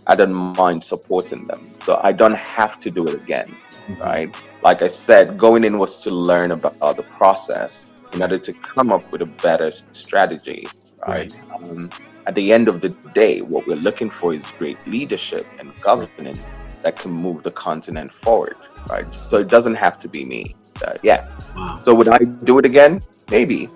I 0.08 0.16
don't 0.16 0.34
mind 0.34 0.84
supporting 0.84 1.46
them. 1.48 1.66
So 1.80 2.00
I 2.04 2.12
don't 2.12 2.36
have 2.36 2.80
to 2.82 2.92
do 2.92 3.08
it 3.08 3.14
again, 3.16 3.48
mm-hmm. 3.48 4.02
right? 4.02 4.36
like 4.62 4.82
I 4.82 4.88
said, 4.88 5.38
going 5.38 5.64
in 5.64 5.78
was 5.78 6.02
to 6.02 6.12
learn 6.12 6.52
about 6.52 6.98
the 6.98 7.04
process 7.04 7.86
in 8.14 8.22
order 8.22 8.38
to 8.38 8.54
come 8.54 8.92
up 8.92 9.12
with 9.12 9.22
a 9.22 9.26
better 9.26 9.72
strategy. 9.72 10.68
Right. 11.08 11.32
right. 11.50 11.64
Um, 11.64 11.90
at 12.28 12.36
the 12.36 12.52
end 12.52 12.68
of 12.68 12.82
the 12.82 12.90
day, 13.14 13.42
what 13.42 13.66
we're 13.66 13.76
looking 13.76 14.10
for 14.10 14.34
is 14.34 14.46
great 14.58 14.78
leadership 14.86 15.48
and 15.60 15.72
governance 15.82 16.40
that 16.82 16.98
can 16.98 17.12
move 17.12 17.44
the 17.44 17.52
continent 17.52 18.12
forward. 18.12 18.58
Right. 18.90 19.12
So 19.14 19.38
it 19.38 19.48
doesn't 19.48 19.76
have 19.76 19.98
to 20.00 20.08
be 20.08 20.26
me. 20.26 20.56
Uh, 20.86 20.94
yeah. 21.04 21.28
Wow. 21.56 21.80
So 21.82 21.94
would 21.96 22.10
I 22.10 22.18
do 22.44 22.58
it 22.60 22.66
again? 22.66 23.02
Maybe. 23.32 23.70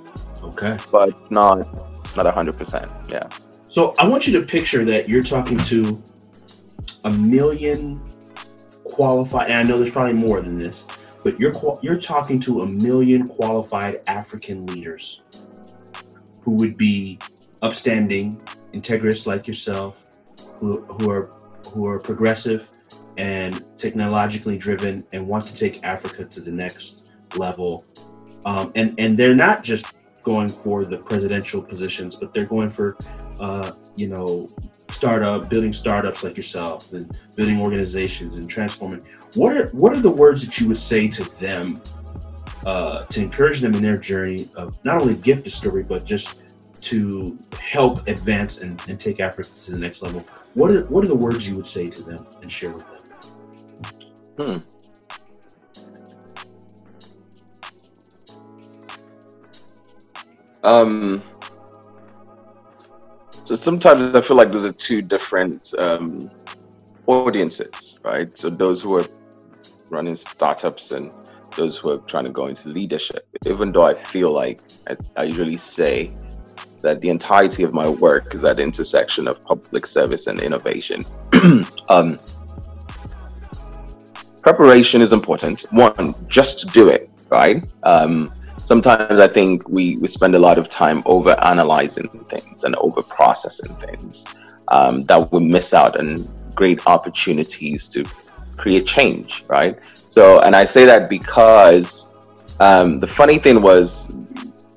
Okay. 0.44 0.78
But 0.92 1.10
it's 1.10 1.32
not. 1.32 1.68
Not 2.16 2.32
hundred 2.34 2.58
percent. 2.58 2.92
Yeah. 3.10 3.28
So 3.70 3.96
I 3.98 4.08
want 4.08 4.28
you 4.28 4.40
to 4.40 4.46
picture 4.46 4.86
that 4.86 5.10
you're 5.10 5.24
talking 5.24 5.58
to 5.58 6.02
a 7.06 7.12
million 7.12 8.02
qualified, 8.84 9.50
and 9.50 9.60
I 9.60 9.64
know 9.64 9.80
there's 9.80 9.92
probably 9.92 10.14
more 10.14 10.42
than 10.42 10.58
this, 10.58 10.86
but 11.24 11.40
you're 11.40 11.54
you're 11.82 12.00
talking 12.00 12.40
to 12.42 12.62
a 12.62 12.68
million 12.68 13.28
qualified 13.28 14.02
African 14.08 14.66
leaders 14.68 15.22
who 16.42 16.52
would 16.52 16.78
be 16.78 17.20
upstanding, 17.62 18.42
integrists 18.74 19.26
like 19.26 19.48
yourself, 19.48 20.12
who, 20.58 20.82
who 20.84 21.10
are 21.10 21.32
who 21.70 21.88
are 21.88 22.00
progressive 22.00 22.70
and 23.18 23.64
technologically 23.78 24.58
driven 24.58 25.04
and 25.14 25.28
want 25.28 25.48
to 25.48 25.56
take 25.56 25.84
Africa 25.84 26.26
to 26.26 26.42
the 26.42 26.52
next 26.52 27.08
level. 27.36 27.86
Um, 28.46 28.72
and 28.76 28.94
and 28.98 29.18
they're 29.18 29.36
not 29.36 29.64
just 29.64 29.88
going 30.24 30.48
for 30.48 30.86
the 30.86 30.98
presidential 30.98 31.62
positions, 31.62 32.16
but 32.16 32.34
they're 32.34 32.46
going 32.46 32.70
for 32.70 32.98
uh, 33.40 33.72
you 33.96 34.08
know 34.08 34.50
startup, 34.90 35.50
building 35.50 35.74
startups 35.74 36.24
like 36.24 36.38
yourself, 36.38 36.92
and 36.94 37.16
building 37.36 37.62
organizations 37.62 38.36
and 38.36 38.50
transforming. 38.50 39.02
What 39.36 39.56
are 39.56 39.70
what 39.70 39.94
are 39.94 40.00
the 40.00 40.12
words 40.12 40.46
that 40.46 40.60
you 40.60 40.68
would 40.68 40.78
say 40.78 41.08
to 41.10 41.24
them 41.40 41.82
uh, 42.66 43.04
to 43.06 43.22
encourage 43.22 43.60
them 43.60 43.74
in 43.76 43.82
their 43.82 43.98
journey 43.98 44.50
of 44.56 44.74
not 44.84 45.02
only 45.02 45.16
gift 45.16 45.44
discovery 45.44 45.84
but 45.84 46.06
just 46.06 46.40
to 46.84 47.40
help 47.60 48.08
advance 48.08 48.62
and, 48.62 48.82
and 48.90 49.00
take 49.00 49.20
Africa 49.20 49.50
to 49.56 49.72
the 49.72 49.80
next 49.80 50.02
level? 50.02 50.24
What 50.54 50.72
are 50.72 50.86
what 50.86 51.04
are 51.04 51.08
the 51.08 51.16
words 51.16 51.48
you 51.48 51.56
would 51.56 51.68
say 51.68 51.90
to 51.90 52.04
them 52.04 52.26
and 52.42 52.52
share 52.52 52.72
with 52.72 52.88
them? 52.90 53.02
Hmm. 54.38 54.73
Um, 60.64 61.22
so 63.44 63.56
sometimes 63.56 64.16
I 64.16 64.22
feel 64.22 64.38
like 64.38 64.52
those 64.52 64.64
are 64.64 64.72
two 64.72 65.02
different 65.02 65.74
um, 65.78 66.32
audiences, 67.06 68.00
right? 68.04 68.36
So 68.38 68.50
those 68.50 68.82
who 68.82 68.98
are 68.98 69.06
running 69.90 70.16
startups 70.16 70.92
and 70.92 71.12
those 71.58 71.78
who 71.78 71.92
are 71.92 71.98
trying 72.00 72.24
to 72.24 72.32
go 72.32 72.48
into 72.48 72.70
leadership. 72.70 73.28
Even 73.46 73.72
though 73.72 73.84
I 73.84 73.94
feel 73.94 74.32
like 74.32 74.62
I, 74.88 74.96
I 75.18 75.24
usually 75.24 75.58
say 75.58 76.14
that 76.82 77.00
the 77.02 77.10
entirety 77.10 77.64
of 77.64 77.74
my 77.74 77.88
work 77.88 78.34
is 78.34 78.44
at 78.46 78.58
the 78.58 78.64
intersection 78.64 79.28
of 79.28 79.42
public 79.42 79.86
service 79.86 80.28
and 80.28 80.40
innovation. 80.40 81.06
um, 81.90 82.18
preparation 84.42 85.02
is 85.02 85.14
important. 85.14 85.62
One, 85.72 86.16
just 86.28 86.74
do 86.74 86.90
it, 86.90 87.10
right? 87.30 87.66
Um, 87.84 88.32
sometimes 88.64 89.20
I 89.20 89.28
think 89.28 89.68
we, 89.70 89.98
we 89.98 90.08
spend 90.08 90.36
a 90.36 90.40
lot 90.40 90.58
of 90.58 90.70
time 90.70 91.04
over 91.06 91.32
analyzing 91.44 92.08
things 92.26 92.64
and 92.64 92.76
over 92.78 93.02
processing 93.02 93.76
things 93.76 94.26
um, 94.70 95.04
that 95.06 95.32
we 95.32 95.40
miss 95.42 95.74
out 95.74 96.00
on 96.00 96.28
great 96.56 96.86
opportunities 96.88 97.88
to 97.90 98.04
create 98.58 98.86
change, 98.86 99.46
right? 99.48 99.78
So, 100.08 100.40
and 100.40 100.56
I 100.56 100.64
say 100.64 100.86
that 100.86 101.10
because 101.10 102.12
um, 102.60 103.00
the 103.00 103.08
funny 103.08 103.40
thing 103.40 103.62
was 103.62 104.12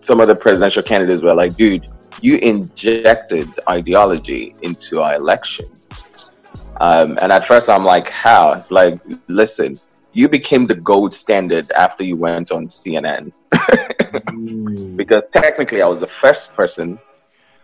some 0.00 0.20
of 0.20 0.28
the 0.28 0.36
presidential 0.36 0.82
candidates 0.82 1.22
were 1.22 1.34
like, 1.34 1.56
dude, 1.56 1.88
you 2.20 2.36
injected 2.38 3.48
ideology 3.68 4.54
into 4.62 5.02
our 5.02 5.14
elections. 5.16 6.32
Um, 6.80 7.18
and 7.20 7.32
at 7.32 7.46
first 7.46 7.68
I'm 7.68 7.84
like, 7.84 8.08
how? 8.08 8.52
It's 8.52 8.70
like, 8.70 9.00
listen, 9.28 9.78
you 10.16 10.30
became 10.30 10.66
the 10.66 10.74
gold 10.74 11.12
standard 11.12 11.70
after 11.72 12.02
you 12.02 12.16
went 12.16 12.50
on 12.50 12.66
CNN. 12.68 13.32
mm. 13.52 14.96
Because 14.96 15.24
technically 15.30 15.82
I 15.82 15.86
was 15.86 16.00
the 16.00 16.06
first 16.06 16.54
person, 16.54 16.98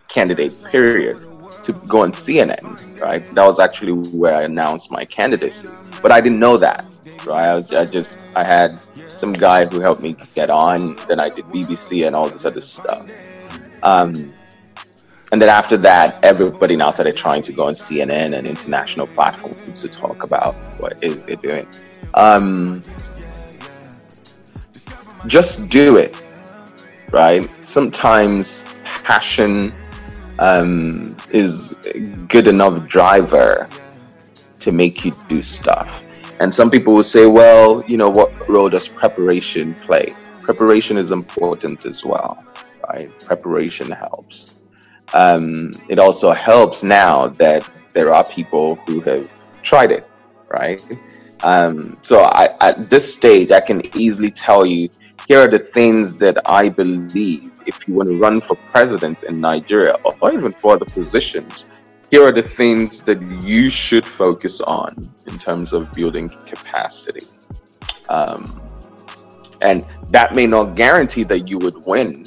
candidate, 0.08 0.52
period, 0.64 1.16
to 1.62 1.72
go 1.92 2.02
on 2.02 2.12
CNN, 2.12 3.00
right? 3.00 3.22
That 3.34 3.46
was 3.46 3.58
actually 3.58 3.92
where 3.92 4.34
I 4.34 4.42
announced 4.42 4.90
my 4.90 5.06
candidacy. 5.06 5.68
But 6.02 6.12
I 6.12 6.20
didn't 6.20 6.40
know 6.40 6.58
that, 6.58 6.84
right? 7.24 7.48
I, 7.52 7.54
was, 7.54 7.72
I 7.72 7.86
just, 7.86 8.20
I 8.36 8.44
had 8.44 8.78
some 9.08 9.32
guy 9.32 9.64
who 9.64 9.80
helped 9.80 10.02
me 10.02 10.14
get 10.34 10.50
on. 10.50 10.96
Then 11.08 11.20
I 11.20 11.30
did 11.30 11.46
BBC 11.46 12.06
and 12.06 12.14
all 12.14 12.28
this 12.28 12.44
other 12.44 12.60
stuff. 12.60 13.10
Um, 13.82 14.34
and 15.32 15.40
then 15.40 15.48
after 15.48 15.78
that, 15.78 16.22
everybody 16.22 16.76
now 16.76 16.90
started 16.90 17.16
trying 17.16 17.40
to 17.48 17.52
go 17.54 17.68
on 17.68 17.72
CNN 17.72 18.36
and 18.36 18.46
international 18.46 19.06
platforms 19.06 19.80
to 19.80 19.88
talk 19.88 20.22
about 20.22 20.54
what 20.78 21.02
is 21.02 21.24
it 21.26 21.40
doing. 21.40 21.66
Um, 22.14 22.82
just 25.26 25.68
do 25.68 25.96
it, 25.96 26.16
right? 27.10 27.48
Sometimes 27.64 28.64
passion 28.84 29.72
um, 30.38 31.16
is 31.30 31.74
a 31.94 32.00
good 32.00 32.46
enough 32.46 32.86
driver 32.88 33.68
to 34.60 34.72
make 34.72 35.04
you 35.04 35.14
do 35.28 35.42
stuff. 35.42 36.02
And 36.40 36.52
some 36.54 36.70
people 36.70 36.94
will 36.94 37.04
say, 37.04 37.26
well, 37.26 37.84
you 37.86 37.96
know, 37.96 38.08
what 38.08 38.48
role 38.48 38.68
does 38.68 38.88
preparation 38.88 39.74
play? 39.74 40.14
Preparation 40.40 40.96
is 40.96 41.12
important 41.12 41.86
as 41.86 42.04
well, 42.04 42.44
right? 42.88 43.08
Preparation 43.20 43.90
helps. 43.90 44.54
Um, 45.14 45.72
it 45.88 45.98
also 45.98 46.32
helps 46.32 46.82
now 46.82 47.28
that 47.28 47.68
there 47.92 48.12
are 48.12 48.24
people 48.24 48.76
who 48.86 49.00
have 49.00 49.30
tried 49.62 49.92
it, 49.92 50.08
right? 50.48 50.80
Um, 51.42 51.96
so 52.02 52.20
I, 52.20 52.54
at 52.60 52.88
this 52.88 53.12
stage, 53.12 53.50
I 53.50 53.60
can 53.60 53.82
easily 53.96 54.30
tell 54.30 54.64
you 54.64 54.88
here 55.28 55.40
are 55.40 55.48
the 55.48 55.58
things 55.58 56.16
that 56.18 56.38
I 56.46 56.68
believe 56.68 57.50
if 57.66 57.86
you 57.86 57.94
want 57.94 58.08
to 58.08 58.16
run 58.16 58.40
for 58.40 58.56
president 58.56 59.22
in 59.22 59.40
Nigeria 59.40 59.94
or 60.04 60.32
even 60.32 60.52
for 60.52 60.74
other 60.74 60.84
positions, 60.84 61.66
here 62.10 62.26
are 62.26 62.32
the 62.32 62.42
things 62.42 63.02
that 63.04 63.20
you 63.42 63.70
should 63.70 64.04
focus 64.04 64.60
on 64.60 65.10
in 65.26 65.38
terms 65.38 65.72
of 65.72 65.92
building 65.94 66.28
capacity. 66.28 67.26
Um, 68.08 68.60
and 69.60 69.84
that 70.10 70.34
may 70.34 70.46
not 70.46 70.74
guarantee 70.76 71.22
that 71.24 71.48
you 71.48 71.58
would 71.58 71.86
win, 71.86 72.26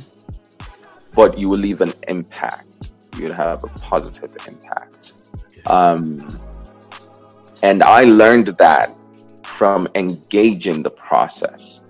but 1.14 1.38
you 1.38 1.50
will 1.50 1.60
leave 1.60 1.82
an 1.82 1.94
impact. 2.08 2.92
You'd 3.18 3.34
have 3.34 3.64
a 3.64 3.68
positive 3.68 4.36
impact. 4.48 5.14
Um, 5.68 6.40
and 7.62 7.84
I 7.84 8.06
learned 8.06 8.48
that 8.48 8.96
from 9.58 9.88
engaging 9.96 10.84
the 10.84 10.90
process. 10.90 11.82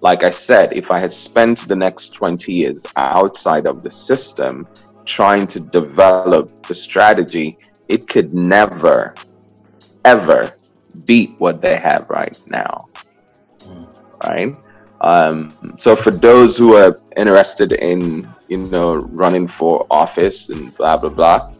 Like 0.00 0.22
I 0.22 0.30
said, 0.30 0.72
if 0.72 0.90
I 0.90 0.98
had 0.98 1.12
spent 1.12 1.68
the 1.68 1.76
next 1.76 2.10
20 2.10 2.52
years 2.52 2.84
outside 2.96 3.66
of 3.66 3.82
the 3.82 3.90
system 3.90 4.66
trying 5.04 5.46
to 5.48 5.60
develop 5.60 6.66
the 6.66 6.74
strategy, 6.74 7.58
it 7.88 8.08
could 8.08 8.34
never, 8.34 9.14
ever 10.04 10.52
beat 11.06 11.34
what 11.38 11.60
they 11.60 11.76
have 11.76 12.08
right 12.08 12.38
now. 12.46 12.88
Right? 14.22 14.56
Um, 15.00 15.74
so 15.76 15.94
for 15.94 16.10
those 16.10 16.56
who 16.56 16.74
are 16.76 16.96
interested 17.16 17.72
in, 17.72 18.28
you 18.48 18.58
know, 18.58 18.96
running 18.96 19.48
for 19.48 19.86
office 19.90 20.48
and 20.48 20.74
blah 20.76 20.96
blah 20.96 21.10
blah, 21.10 21.52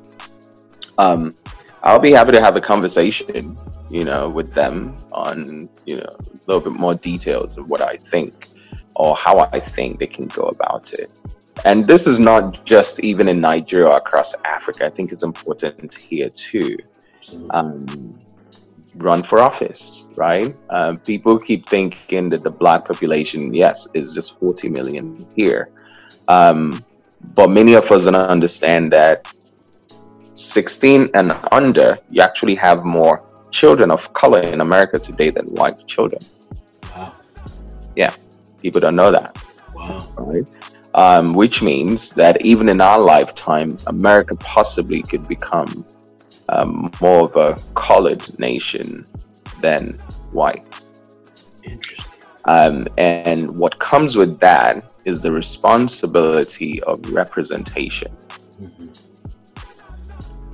um, 0.97 1.35
I'll 1.83 2.01
be 2.01 2.13
happy 2.13 2.33
to 2.33 2.41
have 2.41 2.57
a 2.57 2.61
conversation, 2.61 3.59
you 3.91 4.05
know, 4.05 4.29
with 4.29 4.55
them 4.55 4.99
on, 5.13 5.69
you 5.87 5.97
know, 5.97 6.09
a 6.09 6.39
little 6.47 6.61
bit 6.61 6.79
more 6.79 6.95
details 6.95 7.57
of 7.57 7.71
what 7.71 7.81
I 7.81 7.97
think 7.97 8.49
or 8.97 9.17
how 9.17 9.41
I 9.41 9.61
think 9.61 9.99
they 9.99 10.07
can 10.07 10.27
go 10.27 10.45
about 10.45 10.93
it. 10.93 11.11
And 11.65 11.87
this 11.87 12.07
is 12.07 12.19
not 12.19 12.65
just 12.65 13.01
even 13.01 13.29
in 13.29 13.41
Nigeria 13.41 13.91
across 13.91 14.35
Africa. 14.45 14.87
I 14.87 14.91
think 14.91 15.13
it's 15.13 15.23
important 15.23 15.95
here 15.95 16.29
too. 16.31 16.77
Um, 17.51 18.19
run 18.97 19.23
for 19.23 19.41
office, 19.41 20.05
right? 20.17 20.55
Um, 20.71 20.99
people 20.99 21.39
keep 21.39 21.69
thinking 21.69 22.29
that 22.31 22.43
the 22.43 22.51
black 22.51 22.85
population, 22.85 23.55
yes, 23.55 23.89
is 23.95 24.13
just 24.13 24.39
40 24.39 24.69
million 24.69 25.27
here. 25.35 25.71
Um, 26.29 26.85
but 27.35 27.49
many 27.51 27.75
of 27.75 27.91
us 27.91 28.05
don't 28.05 28.15
understand 28.15 28.93
that 28.93 29.33
16 30.35 31.11
and 31.15 31.37
under, 31.53 31.99
you 32.11 32.21
actually 32.21 32.55
have 32.57 32.85
more 32.85 33.23
children 33.61 33.91
of 33.91 34.13
color 34.13 34.41
in 34.41 34.61
America 34.61 34.99
today 34.99 35.31
than 35.31 35.47
white 35.61 35.87
children. 35.87 36.21
Wow. 36.91 37.13
Yeah, 37.95 38.13
people 38.61 38.81
don't 38.81 38.97
know 38.97 39.13
that. 39.13 39.33
Wow. 39.75 40.13
Right? 40.17 40.49
Um, 40.95 41.35
which 41.35 41.63
means 41.63 42.11
that 42.11 42.45
even 42.45 42.69
in 42.69 42.81
our 42.81 42.99
lifetime, 42.99 43.77
America 43.87 44.35
possibly 44.37 45.03
could 45.03 45.27
become 45.29 45.87
um, 46.49 46.91
more 47.01 47.23
of 47.29 47.37
a 47.37 47.61
colored 47.75 48.25
nation 48.39 49.05
than 49.61 49.93
white. 50.33 50.67
Interesting. 51.63 52.13
Um, 52.47 52.87
and 52.99 53.59
what 53.59 53.79
comes 53.79 54.17
with 54.17 54.39
that 54.41 54.93
is 55.05 55.21
the 55.21 55.33
responsibility 55.33 56.83
of 56.83 56.97
representation. 57.11 58.13
Mm-hmm 58.61 59.05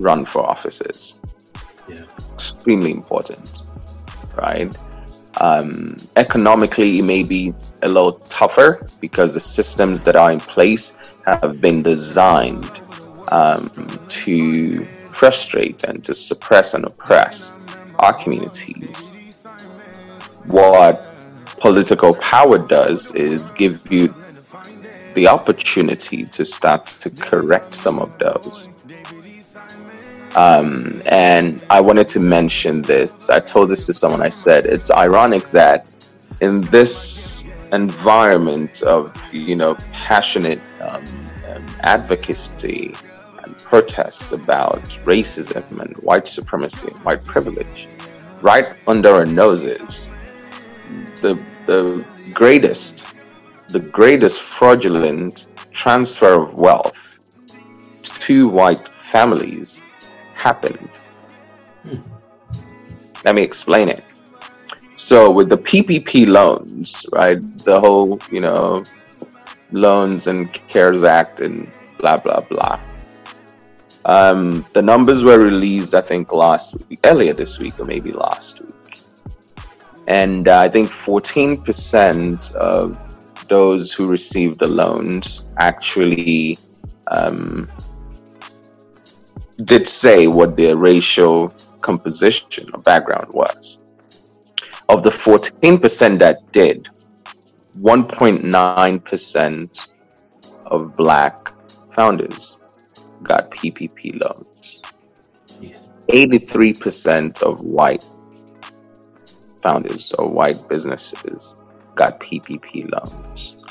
run 0.00 0.24
for 0.24 0.48
offices. 0.48 1.20
Extremely 2.32 2.90
important, 2.90 3.62
right? 4.36 4.74
Um, 5.40 5.96
economically, 6.16 6.98
it 6.98 7.02
may 7.02 7.22
be 7.22 7.54
a 7.82 7.88
little 7.88 8.12
tougher 8.28 8.86
because 9.00 9.34
the 9.34 9.40
systems 9.40 10.02
that 10.02 10.16
are 10.16 10.32
in 10.32 10.40
place 10.40 10.96
have 11.26 11.60
been 11.60 11.82
designed 11.82 12.80
um, 13.28 13.70
to 14.08 14.84
frustrate 15.12 15.84
and 15.84 16.02
to 16.04 16.14
suppress 16.14 16.74
and 16.74 16.84
oppress 16.84 17.52
our 17.98 18.12
communities. 18.14 19.12
What 20.46 21.06
political 21.58 22.14
power 22.14 22.58
does 22.58 23.14
is 23.14 23.50
give 23.52 23.90
you 23.92 24.14
the 25.14 25.28
opportunity 25.28 26.24
to 26.24 26.44
start 26.44 26.86
to 26.86 27.10
correct 27.10 27.74
some 27.74 27.98
of 27.98 28.18
those. 28.18 28.68
Um, 30.36 31.02
and 31.06 31.60
I 31.70 31.80
wanted 31.80 32.08
to 32.10 32.20
mention 32.20 32.82
this. 32.82 33.30
I 33.30 33.40
told 33.40 33.68
this 33.68 33.84
to 33.86 33.92
someone. 33.92 34.22
I 34.22 34.28
said 34.28 34.66
it's 34.66 34.90
ironic 34.90 35.50
that 35.50 35.86
in 36.40 36.60
this 36.62 37.44
environment 37.72 38.82
of 38.82 39.14
you 39.32 39.56
know 39.56 39.74
passionate 39.92 40.60
um, 40.80 41.04
advocacy 41.80 42.94
and 43.42 43.56
protests 43.58 44.32
about 44.32 44.82
racism 45.04 45.80
and 45.80 45.96
white 45.96 46.28
supremacy 46.28 46.88
and 46.88 47.04
white 47.04 47.24
privilege, 47.24 47.88
right 48.40 48.74
under 48.86 49.10
our 49.10 49.26
noses, 49.26 50.10
the 51.20 51.40
the 51.66 52.04
greatest, 52.32 53.06
the 53.68 53.80
greatest 53.80 54.42
fraudulent 54.42 55.46
transfer 55.72 56.42
of 56.42 56.54
wealth 56.54 57.18
to 58.02 58.48
white 58.48 58.88
families 58.88 59.82
happened. 60.40 60.88
Hmm. 61.82 61.96
Let 63.24 63.34
me 63.34 63.42
explain 63.42 63.88
it. 63.88 64.04
So 64.96 65.30
with 65.30 65.48
the 65.48 65.58
PPP 65.58 66.26
loans, 66.26 67.06
right, 67.12 67.38
the 67.64 67.78
whole, 67.80 68.20
you 68.30 68.40
know, 68.40 68.84
loans 69.72 70.26
and 70.26 70.52
CARES 70.68 71.04
Act 71.04 71.40
and 71.40 71.70
blah, 71.98 72.16
blah, 72.16 72.40
blah. 72.40 72.80
Um, 74.04 74.66
the 74.72 74.82
numbers 74.82 75.22
were 75.22 75.38
released, 75.38 75.94
I 75.94 76.00
think, 76.00 76.32
last 76.32 76.74
week, 76.88 77.00
earlier 77.04 77.34
this 77.34 77.58
week, 77.58 77.78
or 77.78 77.84
maybe 77.84 78.12
last 78.12 78.60
week. 78.60 79.02
And 80.06 80.48
uh, 80.48 80.60
I 80.60 80.68
think 80.68 80.88
14% 80.90 82.52
of 82.54 82.96
those 83.48 83.92
who 83.92 84.06
received 84.06 84.58
the 84.58 84.66
loans 84.66 85.48
actually 85.58 86.58
um, 87.08 87.68
did 89.64 89.86
say 89.86 90.26
what 90.26 90.56
their 90.56 90.76
racial 90.76 91.54
composition 91.80 92.66
or 92.72 92.80
background 92.82 93.28
was. 93.32 93.84
Of 94.88 95.02
the 95.02 95.10
14% 95.10 96.18
that 96.18 96.50
did, 96.52 96.88
1.9% 97.78 99.88
of 100.66 100.96
black 100.96 101.52
founders 101.94 102.58
got 103.22 103.50
PPP 103.50 104.20
loans. 104.20 104.82
83% 106.08 107.42
of 107.42 107.60
white 107.60 108.04
founders 109.62 110.12
or 110.12 110.28
white 110.28 110.68
businesses 110.68 111.54
got 111.94 112.18
PPP 112.18 112.90
loans. 112.90 113.64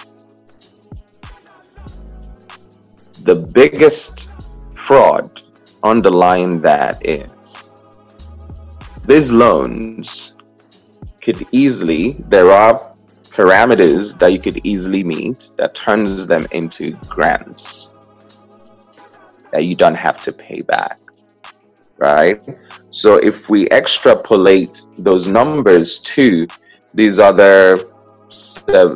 The 3.23 3.35
biggest 3.35 4.31
fraud 4.75 5.41
underlying 5.83 6.59
that 6.59 7.05
is 7.05 7.63
these 9.05 9.31
loans 9.31 10.35
could 11.21 11.47
easily, 11.51 12.11
there 12.27 12.51
are 12.51 12.95
parameters 13.29 14.17
that 14.19 14.31
you 14.33 14.39
could 14.39 14.59
easily 14.63 15.03
meet 15.03 15.49
that 15.57 15.73
turns 15.73 16.27
them 16.27 16.45
into 16.51 16.91
grants 17.07 17.93
that 19.51 19.65
you 19.65 19.75
don't 19.75 19.95
have 19.95 20.21
to 20.23 20.31
pay 20.31 20.61
back. 20.61 20.99
Right? 21.97 22.41
So 22.91 23.15
if 23.15 23.49
we 23.49 23.67
extrapolate 23.69 24.81
those 24.97 25.27
numbers 25.27 25.99
to 25.99 26.47
these 26.93 27.19
other 27.19 27.79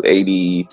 80, 0.04 0.68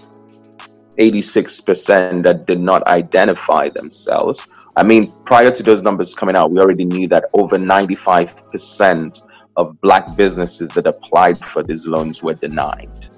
86% 0.98 2.22
that 2.22 2.46
did 2.46 2.60
not 2.60 2.86
identify 2.86 3.68
themselves, 3.68 4.46
I 4.76 4.82
mean, 4.82 5.12
prior 5.24 5.50
to 5.50 5.62
those 5.62 5.82
numbers 5.82 6.14
coming 6.14 6.36
out, 6.36 6.50
we 6.50 6.60
already 6.60 6.84
knew 6.84 7.08
that 7.08 7.24
over 7.32 7.56
95% 7.58 9.22
of 9.56 9.80
black 9.80 10.16
businesses 10.16 10.68
that 10.70 10.86
applied 10.86 11.38
for 11.38 11.62
these 11.62 11.86
loans 11.86 12.22
were 12.22 12.34
denied. 12.34 13.08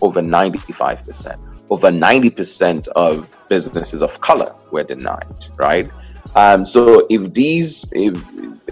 Over 0.00 0.20
95%. 0.20 1.38
Over 1.70 1.90
90% 1.90 2.88
of 2.88 3.28
businesses 3.48 4.02
of 4.02 4.20
color 4.20 4.54
were 4.72 4.84
denied, 4.84 5.48
right? 5.56 5.90
Um, 6.34 6.64
so 6.64 7.06
if 7.10 7.32
these 7.34 7.84
if, 7.92 8.22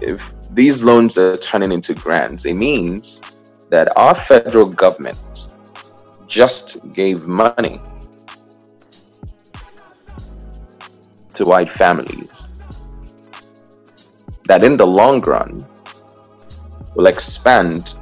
if 0.01 0.33
these 0.51 0.81
loans 0.83 1.17
are 1.17 1.37
turning 1.37 1.71
into 1.71 1.93
grants, 1.93 2.45
it 2.45 2.53
means 2.53 3.21
that 3.69 3.95
our 3.97 4.15
federal 4.15 4.65
government 4.65 5.49
just 6.27 6.91
gave 6.93 7.27
money 7.27 7.81
to 11.37 11.45
white 11.45 11.69
families 11.69 12.49
that 14.45 14.63
in 14.63 14.75
the 14.75 14.87
long 14.87 15.21
run 15.21 15.65
will 16.95 17.05
expand 17.05 17.93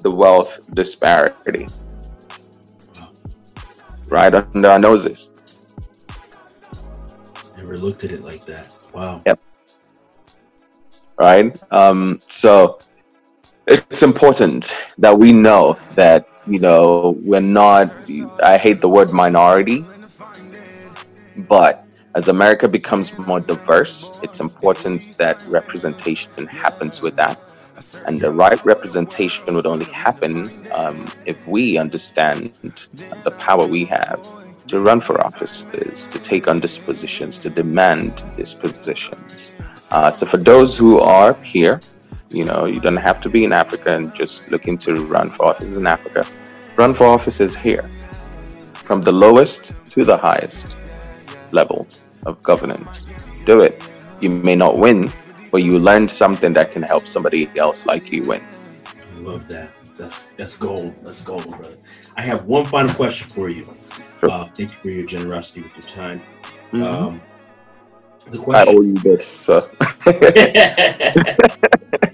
the 0.00 0.10
wealth 0.10 0.60
disparity 0.74 1.66
right 4.08 4.34
under 4.34 4.68
our 4.68 4.78
noses. 4.78 5.30
Never 7.56 7.78
looked 7.78 8.04
at 8.04 8.12
it 8.12 8.22
like 8.22 8.44
that. 8.44 8.68
Wow. 8.92 9.22
Yep. 9.24 9.40
Right. 11.18 11.72
Um, 11.72 12.20
so 12.26 12.78
it's 13.66 14.02
important 14.02 14.76
that 14.98 15.18
we 15.18 15.32
know 15.32 15.78
that 15.94 16.28
you 16.46 16.58
know 16.58 17.16
we're 17.22 17.40
not. 17.40 17.90
I 18.42 18.58
hate 18.58 18.82
the 18.82 18.88
word 18.88 19.12
minority, 19.12 19.86
but 21.48 21.85
as 22.16 22.28
America 22.28 22.66
becomes 22.66 23.16
more 23.18 23.40
diverse, 23.40 24.10
it's 24.22 24.40
important 24.40 25.18
that 25.18 25.36
representation 25.48 26.46
happens 26.46 27.02
with 27.02 27.14
that. 27.16 27.38
And 28.06 28.18
the 28.18 28.30
right 28.30 28.64
representation 28.64 29.54
would 29.54 29.66
only 29.66 29.84
happen 29.84 30.50
um, 30.72 31.06
if 31.26 31.46
we 31.46 31.76
understand 31.76 32.54
the 33.22 33.32
power 33.32 33.66
we 33.66 33.84
have 33.84 34.18
to 34.68 34.80
run 34.80 35.02
for 35.02 35.20
offices, 35.20 36.06
to 36.06 36.18
take 36.18 36.48
on 36.48 36.58
these 36.58 36.78
positions, 36.78 37.36
to 37.40 37.50
demand 37.50 38.24
these 38.34 38.54
positions. 38.54 39.50
Uh, 39.90 40.10
so 40.10 40.24
for 40.24 40.38
those 40.38 40.78
who 40.78 40.98
are 40.98 41.34
here, 41.34 41.82
you 42.30 42.46
know, 42.46 42.64
you 42.64 42.80
don't 42.80 42.96
have 42.96 43.20
to 43.20 43.28
be 43.28 43.44
in 43.44 43.52
Africa 43.52 43.90
and 43.90 44.14
just 44.14 44.50
looking 44.50 44.78
to 44.78 45.04
run 45.04 45.28
for 45.28 45.48
offices 45.50 45.76
in 45.76 45.86
Africa. 45.86 46.26
Run 46.76 46.94
for 46.94 47.04
offices 47.04 47.54
here, 47.54 47.86
from 48.72 49.02
the 49.02 49.12
lowest 49.12 49.74
to 49.90 50.02
the 50.02 50.16
highest 50.16 50.66
levels 51.52 52.00
of 52.24 52.42
governance. 52.42 53.06
Do 53.44 53.60
it. 53.60 53.82
You 54.20 54.30
may 54.30 54.54
not 54.54 54.78
win, 54.78 55.12
but 55.50 55.58
you 55.58 55.78
learn 55.78 56.08
something 56.08 56.52
that 56.54 56.72
can 56.72 56.82
help 56.82 57.06
somebody 57.06 57.48
else 57.56 57.86
like 57.86 58.10
you 58.12 58.22
win. 58.24 58.42
I 59.16 59.20
love 59.20 59.46
that. 59.48 59.70
That's 59.96 60.24
that's 60.36 60.56
gold. 60.56 60.94
That's 61.02 61.22
gold, 61.22 61.48
brother. 61.56 61.76
I 62.16 62.22
have 62.22 62.46
one 62.46 62.64
final 62.64 62.94
question 62.94 63.26
for 63.26 63.48
you. 63.48 63.64
Sure. 64.20 64.30
Uh, 64.30 64.46
thank 64.46 64.70
you 64.70 64.76
for 64.76 64.90
your 64.90 65.06
generosity 65.06 65.62
with 65.62 65.76
your 65.76 65.86
time. 65.86 66.20
Mm-hmm. 66.72 66.82
Um, 66.82 67.20
the 68.30 68.38
question, 68.38 68.68
I 68.68 68.78
owe 68.78 68.82
you 68.82 68.94
this. 68.94 69.26
So. 69.26 69.60
the, 70.04 70.32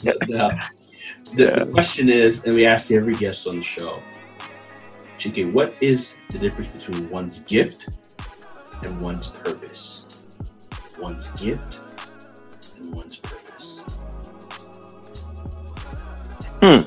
the, 0.02 1.44
yeah. 1.44 1.64
the, 1.64 1.70
question 1.72 2.08
is, 2.08 2.44
and 2.44 2.54
we 2.54 2.66
ask 2.66 2.92
every 2.92 3.14
guest 3.14 3.46
on 3.46 3.56
the 3.56 3.62
show, 3.62 4.02
Chike, 5.18 5.52
what 5.52 5.74
is 5.80 6.16
the 6.30 6.38
difference 6.38 6.68
between 6.68 7.08
one's 7.08 7.40
gift 7.40 7.88
and 8.84 9.00
one's 9.00 9.28
purpose? 9.28 10.06
One's 10.98 11.28
gift 11.30 11.80
and 12.76 12.94
one's 12.94 13.16
purpose. 13.16 13.80
Hmm. 16.60 16.82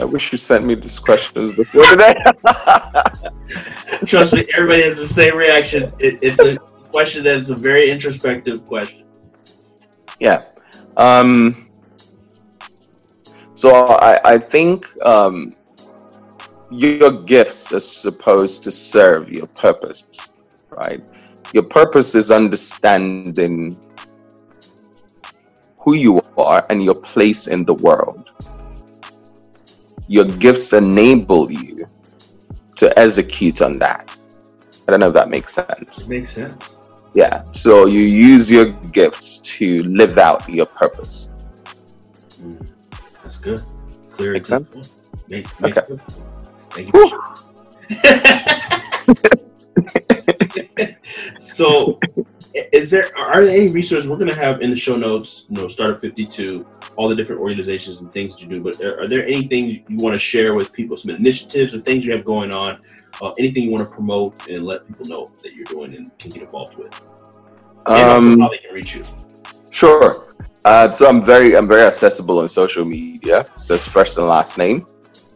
I 0.00 0.04
wish 0.04 0.32
you 0.32 0.38
sent 0.38 0.64
me 0.64 0.74
these 0.76 0.98
questions 0.98 1.52
before 1.52 1.84
today. 1.84 2.14
Trust 4.06 4.32
me, 4.32 4.46
everybody 4.56 4.82
has 4.82 4.96
the 4.96 5.06
same 5.06 5.36
reaction. 5.36 5.92
It, 5.98 6.18
it's 6.22 6.40
a 6.40 6.56
question 6.90 7.24
that's 7.24 7.50
a 7.50 7.56
very 7.56 7.90
introspective 7.90 8.64
question. 8.66 9.04
Yeah. 10.18 10.44
Um, 10.96 11.66
so 13.54 13.86
I, 13.88 14.34
I 14.34 14.38
think 14.38 14.86
um, 15.04 15.54
your 16.70 17.10
gifts 17.10 17.72
are 17.72 17.80
supposed 17.80 18.62
to 18.62 18.70
serve 18.70 19.28
your 19.28 19.46
purpose 19.48 20.32
right? 20.80 21.04
Your 21.52 21.64
purpose 21.64 22.14
is 22.14 22.30
understanding 22.30 23.78
who 25.78 25.94
you 25.94 26.20
are 26.36 26.66
and 26.70 26.82
your 26.82 26.94
place 26.94 27.46
in 27.46 27.64
the 27.64 27.74
world. 27.74 28.30
Your 30.08 30.24
gifts 30.24 30.72
enable 30.72 31.50
you 31.50 31.84
to 32.76 32.98
execute 32.98 33.62
on 33.62 33.76
that. 33.76 34.16
I 34.88 34.90
don't 34.90 35.00
know 35.00 35.08
if 35.08 35.14
that 35.14 35.28
makes 35.28 35.54
sense. 35.54 36.08
Makes 36.08 36.32
sense. 36.32 36.76
Yeah. 37.14 37.44
So 37.52 37.86
you 37.86 38.00
use 38.00 38.50
your 38.50 38.66
gifts 38.92 39.38
to 39.58 39.82
live 39.84 40.18
out 40.18 40.48
your 40.48 40.66
purpose. 40.66 41.30
Mm, 42.42 42.66
that's 43.22 43.36
good. 43.36 43.62
Clear. 44.08 44.32
Makes 44.32 44.48
sense. 44.48 44.72
Make, 45.28 45.46
okay. 45.62 45.82
Thank 46.70 46.94
you. 46.94 47.20
so 51.38 51.98
is 52.72 52.90
there 52.90 53.16
are 53.16 53.44
there 53.44 53.54
any 53.54 53.68
resources 53.68 54.08
we're 54.08 54.16
going 54.16 54.28
to 54.28 54.34
have 54.34 54.60
in 54.60 54.70
the 54.70 54.76
show 54.76 54.96
notes 54.96 55.46
you 55.48 55.56
know 55.56 55.66
Startup52 55.66 56.64
all 56.96 57.08
the 57.08 57.14
different 57.14 57.40
organizations 57.40 58.00
and 58.00 58.12
things 58.12 58.34
that 58.34 58.42
you 58.42 58.48
do 58.48 58.60
but 58.62 58.80
are, 58.80 59.00
are 59.00 59.06
there 59.06 59.24
anything 59.24 59.84
you 59.88 59.96
want 59.98 60.14
to 60.14 60.18
share 60.18 60.54
with 60.54 60.72
people 60.72 60.96
some 60.96 61.10
initiatives 61.14 61.74
or 61.74 61.78
things 61.78 62.04
you 62.04 62.12
have 62.12 62.24
going 62.24 62.50
on 62.50 62.80
uh, 63.22 63.32
anything 63.38 63.64
you 63.64 63.70
want 63.70 63.88
to 63.88 63.94
promote 63.94 64.48
and 64.48 64.64
let 64.64 64.86
people 64.86 65.06
know 65.06 65.30
that 65.42 65.54
you're 65.54 65.64
doing 65.66 65.94
and 65.94 66.16
can 66.18 66.30
get 66.30 66.42
involved 66.42 66.76
with? 66.76 66.92
Um, 67.86 68.40
how 68.40 68.48
they 68.48 68.58
can 68.58 68.74
reach 68.74 68.94
you. 68.94 69.04
sure. 69.70 70.26
Uh, 70.66 70.92
so 70.92 71.08
i'm 71.08 71.24
very 71.24 71.56
i'm 71.56 71.66
very 71.66 71.82
accessible 71.82 72.38
on 72.40 72.48
social 72.48 72.84
media. 72.84 73.46
So 73.56 73.74
it's 73.74 73.86
first 73.86 74.18
and 74.18 74.26
last 74.26 74.58
name. 74.58 74.86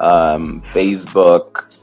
um, 0.00 0.62
Facebook, 0.62 1.76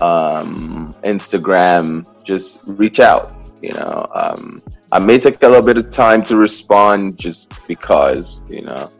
um, 0.00 0.94
Instagram. 1.04 2.06
Just 2.24 2.62
reach 2.66 3.00
out. 3.00 3.34
You 3.62 3.72
know, 3.72 4.06
um, 4.14 4.62
I 4.92 4.98
may 4.98 5.18
take 5.18 5.42
a 5.42 5.48
little 5.48 5.64
bit 5.64 5.76
of 5.76 5.90
time 5.90 6.22
to 6.24 6.36
respond 6.36 7.18
just 7.18 7.66
because 7.66 8.42
you 8.48 8.62
know 8.62 8.90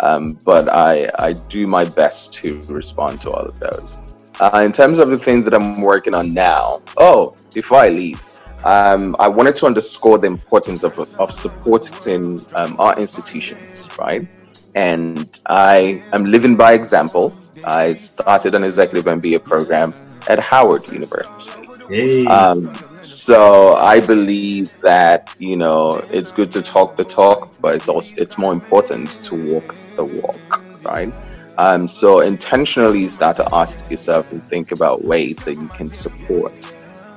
Um, 0.00 0.38
but 0.44 0.68
I, 0.68 1.10
I 1.18 1.32
do 1.32 1.66
my 1.66 1.84
best 1.84 2.32
to 2.34 2.62
respond 2.68 3.20
to 3.20 3.30
all 3.32 3.46
of 3.46 3.58
those. 3.58 3.98
Uh, 4.40 4.62
in 4.64 4.72
terms 4.72 5.00
of 5.00 5.10
the 5.10 5.18
things 5.18 5.44
that 5.44 5.54
I'm 5.54 5.80
working 5.80 6.14
on 6.14 6.32
now, 6.32 6.80
oh, 6.96 7.36
before 7.52 7.78
I 7.78 7.88
leave, 7.88 8.22
um, 8.68 9.16
I 9.18 9.28
wanted 9.28 9.56
to 9.56 9.66
underscore 9.66 10.18
the 10.18 10.26
importance 10.26 10.84
of, 10.84 10.98
of 11.18 11.34
supporting 11.34 12.44
um, 12.54 12.76
our 12.78 12.98
institutions, 12.98 13.88
right? 13.98 14.28
And 14.74 15.40
I 15.46 16.02
am 16.12 16.26
living 16.26 16.54
by 16.54 16.74
example. 16.74 17.34
I 17.64 17.94
started 17.94 18.54
an 18.54 18.64
executive 18.64 19.06
MBA 19.06 19.42
program 19.44 19.94
at 20.28 20.38
Howard 20.38 20.86
University. 20.88 21.66
Hey. 21.88 22.26
Um, 22.26 22.74
so 23.00 23.76
I 23.76 24.00
believe 24.00 24.78
that 24.82 25.34
you 25.38 25.56
know 25.56 26.04
it's 26.10 26.30
good 26.30 26.52
to 26.52 26.60
talk 26.60 26.98
the 26.98 27.04
talk, 27.04 27.54
but 27.62 27.74
it's 27.74 27.88
also 27.88 28.14
it's 28.18 28.36
more 28.36 28.52
important 28.52 29.08
to 29.24 29.34
walk 29.50 29.74
the 29.96 30.04
walk, 30.04 30.84
right? 30.84 31.10
Um, 31.56 31.88
so 31.88 32.20
intentionally 32.20 33.08
start 33.08 33.36
to 33.36 33.48
ask 33.54 33.90
yourself 33.90 34.30
and 34.30 34.42
think 34.42 34.72
about 34.72 35.02
ways 35.02 35.36
that 35.46 35.54
you 35.54 35.68
can 35.68 35.90
support 35.90 36.52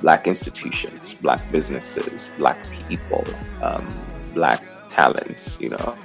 black 0.02 0.28
institutions, 0.28 1.14
black 1.16 1.40
businesses, 1.52 2.30
black 2.38 2.58
people, 2.88 3.26
um, 3.62 3.86
black 4.34 4.64
talents, 4.88 5.58
you 5.60 5.70
know, 5.70 5.96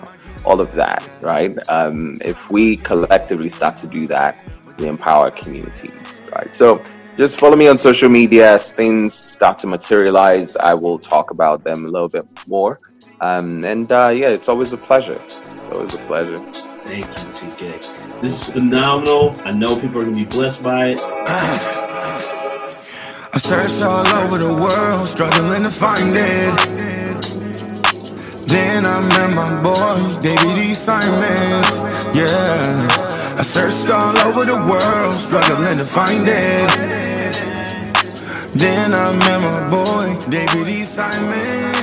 all 0.45 0.61
of 0.61 0.73
that, 0.75 1.03
right? 1.21 1.57
Um, 1.69 2.17
if 2.25 2.51
we 2.51 2.77
collectively 2.77 3.49
start 3.49 3.77
to 3.79 3.87
do 3.87 4.07
that, 4.07 4.39
we 4.79 4.87
empower 4.87 5.31
communities, 5.31 6.23
right? 6.35 6.55
So 6.55 6.85
just 7.17 7.41
follow 7.41 7.57
me 7.57 7.67
on 7.67 7.79
social 7.79 8.09
media 8.09 8.55
as 8.55 8.73
things 8.73 9.15
start 9.15 9.59
to 9.61 9.67
materialize. 9.67 10.57
I 10.57 10.75
will 10.75 10.99
talk 10.99 11.31
about 11.31 11.65
them 11.65 11.87
a 11.87 11.89
little 11.89 12.09
bit 12.09 12.27
more. 12.47 12.79
Um, 13.21 13.65
and 13.65 13.91
uh, 13.91 14.09
yeah, 14.09 14.29
it's 14.29 14.49
always 14.49 14.73
a 14.73 14.77
pleasure. 14.77 15.21
It's 15.57 15.67
always 15.73 15.95
a 15.95 15.99
pleasure. 15.99 16.39
Thank 16.85 17.07
you, 17.07 17.51
TK. 17.51 18.21
This 18.21 18.43
is 18.43 18.53
phenomenal. 18.53 19.35
I 19.45 19.53
know 19.53 19.75
people 19.75 20.01
are 20.01 20.05
going 20.05 20.17
to 20.17 20.25
be 20.25 20.31
blessed 20.31 20.63
by 20.63 20.97
it. 20.97 22.33
I 23.37 23.39
searched 23.39 23.83
all 23.83 24.07
over 24.25 24.39
the 24.39 24.49
world, 24.49 25.07
struggling 25.07 25.65
to 25.65 25.71
find 25.71 26.17
it. 26.17 26.57
Then 28.49 28.87
I 28.87 28.99
met 29.07 29.31
my 29.35 29.63
boy, 29.63 30.23
David 30.23 30.57
E. 30.57 30.73
Simons. 30.73 31.77
Yeah. 32.17 32.89
I 33.37 33.43
searched 33.43 33.91
all 33.91 34.17
over 34.27 34.47
the 34.47 34.57
world, 34.57 35.15
struggling 35.17 35.77
to 35.77 35.85
find 35.85 36.27
it. 36.27 36.71
Then 38.55 38.95
I 38.95 39.13
met 39.13 39.41
my 39.43 39.69
boy, 39.69 40.31
David 40.31 40.69
E. 40.69 40.83
Simon. 40.85 41.76